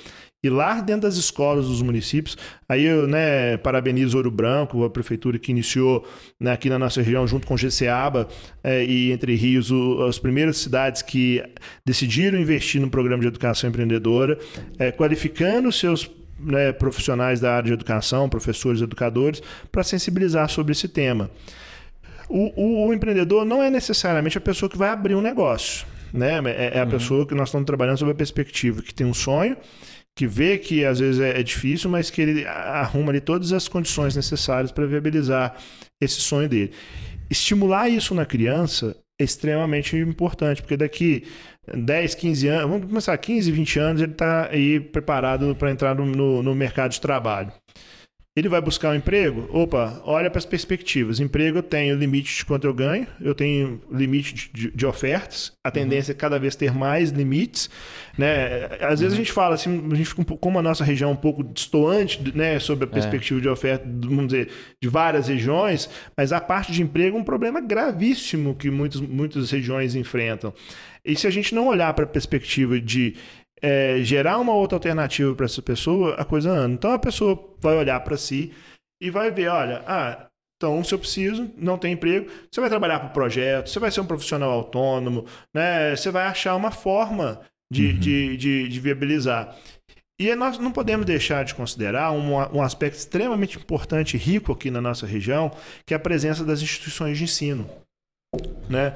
E 0.44 0.50
lá 0.50 0.80
dentro 0.82 1.02
das 1.02 1.18
escolas 1.18 1.66
dos 1.66 1.82
municípios, 1.82 2.38
aí 2.70 2.86
eu 2.86 3.08
né, 3.08 3.58
parabenizo 3.58 4.18
Ouro 4.18 4.30
Branco, 4.30 4.84
a 4.84 4.90
prefeitura 4.90 5.40
que 5.40 5.52
iniciou 5.52 6.08
né, 6.40 6.52
aqui 6.52 6.70
na 6.70 6.78
nossa 6.78 7.02
região, 7.02 7.28
junto 7.28 7.48
com 7.48 7.58
GCABA 7.58 8.28
é, 8.64 8.86
e 8.86 9.12
Entre 9.12 9.36
Rios, 9.36 9.72
o, 9.72 10.04
as 10.04 10.20
primeiras 10.20 10.58
cidades 10.58 11.02
que 11.02 11.44
decidiram 11.84 12.40
investir 12.40 12.80
no 12.80 12.90
programa 12.90 13.22
de 13.22 13.28
educação 13.28 13.70
empreendedora, 13.70 14.38
é, 14.78 14.92
qualificando 14.92 15.72
seus 15.72 16.10
né, 16.40 16.72
profissionais 16.72 17.40
da 17.40 17.56
área 17.56 17.68
de 17.68 17.74
educação, 17.74 18.30
professores, 18.30 18.82
educadores, 18.82 19.42
para 19.72 19.84
sensibilizar 19.84 20.50
sobre 20.50 20.72
esse 20.72 20.88
tema. 20.88 21.32
O, 22.30 22.62
o, 22.62 22.88
o, 22.88 22.94
empreendedor 22.94 23.46
não 23.46 23.62
é 23.64 23.70
necessariamente 23.70 24.38
a 24.38 24.42
pessoa 24.42 24.70
que 24.70 24.78
vai 24.78 24.90
abrir 24.90 25.16
um 25.16 25.22
negócio. 25.22 25.86
Né? 26.14 26.40
É, 26.46 26.78
é 26.78 26.80
a 26.80 26.84
uhum. 26.84 26.90
pessoa 26.90 27.28
que 27.28 27.36
nós 27.36 27.50
estamos 27.50 27.66
trabalhando 27.66 27.98
sobre 27.98 28.14
a 28.14 28.16
perspectiva, 28.16 28.82
que 28.82 28.94
tem 28.94 29.06
um 29.06 29.14
sonho 29.14 29.58
que 30.18 30.26
vê 30.26 30.58
que 30.58 30.84
às 30.84 31.00
vezes 31.00 31.22
é, 31.22 31.40
é, 31.40 31.44
difícil, 31.44 31.92
mas 31.92 32.10
que 32.10 32.20
ele 32.20 32.46
arruma 32.48 33.12
ali 33.12 33.22
todas 33.22 33.54
as 33.54 33.68
condições 33.68 34.16
necessárias 34.16 34.72
para 34.72 34.88
viabilizar 34.88 35.56
esse 36.02 36.20
sonho 36.20 36.50
dele. 36.50 36.72
Estimular 37.30 37.88
isso 37.88 38.16
na 38.16 38.26
criança 38.26 38.98
é 39.22 39.24
extremamente 39.24 39.96
importante, 39.96 40.62
porque 40.62 40.76
daqui 40.76 41.24
10, 41.72 42.16
15 42.16 42.48
anos, 42.48 42.70
vamos 42.70 42.88
começar 42.88 43.16
15, 43.16 43.52
20 43.52 43.80
anos, 43.80 44.02
ele 44.02 44.12
está 44.14 44.50
aí 44.50 44.80
preparado 44.80 45.56
para 45.56 45.70
entrar 45.70 45.94
no, 45.94 46.42
no 46.42 46.56
mercado 46.56 46.92
de 46.92 47.02
trabalho. 47.02 47.52
Ele 48.38 48.48
vai 48.48 48.62
buscar 48.62 48.92
um 48.92 48.94
emprego? 48.94 49.50
Opa, 49.52 50.00
olha 50.06 50.30
para 50.30 50.38
as 50.38 50.46
perspectivas. 50.46 51.20
Emprego 51.20 51.58
eu 51.58 51.64
tenho 51.64 51.96
limite 51.98 52.38
de 52.38 52.46
quanto 52.46 52.68
eu 52.68 52.74
ganho, 52.74 53.08
eu 53.20 53.34
tenho 53.34 53.82
limite 53.92 54.52
de, 54.54 54.70
de, 54.70 54.86
ofertas, 54.86 55.54
a 55.64 55.72
tendência 55.72 56.12
uhum. 56.12 56.18
é 56.18 56.20
cada 56.20 56.38
vez 56.38 56.56
ter 56.56 56.72
mais 56.72 57.10
limites. 57.10 57.68
Né? 58.16 58.78
Às 58.80 59.00
vezes 59.00 59.16
a 59.16 59.18
gente 59.18 59.32
fala 59.32 59.56
assim, 59.56 59.90
a 59.92 59.96
gente 59.96 60.10
fica 60.10 60.22
um 60.22 60.24
pouco, 60.24 60.40
como 60.40 60.60
a 60.60 60.62
nossa 60.62 60.84
região 60.84 61.10
é 61.10 61.14
um 61.14 61.18
pouco 61.18 61.44
distoante 61.44 62.22
né, 62.36 62.60
sobre 62.60 62.86
a 62.86 62.88
é. 62.88 62.92
perspectiva 62.92 63.40
é. 63.40 63.42
de 63.42 63.50
oferta, 63.50 63.88
vamos 63.88 64.28
dizer, 64.28 64.50
de 64.80 64.88
várias 64.88 65.28
regiões, 65.30 65.90
mas 66.16 66.32
a 66.32 66.40
parte 66.40 66.72
de 66.72 66.84
emprego 66.84 67.18
é 67.18 67.20
um 67.20 67.24
problema 67.24 67.60
gravíssimo 67.60 68.54
que 68.54 68.70
muitos, 68.70 69.02
muitas 69.02 69.50
regiões 69.50 69.96
enfrentam. 69.96 70.54
E 71.04 71.16
se 71.16 71.26
a 71.26 71.32
gente 71.32 71.56
não 71.56 71.66
olhar 71.66 71.92
para 71.96 72.04
a 72.04 72.08
perspectiva 72.08 72.80
de 72.80 73.16
é, 73.62 73.98
gerar 74.02 74.38
uma 74.38 74.54
outra 74.54 74.76
alternativa 74.76 75.34
para 75.36 75.46
essa 75.46 75.62
pessoa, 75.62 76.16
a 76.16 76.26
coisa 76.26 76.52
anda. 76.52 76.74
Então 76.74 76.92
a 76.92 77.00
pessoa 77.00 77.56
vai 77.60 77.76
olhar 77.76 78.00
para 78.02 78.18
si 78.18 78.54
e 79.02 79.10
vai 79.10 79.32
ver, 79.32 79.48
olha, 79.50 79.84
ah, 79.88 80.28
então 80.58 80.84
se 80.84 80.94
eu 80.94 81.00
preciso, 81.00 81.52
não 81.56 81.78
tem 81.78 81.94
emprego, 81.94 82.30
você 82.52 82.60
vai 82.60 82.70
trabalhar 82.70 83.00
para 83.00 83.10
o 83.10 83.14
projeto, 83.14 83.70
você 83.70 83.80
vai 83.80 83.92
ser 83.92 84.02
um 84.02 84.06
profissional 84.06 84.52
autônomo, 84.52 85.26
né? 85.54 85.96
Você 85.96 86.10
vai 86.10 86.26
achar 86.26 86.56
uma 86.56 86.72
forma 86.72 87.42
de, 87.72 87.88
uhum. 87.88 88.00
de, 88.00 88.38
de, 88.38 88.68
de, 88.68 88.80
viabilizar. 88.80 89.56
E 90.20 90.34
nós 90.34 90.58
não 90.58 90.72
podemos 90.72 91.06
deixar 91.06 91.46
de 91.46 91.54
considerar 91.54 92.12
um, 92.12 92.34
um 92.58 92.62
aspecto 92.62 92.98
extremamente 92.98 93.58
importante 93.58 94.16
e 94.16 94.20
rico 94.20 94.52
aqui 94.52 94.72
na 94.72 94.82
nossa 94.82 95.06
região, 95.06 95.52
que 95.86 95.94
é 95.94 95.98
a 95.98 96.00
presença 96.00 96.44
das 96.44 96.62
instituições 96.62 97.20
de 97.20 97.26
ensino. 97.26 97.70
Né? 98.68 98.96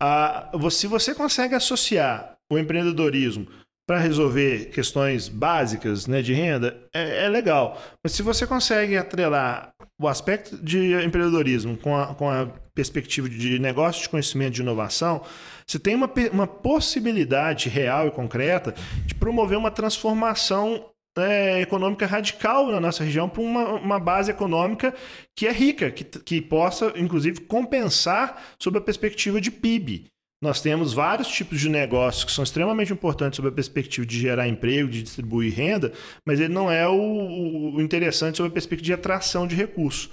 Ah, 0.00 0.50
se 0.70 0.86
você 0.86 1.14
consegue 1.14 1.54
associar 1.54 2.38
o 2.50 2.58
empreendedorismo 2.58 3.46
para 3.92 4.00
resolver 4.00 4.70
questões 4.70 5.28
básicas 5.28 6.06
né, 6.06 6.22
de 6.22 6.32
renda, 6.32 6.80
é, 6.94 7.26
é, 7.26 7.28
legal. 7.28 7.78
Mas 8.02 8.14
se 8.14 8.22
você 8.22 8.46
consegue 8.46 8.96
atrelar 8.96 9.74
o 10.00 10.08
aspecto 10.08 10.56
de 10.56 10.94
empreendedorismo 11.04 11.76
com 11.76 11.94
a, 11.94 12.14
com 12.14 12.30
a 12.30 12.46
perspectiva 12.74 13.28
de 13.28 13.58
negócio 13.58 14.00
de 14.00 14.08
conhecimento 14.08 14.54
de 14.54 14.62
inovação, 14.62 15.20
você 15.66 15.78
tem 15.78 15.94
uma, 15.94 16.10
uma 16.32 16.46
possibilidade 16.46 17.68
real 17.68 18.06
e 18.06 18.10
concreta 18.10 18.74
de 19.04 19.14
promover 19.14 19.58
uma 19.58 19.70
transformação 19.70 20.86
é, 21.18 21.60
econômica 21.60 22.06
radical 22.06 22.68
na 22.68 22.80
nossa 22.80 23.04
região 23.04 23.28
para 23.28 23.42
uma, 23.42 23.74
uma, 23.74 24.00
base 24.00 24.30
econômica 24.30 24.94
que 25.36 25.46
é 25.46 25.52
rica, 25.52 25.90
que, 25.90 26.02
que 26.02 26.40
possa, 26.40 26.94
inclusive, 26.96 27.42
compensar 27.42 28.42
sob 28.58 28.78
a 28.78 28.80
perspectiva 28.80 29.38
de 29.38 29.50
PIB. 29.50 30.10
Nós 30.42 30.60
temos 30.60 30.92
vários 30.92 31.28
tipos 31.28 31.60
de 31.60 31.68
negócios 31.68 32.24
que 32.24 32.32
são 32.32 32.42
extremamente 32.42 32.92
importantes 32.92 33.36
sob 33.36 33.48
a 33.48 33.52
perspectiva 33.52 34.04
de 34.04 34.18
gerar 34.18 34.48
emprego, 34.48 34.90
de 34.90 35.00
distribuir 35.00 35.54
renda, 35.54 35.92
mas 36.26 36.40
ele 36.40 36.52
não 36.52 36.68
é 36.68 36.86
o, 36.88 37.74
o 37.76 37.80
interessante 37.80 38.38
sob 38.38 38.48
a 38.48 38.52
perspectiva 38.52 38.86
de 38.86 38.92
atração 38.92 39.46
de 39.46 39.54
recursos. 39.54 40.10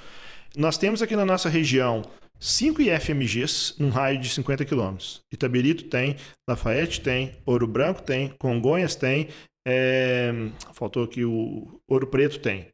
Nós 0.55 0.77
temos 0.77 1.01
aqui 1.01 1.15
na 1.15 1.25
nossa 1.25 1.49
região 1.49 2.03
cinco 2.39 2.79
IFMGs 2.79 3.73
num 3.79 3.89
raio 3.89 4.19
de 4.19 4.29
50 4.29 4.65
quilômetros. 4.65 5.23
Itabirito 5.33 5.85
tem, 5.85 6.15
Lafayette 6.47 7.01
tem, 7.01 7.31
Ouro 7.43 7.65
Branco 7.65 8.03
tem, 8.03 8.29
Congonhas 8.37 8.95
tem, 8.95 9.29
é... 9.67 10.31
faltou 10.73 11.05
aqui 11.05 11.25
o 11.25 11.81
Ouro 11.87 12.05
Preto 12.05 12.39
tem. 12.39 12.67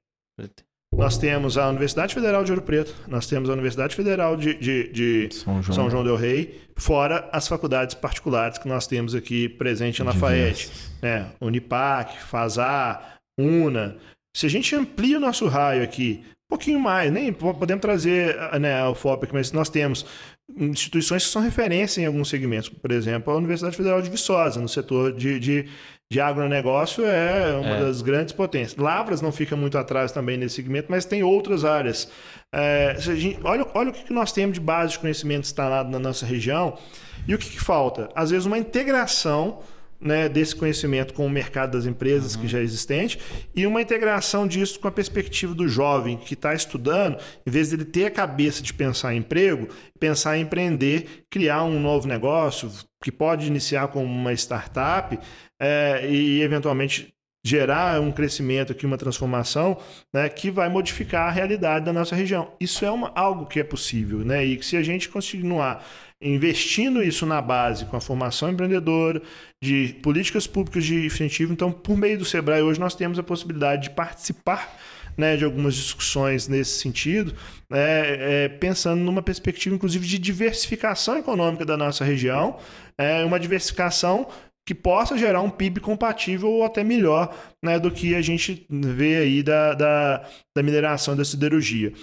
Nós 0.98 1.18
temos 1.18 1.58
a 1.58 1.68
Universidade 1.68 2.14
Federal 2.14 2.44
de 2.44 2.52
Ouro 2.52 2.62
Preto, 2.62 2.96
nós 3.08 3.28
temos 3.28 3.50
a 3.50 3.54
Universidade 3.54 3.96
Federal 3.96 4.38
de, 4.38 4.54
de, 4.56 4.92
de 4.92 5.36
São, 5.36 5.62
João. 5.62 5.76
São, 5.76 5.90
João. 5.90 6.04
del 6.04 6.16
Rei, 6.16 6.62
fora 6.76 7.30
as 7.34 7.48
faculdades 7.48 7.94
particulares 7.94 8.58
que 8.58 8.68
nós 8.68 8.88
temos 8.88 9.14
aqui 9.14 9.50
presente 9.50 10.02
em 10.02 10.06
Lafayette. 10.06 10.72
Né? 11.02 11.28
Unipac, 11.42 12.18
FASAR, 12.24 13.18
UNA. 13.38 13.98
Se 14.36 14.46
a 14.46 14.50
gente 14.50 14.74
amplia 14.74 15.18
o 15.18 15.22
nosso 15.22 15.48
raio 15.48 15.84
aqui, 15.84 16.24
um 16.46 16.50
pouquinho 16.50 16.80
mais, 16.80 17.12
nem 17.12 17.34
podemos 17.34 17.82
trazer 17.82 18.38
né, 18.60 18.80
a 18.80 18.90
UFOP, 18.90 19.28
mas 19.34 19.52
nós 19.52 19.70
temos 19.70 20.06
instituições 20.56 21.26
que 21.26 21.32
são 21.32 21.42
referência 21.42 22.02
em 22.02 22.06
alguns 22.06 22.30
segmentos. 22.30 22.70
Por 22.70 22.92
exemplo, 22.92 23.34
a 23.34 23.38
Universidade 23.38 23.76
Federal 23.76 24.02
de 24.02 24.10
Viçosa, 24.10 24.62
no 24.62 24.70
setor 24.70 25.12
de, 25.12 25.40
de 25.40 25.66
de 26.12 26.22
agronegócio 26.22 27.04
é 27.06 27.56
uma 27.56 27.78
é. 27.78 27.80
das 27.82 28.02
grandes 28.02 28.34
potências. 28.34 28.78
Lavras 28.78 29.22
não 29.22 29.32
fica 29.32 29.56
muito 29.56 29.78
atrás 29.78 30.12
também 30.12 30.38
nesse 30.38 30.56
segmento, 30.56 30.88
mas 30.90 31.06
tem 31.06 31.24
outras 31.24 31.66
áreas. 31.66 32.10
É, 32.54 32.96
gente, 33.00 33.40
olha, 33.44 33.66
olha 33.74 33.90
o 33.90 33.94
que 33.94 34.14
nós 34.14 34.32
temos 34.32 34.54
de 34.54 34.60
base 34.60 34.94
de 34.94 35.00
conhecimento 35.00 35.46
instalado 35.46 35.90
na 35.90 36.00
nossa 36.00 36.26
região 36.26 36.78
e 37.28 37.34
o 37.34 37.38
que, 37.38 37.50
que 37.50 37.60
falta? 37.60 38.10
Às 38.16 38.30
vezes 38.30 38.46
uma 38.46 38.58
integração 38.58 39.60
né, 40.00 40.30
desse 40.30 40.56
conhecimento 40.56 41.14
com 41.14 41.26
o 41.26 41.30
mercado 41.30 41.72
das 41.72 41.86
empresas 41.86 42.36
uhum. 42.36 42.42
que 42.42 42.48
já 42.48 42.60
é 42.60 42.64
existente 42.64 43.20
e 43.56 43.66
uma 43.66 43.82
integração 43.82 44.48
disso 44.48 44.80
com 44.80 44.88
a 44.88 44.92
perspectiva 44.92 45.54
do 45.54 45.68
jovem 45.68 46.18
que 46.18 46.34
está 46.34 46.54
estudando, 46.54 47.18
em 47.46 47.52
vez 47.52 47.70
de 47.70 47.76
ele 47.76 47.86
ter 47.86 48.06
a 48.06 48.12
cabeça 48.12 48.62
de 48.62 48.74
pensar 48.74 49.14
em 49.14 49.18
emprego, 49.18 49.68
pensar 50.00 50.38
em 50.38 50.42
empreender, 50.42 51.26
criar 51.30 51.64
um 51.64 51.80
novo 51.80 52.08
negócio 52.08 52.72
que 53.04 53.12
pode 53.12 53.48
iniciar 53.48 53.88
como 53.88 54.06
uma 54.06 54.34
startup 54.34 55.18
é, 55.60 56.08
e 56.10 56.42
eventualmente 56.42 57.16
gerar 57.46 58.02
um 58.02 58.12
crescimento 58.12 58.72
aqui, 58.72 58.88
uma 58.88 58.98
transformação, 58.98 59.78
né, 60.12 60.28
que 60.28 60.50
vai 60.50 60.68
modificar 60.68 61.28
a 61.28 61.32
realidade 61.32 61.86
da 61.86 61.94
nossa 61.94 62.16
região. 62.16 62.52
Isso 62.60 62.84
é 62.84 62.90
uma, 62.90 63.12
algo 63.14 63.46
que 63.46 63.60
é 63.60 63.64
possível, 63.64 64.26
né? 64.26 64.44
E 64.44 64.58
que 64.58 64.66
se 64.66 64.76
a 64.76 64.82
gente 64.82 65.08
continuar 65.08 65.86
investindo 66.34 67.04
isso 67.04 67.26
na 67.26 67.42
base 67.42 67.86
com 67.86 67.96
a 67.96 68.02
formação 68.02 68.50
empreendedora, 68.50 69.22
de 69.64 69.96
políticas 70.02 70.48
públicas 70.48 70.84
de 70.84 71.06
incentivo, 71.06 71.54
então 71.54 71.72
por 71.72 71.98
meio 71.98 72.18
do 72.18 72.26
Sebrae 72.26 72.62
hoje 72.62 72.80
nós 72.80 72.96
temos 72.96 73.18
a 73.20 73.24
possibilidade 73.24 73.84
de 73.84 73.90
participar 73.92 74.76
né, 75.18 75.38
de 75.38 75.46
algumas 75.46 75.76
discussões 75.76 76.48
nesse 76.48 76.80
sentido, 76.80 77.34
é, 77.72 78.46
é, 78.46 78.50
pensando 78.50 79.02
numa 79.02 79.22
perspectiva, 79.22 79.74
inclusive, 79.74 80.06
de 80.06 80.20
diversificação 80.20 81.18
econômica 81.18 81.66
da 81.66 81.78
nossa 81.78 82.04
região, 82.04 82.58
é, 82.98 83.24
uma 83.24 83.40
diversificação 83.40 84.28
que 84.68 84.74
possa 84.74 85.18
gerar 85.18 85.42
um 85.42 85.50
PIB 85.50 85.80
compatível 85.80 86.50
ou 86.50 86.64
até 86.66 86.84
melhor 86.84 87.34
né, 87.64 87.80
do 87.80 87.92
que 87.92 88.16
a 88.16 88.22
gente 88.22 88.66
vê 88.70 89.18
aí 89.18 89.44
da, 89.44 89.76
da, 89.76 90.28
da 90.56 90.64
mineração 90.64 91.16
da 91.16 91.24
siderurgia. 91.24 91.94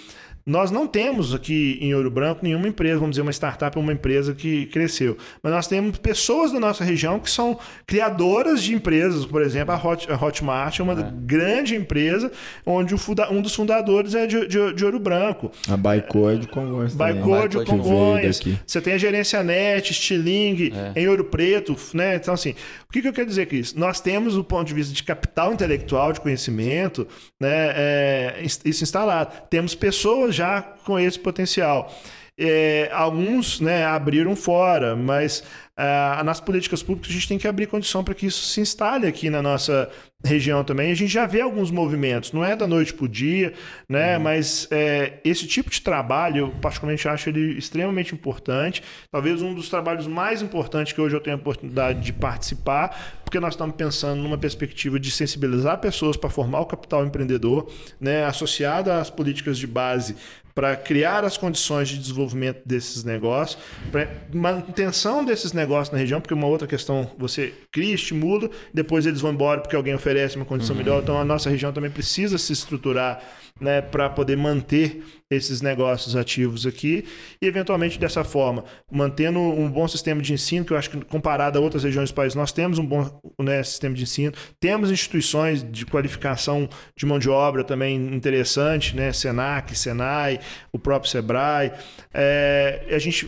Nós 0.45 0.71
não 0.71 0.85
temos 0.85 1.33
aqui 1.33 1.77
em 1.79 1.93
Ouro 1.95 2.11
Branco 2.11 2.41
nenhuma 2.43 2.67
empresa, 2.67 2.99
vamos 2.99 3.11
dizer, 3.11 3.21
uma 3.21 3.31
startup, 3.31 3.77
uma 3.79 3.93
empresa 3.93 4.33
que 4.33 4.65
cresceu. 4.67 5.17
Mas 5.41 5.53
nós 5.53 5.67
temos 5.67 5.97
pessoas 5.97 6.51
da 6.51 6.59
nossa 6.59 6.83
região 6.83 7.17
que 7.19 7.29
são 7.29 7.57
criadoras 7.87 8.61
de 8.61 8.73
empresas. 8.73 9.25
Por 9.25 9.41
exemplo, 9.41 9.73
a, 9.73 9.77
Hot, 9.77 10.11
a 10.11 10.15
Hotmart 10.15 10.79
é 10.79 10.83
uma 10.83 10.99
é. 10.99 11.11
grande 11.21 11.75
empresa 11.75 12.29
onde 12.65 12.97
funda, 12.97 13.31
um 13.31 13.41
dos 13.41 13.55
fundadores 13.55 14.15
é 14.15 14.27
de, 14.27 14.47
de, 14.47 14.73
de 14.73 14.85
Ouro 14.85 14.99
Branco. 14.99 15.49
A 15.69 15.77
Baicô 15.77 16.29
é 16.29 16.35
de 16.35 16.47
Congonhas. 16.47 16.93
Baicô 16.93 17.47
de 17.47 17.63
Congonhas. 17.63 18.41
Você 18.65 18.81
tem 18.81 18.93
a 18.93 18.97
Gerência 18.97 19.41
Net, 19.43 19.93
Stiling, 19.93 20.73
é. 20.73 21.01
em 21.01 21.07
Ouro 21.07 21.23
Preto. 21.23 21.75
Né? 21.93 22.15
Então, 22.15 22.33
assim, 22.33 22.51
o 22.89 22.91
que, 22.91 23.01
que 23.01 23.07
eu 23.07 23.13
quero 23.13 23.27
dizer 23.27 23.47
com 23.47 23.55
isso? 23.55 23.79
Nós 23.79 24.01
temos, 24.01 24.35
do 24.35 24.43
ponto 24.43 24.67
de 24.67 24.73
vista 24.73 24.93
de 24.93 25.03
capital 25.03 25.53
intelectual, 25.53 26.11
de 26.11 26.19
conhecimento, 26.19 27.07
né, 27.39 27.73
é, 27.75 28.41
isso 28.43 28.83
instalado. 28.83 29.33
Temos 29.49 29.73
pessoas 29.73 30.32
já 30.33 30.61
com 30.61 30.99
esse 30.99 31.19
potencial. 31.19 31.93
É, 32.35 32.89
alguns 32.91 33.59
né, 33.59 33.85
abriram 33.85 34.35
fora, 34.35 34.95
mas 34.95 35.43
uh, 35.77 36.23
nas 36.23 36.39
políticas 36.39 36.81
públicas 36.81 37.11
a 37.11 37.13
gente 37.13 37.27
tem 37.27 37.37
que 37.37 37.47
abrir 37.47 37.67
condição 37.67 38.03
para 38.03 38.15
que 38.15 38.25
isso 38.25 38.43
se 38.47 38.59
instale 38.59 39.05
aqui 39.05 39.29
na 39.29 39.39
nossa 39.39 39.87
região 40.25 40.63
também. 40.63 40.91
A 40.91 40.95
gente 40.95 41.11
já 41.11 41.27
vê 41.27 41.41
alguns 41.41 41.69
movimentos, 41.69 42.31
não 42.31 42.43
é 42.43 42.55
da 42.55 42.65
noite 42.65 42.93
para 42.93 43.05
o 43.05 43.07
dia, 43.07 43.53
né? 43.87 44.17
Uhum. 44.17 44.23
mas 44.23 44.67
é, 44.71 45.19
esse 45.23 45.45
tipo 45.45 45.69
de 45.69 45.81
trabalho, 45.81 46.37
eu 46.37 46.49
particularmente 46.61 47.07
acho 47.07 47.29
ele 47.29 47.57
extremamente 47.57 48.15
importante. 48.15 48.81
Talvez 49.11 49.41
um 49.41 49.53
dos 49.53 49.69
trabalhos 49.69 50.07
mais 50.07 50.41
importantes 50.41 50.93
que 50.93 51.01
hoje 51.01 51.15
eu 51.15 51.21
tenho 51.21 51.35
a 51.35 51.39
oportunidade 51.39 51.99
de 52.01 52.13
participar, 52.13 53.21
porque 53.23 53.39
nós 53.39 53.53
estamos 53.53 53.75
pensando 53.75 54.21
numa 54.23 54.37
perspectiva 54.37 54.99
de 54.99 55.11
sensibilizar 55.11 55.77
pessoas 55.79 56.15
para 56.15 56.29
formar 56.29 56.61
o 56.61 56.65
capital 56.65 57.05
empreendedor, 57.05 57.69
né? 57.99 58.25
associado 58.25 58.91
às 58.91 59.09
políticas 59.09 59.57
de 59.57 59.67
base 59.67 60.15
para 60.53 60.75
criar 60.75 61.23
as 61.23 61.37
condições 61.37 61.89
de 61.89 61.97
desenvolvimento 61.97 62.61
desses 62.65 63.03
negócios, 63.03 63.61
para 63.91 64.07
manutenção 64.33 65.25
desses 65.25 65.51
negócios 65.51 65.91
na 65.91 65.97
região, 65.97 66.21
porque 66.21 66.33
uma 66.33 66.47
outra 66.47 66.67
questão, 66.67 67.09
você 67.17 67.53
cria, 67.71 67.95
estimula, 67.95 68.49
depois 68.73 69.05
eles 69.05 69.21
vão 69.21 69.31
embora 69.31 69.61
porque 69.61 69.75
alguém 69.75 69.95
oferece 69.95 70.35
uma 70.35 70.45
condição 70.45 70.75
uhum. 70.75 70.81
melhor. 70.83 71.01
Então 71.01 71.19
a 71.19 71.25
nossa 71.25 71.49
região 71.49 71.73
também 71.73 71.89
precisa 71.89 72.37
se 72.37 72.53
estruturar 72.53 73.21
né, 73.63 73.81
para 73.81 74.09
poder 74.09 74.35
manter 74.35 75.03
esses 75.31 75.61
negócios 75.61 76.15
ativos 76.15 76.65
aqui 76.65 77.05
e, 77.41 77.47
eventualmente, 77.47 77.97
dessa 77.97 78.23
forma, 78.23 78.63
mantendo 78.91 79.39
um 79.39 79.69
bom 79.69 79.87
sistema 79.87 80.21
de 80.21 80.33
ensino, 80.33 80.65
que 80.65 80.73
eu 80.73 80.77
acho 80.77 80.89
que, 80.89 81.03
comparado 81.05 81.57
a 81.57 81.61
outras 81.61 81.83
regiões 81.83 82.11
do 82.11 82.13
país, 82.13 82.35
nós 82.35 82.51
temos 82.51 82.77
um 82.77 82.85
bom 82.85 83.19
né, 83.39 83.63
sistema 83.63 83.95
de 83.95 84.03
ensino, 84.03 84.33
temos 84.59 84.91
instituições 84.91 85.63
de 85.63 85.85
qualificação 85.85 86.69
de 86.95 87.05
mão 87.05 87.17
de 87.17 87.29
obra 87.29 87.63
também 87.63 87.95
interessante, 87.95 88.95
né, 88.95 89.11
Senac, 89.11 89.75
Senai, 89.75 90.39
o 90.71 90.77
próprio 90.77 91.09
Sebrae, 91.09 91.71
é, 92.13 92.85
a 92.91 92.99
gente 92.99 93.27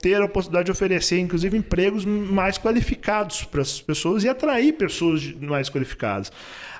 ter 0.00 0.20
a 0.20 0.28
possibilidade 0.28 0.66
de 0.66 0.72
oferecer, 0.72 1.18
inclusive, 1.18 1.56
empregos 1.56 2.04
mais 2.04 2.58
qualificados 2.58 3.44
para 3.44 3.62
as 3.62 3.80
pessoas 3.80 4.24
e 4.24 4.28
atrair 4.28 4.72
pessoas 4.72 5.32
mais 5.40 5.68
qualificadas. 5.68 6.32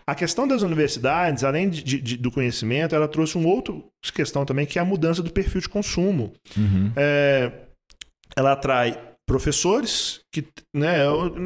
A 0.07 0.15
questão 0.15 0.47
das 0.49 0.63
universidades, 0.63 1.45
além 1.45 1.69
de, 1.69 1.83
de, 1.83 2.17
do 2.17 2.31
conhecimento, 2.31 2.95
ela 2.95 3.09
trouxe 3.09 3.37
uma 3.37 3.49
outra 3.49 3.75
questão 4.15 4.45
também, 4.45 4.67
que 4.67 4.79
é 4.79 4.83
a 4.83 4.85
mudança 4.85 5.23
do 5.23 5.33
perfil 5.33 5.61
de 5.61 5.69
consumo. 5.69 6.33
Uhum. 6.57 6.93
É, 6.97 7.53
ela 8.37 8.53
atrai 8.53 8.99
professores 9.27 10.21
que 10.33 10.45
né, 10.75 10.97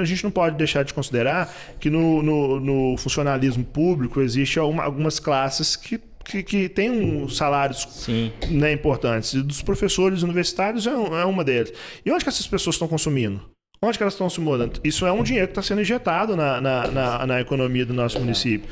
a 0.01 0.05
gente 0.05 0.25
não 0.25 0.31
pode 0.31 0.57
deixar 0.57 0.83
de 0.83 0.95
considerar 0.95 1.55
que 1.79 1.91
no, 1.91 2.23
no, 2.23 2.61
no 2.61 2.97
funcionalismo 2.97 3.65
público 3.65 4.21
existe 4.21 4.59
algumas 4.59 5.21
classes 5.21 5.77
que 5.77 6.01
que, 6.27 6.43
que 6.43 6.69
tem 6.69 6.91
um 6.91 7.29
salários 7.29 8.07
né, 8.51 8.73
importantes. 8.73 9.33
E 9.35 9.43
dos 9.43 9.63
professores 9.63 10.23
universitários 10.23 10.87
é, 10.87 10.91
é 10.91 11.25
uma 11.25 11.45
deles. 11.45 11.73
E 12.05 12.11
onde 12.11 12.25
que 12.25 12.29
essas 12.29 12.47
pessoas 12.47 12.75
estão 12.75 12.89
consumindo? 12.89 13.41
Onde 13.81 13.99
que 13.99 14.03
elas 14.03 14.15
estão 14.15 14.31
se 14.31 14.41
mudando? 14.41 14.81
Isso 14.83 15.07
é 15.07 15.13
um 15.13 15.23
dinheiro 15.23 15.49
que 15.49 15.53
está 15.53 15.63
sendo 15.63 15.83
injetado 15.83 16.35
na, 16.35 16.61
na, 16.61 16.87
na, 16.89 17.27
na, 17.27 17.41
economia 17.41 17.85
do 17.85 17.93
nosso 17.93 18.19
município. 18.19 18.69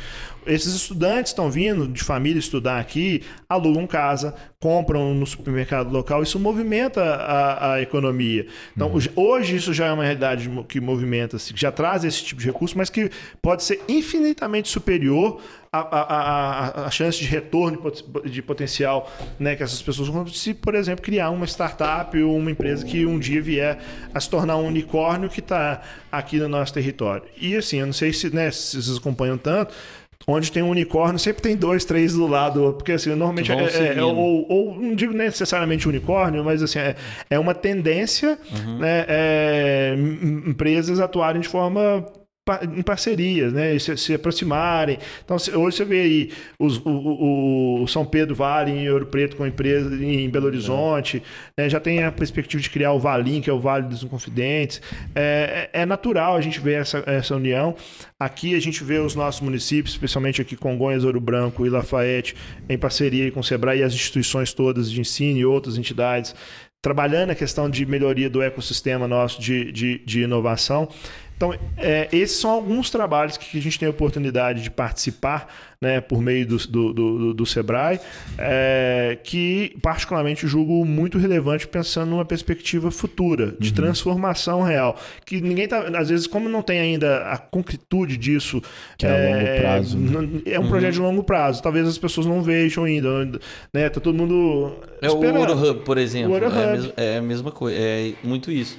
Esses 0.47 0.75
estudantes 0.75 1.31
estão 1.31 1.51
vindo 1.51 1.87
de 1.87 2.03
família 2.03 2.39
estudar 2.39 2.79
aqui, 2.79 3.23
alugam 3.49 3.87
casa, 3.87 4.35
compram 4.61 5.15
no 5.15 5.27
supermercado 5.27 5.91
local, 5.91 6.23
isso 6.23 6.39
movimenta 6.39 7.03
a, 7.03 7.73
a 7.75 7.83
economia. 7.83 8.47
Então, 8.75 8.91
uhum. 8.91 9.01
hoje 9.15 9.57
isso 9.57 9.73
já 9.75 9.87
é 9.87 9.93
uma 9.93 10.05
realidade 10.05 10.51
que 10.69 10.81
movimenta, 10.81 11.37
que 11.37 11.61
já 11.61 11.71
traz 11.71 12.05
esse 12.05 12.25
tipo 12.25 12.41
de 12.41 12.47
recurso, 12.47 12.77
mas 12.77 12.89
que 12.89 13.11
pode 13.43 13.63
ser 13.63 13.81
infinitamente 13.89 14.69
superior 14.69 15.41
a, 15.79 15.81
a, 15.81 16.83
a, 16.83 16.87
a, 16.87 16.91
chance 16.91 17.18
de 17.18 17.27
retorno 17.27 17.83
de 18.25 18.43
potencial 18.43 19.11
né, 19.39 19.57
que 19.57 19.62
essas 19.62 19.83
pessoas 19.83 20.09
vão 20.09 20.27
se, 20.27 20.55
por 20.55 20.75
exemplo, 20.75 21.05
criar 21.05 21.31
uma 21.31 21.47
startup 21.47 22.16
ou 22.22 22.37
uma 22.37 22.51
empresa 22.51 22.85
que 22.85 23.05
um 23.05 23.18
dia 23.18 23.43
vier 23.43 23.79
a 24.12 24.20
se 24.20 24.31
tornar 24.31 24.57
um 24.57 24.66
unicórnio 24.66 25.29
que 25.29 25.41
está 25.41 25.83
aqui 26.12 26.39
no 26.39 26.49
nosso 26.49 26.72
território. 26.72 27.25
E 27.37 27.57
assim, 27.57 27.81
eu 27.81 27.87
não 27.87 27.93
sei 27.93 28.12
se, 28.12 28.33
né, 28.33 28.51
se 28.51 28.81
vocês 28.81 28.97
acompanham 28.97 29.37
tanto, 29.37 29.75
onde 30.27 30.51
tem 30.51 30.62
um 30.62 30.70
unicórnio, 30.70 31.18
sempre 31.18 31.43
tem 31.43 31.57
dois, 31.57 31.85
três 31.85 32.14
do 32.14 32.27
lado, 32.27 32.72
porque 32.75 32.93
assim, 32.93 33.11
normalmente 33.11 33.51
é, 33.51 33.55
é, 33.55 33.99
é, 33.99 34.03
ou, 34.03 34.47
ou, 34.49 34.75
não 34.81 34.95
digo 34.95 35.12
necessariamente 35.12 35.89
unicórnio, 35.89 36.45
mas 36.45 36.62
assim, 36.62 36.79
é, 36.79 36.95
é 37.29 37.39
uma 37.39 37.55
tendência 37.55 38.39
uhum. 38.53 38.79
né, 38.79 39.05
é, 39.09 39.95
empresas 40.47 41.01
atuarem 41.01 41.41
de 41.41 41.49
forma 41.49 42.07
em 42.77 42.83
parcerias, 42.83 43.55
né? 43.55 43.79
Se, 43.79 43.97
se 43.97 44.15
aproximarem. 44.15 44.99
Então, 45.25 45.37
hoje 45.37 45.79
você 45.79 45.85
vê 45.85 46.01
aí 46.01 46.31
os, 46.59 46.77
o, 46.85 47.83
o, 47.83 47.89
São 47.89 48.05
Pedro 48.05 48.35
Vale 48.35 48.71
em 48.71 48.91
Ouro 48.91 49.07
Preto 49.07 49.35
com 49.37 49.47
empresa 49.47 49.95
em 49.95 50.29
Belo 50.29 50.47
Horizonte, 50.47 51.23
é. 51.57 51.69
já 51.71 51.81
tem 51.81 52.05
a 52.05 52.13
perspectiva 52.13 52.63
de 52.63 52.69
criar 52.69 52.93
o 52.93 52.99
Valim, 52.99 53.41
que 53.41 53.49
é 53.49 53.53
o 53.53 53.59
Vale 53.59 53.89
dos 53.89 54.03
Inconfidentes. 54.03 54.83
É, 55.15 55.71
é, 55.73 55.83
é 55.83 55.87
natural 55.87 56.37
a 56.37 56.41
gente 56.43 56.61
ver 56.61 56.81
essa, 56.81 57.03
essa 57.07 57.35
união. 57.35 57.75
Aqui 58.21 58.55
a 58.55 58.61
gente 58.61 58.85
vê 58.85 58.99
os 58.99 59.15
nossos 59.15 59.41
municípios, 59.41 59.95
especialmente 59.95 60.43
aqui 60.43 60.55
Congonhas, 60.55 61.03
Ouro 61.03 61.21
Branco 61.21 61.65
e 61.65 61.71
Lafayette, 61.71 62.37
em 62.69 62.77
parceria 62.77 63.33
com 63.33 63.41
o 63.41 63.45
Sebrae 63.45 63.79
e 63.79 63.83
as 63.83 63.95
instituições 63.95 64.53
todas 64.53 64.91
de 64.91 65.01
ensino 65.01 65.39
e 65.39 65.47
outras 65.47 65.79
entidades, 65.79 66.35
trabalhando 66.83 67.31
a 67.31 67.35
questão 67.35 67.71
de 67.71 67.87
melhoria 67.87 68.29
do 68.29 68.43
ecossistema 68.43 69.09
nosso 69.09 69.41
de, 69.41 69.73
de, 69.73 69.99
de 70.05 70.21
inovação. 70.21 70.91
Então, 71.37 71.55
é, 71.76 72.09
esses 72.12 72.37
são 72.39 72.51
alguns 72.51 72.91
trabalhos 72.91 73.37
que 73.37 73.59
a 73.59 73.61
gente 73.61 73.78
tem 73.78 73.87
a 73.87 73.91
oportunidade 73.91 74.62
de 74.62 74.70
participar 74.70 75.49
né, 75.85 76.01
por 76.01 76.22
meio 76.22 76.47
do, 76.47 76.57
do, 76.57 76.93
do, 76.95 77.35
do 77.35 77.47
Sebrae, 77.47 78.01
é, 78.39 79.18
que 79.22 79.76
particularmente 79.82 80.47
julgo 80.47 80.82
muito 80.85 81.18
relevante 81.18 81.68
pensando 81.68 82.09
numa 82.09 82.24
perspectiva 82.24 82.91
futura, 82.91 83.55
de 83.61 83.68
uhum. 83.68 83.74
transformação 83.74 84.62
real. 84.62 84.99
Que 85.26 85.43
ninguém 85.43 85.68
tá. 85.68 85.80
Às 85.99 86.09
vezes, 86.09 86.26
como 86.26 86.49
não 86.49 86.62
tem 86.62 86.80
ainda 86.80 87.26
a 87.26 87.37
concretude 87.37 88.16
disso. 88.16 88.62
Que 88.97 89.05
é, 89.05 89.11
é 89.11 89.12
a 89.12 89.37
longo 89.37 89.61
prazo. 89.61 89.99
Né? 89.99 90.43
É 90.47 90.59
um 90.59 90.62
uhum. 90.62 90.68
projeto 90.70 90.95
de 90.95 91.01
longo 91.01 91.22
prazo. 91.22 91.62
Talvez 91.62 91.87
as 91.87 91.99
pessoas 91.99 92.26
não 92.26 92.43
vejam 92.43 92.85
ainda. 92.85 93.39
Né? 93.72 93.89
Tá 93.91 94.01
todo 94.01 94.16
mundo. 94.16 94.74
É 95.03 95.07
esperando. 95.07 95.37
o 95.37 95.41
Ouro 95.41 95.70
Hub, 95.70 95.80
por 95.85 95.99
exemplo. 95.99 96.35
É, 96.35 96.74
Hub. 96.78 96.93
é 96.97 97.18
a 97.18 97.22
mesma 97.22 97.51
coisa. 97.51 97.76
É 97.78 98.14
muito 98.22 98.51
isso. 98.51 98.78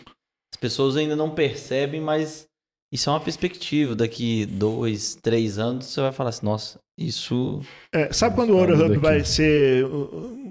As 0.55 0.57
pessoas 0.57 0.95
ainda 0.95 1.17
não 1.17 1.31
percebem, 1.31 1.99
mas 1.99 2.47
isso 2.89 3.09
é 3.09 3.13
uma 3.13 3.19
perspectiva. 3.19 3.93
Daqui 3.93 4.45
dois, 4.45 5.13
três 5.21 5.59
anos, 5.59 5.87
você 5.87 5.99
vai 5.99 6.13
falar 6.13 6.29
assim, 6.29 6.45
nossa, 6.45 6.79
isso. 6.97 7.59
É, 7.93 8.13
sabe 8.13 8.35
quando 8.37 8.51
o 8.51 8.63
Hub 8.63 8.97
vai 8.99 9.25
ser 9.25 9.85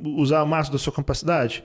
usar 0.04 0.42
o 0.42 0.46
máximo 0.46 0.76
da 0.76 0.78
sua 0.78 0.92
capacidade? 0.92 1.64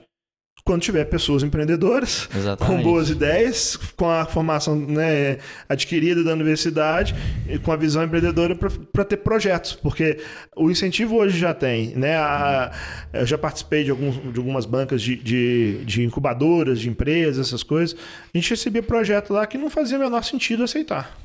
Quando 0.64 0.82
tiver 0.82 1.04
pessoas 1.04 1.42
empreendedoras, 1.42 2.28
Exatamente. 2.34 2.76
com 2.76 2.82
boas 2.82 3.10
ideias, 3.10 3.76
com 3.96 4.08
a 4.08 4.24
formação 4.24 4.76
né, 4.76 5.38
adquirida 5.68 6.22
da 6.22 6.32
universidade, 6.32 7.14
e 7.48 7.58
com 7.58 7.72
a 7.72 7.76
visão 7.76 8.02
empreendedora 8.02 8.54
para 8.54 9.04
ter 9.04 9.18
projetos, 9.18 9.74
porque 9.74 10.18
o 10.56 10.70
incentivo 10.70 11.16
hoje 11.16 11.38
já 11.38 11.54
tem. 11.54 11.94
Né, 11.96 12.16
a, 12.16 12.72
eu 13.12 13.26
já 13.26 13.38
participei 13.38 13.84
de, 13.84 13.90
alguns, 13.90 14.32
de 14.32 14.38
algumas 14.38 14.66
bancas 14.66 15.02
de, 15.02 15.16
de, 15.16 15.84
de, 15.84 16.02
incubadoras, 16.02 16.80
de 16.80 16.88
empresas, 16.88 17.48
essas 17.48 17.62
coisas. 17.62 17.96
A 18.32 18.38
gente 18.38 18.50
recebia 18.50 18.82
projeto 18.82 19.32
lá 19.32 19.46
que 19.46 19.58
não 19.58 19.70
fazia 19.70 19.96
o 19.96 20.00
menor 20.00 20.22
sentido 20.24 20.62
aceitar. 20.62 21.18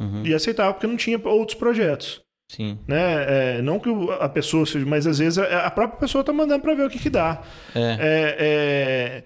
Uhum. 0.00 0.24
E 0.24 0.32
aceitava 0.32 0.72
porque 0.72 0.86
não 0.86 0.96
tinha 0.96 1.20
outros 1.24 1.58
projetos. 1.58 2.20
Sim. 2.50 2.78
Né? 2.86 3.58
É, 3.58 3.62
não 3.62 3.78
que 3.78 3.90
a 4.20 4.28
pessoa 4.28 4.64
seja, 4.64 4.86
mas 4.86 5.06
às 5.06 5.18
vezes 5.18 5.38
a, 5.38 5.70
própria 5.70 6.00
pessoa 6.00 6.20
está 6.20 6.32
mandando 6.32 6.62
para 6.62 6.74
ver 6.74 6.86
o 6.86 6.90
que, 6.90 6.98
que 6.98 7.10
dá. 7.10 7.42
É. 7.74 7.80
é, 7.80 8.36
é, 8.40 9.24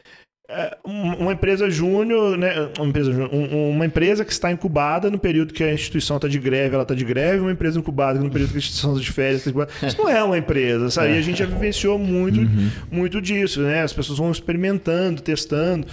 é 0.49 0.77
uma 0.85 1.33
empresa 1.33 1.71
júnior, 1.71 2.37
né? 2.37 2.53
uma, 2.77 2.89
empresa, 2.89 3.13
uma 3.13 3.87
empresa 3.87 4.25
que 4.25 4.33
está 4.33 4.51
incubada 4.51 5.09
no 5.09 5.19
período 5.19 5.55
que 5.55 5.63
a 5.63 5.73
instituição 5.73 6.17
está 6.17 6.27
de 6.27 6.39
greve, 6.39 6.75
ela 6.75 6.83
está 6.83 6.95
de 6.95 7.05
greve, 7.05 7.41
uma 7.41 7.53
empresa 7.53 7.79
incubada 7.79 8.19
no 8.19 8.29
período 8.29 8.51
que 8.51 8.57
a 8.57 8.59
instituição 8.59 8.91
está 8.91 9.03
de 9.03 9.13
férias. 9.13 9.45
Tá 9.45 9.87
Isso 9.87 9.99
não 9.99 10.09
é 10.09 10.23
uma 10.23 10.37
empresa, 10.37 10.91
sabe? 10.91 11.15
E 11.15 11.19
a 11.19 11.23
gente 11.23 11.39
já 11.39 11.47
vivenciou 11.47 11.99
muito, 11.99 12.41
uhum. 12.41 12.71
muito 12.91 13.23
disso, 13.23 13.63
né? 13.63 13.83
As 13.83 13.93
pessoas 13.93 14.19
vão 14.19 14.33
experimentando, 14.33 15.23
testando 15.23 15.87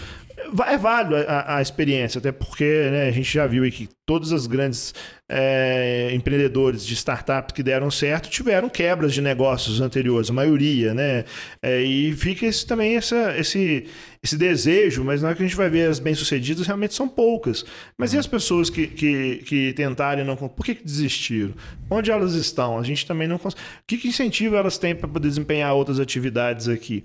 é 0.67 0.77
válido 0.77 1.15
a, 1.15 1.57
a, 1.57 1.61
experiência, 1.61 2.19
até 2.19 2.31
porque 2.31 2.89
né, 2.91 3.07
a 3.07 3.11
gente 3.11 3.31
já 3.31 3.45
viu 3.45 3.63
aí 3.63 3.71
que 3.71 3.89
todas 4.05 4.31
as 4.31 4.47
grandes 4.47 4.93
é, 5.29 6.09
empreendedores 6.13 6.85
de 6.85 6.95
startup 6.95 7.53
que 7.53 7.61
deram 7.61 7.91
certo 7.91 8.29
tiveram 8.29 8.67
quebras 8.67 9.13
de 9.13 9.21
negócios 9.21 9.79
anteriores, 9.81 10.29
a 10.29 10.33
maioria, 10.33 10.93
né? 10.93 11.25
É, 11.61 11.81
e 11.81 12.11
fica 12.13 12.45
esse, 12.45 12.65
também 12.65 12.95
essa, 12.95 13.37
esse, 13.37 13.85
esse 14.23 14.35
desejo, 14.35 15.03
mas 15.03 15.21
na 15.21 15.27
hora 15.27 15.37
que 15.37 15.43
a 15.43 15.45
gente 15.45 15.55
vai 15.55 15.69
ver 15.69 15.87
as 15.87 15.99
bem-sucedidas, 15.99 16.65
realmente 16.65 16.95
são 16.95 17.07
poucas. 17.07 17.63
Mas 17.97 18.13
e 18.13 18.17
as 18.17 18.25
pessoas 18.25 18.69
que, 18.69 18.87
que, 18.87 19.43
que 19.45 19.73
tentarem 19.73 20.25
não. 20.25 20.35
Por 20.35 20.65
que, 20.65 20.73
que 20.75 20.83
desistiram? 20.83 21.53
Onde 21.89 22.09
elas 22.09 22.33
estão? 22.33 22.79
A 22.79 22.83
gente 22.83 23.05
também 23.05 23.27
não 23.27 23.37
consegue. 23.37 23.61
O 23.61 23.83
que, 23.85 23.97
que 23.97 24.07
incentivo 24.07 24.55
elas 24.55 24.77
têm 24.77 24.95
para 24.95 25.07
desempenhar 25.19 25.73
outras 25.73 25.99
atividades 25.99 26.67
aqui? 26.67 27.03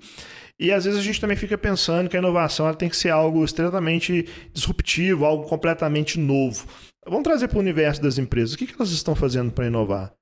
E 0.59 0.71
às 0.71 0.85
vezes 0.85 0.99
a 0.99 1.03
gente 1.03 1.19
também 1.19 1.35
fica 1.35 1.57
pensando 1.57 2.09
que 2.09 2.15
a 2.15 2.19
inovação 2.19 2.73
tem 2.73 2.89
que 2.89 2.95
ser 2.95 3.09
algo 3.09 3.43
extremamente 3.43 4.25
disruptivo, 4.53 5.25
algo 5.25 5.47
completamente 5.47 6.17
novo. 6.17 6.65
Vamos 7.05 7.23
trazer 7.23 7.47
para 7.49 7.57
o 7.57 7.61
universo 7.61 8.01
das 8.01 8.17
empresas. 8.17 8.53
O 8.53 8.57
que, 8.57 8.65
que 8.65 8.73
elas 8.73 8.89
estão 8.91 9.15
fazendo 9.15 9.51
para 9.51 9.67
inovar? 9.67 10.13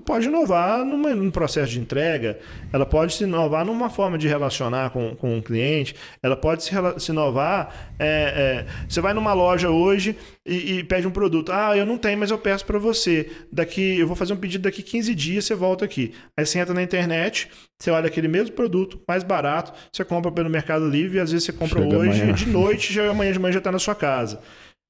Ela 0.00 0.06
pode 0.06 0.26
inovar 0.28 0.84
numa, 0.84 1.14
num 1.14 1.30
processo 1.30 1.72
de 1.72 1.78
entrega, 1.78 2.38
ela 2.72 2.86
pode 2.86 3.12
se 3.12 3.24
inovar 3.24 3.66
numa 3.66 3.90
forma 3.90 4.16
de 4.16 4.26
relacionar 4.26 4.90
com, 4.90 5.14
com 5.14 5.38
o 5.38 5.42
cliente, 5.42 5.94
ela 6.22 6.34
pode 6.34 6.64
se, 6.64 6.70
se 6.98 7.12
inovar. 7.12 7.92
É, 7.98 8.64
é, 8.66 8.86
você 8.88 9.00
vai 9.00 9.12
numa 9.12 9.34
loja 9.34 9.68
hoje 9.68 10.16
e, 10.46 10.78
e, 10.78 10.84
pede 10.84 11.06
um 11.06 11.10
produto. 11.10 11.52
Ah, 11.52 11.76
eu 11.76 11.84
não 11.84 11.98
tenho, 11.98 12.18
mas 12.18 12.30
eu 12.30 12.38
peço 12.38 12.64
para 12.64 12.78
você. 12.78 13.30
Daqui, 13.52 13.98
eu 13.98 14.06
vou 14.06 14.16
fazer 14.16 14.32
um 14.32 14.38
pedido 14.38 14.62
daqui 14.62 14.82
15 14.82 15.14
dias, 15.14 15.44
você 15.44 15.54
volta 15.54 15.84
aqui. 15.84 16.14
Aí 16.34 16.46
você 16.46 16.58
entra 16.58 16.72
na 16.72 16.82
internet, 16.82 17.48
você 17.78 17.90
olha 17.90 18.06
aquele 18.06 18.28
mesmo 18.28 18.54
produto, 18.54 18.98
mais 19.06 19.22
barato, 19.22 19.72
você 19.92 20.02
compra 20.02 20.32
pelo 20.32 20.48
Mercado 20.48 20.88
Livre 20.88 21.18
e 21.18 21.20
às 21.20 21.30
vezes 21.30 21.44
você 21.44 21.52
compra 21.52 21.82
Chega 21.82 21.98
hoje, 21.98 22.22
amanhã. 22.22 22.34
de 22.34 22.46
noite, 22.46 22.92
já 22.92 23.10
amanhã 23.10 23.32
de 23.32 23.38
manhã 23.38 23.52
já 23.52 23.58
está 23.58 23.70
na 23.70 23.78
sua 23.78 23.94
casa. 23.94 24.40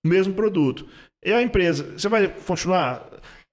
O 0.04 0.08
mesmo 0.08 0.32
produto. 0.34 0.86
E 1.24 1.32
a 1.32 1.42
empresa, 1.42 1.98
você 1.98 2.08
vai 2.08 2.28
continuar? 2.46 3.09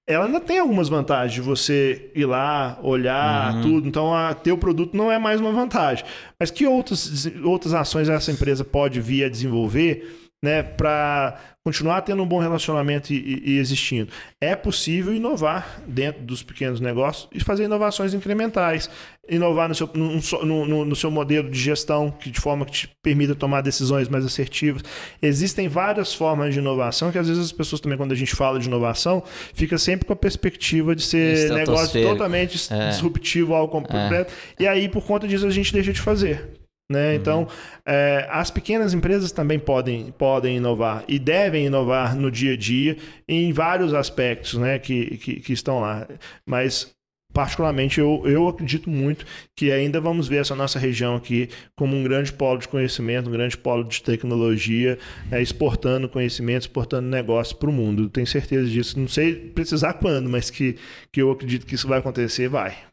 Ela 0.08 0.24
ainda 0.24 0.40
tem 0.40 0.58
algumas 0.58 0.88
vantagens 0.88 1.34
de 1.34 1.42
você 1.42 2.10
ir 2.14 2.24
lá, 2.24 2.78
olhar 2.82 3.54
uhum. 3.54 3.60
tudo. 3.62 3.88
Então, 3.88 4.14
a, 4.14 4.32
ter 4.32 4.52
o 4.52 4.56
produto 4.56 4.96
não 4.96 5.12
é 5.12 5.18
mais 5.18 5.38
uma 5.38 5.52
vantagem. 5.52 6.02
Mas 6.40 6.50
que 6.50 6.66
outras, 6.66 7.30
outras 7.44 7.74
ações 7.74 8.08
essa 8.08 8.32
empresa 8.32 8.64
pode 8.64 9.02
vir 9.02 9.24
a 9.24 9.28
desenvolver 9.28 10.27
né, 10.42 10.62
para 10.62 11.36
continuar 11.64 12.00
tendo 12.02 12.22
um 12.22 12.26
bom 12.26 12.38
relacionamento 12.38 13.12
e, 13.12 13.42
e, 13.44 13.58
existindo. 13.58 14.10
É 14.40 14.54
possível 14.54 15.12
inovar 15.12 15.82
dentro 15.86 16.22
dos 16.22 16.42
pequenos 16.42 16.80
negócios 16.80 17.28
e 17.32 17.40
fazer 17.40 17.64
inovações 17.64 18.14
incrementais. 18.14 18.88
Inovar 19.28 19.68
no 19.68 19.74
seu, 19.74 19.90
no, 19.92 20.64
no, 20.64 20.84
no 20.86 20.96
seu 20.96 21.10
modelo 21.10 21.50
de 21.50 21.58
gestão, 21.58 22.10
que 22.10 22.30
de 22.30 22.40
forma 22.40 22.64
que 22.64 22.72
te 22.72 22.88
permita 23.02 23.34
tomar 23.34 23.60
decisões 23.60 24.08
mais 24.08 24.24
assertivas. 24.24 24.82
Existem 25.20 25.68
várias 25.68 26.14
formas 26.14 26.54
de 26.54 26.60
inovação 26.60 27.12
que 27.12 27.18
às 27.18 27.28
vezes 27.28 27.44
as 27.44 27.52
pessoas 27.52 27.80
também, 27.80 27.98
quando 27.98 28.12
a 28.12 28.16
gente 28.16 28.34
fala 28.34 28.58
de 28.58 28.66
inovação, 28.66 29.22
fica 29.52 29.76
sempre 29.76 30.06
com 30.06 30.14
a 30.14 30.16
perspectiva 30.16 30.96
de 30.96 31.02
ser 31.02 31.50
negócio 31.52 32.00
totalmente 32.00 32.72
é. 32.72 32.88
disruptivo, 32.88 33.52
algo 33.52 33.70
completo. 33.70 34.32
É. 34.58 34.62
E 34.62 34.66
aí, 34.66 34.88
por 34.88 35.04
conta 35.04 35.28
disso, 35.28 35.46
a 35.46 35.50
gente 35.50 35.72
deixa 35.72 35.92
de 35.92 36.00
fazer. 36.00 36.57
Né? 36.90 37.10
Uhum. 37.10 37.14
Então, 37.16 37.48
é, 37.84 38.26
as 38.30 38.50
pequenas 38.50 38.94
empresas 38.94 39.30
também 39.30 39.58
podem, 39.58 40.10
podem 40.12 40.56
inovar 40.56 41.04
e 41.06 41.18
devem 41.18 41.66
inovar 41.66 42.16
no 42.16 42.30
dia 42.30 42.54
a 42.54 42.56
dia 42.56 42.96
em 43.28 43.52
vários 43.52 43.92
aspectos 43.92 44.54
né, 44.54 44.78
que, 44.78 45.18
que, 45.18 45.40
que 45.40 45.52
estão 45.52 45.80
lá. 45.80 46.08
Mas, 46.46 46.90
particularmente, 47.30 48.00
eu, 48.00 48.22
eu 48.24 48.48
acredito 48.48 48.88
muito 48.88 49.26
que 49.54 49.70
ainda 49.70 50.00
vamos 50.00 50.28
ver 50.28 50.40
essa 50.40 50.54
nossa 50.54 50.78
região 50.78 51.14
aqui 51.14 51.50
como 51.76 51.94
um 51.94 52.02
grande 52.02 52.32
polo 52.32 52.58
de 52.58 52.68
conhecimento, 52.68 53.28
um 53.28 53.32
grande 53.32 53.58
polo 53.58 53.84
de 53.84 54.02
tecnologia, 54.02 54.98
é, 55.30 55.42
exportando 55.42 56.08
conhecimento, 56.08 56.62
exportando 56.62 57.06
negócio 57.06 57.54
para 57.56 57.68
o 57.68 57.72
mundo. 57.72 58.08
Tenho 58.08 58.26
certeza 58.26 58.66
disso. 58.66 58.98
Não 58.98 59.08
sei 59.08 59.34
precisar 59.34 59.92
quando, 59.94 60.30
mas 60.30 60.48
que, 60.48 60.76
que 61.12 61.20
eu 61.20 61.30
acredito 61.30 61.66
que 61.66 61.74
isso 61.74 61.86
vai 61.86 61.98
acontecer, 61.98 62.48
vai. 62.48 62.88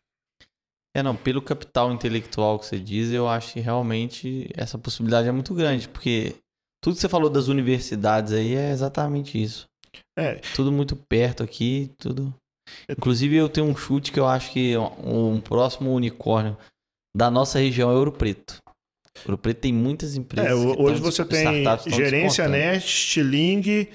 É, 0.96 1.04
não, 1.04 1.14
pelo 1.14 1.42
capital 1.42 1.92
intelectual 1.92 2.58
que 2.58 2.66
você 2.66 2.80
diz, 2.80 3.12
eu 3.12 3.28
acho 3.28 3.54
que 3.54 3.60
realmente 3.60 4.50
essa 4.56 4.78
possibilidade 4.78 5.28
é 5.28 5.32
muito 5.32 5.54
grande, 5.54 5.90
porque 5.90 6.36
tudo 6.82 6.96
que 6.96 7.02
você 7.02 7.10
falou 7.10 7.30
das 7.30 7.50
universidades 7.50 8.32
aí 8.32 8.56
é 8.56 8.72
exatamente 8.72 9.42
isso. 9.42 9.66
É. 10.18 10.36
Tudo 10.56 10.72
muito 10.72 10.96
perto 10.96 11.44
aqui, 11.44 11.92
tudo. 11.98 12.34
Inclusive, 12.90 13.36
eu 13.36 13.50
tenho 13.50 13.68
um 13.68 13.76
chute 13.76 14.10
que 14.12 14.20
eu 14.20 14.26
acho 14.26 14.54
que 14.54 14.74
um 15.04 15.42
próximo 15.42 15.94
unicórnio 15.94 16.58
da 17.14 17.30
nossa 17.30 17.60
região 17.60 17.92
é 17.92 17.94
Ouro 17.94 18.14
Preto. 18.14 18.58
Ouro 19.26 19.38
Preto 19.38 19.60
tem 19.60 19.74
muitas 19.74 20.16
empresas. 20.16 20.50
É, 20.50 20.56
hoje 20.56 21.02
você 21.02 21.26
tem 21.26 21.66
Gerência 21.88 22.48
Nest, 22.48 23.10
Stiling 23.10 23.90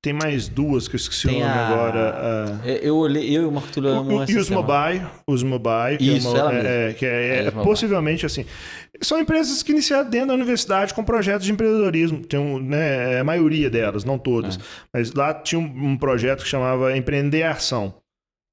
tem 0.00 0.12
mais 0.12 0.48
duas 0.48 0.86
que 0.86 0.94
eu 0.94 0.98
esqueci 0.98 1.26
Tem 1.26 1.38
o 1.38 1.40
nome 1.40 1.58
a... 1.58 1.68
agora. 1.68 2.60
Uh... 2.64 2.68
Eu 2.68 2.96
olhei, 2.96 3.36
eu 3.36 3.42
e 3.42 3.44
o 3.46 3.50
Marco 3.50 3.72
Túlio 3.72 3.90
E 4.28 4.36
os 4.36 4.48
mobile, 4.48 5.04
os 5.26 5.42
mobile, 5.42 5.98
que 5.98 6.16
Isso, 6.16 6.36
é, 6.36 6.42
uma, 6.42 6.52
é, 6.52 6.92
que 6.92 7.04
é, 7.04 7.46
é 7.46 7.50
possivelmente 7.50 8.24
assim. 8.24 8.44
São 9.00 9.18
empresas 9.18 9.62
que 9.62 9.72
iniciaram 9.72 10.08
dentro 10.08 10.28
da 10.28 10.34
universidade 10.34 10.94
com 10.94 11.02
projetos 11.02 11.44
de 11.44 11.52
empreendedorismo. 11.52 12.24
Tem 12.24 12.38
um, 12.38 12.60
né, 12.60 13.18
a 13.18 13.24
maioria 13.24 13.68
delas, 13.68 14.04
não 14.04 14.18
todas. 14.18 14.56
É. 14.56 14.60
Mas 14.92 15.12
lá 15.12 15.34
tinha 15.34 15.58
um, 15.58 15.64
um 15.64 15.96
projeto 15.96 16.44
que 16.44 16.48
chamava 16.48 16.96
Empreender 16.96 17.42
Ação. 17.42 17.97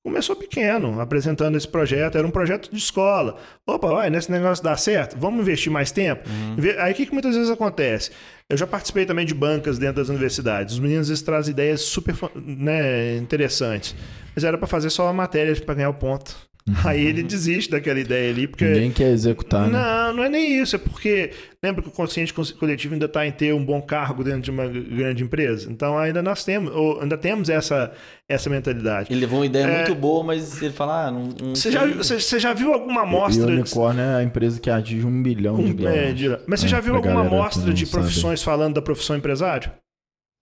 Começou 0.05 0.35
pequeno, 0.35 1.01
apresentando 1.01 1.57
esse 1.57 1.67
projeto, 1.67 2.15
era 2.15 2.27
um 2.27 2.29
projeto 2.29 2.69
de 2.69 2.77
escola. 2.77 3.37
Opa, 3.65 3.87
vai, 3.87 4.09
nesse 4.11 4.31
negócio 4.31 4.63
dá 4.63 4.77
certo, 4.77 5.17
vamos 5.17 5.39
investir 5.39 5.71
mais 5.71 5.91
tempo? 5.91 6.29
Uhum. 6.29 6.57
Aí 6.77 6.93
o 6.93 6.95
que, 6.95 7.07
que 7.07 7.11
muitas 7.11 7.33
vezes 7.33 7.49
acontece? 7.49 8.11
Eu 8.47 8.55
já 8.55 8.67
participei 8.67 9.07
também 9.07 9.25
de 9.25 9.33
bancas 9.33 9.79
dentro 9.79 9.95
das 9.95 10.09
universidades. 10.09 10.75
Os 10.75 10.79
meninos 10.79 11.07
vezes 11.07 11.23
trazem 11.23 11.53
ideias 11.53 11.81
super 11.81 12.13
né, 12.35 13.17
interessantes. 13.17 13.95
Mas 14.35 14.43
era 14.43 14.59
para 14.59 14.67
fazer 14.67 14.91
só 14.91 15.07
a 15.07 15.13
matéria 15.13 15.55
para 15.55 15.73
ganhar 15.73 15.89
o 15.89 15.95
ponto. 15.95 16.37
Aí 16.83 17.05
ele 17.05 17.21
desiste 17.21 17.69
daquela 17.69 17.99
ideia 17.99 18.31
ali, 18.31 18.47
porque... 18.47 18.65
Ninguém 18.65 18.91
quer 18.91 19.11
executar, 19.11 19.69
né? 19.69 19.77
Não, 19.77 20.13
não 20.15 20.23
é 20.23 20.29
nem 20.29 20.59
isso. 20.59 20.75
É 20.75 20.79
porque... 20.79 21.31
Lembra 21.61 21.83
que 21.83 21.89
o 21.89 21.91
consciente 21.91 22.33
coletivo 22.33 22.95
ainda 22.95 23.05
está 23.05 23.25
em 23.25 23.31
ter 23.31 23.53
um 23.53 23.63
bom 23.63 23.79
cargo 23.81 24.23
dentro 24.23 24.41
de 24.41 24.51
uma 24.51 24.67
grande 24.67 25.23
empresa? 25.23 25.71
Então 25.71 25.95
ainda 25.95 26.23
nós 26.23 26.43
temos, 26.43 26.73
ou 26.73 27.01
ainda 27.01 27.17
temos 27.17 27.49
essa, 27.49 27.91
essa 28.27 28.49
mentalidade. 28.49 29.11
Ele 29.11 29.21
levou 29.21 29.39
uma 29.39 29.45
ideia 29.45 29.65
é... 29.65 29.77
muito 29.77 29.95
boa, 29.95 30.23
mas 30.23 30.59
ele 30.61 30.73
fala... 30.73 31.07
Ah, 31.07 31.11
não, 31.11 31.29
não 31.39 31.55
você, 31.55 31.71
já, 31.71 31.85
você, 31.85 32.19
você, 32.19 32.39
já 32.39 32.51
viu 32.53 32.73
alguma 32.73 33.03
amostra... 33.03 33.43
E 33.51 33.55
o 33.55 33.59
Unicórnio 33.59 34.01
é 34.01 34.15
a 34.15 34.23
empresa 34.23 34.59
que 34.59 34.69
atinge 34.69 35.05
um 35.05 35.11
milhão 35.11 35.55
um, 35.55 35.65
de 35.65 35.73
dólares. 35.73 36.01
É, 36.01 36.13
de... 36.13 36.39
Mas 36.47 36.61
você 36.61 36.65
é, 36.65 36.69
já 36.69 36.79
viu 36.79 36.95
alguma 36.95 37.21
amostra 37.21 37.71
de 37.71 37.85
profissões 37.85 38.39
sabe. 38.39 38.45
falando 38.45 38.73
da 38.73 38.81
profissão 38.81 39.15
empresário? 39.15 39.71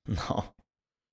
Não. 0.07 0.43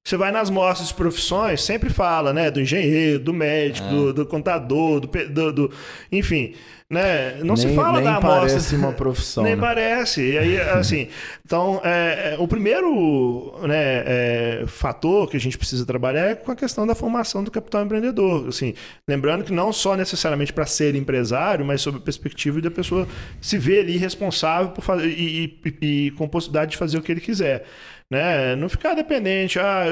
Você 0.02 0.16
vai 0.16 0.32
nas 0.32 0.48
mostras 0.48 0.88
de 0.88 0.94
profissões, 0.94 1.62
sempre 1.62 1.90
fala, 1.90 2.32
né? 2.32 2.50
Do 2.50 2.60
engenheiro, 2.60 3.18
do 3.18 3.34
médico, 3.34 3.86
é. 3.86 3.90
do, 3.90 4.12
do, 4.14 4.26
contador, 4.26 4.98
do, 4.98 5.08
do, 5.28 5.52
do, 5.52 5.72
Enfim, 6.10 6.54
né? 6.88 7.34
Não 7.44 7.54
nem, 7.54 7.56
se 7.56 7.74
fala 7.74 8.00
nem 8.00 8.04
da 8.04 8.16
amostra. 8.16 8.40
parece 8.40 8.74
uma 8.74 8.92
profissão. 8.92 9.44
Nem 9.44 9.54
né? 9.54 9.60
parece. 9.60 10.22
E 10.22 10.38
aí, 10.38 10.58
assim, 10.72 11.06
então, 11.44 11.80
é, 11.84 12.32
é, 12.32 12.36
o 12.38 12.48
primeiro 12.48 13.54
né, 13.62 14.02
é, 14.06 14.64
fator 14.66 15.28
que 15.28 15.36
a 15.36 15.40
gente 15.40 15.56
precisa 15.56 15.84
trabalhar 15.84 16.30
é 16.30 16.34
com 16.34 16.50
a 16.50 16.56
questão 16.56 16.86
da 16.86 16.94
formação 16.94 17.44
do 17.44 17.50
capital 17.50 17.84
empreendedor. 17.84 18.48
Assim, 18.48 18.74
lembrando 19.06 19.44
que 19.44 19.52
não 19.52 19.70
só 19.72 19.96
necessariamente 19.96 20.52
para 20.52 20.64
ser 20.64 20.96
empresário, 20.96 21.64
mas 21.64 21.82
sob 21.82 21.98
a 21.98 22.00
perspectiva 22.00 22.60
da 22.60 22.70
pessoa 22.70 23.06
se 23.40 23.58
ver 23.58 23.80
ali 23.80 23.98
responsável 23.98 24.70
por 24.70 24.82
fazer, 24.82 25.06
e, 25.06 25.60
e, 25.64 26.06
e 26.06 26.10
com 26.12 26.26
possibilidade 26.26 26.72
de 26.72 26.76
fazer 26.78 26.98
o 26.98 27.02
que 27.02 27.12
ele 27.12 27.20
quiser. 27.20 27.66
Né? 28.10 28.56
Não 28.56 28.68
ficar 28.68 28.94
dependente. 28.94 29.58
Ah, 29.58 29.84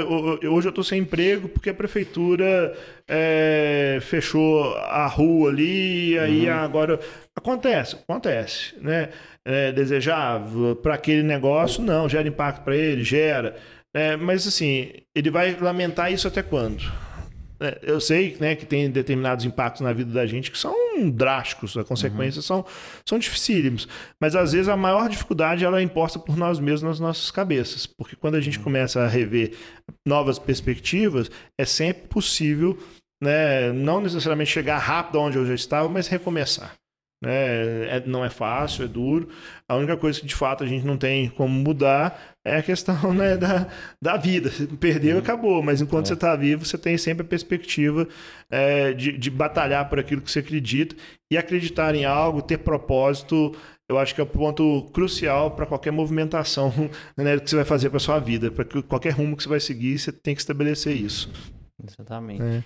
hoje 0.51 0.67
eu 0.67 0.71
estou 0.71 0.83
sem 0.83 1.01
emprego 1.03 1.49
porque 1.49 1.71
a 1.71 1.75
prefeitura 1.75 2.77
é, 3.07 3.99
fechou 4.03 4.75
a 4.75 5.07
rua 5.07 5.51
ali, 5.51 6.15
e 6.15 6.19
aí 6.19 6.51
uhum. 6.51 6.57
agora. 6.57 7.01
Acontece, 7.37 7.95
acontece. 7.95 8.75
Né? 8.81 9.11
É 9.45 9.71
desejável 9.71 10.75
para 10.77 10.95
aquele 10.95 11.23
negócio, 11.23 11.83
não, 11.83 12.09
gera 12.09 12.27
impacto 12.27 12.65
para 12.65 12.77
ele, 12.77 13.05
gera. 13.05 13.57
É, 13.95 14.17
mas 14.17 14.47
assim, 14.47 14.93
ele 15.15 15.31
vai 15.31 15.57
lamentar 15.59 16.13
isso 16.13 16.27
até 16.29 16.43
quando? 16.43 17.08
É, 17.61 17.79
eu 17.83 18.01
sei 18.01 18.37
né, 18.39 18.55
que 18.55 18.65
tem 18.65 18.91
determinados 18.91 19.45
impactos 19.45 19.81
na 19.81 19.93
vida 19.93 20.13
da 20.13 20.27
gente 20.27 20.51
que 20.51 20.59
são 20.59 20.75
drásticos, 21.13 21.77
as 21.77 21.87
consequências 21.87 22.49
uhum. 22.49 22.63
são, 22.63 22.73
são 23.05 23.19
dificílimos. 23.19 23.89
Mas 24.21 24.37
às 24.37 24.53
vezes 24.53 24.69
a 24.69 24.77
maior 24.77 25.09
dificuldade 25.09 25.65
ela 25.65 25.81
é 25.81 25.83
imposta 25.83 26.19
por 26.19 26.37
nós 26.37 26.59
mesmos 26.59 26.83
nas 26.83 27.01
nossas 27.01 27.31
cabeças. 27.31 27.87
Porque 27.87 28.17
quando 28.17 28.37
a 28.37 28.41
gente 28.41 28.59
uhum. 28.59 28.65
começa 28.65 29.01
a 29.01 29.09
rever 29.09 29.57
novas 30.07 30.39
perspectivas, 30.39 31.31
é 31.59 31.65
sempre 31.65 32.09
possível, 32.09 32.79
né, 33.23 33.73
não 33.73 34.01
necessariamente 34.01 34.51
chegar 34.51 34.79
rápido 34.79 35.21
onde 35.21 35.37
eu 35.37 35.47
já 35.47 35.55
estava, 35.55 35.89
mas 35.89 36.07
recomeçar. 36.07 36.75
Né? 37.23 37.97
É, 37.97 38.03
não 38.07 38.25
é 38.25 38.31
fácil, 38.31 38.85
é 38.85 38.89
duro. 38.89 39.29
A 39.69 39.77
única 39.77 39.97
coisa 39.97 40.21
que 40.21 40.27
de 40.27 40.35
fato 40.35 40.63
a 40.63 40.67
gente 40.67 40.87
não 40.87 40.97
tem 40.97 41.29
como 41.31 41.53
mudar 41.53 42.37
é 42.45 42.57
a 42.57 42.63
questão 42.63 42.97
né, 43.13 43.37
da, 43.37 43.67
da 44.01 44.17
vida. 44.17 44.51
Perdeu, 44.79 45.17
uhum. 45.17 45.23
acabou. 45.23 45.63
Mas 45.63 45.81
enquanto 45.81 46.07
é. 46.07 46.09
você 46.09 46.15
está 46.15 46.37
vivo, 46.37 46.65
você 46.65 46.79
tem 46.79 46.97
sempre 46.97 47.27
a 47.27 47.29
perspectiva 47.29 48.07
é, 48.51 48.93
de, 48.93 49.17
de 49.19 49.31
batalhar 49.31 49.89
por 49.89 49.99
aquilo 49.99 50.23
que 50.23 50.31
você 50.31 50.39
acredita 50.39 50.95
e 51.31 51.37
acreditar 51.37 51.95
em 51.95 52.05
algo, 52.05 52.41
ter 52.41 52.59
propósito 52.59 53.55
eu 53.89 53.99
acho 53.99 54.15
que 54.15 54.21
é 54.21 54.25
o 54.25 54.27
ponto 54.27 54.83
crucial 54.93 55.53
para 55.53 55.65
qualquer 55.65 55.91
movimentação 55.91 56.71
né, 57.17 57.39
que 57.39 57.49
você 57.49 57.57
vai 57.57 57.65
fazer 57.65 57.89
para 57.89 57.99
sua 57.99 58.19
vida. 58.19 58.51
Para 58.51 58.67
qualquer 58.83 59.15
rumo 59.15 59.35
que 59.35 59.43
você 59.43 59.49
vai 59.49 59.61
seguir, 59.61 59.99
você 59.99 60.13
tem 60.13 60.35
que 60.35 60.43
estabelecer 60.43 60.95
isso. 60.95 61.33
Exatamente. 61.83 62.43
É. 62.43 62.63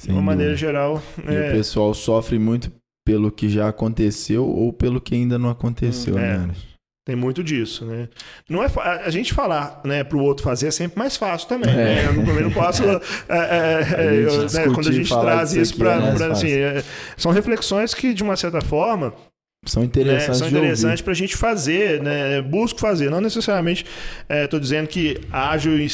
De 0.00 0.10
uma 0.10 0.22
maneira 0.22 0.56
geral, 0.56 1.00
E 1.18 1.34
é, 1.34 1.50
o 1.50 1.52
pessoal 1.52 1.92
sofre 1.94 2.38
muito 2.38 2.72
pelo 3.04 3.30
que 3.30 3.48
já 3.48 3.68
aconteceu 3.68 4.46
ou 4.46 4.72
pelo 4.72 5.00
que 5.00 5.14
ainda 5.14 5.38
não 5.38 5.50
aconteceu, 5.50 6.16
Hum, 6.16 6.18
é. 6.18 6.38
né? 6.38 6.54
tem 7.06 7.14
muito 7.14 7.44
disso, 7.44 7.84
né? 7.84 8.08
Não 8.48 8.64
é 8.64 8.68
a 9.04 9.10
gente 9.10 9.34
falar, 9.34 9.82
né, 9.84 10.02
para 10.02 10.16
o 10.16 10.22
outro 10.22 10.42
fazer 10.42 10.68
é 10.68 10.70
sempre 10.70 10.98
mais 10.98 11.16
fácil 11.16 11.46
também. 11.46 11.70
É. 11.70 11.74
Né? 11.74 12.06
Eu 12.08 12.24
também 12.24 12.44
não 12.44 12.50
posso. 12.50 12.82
é, 12.88 12.98
é, 13.28 13.80
é, 13.92 14.22
né, 14.22 14.74
quando 14.74 14.88
a 14.88 14.92
gente 14.92 15.10
traz 15.10 15.52
isso 15.54 15.76
para, 15.76 15.92
é 15.92 16.30
assim, 16.30 16.48
são 17.16 17.30
reflexões 17.30 17.92
que 17.92 18.14
de 18.14 18.22
uma 18.22 18.36
certa 18.36 18.62
forma 18.62 19.12
São 19.66 19.82
né, 19.82 19.86
interessantes 19.86 20.38
são 20.38 20.48
de 20.48 20.54
interessantes 20.56 21.00
para 21.00 21.12
a 21.12 21.16
gente 21.16 21.36
fazer, 21.36 22.02
né? 22.02 22.40
Busco 22.42 22.78
fazer, 22.80 23.10
não 23.10 23.20
necessariamente 23.20 23.84
estou 24.28 24.60
dizendo 24.60 24.86
que 24.88 25.20
ágil 25.30 25.78
em, 25.80 25.88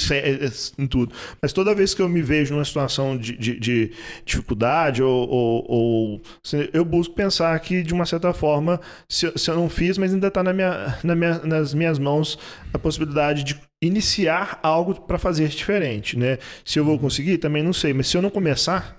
em 0.79 0.87
tudo, 0.87 1.13
mas 1.41 1.53
toda 1.53 1.75
vez 1.75 1.95
que 1.95 2.03
eu 2.03 2.09
me 2.09 2.23
vejo 2.23 2.55
numa 2.55 2.65
situação 2.65 3.17
de, 3.17 3.37
de- 3.37 3.59
de 3.61 3.93
dificuldade 4.25 5.03
ou, 5.03 5.29
ou- 5.29 5.65
ou- 5.71 6.21
se- 6.43 6.71
eu 6.73 6.85
busco 6.85 7.15
pensar 7.15 7.59
que 7.61 7.83
de 7.83 7.93
uma 7.95 8.07
certa 8.07 8.33
forma, 8.33 8.81
se, 9.09 9.27
eu- 9.27 9.37
se 9.39 9.51
eu 9.51 9.55
não 9.57 9.69
fiz, 9.69 9.99
mas 9.99 10.13
ainda 10.13 10.29
está 10.29 10.43
na 10.43 10.53
minha, 10.53 10.99
na 11.03 11.15
minha- 11.15 11.39
nas 11.45 11.75
minhas 11.75 11.99
mãos 11.99 12.39
a 12.73 12.79
possibilidade 12.79 13.45
de 13.45 13.57
iniciar 13.83 14.59
algo 14.63 14.95
para 15.01 15.19
fazer 15.19 15.49
diferente, 15.49 16.19
né? 16.19 16.39
Se 16.65 16.79
eu 16.79 16.85
vou 16.85 16.99
conseguir, 16.99 17.39
também 17.39 17.63
não 17.63 17.73
sei, 17.73 17.93
mas 17.95 18.09
se 18.09 18.17
eu 18.17 18.23
não 18.23 18.31
começar, 18.31 18.97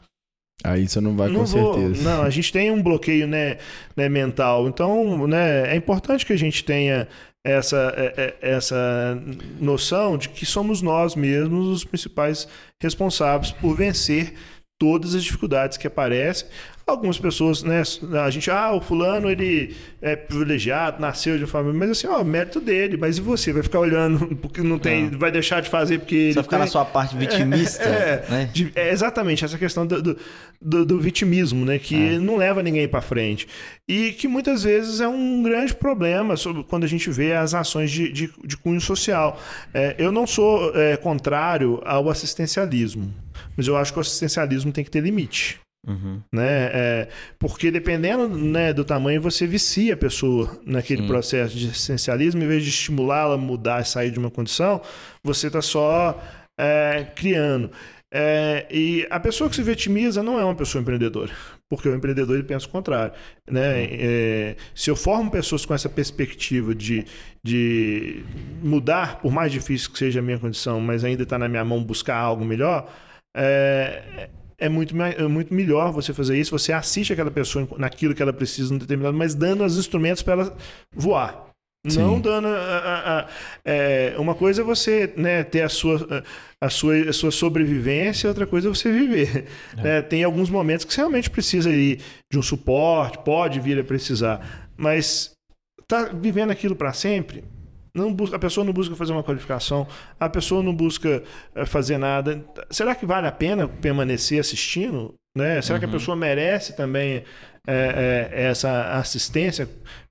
Aí 0.64 0.88
você 0.88 1.02
não 1.02 1.16
vai 1.16 1.28
não 1.30 1.42
com 1.42 1.46
vou. 1.46 1.74
certeza. 1.76 2.04
Não, 2.04 2.22
a 2.24 2.30
gente 2.30 2.52
tem 2.52 2.70
um 2.72 2.82
bloqueio 2.82 3.28
né, 3.28 3.58
né, 3.96 4.08
mental. 4.08 4.68
Então, 4.68 5.28
né, 5.28 5.74
é 5.74 5.76
importante 5.76 6.26
que 6.26 6.34
a 6.34 6.38
gente 6.38 6.64
tenha 6.64 7.08
essa, 7.44 7.94
é- 7.98 8.36
é- 8.42 8.50
essa 8.52 9.20
noção 9.60 10.18
de 10.18 10.30
que 10.30 10.46
somos 10.46 10.82
nós 10.82 11.16
mesmos 11.16 11.68
os 11.68 11.84
principais 11.84 12.48
responsáveis 12.82 13.52
por 13.52 13.76
vencer 13.76 14.34
todas 14.80 15.16
as 15.16 15.24
dificuldades 15.24 15.78
que 15.78 15.88
aparecem. 15.88 16.48
Algumas 16.92 17.18
pessoas, 17.18 17.64
né, 17.64 17.82
a 18.24 18.30
gente, 18.30 18.52
ah, 18.52 18.74
o 18.74 18.82
fulano 18.82 19.30
ele 19.30 19.76
é 20.02 20.16
privilegiado, 20.16 21.02
nasceu 21.02 21.38
de 21.38 21.44
uma 21.44 21.50
família, 21.50 21.78
mas 21.80 21.90
assim, 21.92 22.08
ó, 22.08 22.24
mérito 22.24 22.60
dele, 22.60 22.98
mas 22.98 23.18
e 23.18 23.22
você 23.22 23.52
vai 23.54 23.64
ficar 23.64 23.80
olhando 23.80 24.36
porque 24.38 24.62
não 24.62 24.78
tem, 24.78 25.10
Não. 25.10 25.18
vai 25.18 25.32
deixar 25.32 25.62
de 25.62 25.70
fazer 25.70 26.00
porque 26.00 26.32
vai 26.36 26.44
ficar 26.44 26.58
na 26.58 26.64
tem? 26.66 26.72
sua 26.72 26.86
parte 26.86 27.16
vitimista, 27.18 27.84
É, 27.84 28.26
né? 28.30 28.50
de- 28.54 28.72
é 28.76 28.92
exatamente 28.92 29.44
essa 29.46 29.58
questão 29.58 29.86
do, 29.88 30.02
do, 30.02 30.18
do- 30.62 30.86
do 30.86 31.00
vitimismo, 31.00 31.66
né? 31.66 31.80
Que 31.80 31.96
É. 32.16 32.20
não 32.20 32.36
leva 32.38 32.62
ninguém 32.62 32.88
para 32.88 33.02
frente. 33.02 33.48
E 33.88 34.12
que 34.12 34.28
muitas 34.28 34.64
vezes 34.64 35.00
é 35.02 35.08
um 35.08 35.42
grande 35.42 35.74
problema 35.74 36.36
sobre, 36.36 36.64
quando 36.64 36.84
a 36.84 36.88
gente 36.88 37.10
vê 37.10 37.34
as 37.34 37.54
ações 37.54 37.90
de, 37.92 38.12
de, 38.12 38.30
de 38.46 38.58
cunho 38.58 38.82
social. 38.82 39.40
É, 39.74 39.96
eu 39.98 40.12
não 40.12 40.28
sou 40.28 40.72
é, 40.76 40.98
contrário 40.98 41.82
ao 41.86 42.10
assistencialismo, 42.10 43.14
mas 43.56 43.68
eu 43.68 43.78
acho 43.78 43.92
que 43.94 44.00
o 44.00 44.02
assistencialismo 44.02 44.72
tem 44.72 44.84
que 44.84 44.92
ter 44.92 45.02
limite. 45.02 45.60
Uhum. 45.88 46.22
Né? 46.32 46.70
É, 46.74 47.08
porque 47.40 47.72
dependendo 47.72 48.28
né, 48.30 48.72
do 48.72 48.86
tamanho, 48.86 49.22
você 49.22 49.48
vicia 49.48 49.96
a 49.96 49.98
pessoa 49.98 50.60
naquele 50.66 51.02
Sim. 51.02 51.08
processo 51.08 51.58
de 51.58 51.68
assistencialismo, 51.68 52.44
em 52.44 52.48
vez 52.48 52.64
de 52.64 52.70
estimulá-la 52.70 53.36
a 53.36 53.38
mudar 53.38 53.82
e 53.82 53.86
sair 53.86 54.12
de 54.12 54.20
uma 54.20 54.30
condição, 54.30 54.82
você 55.24 55.48
está 55.48 55.62
só 55.62 56.22
é, 56.58 57.08
criando. 57.16 57.72
É, 58.14 58.68
e 58.70 59.08
a 59.10 59.20
pessoa 59.22 59.50
que 59.50 59.56
se 59.56 59.64
vitimiza 59.64 60.22
não 60.22 60.38
é 60.38 60.44
uma 60.44 60.54
pessoa 60.54 60.82
empreendedora, 60.82 61.32
porque 61.70 61.88
o 61.88 61.96
empreendedor 61.96 62.36
ele 62.36 62.44
pensa 62.44 62.68
o 62.68 62.70
contrário. 62.70 63.14
Né? 63.50 63.88
É, 63.90 64.56
se 64.76 64.92
eu 64.92 64.98
formo 64.98 65.32
pessoas 65.32 65.66
com 65.66 65.74
essa 65.74 65.88
perspectiva 65.88 66.76
de, 66.76 67.06
de 67.42 68.24
mudar, 68.62 69.22
por 69.22 69.32
mais 69.32 69.52
difícil 69.52 69.92
que 69.92 69.98
seja 69.98 70.20
a 70.20 70.22
minha 70.22 70.38
condição, 70.38 70.82
mas 70.82 71.06
ainda 71.06 71.24
está 71.24 71.40
na 71.40 71.48
minha 71.48 71.64
mão 71.64 71.82
buscar 71.82 72.18
algo 72.18 72.44
melhor, 72.44 72.94
é, 73.34 74.30
é 74.62 74.70
muito, 74.70 74.96
é 75.02 75.28
muito 75.28 75.54
melhor 75.54 75.92
você 75.92 76.14
fazer 76.14 76.38
isso. 76.40 76.58
Você 76.58 76.72
assiste 76.72 77.12
aquela 77.12 77.32
pessoa 77.32 77.68
naquilo 77.78 78.14
que 78.16 78.22
ela 78.22 78.32
precisa, 78.32 78.72
num 78.72 78.78
determinado, 78.80 79.18
mas 79.18 79.36
dando 79.36 79.64
os 79.66 79.78
instrumentos 79.78 80.22
para 80.24 80.34
ela 80.34 80.58
voar. 80.96 81.48
Não 81.84 82.16
Sim. 82.18 82.22
dando. 82.22 82.48
a- 82.48 82.52
a- 82.52 83.20
a- 83.22 83.28
é, 83.66 84.14
uma 84.20 84.36
coisa 84.36 84.62
é 84.62 84.64
você 84.64 85.12
né, 85.18 85.44
ter 85.44 85.62
a 85.64 85.70
sua, 85.70 86.24
a, 86.62 86.70
sua, 86.70 86.96
a 87.10 87.14
sua 87.14 87.32
sobrevivência, 87.32 88.30
outra 88.30 88.46
coisa 88.46 88.68
é 88.68 88.74
você 88.74 88.92
viver. 88.92 89.48
né? 89.76 90.00
Tem 90.04 90.24
alguns 90.24 90.48
momentos 90.50 90.86
que 90.86 90.94
você 90.94 91.02
realmente 91.02 91.28
precisa 91.30 91.72
aí 91.72 92.00
de 92.32 92.38
um 92.38 92.42
suporte, 92.44 93.18
pode 93.26 93.60
vir 93.60 93.80
a 93.80 93.84
precisar, 93.84 94.70
mas 94.78 95.32
tá 95.88 96.12
vivendo 96.14 96.52
aquilo 96.52 96.76
para 96.76 96.94
sempre. 96.94 97.44
Não 97.94 98.14
busca, 98.14 98.36
a 98.36 98.40
pessoa 98.40 98.64
não 98.66 98.72
busca 98.74 98.96
fazer 98.96 99.12
uma 99.12 99.24
qualificação, 99.24 99.88
a 100.20 100.30
pessoa 100.30 100.64
não 100.64 100.74
busca 100.74 101.24
eh, 101.56 101.66
fazer 101.66 101.98
nada. 101.98 102.44
Será 102.70 102.96
que 102.96 103.06
vale 103.06 103.28
a 103.28 103.32
pena 103.32 103.68
permanecer 103.68 104.40
assistindo? 104.40 105.14
Né? 105.38 105.62
Será 105.62 105.78
que 105.80 105.86
a 105.86 105.88
Uhum. 105.88 105.94
pessoa 105.94 106.16
merece 106.16 106.76
também 106.76 107.24
eh, 107.68 108.30
eh, 108.32 108.48
essa 108.50 108.94
assistência 108.98 109.70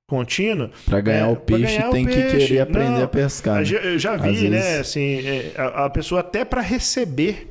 contínua? 0.09 0.71
Pra 0.87 1.01
ganhar 1.01 1.29
É, 1.29 1.33
o 1.33 1.37
peixe 1.37 1.77
ganhar 1.77 1.89
o 1.89 1.93
tem 1.93 2.07
que 2.07 2.15
peixe. 2.15 2.37
querer 2.49 2.61
aprender 2.61 2.91
Não, 2.99 3.03
a 3.05 3.09
pescar. 3.09 3.57
Eu 3.57 3.61
né? 3.61 3.65
já, 3.65 3.79
eu 3.79 3.99
já 3.99 4.15
Às 4.15 4.23
vi, 4.23 4.49
né? 4.51 4.59
vezes- 4.61 4.81
Assim, 4.81 5.27
é, 5.27 5.55
a, 5.57 5.87
a 5.87 5.91
pessoa 5.91 6.21
até 6.21 6.45
para 6.45 6.61
receber 6.61 7.49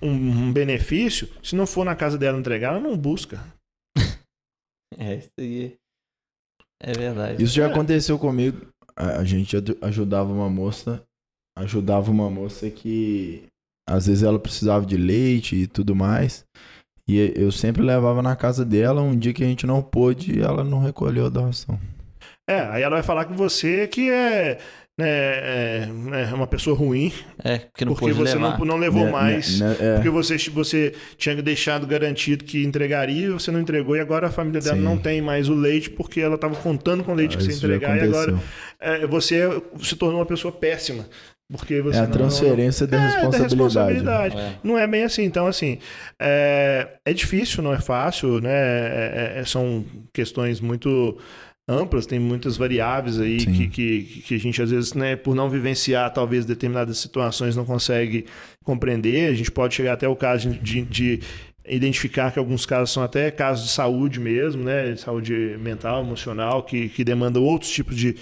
um, 0.00 0.10
um 0.10 0.52
benefício, 0.52 1.28
se 1.42 1.54
não 1.56 1.66
for 1.66 1.84
na 1.84 1.94
casa 1.94 2.18
dela 2.18 2.38
entregar, 2.38 2.70
ela 2.72 2.80
não 2.80 2.96
busca. 2.98 3.40
É, 4.98 5.14
isso 5.16 5.30
aí. 5.38 5.74
É 6.82 6.92
verdade. 6.92 7.42
Isso 7.42 7.54
já 7.54 7.64
É. 7.64 7.66
aconteceu 7.66 8.18
comigo. 8.18 8.66
A, 9.02 9.20
a 9.20 9.24
gente 9.24 9.56
aju- 9.56 9.76
ajudava 9.82 10.32
uma 10.32 10.48
moça, 10.48 11.02
ajudava 11.58 12.10
uma 12.10 12.30
moça 12.30 12.70
que 12.70 13.42
às 13.88 14.06
vezes 14.06 14.22
ela 14.22 14.38
precisava 14.38 14.86
de 14.86 14.96
leite 14.96 15.56
e 15.56 15.66
tudo 15.66 15.94
mais. 15.94 16.44
E 17.08 17.32
eu 17.34 17.50
sempre 17.50 17.82
levava 17.82 18.22
na 18.22 18.36
casa 18.36 18.64
dela. 18.64 19.02
Um 19.02 19.16
dia 19.18 19.32
que 19.32 19.42
a 19.42 19.46
gente 19.46 19.66
não 19.66 19.82
pôde, 19.82 20.40
ela 20.40 20.62
não 20.62 20.78
recolheu 20.80 21.26
a 21.26 21.28
doação. 21.28 21.78
É, 22.48 22.60
aí 22.60 22.82
ela 22.82 22.96
vai 22.96 23.02
falar 23.02 23.24
com 23.24 23.34
você 23.34 23.86
que 23.88 24.08
é, 24.10 24.58
né, 24.98 25.08
é, 25.08 25.88
é 26.30 26.34
uma 26.34 26.46
pessoa 26.46 26.76
ruim, 26.76 27.12
É, 27.42 27.58
porque 27.58 27.84
não 27.84 27.92
porque 27.94 28.06
pôde 28.06 28.18
você 28.18 28.34
levar. 28.36 28.58
não, 28.58 28.64
não 28.64 28.76
levou 28.76 29.04
Né- 29.04 29.10
mais. 29.10 29.58
né- 29.60 29.76
é. 29.80 29.94
Porque 29.94 30.10
você, 30.10 30.36
você 30.50 30.92
tinha 31.16 31.40
deixado 31.42 31.86
garantido 31.86 32.44
que 32.44 32.62
entregaria, 32.64 33.32
você 33.32 33.50
não 33.50 33.60
entregou, 33.60 33.96
e 33.96 34.00
agora 34.00 34.26
a 34.28 34.30
família 34.30 34.60
dela 34.60 34.76
Sim. 34.76 34.82
não 34.82 34.96
tem 34.98 35.20
mais 35.22 35.48
o 35.48 35.54
leite, 35.54 35.90
porque 35.90 36.20
ela 36.20 36.34
estava 36.36 36.54
contando 36.56 37.02
com 37.04 37.12
o 37.12 37.14
leite 37.14 37.36
que 37.36 37.42
Ah, 37.42 37.46
você 37.46 37.52
isso 37.52 37.60
já 37.60 37.66
entregar, 37.68 37.96
e 37.96 38.00
agora. 38.02 38.38
É, 38.82 39.06
você 39.06 39.40
se 39.80 39.96
tornou 39.96 40.18
uma 40.20 40.26
pessoa 40.26 40.52
péssima. 40.52 41.06
Porque 41.50 41.82
você 41.82 41.98
É 41.98 42.00
a 42.00 42.04
não- 42.04 42.10
transferência 42.12 42.86
da 42.86 42.96
É, 42.96 43.00
da 43.00 43.06
responsabilidade. 43.38 43.92
responsabilidade. 43.94 44.36
É. 44.38 44.54
Não 44.64 44.78
é 44.78 44.86
bem 44.86 45.02
assim. 45.04 45.22
Então, 45.24 45.46
assim, 45.46 45.78
é, 46.18 46.88
é 47.04 47.12
difícil, 47.12 47.62
não 47.62 47.74
é 47.74 47.78
fácil, 47.80 48.40
né? 48.40 48.50
É- 48.50 49.32
é- 49.40 49.44
são 49.44 49.84
questões 50.14 50.60
muito 50.62 51.18
amplas, 51.68 52.06
tem 52.06 52.18
muitas 52.18 52.56
variáveis 52.56 53.20
aí 53.20 53.36
que, 53.36 53.68
que, 53.68 54.02
que 54.26 54.34
a 54.34 54.38
gente, 54.38 54.62
às 54.62 54.70
vezes, 54.70 54.94
né, 54.94 55.14
por 55.14 55.34
não 55.34 55.50
vivenciar 55.50 56.10
talvez 56.12 56.44
determinadas 56.46 56.98
situações, 56.98 57.54
não 57.54 57.64
consegue 57.66 58.24
compreender. 58.64 59.28
A 59.28 59.34
gente 59.34 59.50
pode 59.50 59.74
chegar 59.74 59.92
até 59.92 60.08
o 60.08 60.16
caso 60.16 60.50
de, 60.50 60.82
de 60.82 61.20
identificar 61.68 62.32
que 62.32 62.38
alguns 62.38 62.66
casos 62.66 62.90
são 62.92 63.02
até 63.02 63.30
casos 63.30 63.66
de 63.66 63.70
saúde 63.72 64.18
mesmo, 64.18 64.64
né? 64.64 64.96
Saúde 64.96 65.56
mental, 65.60 66.02
emocional, 66.02 66.62
que, 66.64 66.88
que 66.88 67.04
demandam 67.04 67.42
outros 67.44 67.70
tipos 67.70 67.96
de, 67.96 68.16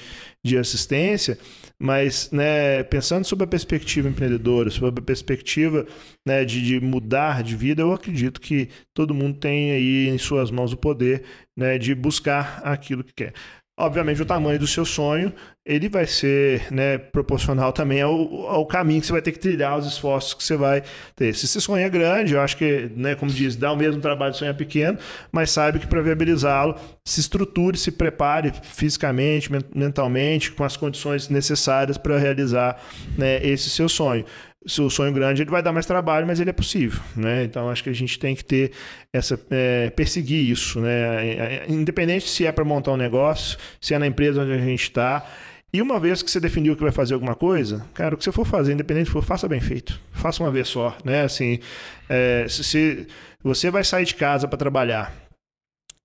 de 0.45 0.57
assistência. 0.57 1.39
Mas, 1.79 2.31
né, 2.31 2.83
pensando 2.85 3.25
sobre 3.25 3.45
a 3.45 3.49
perspectiva 3.49 4.09
empreendedora, 4.09 4.71
sobre 4.71 5.01
a 5.01 5.05
perspectiva 5.05 5.87
né, 6.27 6.45
de, 6.45 6.63
de 6.63 6.81
mudar 6.81 7.43
de 7.43 7.57
vida, 7.57 7.83
eu 7.83 7.93
acredito 7.93 8.41
que 8.41 8.69
todo 8.95 9.15
mundo 9.15 9.39
tem 9.39 9.73
aí 9.73 10.09
em 10.09 10.19
suas 10.19 10.51
mãos 10.51 10.73
o 10.73 10.77
poder 10.77 11.25
né, 11.57 11.79
de 11.79 11.95
buscar 11.95 12.61
aquilo 12.65 13.03
que 13.05 13.15
quer. 13.15 13.35
Obviamente, 13.81 14.21
o 14.21 14.27
tamanho 14.27 14.59
do 14.59 14.67
seu 14.67 14.85
sonho 14.85 15.33
ele 15.65 15.89
vai 15.89 16.07
ser 16.07 16.73
né, 16.73 16.99
proporcional 16.99 17.73
também 17.73 18.01
ao, 18.01 18.13
ao 18.47 18.67
caminho 18.67 19.01
que 19.01 19.07
você 19.07 19.13
vai 19.13 19.23
ter 19.23 19.31
que 19.31 19.39
trilhar, 19.39 19.79
os 19.79 19.87
esforços 19.87 20.35
que 20.35 20.43
você 20.43 20.57
vai 20.57 20.83
ter. 21.15 21.35
Se 21.35 21.47
você 21.47 21.61
sonha 21.61 21.89
grande, 21.89 22.35
eu 22.35 22.41
acho 22.41 22.57
que, 22.57 22.91
né, 22.97 23.15
como 23.15 23.31
diz, 23.31 23.55
dá 23.57 23.71
o 23.71 23.77
mesmo 23.77 24.01
trabalho 24.01 24.33
de 24.33 24.39
sonhar 24.39 24.55
pequeno, 24.55 24.99
mas 25.31 25.51
saiba 25.51 25.79
que 25.79 25.87
para 25.87 26.01
viabilizá-lo, 26.01 26.75
se 27.05 27.21
estruture, 27.21 27.77
se 27.77 27.93
prepare 27.93 28.53
fisicamente, 28.63 29.53
men- 29.53 29.61
mentalmente, 29.75 30.51
com 30.51 30.65
as 30.65 30.77
condições 30.77 31.29
necessárias 31.29 31.97
para 31.99 32.19
realizar 32.19 32.81
né, 33.17 33.45
esse 33.47 33.71
seu 33.71 33.89
sonho. 33.89 34.25
Se 34.67 34.81
o 34.83 34.91
sonho 34.91 35.13
grande 35.13 35.43
ele 35.43 35.51
vai 35.51 35.63
dar 35.63 35.73
mais 35.73 35.87
trabalho, 35.87 36.27
mas 36.27 36.39
ele 36.39 36.51
é 36.51 36.53
possível, 36.53 37.01
né? 37.17 37.45
Então 37.45 37.71
acho 37.71 37.83
que 37.83 37.89
a 37.89 37.95
gente 37.95 38.19
tem 38.19 38.35
que 38.35 38.45
ter 38.45 38.73
essa 39.13 39.41
é, 39.51 39.89
perseguir 39.91 40.51
isso, 40.51 40.81
né? 40.81 41.27
É, 41.27 41.31
é, 41.31 41.67
Independente 41.69 42.29
se 42.29 42.45
é 42.45 42.53
para 42.53 42.65
montar 42.65 42.93
um 42.93 42.97
negócio, 42.97 43.59
se 43.81 43.95
é 43.95 43.99
na 43.99 44.07
empresa 44.07 44.43
onde 44.43 44.53
a 44.53 44.59
gente 44.59 44.83
está. 44.83 45.27
E 45.73 45.81
uma 45.81 46.01
vez 46.01 46.23
que 46.23 46.31
você 46.31 46.41
definiu 46.41 46.75
que 46.77 46.83
vai 46.83 46.91
fazer 46.91 47.15
alguma 47.15 47.35
coisa, 47.35 47.87
cara, 47.95 48.15
o 48.15 48.19
que 48.19 48.25
você 48.25 48.33
for 48.33 48.45
fazer, 48.45 48.73
independente 48.73 49.09
for, 49.09 49.23
faça 49.23 49.49
bem 49.49 49.61
feito. 49.61 50.01
Faça 50.13 50.43
uma 50.43 50.51
vez 50.51 50.69
só, 50.69 50.97
né? 51.05 51.23
Assim, 51.23 51.61
é, 52.09 52.45
se, 52.49 52.65
se 52.65 53.07
você 53.43 53.71
vai 53.71 53.85
sair 53.85 54.05
de 54.05 54.15
casa 54.15 54.49
para 54.49 54.59
trabalhar 54.59 55.15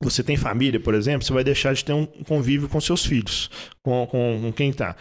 você 0.03 0.21
tem 0.21 0.35
família, 0.35 0.79
por 0.79 0.93
exemplo, 0.93 1.25
você 1.25 1.33
vai 1.33 1.43
deixar 1.43 1.73
de 1.73 1.83
ter 1.83 1.93
um 1.93 2.05
convívio 2.05 2.67
com 2.67 2.79
seus 2.81 3.05
filhos, 3.05 3.49
com, 3.81 4.05
com, 4.07 4.39
com 4.41 4.51
quem 4.51 4.69
está. 4.69 4.95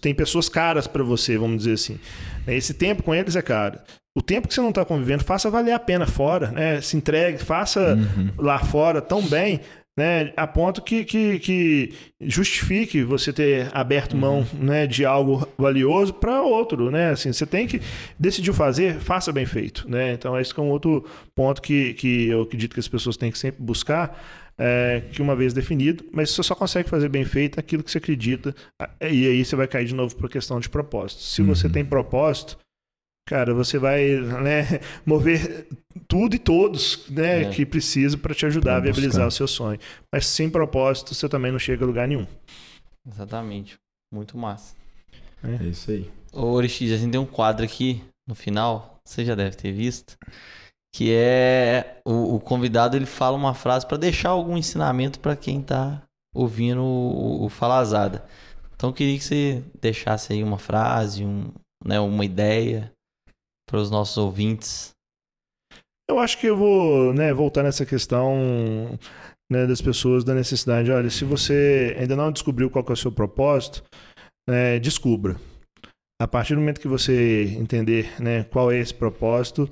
Tem 0.00 0.14
pessoas 0.14 0.48
caras 0.48 0.86
para 0.86 1.04
você, 1.04 1.36
vamos 1.36 1.58
dizer 1.58 1.74
assim. 1.74 1.98
Esse 2.46 2.74
tempo 2.74 3.02
com 3.02 3.14
eles 3.14 3.36
é 3.36 3.42
caro. 3.42 3.78
O 4.16 4.22
tempo 4.22 4.48
que 4.48 4.54
você 4.54 4.60
não 4.60 4.70
está 4.70 4.84
convivendo, 4.84 5.22
faça 5.22 5.48
valer 5.48 5.72
a 5.72 5.78
pena 5.78 6.06
fora, 6.06 6.50
né? 6.50 6.80
Se 6.80 6.96
entregue, 6.96 7.38
faça 7.38 7.94
uhum. 7.94 8.30
lá 8.36 8.58
fora 8.58 9.00
tão 9.00 9.22
bem 9.22 9.60
né, 9.98 10.32
a 10.36 10.46
ponto 10.46 10.80
que, 10.80 11.04
que, 11.04 11.40
que, 11.40 11.92
justifique 12.20 13.02
você 13.02 13.32
ter 13.32 13.68
aberto 13.74 14.16
mão 14.16 14.46
uhum. 14.54 14.64
né, 14.64 14.86
de 14.86 15.04
algo 15.04 15.44
valioso 15.58 16.14
para 16.14 16.40
outro, 16.40 16.88
né? 16.88 17.10
Assim, 17.10 17.32
você 17.32 17.44
tem 17.44 17.66
que 17.66 17.82
decidiu 18.16 18.54
fazer, 18.54 19.00
faça 19.00 19.32
bem 19.32 19.44
feito, 19.44 19.90
né? 19.90 20.12
Então 20.12 20.38
esse 20.38 20.56
é 20.56 20.62
um 20.62 20.70
outro 20.70 21.04
ponto 21.34 21.60
que, 21.60 21.94
que 21.94 22.28
eu 22.28 22.42
acredito 22.42 22.74
que 22.74 22.80
as 22.80 22.86
pessoas 22.86 23.16
têm 23.16 23.32
que 23.32 23.38
sempre 23.38 23.60
buscar, 23.60 24.24
é, 24.56 25.02
que 25.10 25.20
uma 25.20 25.34
vez 25.34 25.52
definido, 25.52 26.04
mas 26.12 26.30
você 26.30 26.44
só 26.44 26.54
consegue 26.54 26.88
fazer 26.88 27.08
bem 27.08 27.24
feito 27.24 27.58
aquilo 27.58 27.82
que 27.82 27.90
você 27.90 27.98
acredita 27.98 28.54
e 29.00 29.26
aí 29.26 29.44
você 29.44 29.56
vai 29.56 29.66
cair 29.66 29.86
de 29.86 29.96
novo 29.96 30.14
para 30.14 30.28
a 30.28 30.30
questão 30.30 30.60
de 30.60 30.68
propósito. 30.68 31.22
Se 31.22 31.42
uhum. 31.42 31.48
você 31.48 31.68
tem 31.68 31.84
propósito, 31.84 32.56
cara, 33.28 33.52
você 33.52 33.78
vai 33.78 34.16
né, 34.42 34.80
mover 35.04 35.66
tudo 36.08 36.34
e 36.34 36.38
todos 36.38 37.06
né, 37.10 37.42
é. 37.42 37.50
que 37.50 37.66
precisa 37.66 38.16
para 38.16 38.34
te 38.34 38.46
ajudar 38.46 38.72
pra 38.72 38.78
a 38.78 38.80
viabilizar 38.80 39.26
buscar. 39.26 39.28
o 39.28 39.30
seu 39.30 39.46
sonho. 39.46 39.78
Mas 40.10 40.24
sem 40.24 40.48
propósito, 40.48 41.14
você 41.14 41.28
também 41.28 41.52
não 41.52 41.58
chega 41.58 41.84
a 41.84 41.86
lugar 41.86 42.08
nenhum. 42.08 42.26
Exatamente. 43.06 43.76
Muito 44.12 44.38
massa. 44.38 44.74
É, 45.44 45.62
é 45.62 45.68
isso 45.68 45.90
aí. 45.90 46.10
Ô, 46.32 46.46
Orixi, 46.46 46.92
a 46.92 46.96
gente 46.96 47.12
tem 47.12 47.20
um 47.20 47.26
quadro 47.26 47.64
aqui 47.64 48.02
no 48.26 48.34
final, 48.34 48.98
você 49.04 49.24
já 49.24 49.34
deve 49.34 49.56
ter 49.56 49.72
visto, 49.72 50.16
que 50.94 51.12
é 51.12 52.00
o, 52.06 52.36
o 52.36 52.40
convidado 52.40 52.96
ele 52.96 53.06
fala 53.06 53.36
uma 53.36 53.54
frase 53.54 53.86
para 53.86 53.98
deixar 53.98 54.30
algum 54.30 54.56
ensinamento 54.56 55.20
para 55.20 55.36
quem 55.36 55.60
está 55.60 56.02
ouvindo 56.34 56.82
o, 56.82 57.44
o 57.44 57.48
Falazada. 57.50 58.24
Então 58.74 58.90
eu 58.90 58.94
queria 58.94 59.18
que 59.18 59.24
você 59.24 59.62
deixasse 59.80 60.32
aí 60.32 60.42
uma 60.42 60.58
frase, 60.58 61.24
um, 61.24 61.50
né, 61.84 62.00
uma 62.00 62.24
ideia 62.24 62.90
para 63.68 63.78
os 63.78 63.90
nossos 63.90 64.16
ouvintes? 64.16 64.90
Eu 66.10 66.18
acho 66.18 66.38
que 66.38 66.46
eu 66.46 66.56
vou 66.56 67.12
né, 67.12 67.32
voltar 67.34 67.62
nessa 67.62 67.84
questão 67.84 68.98
né, 69.52 69.66
das 69.66 69.80
pessoas, 69.80 70.24
da 70.24 70.34
necessidade. 70.34 70.90
Olha, 70.90 71.10
se 71.10 71.24
você 71.24 71.94
ainda 72.00 72.16
não 72.16 72.32
descobriu 72.32 72.70
qual 72.70 72.84
é 72.88 72.92
o 72.92 72.96
seu 72.96 73.12
propósito, 73.12 73.84
é, 74.48 74.78
descubra. 74.78 75.36
A 76.20 76.26
partir 76.26 76.54
do 76.54 76.60
momento 76.60 76.80
que 76.80 76.88
você 76.88 77.44
entender 77.58 78.20
né, 78.20 78.42
qual 78.44 78.72
é 78.72 78.78
esse 78.78 78.94
propósito, 78.94 79.70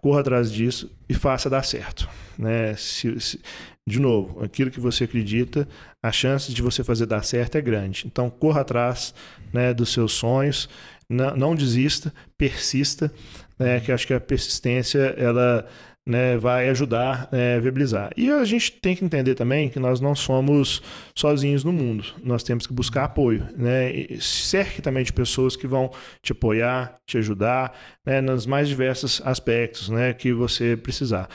corra 0.00 0.20
atrás 0.20 0.50
disso 0.50 0.90
e 1.08 1.12
faça 1.12 1.50
dar 1.50 1.64
certo. 1.64 2.08
Né? 2.38 2.74
Se, 2.76 3.20
se, 3.20 3.40
de 3.86 3.98
novo, 4.00 4.44
aquilo 4.44 4.70
que 4.70 4.80
você 4.80 5.04
acredita, 5.04 5.66
a 6.02 6.12
chance 6.12 6.54
de 6.54 6.62
você 6.62 6.84
fazer 6.84 7.06
dar 7.06 7.24
certo 7.24 7.56
é 7.56 7.60
grande. 7.60 8.04
Então, 8.06 8.30
corra 8.30 8.60
atrás 8.60 9.12
né, 9.52 9.74
dos 9.74 9.92
seus 9.92 10.12
sonhos 10.12 10.68
não, 11.08 11.36
não 11.36 11.54
desista, 11.54 12.12
persista, 12.36 13.12
né, 13.58 13.80
que 13.80 13.90
acho 13.90 14.06
que 14.06 14.14
a 14.14 14.20
persistência 14.20 15.14
ela 15.16 15.66
né, 16.08 16.38
vai 16.38 16.70
ajudar 16.70 17.28
né, 17.30 17.56
a 17.56 17.60
viabilizar. 17.60 18.10
E 18.16 18.30
a 18.30 18.42
gente 18.44 18.72
tem 18.72 18.96
que 18.96 19.04
entender 19.04 19.34
também 19.34 19.68
que 19.68 19.78
nós 19.78 20.00
não 20.00 20.14
somos 20.14 20.82
sozinhos 21.14 21.62
no 21.62 21.72
mundo. 21.72 22.04
Nós 22.24 22.42
temos 22.42 22.66
que 22.66 22.72
buscar 22.72 23.04
apoio. 23.04 23.46
Né? 23.54 24.06
cerque 24.20 24.80
também 24.80 25.04
de 25.04 25.12
pessoas 25.12 25.54
que 25.54 25.66
vão 25.66 25.90
te 26.22 26.32
apoiar, 26.32 26.96
te 27.06 27.18
ajudar 27.18 27.78
né, 28.06 28.22
nos 28.22 28.46
mais 28.46 28.68
diversos 28.68 29.20
aspectos 29.22 29.90
né, 29.90 30.14
que 30.14 30.32
você 30.32 30.76
precisar. 30.76 31.28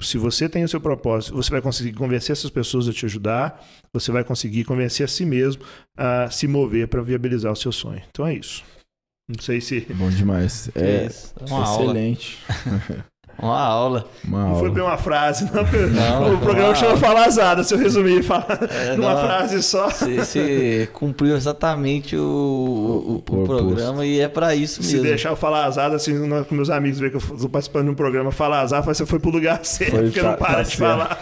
Se 0.00 0.16
você 0.16 0.48
tem 0.48 0.62
o 0.62 0.68
seu 0.68 0.80
propósito, 0.80 1.34
você 1.34 1.50
vai 1.50 1.60
conseguir 1.60 1.92
convencer 1.92 2.32
essas 2.32 2.50
pessoas 2.50 2.88
a 2.88 2.92
te 2.92 3.04
ajudar, 3.04 3.62
você 3.92 4.12
vai 4.12 4.22
conseguir 4.22 4.64
convencer 4.64 5.04
a 5.04 5.08
si 5.08 5.26
mesmo 5.26 5.64
a 5.96 6.30
se 6.30 6.46
mover 6.46 6.86
para 6.86 7.02
viabilizar 7.02 7.52
o 7.52 7.56
seu 7.56 7.72
sonho. 7.72 8.00
Então 8.08 8.24
é 8.26 8.34
isso. 8.34 8.64
Não 9.28 9.42
sei 9.42 9.60
se. 9.60 9.80
Bom 9.94 10.08
demais. 10.08 10.70
É, 10.74 11.08
é 11.40 11.44
uma 11.44 11.62
excelente. 11.62 12.38
Uma 13.40 13.60
aula. 13.60 14.04
Uma 14.24 14.40
não 14.40 14.48
aula. 14.48 14.58
foi 14.58 14.70
bem 14.70 14.82
uma 14.82 14.98
frase, 14.98 15.44
não. 15.44 15.62
não 15.62 16.34
o 16.34 16.38
programa 16.38 16.74
chama 16.74 16.96
Falazada, 16.96 17.62
se 17.62 17.72
eu 17.72 17.78
resumir 17.78 18.24
falar 18.24 18.58
é, 18.68 18.96
numa 18.96 19.14
não, 19.14 19.22
frase 19.22 19.62
só. 19.62 19.88
Você, 19.88 20.88
cumpriu 20.92 21.36
exatamente 21.36 22.16
o, 22.16 22.20
o, 22.20 23.12
o, 23.32 23.42
o 23.42 23.44
programa 23.46 24.04
e 24.04 24.18
é 24.18 24.26
para 24.26 24.56
isso 24.56 24.80
mesmo. 24.82 24.98
Se 24.98 25.02
deixar 25.04 25.30
eu 25.30 25.36
falar 25.36 25.66
azada, 25.66 25.94
assim, 25.94 26.14
com 26.48 26.54
meus 26.54 26.68
amigos 26.68 26.98
ver 26.98 27.10
que 27.10 27.16
eu 27.16 27.20
estou 27.20 27.48
participando 27.48 27.84
de 27.84 27.90
um 27.90 27.94
programa 27.94 28.32
Falar 28.32 28.60
azada, 28.60 28.82
você 28.82 29.06
foi 29.06 29.20
pro 29.20 29.30
lugar 29.30 29.64
certo, 29.64 29.92
foi 29.92 30.02
porque 30.04 30.20
pra, 30.20 30.30
não 30.30 30.36
para 30.36 30.54
tá 30.54 30.62
de 30.62 30.76
certo. 30.76 30.80
falar. 30.80 31.18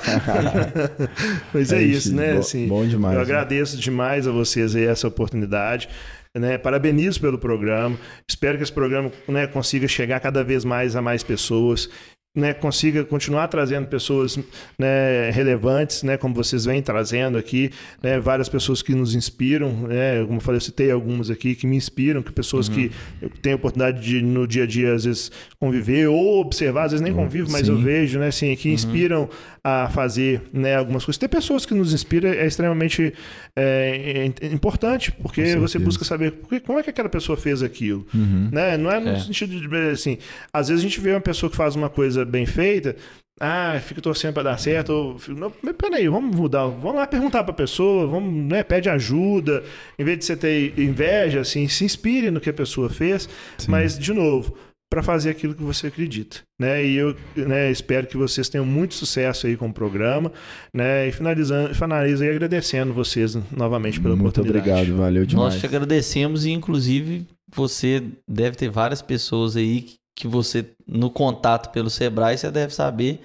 Mas 1.53 1.70
é, 1.70 1.77
é 1.77 1.83
isso, 1.83 2.15
né? 2.15 2.33
Bom, 2.33 2.39
assim, 2.39 2.66
bom 2.66 2.87
demais. 2.87 3.15
Eu 3.15 3.19
né? 3.19 3.24
agradeço 3.24 3.77
demais 3.77 4.27
a 4.27 4.33
vocês 4.33 4.74
aí 4.74 4.85
essa 4.85 5.07
oportunidade. 5.07 5.89
Né? 6.38 6.58
Parabenizo 6.58 7.20
pelo 7.20 7.38
programa. 7.38 7.98
Espero 8.28 8.58
que 8.58 8.62
esse 8.62 8.72
programa 8.72 9.10
né, 9.26 9.46
consiga 9.46 9.88
chegar 9.88 10.20
cada 10.20 10.44
vez 10.44 10.64
mais 10.64 10.94
a 10.94 11.00
mais 11.00 11.22
pessoas 11.22 11.88
né, 12.36 12.52
consiga 12.52 13.02
continuar 13.02 13.48
trazendo 13.48 13.86
pessoas 13.86 14.38
né, 14.78 15.30
relevantes, 15.30 16.02
né, 16.02 16.18
como 16.18 16.34
vocês 16.34 16.66
vêm 16.66 16.82
trazendo 16.82 17.38
aqui, 17.38 17.70
né, 18.02 18.20
várias 18.20 18.46
pessoas 18.46 18.82
que 18.82 18.94
nos 18.94 19.14
inspiram, 19.14 19.72
né, 19.88 20.22
como 20.26 20.36
eu 20.36 20.40
falei, 20.42 20.58
eu 20.58 20.60
citei 20.60 20.90
algumas 20.90 21.30
aqui 21.30 21.54
que 21.54 21.66
me 21.66 21.76
inspiram, 21.76 22.22
que 22.22 22.30
pessoas 22.30 22.68
uhum. 22.68 22.74
que 22.74 22.90
eu 23.22 23.30
tenho 23.40 23.56
oportunidade 23.56 24.02
de 24.02 24.20
no 24.20 24.46
dia 24.46 24.64
a 24.64 24.66
dia 24.66 24.92
às 24.92 25.06
vezes 25.06 25.32
conviver 25.58 26.08
ou 26.08 26.42
observar, 26.42 26.84
às 26.84 26.92
vezes 26.92 27.02
nem 27.02 27.12
uhum. 27.12 27.24
convivo, 27.24 27.50
mas 27.50 27.66
Sim. 27.66 27.72
eu 27.72 27.78
vejo, 27.78 28.18
né, 28.18 28.28
assim, 28.28 28.54
que 28.54 28.68
uhum. 28.68 28.74
inspiram 28.74 29.22
uhum. 29.22 29.28
a 29.64 29.88
fazer, 29.88 30.42
né, 30.52 30.76
algumas 30.76 31.06
coisas. 31.06 31.18
Ter 31.18 31.28
pessoas 31.28 31.64
que 31.64 31.72
nos 31.72 31.94
inspiram 31.94 32.28
é 32.28 32.46
extremamente 32.46 33.14
é, 33.56 34.30
é 34.42 34.46
importante, 34.48 35.10
porque 35.10 35.56
você 35.56 35.78
busca 35.78 36.04
saber 36.04 36.34
como 36.66 36.78
é 36.78 36.82
que 36.82 36.90
aquela 36.90 37.08
pessoa 37.08 37.38
fez 37.38 37.62
aquilo, 37.62 38.06
uhum. 38.12 38.50
Não 38.52 38.90
é 38.90 39.00
no 39.00 39.10
é. 39.10 39.20
sentido 39.20 39.58
de 39.58 39.76
assim, 39.90 40.18
às 40.52 40.68
vezes 40.68 40.84
a 40.84 40.86
gente 40.88 41.00
vê 41.00 41.12
uma 41.12 41.20
pessoa 41.20 41.48
que 41.48 41.56
faz 41.56 41.74
uma 41.74 41.88
coisa 41.88 42.26
bem 42.27 42.47
feita, 42.47 42.97
ah, 43.40 43.78
fica 43.82 44.01
torcendo 44.01 44.32
para 44.35 44.44
dar 44.44 44.59
certo. 44.59 44.90
Ou, 44.90 45.16
não, 45.35 45.51
peraí, 45.74 46.09
vamos 46.09 46.35
mudar. 46.35 46.66
Vamos 46.66 46.97
lá 46.97 47.07
perguntar 47.07 47.44
para 47.44 47.53
a 47.53 47.57
pessoa, 47.57 48.07
vamos, 48.07 48.32
né, 48.32 48.62
pede 48.62 48.89
ajuda. 48.89 49.62
Em 49.98 50.05
vez 50.05 50.19
de 50.19 50.24
você 50.24 50.36
ter 50.36 50.78
inveja, 50.78 51.40
assim, 51.40 51.69
se 51.69 51.85
inspire 51.85 52.31
no 52.31 52.40
que 52.40 52.51
a 52.51 52.55
pessoa 52.55 52.89
fez. 52.89 53.28
Sim. 53.59 53.70
Mas, 53.70 53.98
de 53.98 54.12
novo, 54.12 54.57
para 54.90 55.03
fazer 55.03 55.31
aquilo 55.31 55.55
que 55.55 55.62
você 55.62 55.89
acredita. 55.89 56.39
Né? 56.59 56.82
E 56.86 56.97
eu 56.97 57.15
né, 57.36 57.70
espero 57.70 58.07
que 58.07 58.16
vocês 58.16 58.48
tenham 58.48 58.65
muito 58.65 58.94
sucesso 58.94 59.47
aí 59.47 59.55
com 59.55 59.69
o 59.69 59.73
programa. 59.73 60.32
Né? 60.73 61.09
E 61.09 61.12
finalizando, 61.12 61.74
finalizo 61.74 62.23
aí 62.23 62.31
agradecendo 62.31 62.94
vocês 62.94 63.35
novamente 63.55 64.01
pela 64.01 64.16
muito 64.16 64.28
oportunidade. 64.40 64.65
Muito 64.65 64.78
obrigado, 64.78 64.97
valeu 64.97 65.27
demais. 65.27 65.55
Nós 65.55 65.61
te 65.61 65.66
agradecemos 65.66 66.47
e, 66.47 66.53
inclusive, 66.53 67.27
você 67.55 68.03
deve 68.27 68.57
ter 68.57 68.70
várias 68.70 69.03
pessoas 69.03 69.57
aí 69.57 69.82
que 69.82 70.06
você, 70.24 70.64
no 70.86 71.10
contato 71.10 71.72
pelo 71.72 71.90
Sebrae, 71.90 72.38
você 72.38 72.51
deve 72.51 72.72
saber 72.72 73.20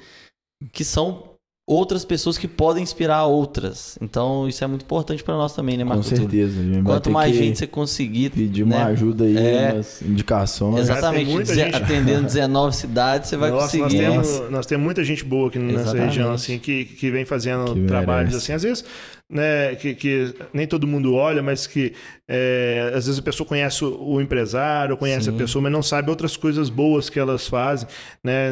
que 0.74 0.84
são 0.84 1.32
outras 1.66 2.04
pessoas 2.04 2.38
que 2.38 2.48
podem 2.48 2.84
inspirar 2.84 3.26
outras. 3.26 3.98
Então, 4.02 4.48
isso 4.48 4.64
é 4.64 4.68
muito 4.68 4.84
importante 4.84 5.24
para 5.24 5.36
nós 5.36 5.54
também, 5.54 5.78
né, 5.78 5.84
Marcos? 5.84 6.10
Com 6.10 6.16
certeza. 6.16 6.60
Quanto 6.84 7.10
mais 7.10 7.36
gente 7.36 7.60
você 7.60 7.68
conseguir... 7.68 8.32
Pedir 8.32 8.66
né? 8.66 8.78
uma 8.78 8.86
ajuda 8.88 9.24
aí, 9.24 9.38
é... 9.38 9.74
umas 9.74 10.02
indicações. 10.02 10.82
Exatamente. 10.82 11.46
Gente... 11.46 11.76
Atendendo 11.76 12.24
19 12.24 12.76
cidades, 12.76 13.30
você 13.30 13.38
vai 13.38 13.52
Nossa, 13.52 13.78
conseguir. 13.78 14.08
Nós 14.08 14.28
temos, 14.28 14.52
nós 14.52 14.66
temos 14.66 14.84
muita 14.84 15.04
gente 15.04 15.24
boa 15.24 15.48
aqui 15.48 15.60
nessa 15.60 15.82
Exatamente. 15.82 16.08
região, 16.08 16.34
assim, 16.34 16.60
que, 16.60 16.84
que 16.84 17.10
vem 17.10 17.24
fazendo 17.24 17.74
que 17.74 17.86
trabalhos, 17.86 18.36
assim. 18.36 18.52
Às 18.52 18.64
vezes 18.64 18.84
né, 19.32 19.76
que, 19.76 19.96
que, 19.96 20.34
nem 20.54 20.68
todo 20.68 20.86
mundo 20.86 21.16
olha, 21.16 21.42
mas 21.42 21.66
que 21.66 21.94
é, 22.28 22.92
às 22.94 23.06
vezes 23.06 23.20
a 23.20 23.24
pessoa 23.24 23.48
conhece 23.48 23.84
o, 23.86 24.16
o 24.16 24.22
empresário, 24.22 24.98
conhece 24.98 25.26
Sim. 25.26 25.36
a 25.36 25.38
pessoa, 25.38 25.62
mas 25.62 25.72
não 25.72 25.82
sabe 25.82 26.10
outras 26.10 26.36
coisas 26.36 26.70
boas 26.70 27.10
que 27.10 27.18
elas 27.18 27.48
fazem. 27.48 27.88
Né? 28.24 28.52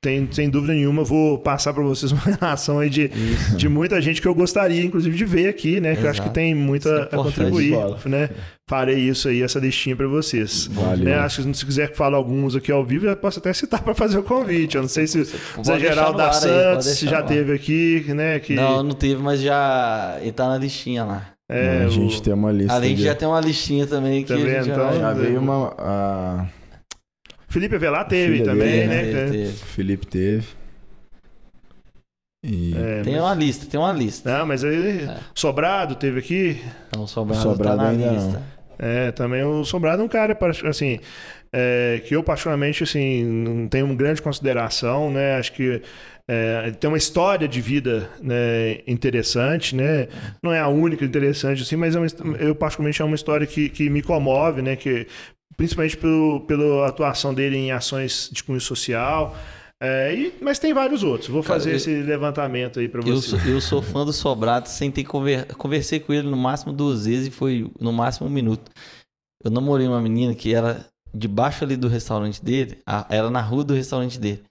Tem, 0.00 0.28
sem 0.30 0.48
dúvida 0.48 0.72
nenhuma, 0.72 1.02
vou 1.02 1.38
passar 1.38 1.74
para 1.74 1.82
vocês 1.82 2.10
uma 2.12 2.22
relação 2.22 2.78
aí 2.78 2.88
de, 2.88 3.08
de 3.56 3.68
muita 3.68 4.00
gente 4.00 4.22
que 4.22 4.28
eu 4.28 4.34
gostaria, 4.34 4.84
inclusive, 4.84 5.16
de 5.16 5.24
ver 5.24 5.48
aqui, 5.48 5.80
né? 5.80 5.96
Que 5.96 6.04
eu 6.04 6.10
acho 6.10 6.22
que 6.22 6.30
tem 6.30 6.54
muito 6.54 6.88
a, 6.88 7.02
a 7.02 7.06
contribuir. 7.08 7.76
Né? 8.06 8.30
Farei 8.70 9.00
isso 9.00 9.28
aí, 9.28 9.42
essa 9.42 9.58
listinha 9.58 9.96
para 9.96 10.06
vocês. 10.06 10.68
Valeu. 10.68 11.06
Né? 11.06 11.16
Acho 11.16 11.42
que 11.42 11.54
se 11.54 11.66
quiser 11.66 11.92
falar 11.92 12.16
alguns 12.16 12.54
aqui 12.54 12.70
ao 12.70 12.84
vivo, 12.84 13.04
eu 13.04 13.16
posso 13.16 13.40
até 13.40 13.52
citar 13.52 13.82
para 13.82 13.96
fazer 13.96 14.16
o 14.16 14.22
convite. 14.22 14.76
Eu 14.76 14.82
não 14.82 14.88
sei 14.88 15.08
se 15.08 15.22
o 15.58 15.64
Zé 15.64 15.80
Geraldo 15.80 16.16
da 16.16 16.30
Santos 16.30 17.00
já 17.00 17.20
teve 17.20 17.52
aqui, 17.52 18.04
né? 18.14 18.38
Que... 18.38 18.54
Não, 18.54 18.84
não 18.84 18.92
teve, 18.92 19.20
mas 19.20 19.40
já 19.40 20.18
ele 20.20 20.30
tá 20.30 20.46
na 20.46 20.56
listinha 20.56 21.02
lá. 21.02 21.32
É, 21.50 21.82
a 21.82 21.88
o... 21.88 21.90
gente 21.90 22.22
tem 22.22 22.32
uma 22.32 22.52
lista. 22.52 22.72
Além 22.72 22.94
de 22.94 23.02
já 23.02 23.12
tem 23.12 23.26
uma 23.26 23.40
listinha 23.40 23.88
também 23.88 24.22
que 24.22 24.28
também, 24.28 24.62
já, 24.62 24.72
então, 24.72 25.00
já 25.00 25.12
veio 25.14 25.40
uma. 25.40 25.74
A... 25.76 26.46
Felipe 27.48 27.74
Avelar 27.74 28.06
teve 28.06 28.42
também, 28.44 28.68
dele, 28.68 28.86
né? 28.86 29.02
né? 29.02 29.30
Teve. 29.30 29.52
Felipe 29.52 30.06
teve. 30.06 30.46
E... 32.46 32.72
É, 32.76 33.02
tem 33.02 33.14
mas... 33.14 33.22
uma 33.22 33.34
lista, 33.34 33.66
tem 33.66 33.80
uma 33.80 33.92
lista. 33.92 34.38
Não, 34.38 34.46
mas 34.46 34.62
aí. 34.62 35.08
É. 35.08 35.16
Sobrado 35.34 35.96
teve 35.96 36.20
aqui? 36.20 36.62
Não, 36.96 37.08
Sobrado, 37.08 37.42
Sobrado 37.42 37.78
tá 37.78 37.82
na 37.82 37.90
ainda 37.90 38.12
lista. 38.12 38.32
Não. 38.38 38.59
É, 38.82 39.12
também 39.12 39.44
o 39.44 39.62
Sobrado 39.62 40.00
é 40.00 40.04
um 40.04 40.08
cara, 40.08 40.36
assim, 40.64 40.98
é, 41.52 42.00
que 42.06 42.16
eu 42.16 42.22
particularmente, 42.22 42.82
assim, 42.82 43.22
não 43.24 43.68
tenho 43.68 43.84
uma 43.84 43.94
grande 43.94 44.22
consideração, 44.22 45.10
né? 45.10 45.36
Acho 45.36 45.52
que 45.52 45.82
é, 46.26 46.70
tem 46.70 46.88
uma 46.88 46.96
história 46.96 47.46
de 47.46 47.60
vida 47.60 48.08
né, 48.22 48.78
interessante, 48.86 49.76
né? 49.76 50.08
Não 50.42 50.50
é 50.50 50.60
a 50.60 50.68
única 50.68 51.04
interessante, 51.04 51.60
assim, 51.60 51.76
mas 51.76 51.94
é 51.94 51.98
uma, 51.98 52.36
eu 52.38 52.54
particularmente 52.54 53.02
é 53.02 53.04
uma 53.04 53.16
história 53.16 53.46
que, 53.46 53.68
que 53.68 53.90
me 53.90 54.00
comove, 54.00 54.62
né? 54.62 54.76
Que, 54.76 55.06
principalmente 55.58 55.98
pelo, 55.98 56.40
pela 56.46 56.88
atuação 56.88 57.34
dele 57.34 57.58
em 57.58 57.72
ações 57.72 58.30
de 58.32 58.42
cunho 58.42 58.60
social. 58.60 59.36
É, 59.82 60.14
e, 60.14 60.34
mas 60.42 60.58
tem 60.58 60.74
vários 60.74 61.02
outros. 61.02 61.30
Vou 61.30 61.42
fazer 61.42 61.70
Cara, 61.70 61.72
eu, 61.72 61.76
esse 61.76 62.02
levantamento 62.02 62.80
aí 62.80 62.88
para 62.88 63.00
você. 63.00 63.10
Eu 63.10 63.20
sou, 63.22 63.38
eu 63.40 63.60
sou 63.60 63.82
fã 63.82 64.04
do 64.04 64.12
Sobrado, 64.12 64.68
sem 64.68 64.90
ter 64.90 65.04
conver, 65.04 65.46
conversei 65.54 65.98
com 65.98 66.12
ele 66.12 66.28
no 66.28 66.36
máximo 66.36 66.72
duas 66.72 67.06
vezes 67.06 67.28
e 67.28 67.30
foi 67.30 67.70
no 67.80 67.92
máximo 67.92 68.26
um 68.26 68.30
minuto. 68.30 68.70
Eu 69.42 69.50
namorei 69.50 69.88
uma 69.88 70.00
menina 70.00 70.34
que 70.34 70.54
era 70.54 70.86
debaixo 71.14 71.64
ali 71.64 71.76
do 71.76 71.88
restaurante 71.88 72.44
dele, 72.44 72.78
era 73.08 73.30
na 73.30 73.40
rua 73.40 73.64
do 73.64 73.74
restaurante 73.74 74.20
dele. 74.20 74.42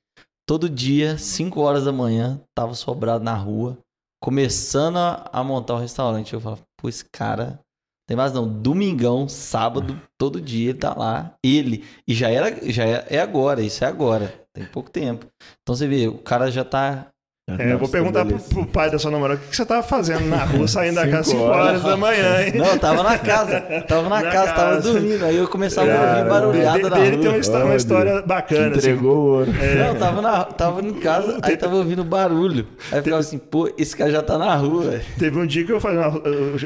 Todo 0.47 0.67
dia, 0.67 1.15
5 1.15 1.61
horas 1.61 1.85
da 1.85 1.91
manhã, 1.91 2.41
tava 2.55 2.73
Sobrado 2.73 3.23
na 3.23 3.35
rua, 3.35 3.77
começando 4.19 4.97
a, 4.97 5.29
a 5.31 5.43
montar 5.43 5.75
o 5.75 5.79
restaurante. 5.79 6.33
Eu 6.33 6.41
falava, 6.41 6.61
pô, 6.75 6.89
esse 6.89 7.05
cara 7.05 7.59
tem 8.07 8.17
mais 8.17 8.33
não. 8.33 8.47
Domingão, 8.51 9.29
sábado, 9.29 10.01
todo 10.17 10.41
dia 10.41 10.71
ele 10.71 10.79
tá 10.79 10.95
lá. 10.95 11.35
Ele. 11.43 11.85
E 12.07 12.15
já 12.15 12.31
era, 12.31 12.71
já 12.71 12.83
é, 12.83 13.05
é 13.11 13.21
agora, 13.21 13.61
isso 13.61 13.83
é 13.83 13.87
agora. 13.87 14.38
Tem 14.53 14.65
pouco 14.65 14.89
tempo. 14.89 15.27
Então 15.61 15.75
você 15.75 15.87
vê, 15.87 16.07
o 16.07 16.17
cara 16.17 16.51
já 16.51 16.65
tá 16.65 17.09
é, 17.57 17.73
eu 17.73 17.77
vou 17.79 17.89
perguntar 17.89 18.25
pro, 18.25 18.37
pro, 18.37 18.65
pai 18.65 18.91
da 18.91 18.99
sua 18.99 19.09
namorada 19.09 19.39
o 19.39 19.49
que, 19.49 19.55
você 19.55 19.65
tava 19.65 19.81
fazendo 19.81 20.25
na 20.27 20.43
rua, 20.43 20.67
saindo 20.69 20.95
da 20.95 21.07
casa 21.07 21.19
às 21.19 21.27
5 21.27 21.41
horas 21.41 21.83
da 21.83 21.97
manhã, 21.97 22.45
hein? 22.45 22.53
Não, 22.55 22.65
eu 22.65 22.79
tava 22.79 23.03
na 23.03 23.17
casa. 23.17 23.61
Tava 23.87 24.09
na, 24.09 24.21
na 24.21 24.23
casa, 24.23 24.33
casa, 24.33 24.53
tava 24.53 24.81
dormindo. 24.81 25.25
Aí 25.25 25.35
eu 25.35 25.47
começava 25.47 25.91
a 25.91 26.17
ouvir 26.17 26.29
barulhada 26.29 26.77
de, 26.77 26.89
na 26.89 26.95
dele 26.95 27.11
rua. 27.11 27.19
tem 27.21 27.29
uma 27.29 27.37
história, 27.37 27.65
uma 27.65 27.75
história 27.75 28.21
bacana. 28.21 28.67
Assim. 28.67 28.77
entregou 28.77 29.15
o 29.15 29.25
ouro. 29.37 29.51
É. 29.59 29.75
Não, 29.75 29.95
tava, 29.95 30.21
na, 30.21 30.43
tava 30.43 30.81
em 30.81 30.93
casa, 30.93 31.39
aí 31.41 31.57
tava 31.57 31.75
ouvindo 31.75 32.03
barulho. 32.03 32.67
Aí 32.91 32.99
eu 32.99 33.03
ficava 33.03 33.21
assim, 33.21 33.37
pô, 33.37 33.71
esse 33.77 33.95
cara 33.95 34.11
já 34.11 34.21
tá 34.21 34.37
na 34.37 34.53
rua. 34.55 34.99
Teve 35.17 35.39
um 35.39 35.45
dia 35.45 35.63
que 35.63 35.71
eu 35.71 35.79
falei, 35.79 35.99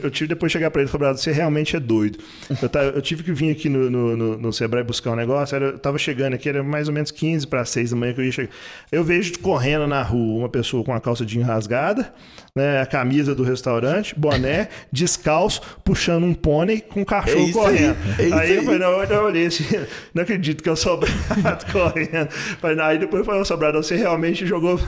eu, 0.04 0.10
tive 0.10 0.30
depois 0.30 0.52
chegar 0.52 0.72
pra 0.72 0.82
ele 0.82 0.90
e 0.90 0.92
falar, 0.92 1.14
você 1.14 1.32
realmente 1.32 1.76
é 1.76 1.80
doido. 1.80 2.18
Eu, 2.62 2.70
tá, 2.70 2.84
eu 2.84 3.02
tive 3.02 3.24
que 3.24 3.32
vir 3.32 3.52
aqui 3.52 3.70
no, 3.70 3.90
no, 3.90 4.18
no, 4.18 4.38
no 4.38 4.54
Sebrae 4.54 4.84
buscar 4.84 5.12
um 5.12 5.16
negócio, 5.16 5.56
era, 5.56 5.66
eu 5.66 5.80
tava 5.80 5.98
chegando 5.98 6.34
aqui, 6.34 6.50
era 6.50 6.64
mais 6.64 6.88
ou 6.88 6.94
menos 6.94 7.12
15 7.12 7.48
para 7.48 7.64
6 7.64 7.92
da 7.92 7.96
manhã 7.96 8.14
que 8.14 8.22
eu 8.22 8.26
ia 8.26 8.32
chegar. 8.32 8.50
Eu 8.92 9.04
vejo 9.04 9.38
correndo 9.40 9.88
na 9.88 10.02
rua 10.02 10.40
uma 10.40 10.50
pessoa 10.50 10.73
com 10.82 10.94
a 10.94 11.02
calça 11.02 11.26
de 11.26 11.42
rasgada, 11.42 12.14
né, 12.56 12.80
a 12.80 12.86
camisa 12.86 13.36
do 13.36 13.44
restaurante, 13.44 14.18
boné, 14.18 14.70
descalço, 14.92 15.62
puxando 15.84 16.24
um 16.24 16.34
pônei 16.34 16.80
com 16.80 17.02
um 17.02 17.06
cachorro 17.06 17.50
é 17.50 17.52
correndo. 17.52 17.98
Aí, 18.18 18.32
é 18.32 18.34
aí, 18.34 18.34
aí, 18.34 18.56
eu 18.56 18.64
falei, 18.64 18.80
não, 18.80 19.04
eu 19.04 19.24
olhei 19.24 19.48
assim, 19.48 19.66
não 20.14 20.24
acredito 20.24 20.64
que 20.64 20.70
é 20.70 20.72
o 20.72 20.76
Sobrado 20.76 21.66
correndo. 21.74 22.30
Falei, 22.62 22.78
não, 22.78 22.86
aí 22.86 22.98
depois 22.98 23.26
foi 23.26 23.38
o 23.38 23.44
Sobrado, 23.44 23.84
você 23.84 23.96
realmente 23.96 24.46
jogou 24.46 24.80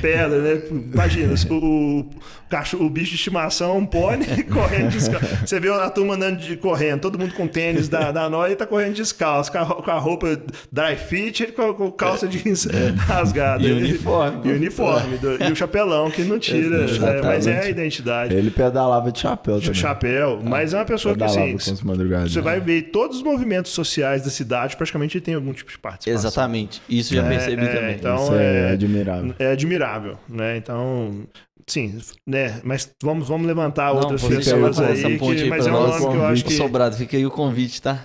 pedra, 0.00 0.38
né? 0.38 0.62
Imagina, 0.70 1.34
o, 1.50 2.10
cachorro, 2.50 2.84
o 2.84 2.90
bicho 2.90 3.10
de 3.10 3.16
estimação, 3.16 3.78
um 3.78 3.86
pônei 3.86 4.42
correndo 4.44 4.90
descalço. 4.90 5.46
Você 5.46 5.58
vê 5.58 5.70
a 5.70 5.88
turma 5.88 6.14
andando 6.14 6.38
de, 6.38 6.56
correndo, 6.56 7.00
todo 7.00 7.18
mundo 7.18 7.34
com 7.34 7.46
tênis 7.46 7.88
da, 7.88 8.12
da 8.12 8.28
Noia 8.28 8.52
e 8.52 8.56
tá 8.56 8.66
correndo 8.66 8.94
descalço, 8.94 9.50
com 9.50 9.58
a, 9.58 9.66
com 9.66 9.90
a 9.90 9.98
roupa 9.98 10.38
dry 10.70 10.96
fit, 10.96 11.46
com, 11.52 11.72
com 11.72 11.90
calça 11.90 12.26
jeans 12.28 12.66
é. 12.66 12.90
rasgada. 12.96 13.62
E 13.62 13.72
uniforme. 13.72 14.50
E 14.50 14.52
uniforme, 14.52 15.16
do, 15.18 15.31
e 15.40 15.52
o 15.52 15.56
chapelão, 15.56 16.10
que 16.10 16.22
não 16.24 16.38
tira, 16.38 16.84
é, 16.84 17.22
mas 17.22 17.46
é 17.46 17.60
a 17.60 17.68
identidade. 17.68 18.34
Ele 18.34 18.50
pedalava 18.50 19.12
de 19.12 19.20
chapéu 19.20 19.60
também. 19.60 19.74
Chapéu, 19.74 20.40
mas 20.42 20.74
é 20.74 20.78
uma 20.78 20.84
pessoa 20.84 21.16
que 21.16 21.24
assim, 21.24 21.56
você 21.56 22.40
vai 22.40 22.60
ver 22.60 22.90
todos 22.90 23.18
os 23.18 23.22
movimentos 23.22 23.72
sociais 23.72 24.22
da 24.22 24.30
cidade, 24.30 24.76
praticamente 24.76 25.20
tem 25.20 25.34
algum 25.34 25.52
tipo 25.52 25.70
de 25.70 25.78
participação. 25.78 26.28
Exatamente, 26.28 26.82
isso 26.88 27.14
já 27.14 27.24
é, 27.24 27.28
percebi 27.28 27.64
é, 27.64 27.74
também. 27.74 27.94
Então 27.96 28.16
isso 28.16 28.34
é, 28.34 28.70
é, 28.70 28.70
admirável. 28.72 29.34
É 29.38 29.52
admirável, 29.52 30.18
né? 30.28 30.56
Então, 30.56 31.26
Sim, 31.66 31.98
né? 32.26 32.60
Mas 32.64 32.90
vamos, 33.02 33.28
vamos 33.28 33.46
levantar 33.46 33.94
Não, 33.94 34.00
outras 34.00 34.22
pessoas 34.22 34.80
aí, 34.80 34.92
essa 34.92 35.10
ponte 35.10 35.36
que, 35.36 35.42
aí 35.44 35.48
mas 35.48 35.66
é 35.66 35.70
um 35.70 35.86
nome 35.86 35.98
que 35.98 36.16
eu 36.16 36.26
acho 36.26 36.44
que... 36.44 36.52
Sobrado, 36.54 36.96
fica 36.96 37.16
aí 37.16 37.24
o 37.24 37.30
convite, 37.30 37.80
tá? 37.80 38.04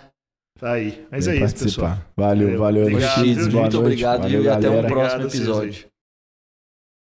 Tá 0.59 0.73
aí. 0.73 1.05
Mas 1.11 1.25
Vem 1.25 1.33
é 1.33 1.37
isso, 1.37 1.55
participar. 1.55 1.89
pessoal. 1.89 1.97
Valeu, 2.15 2.57
valeu. 2.57 2.87
Obrigado, 2.87 3.25
Muito 3.51 3.79
obrigado 3.79 4.21
noite, 4.21 4.37
e 4.37 4.49
até 4.49 4.69
o 4.69 4.83
próximo 4.83 5.23
episódio. 5.23 5.85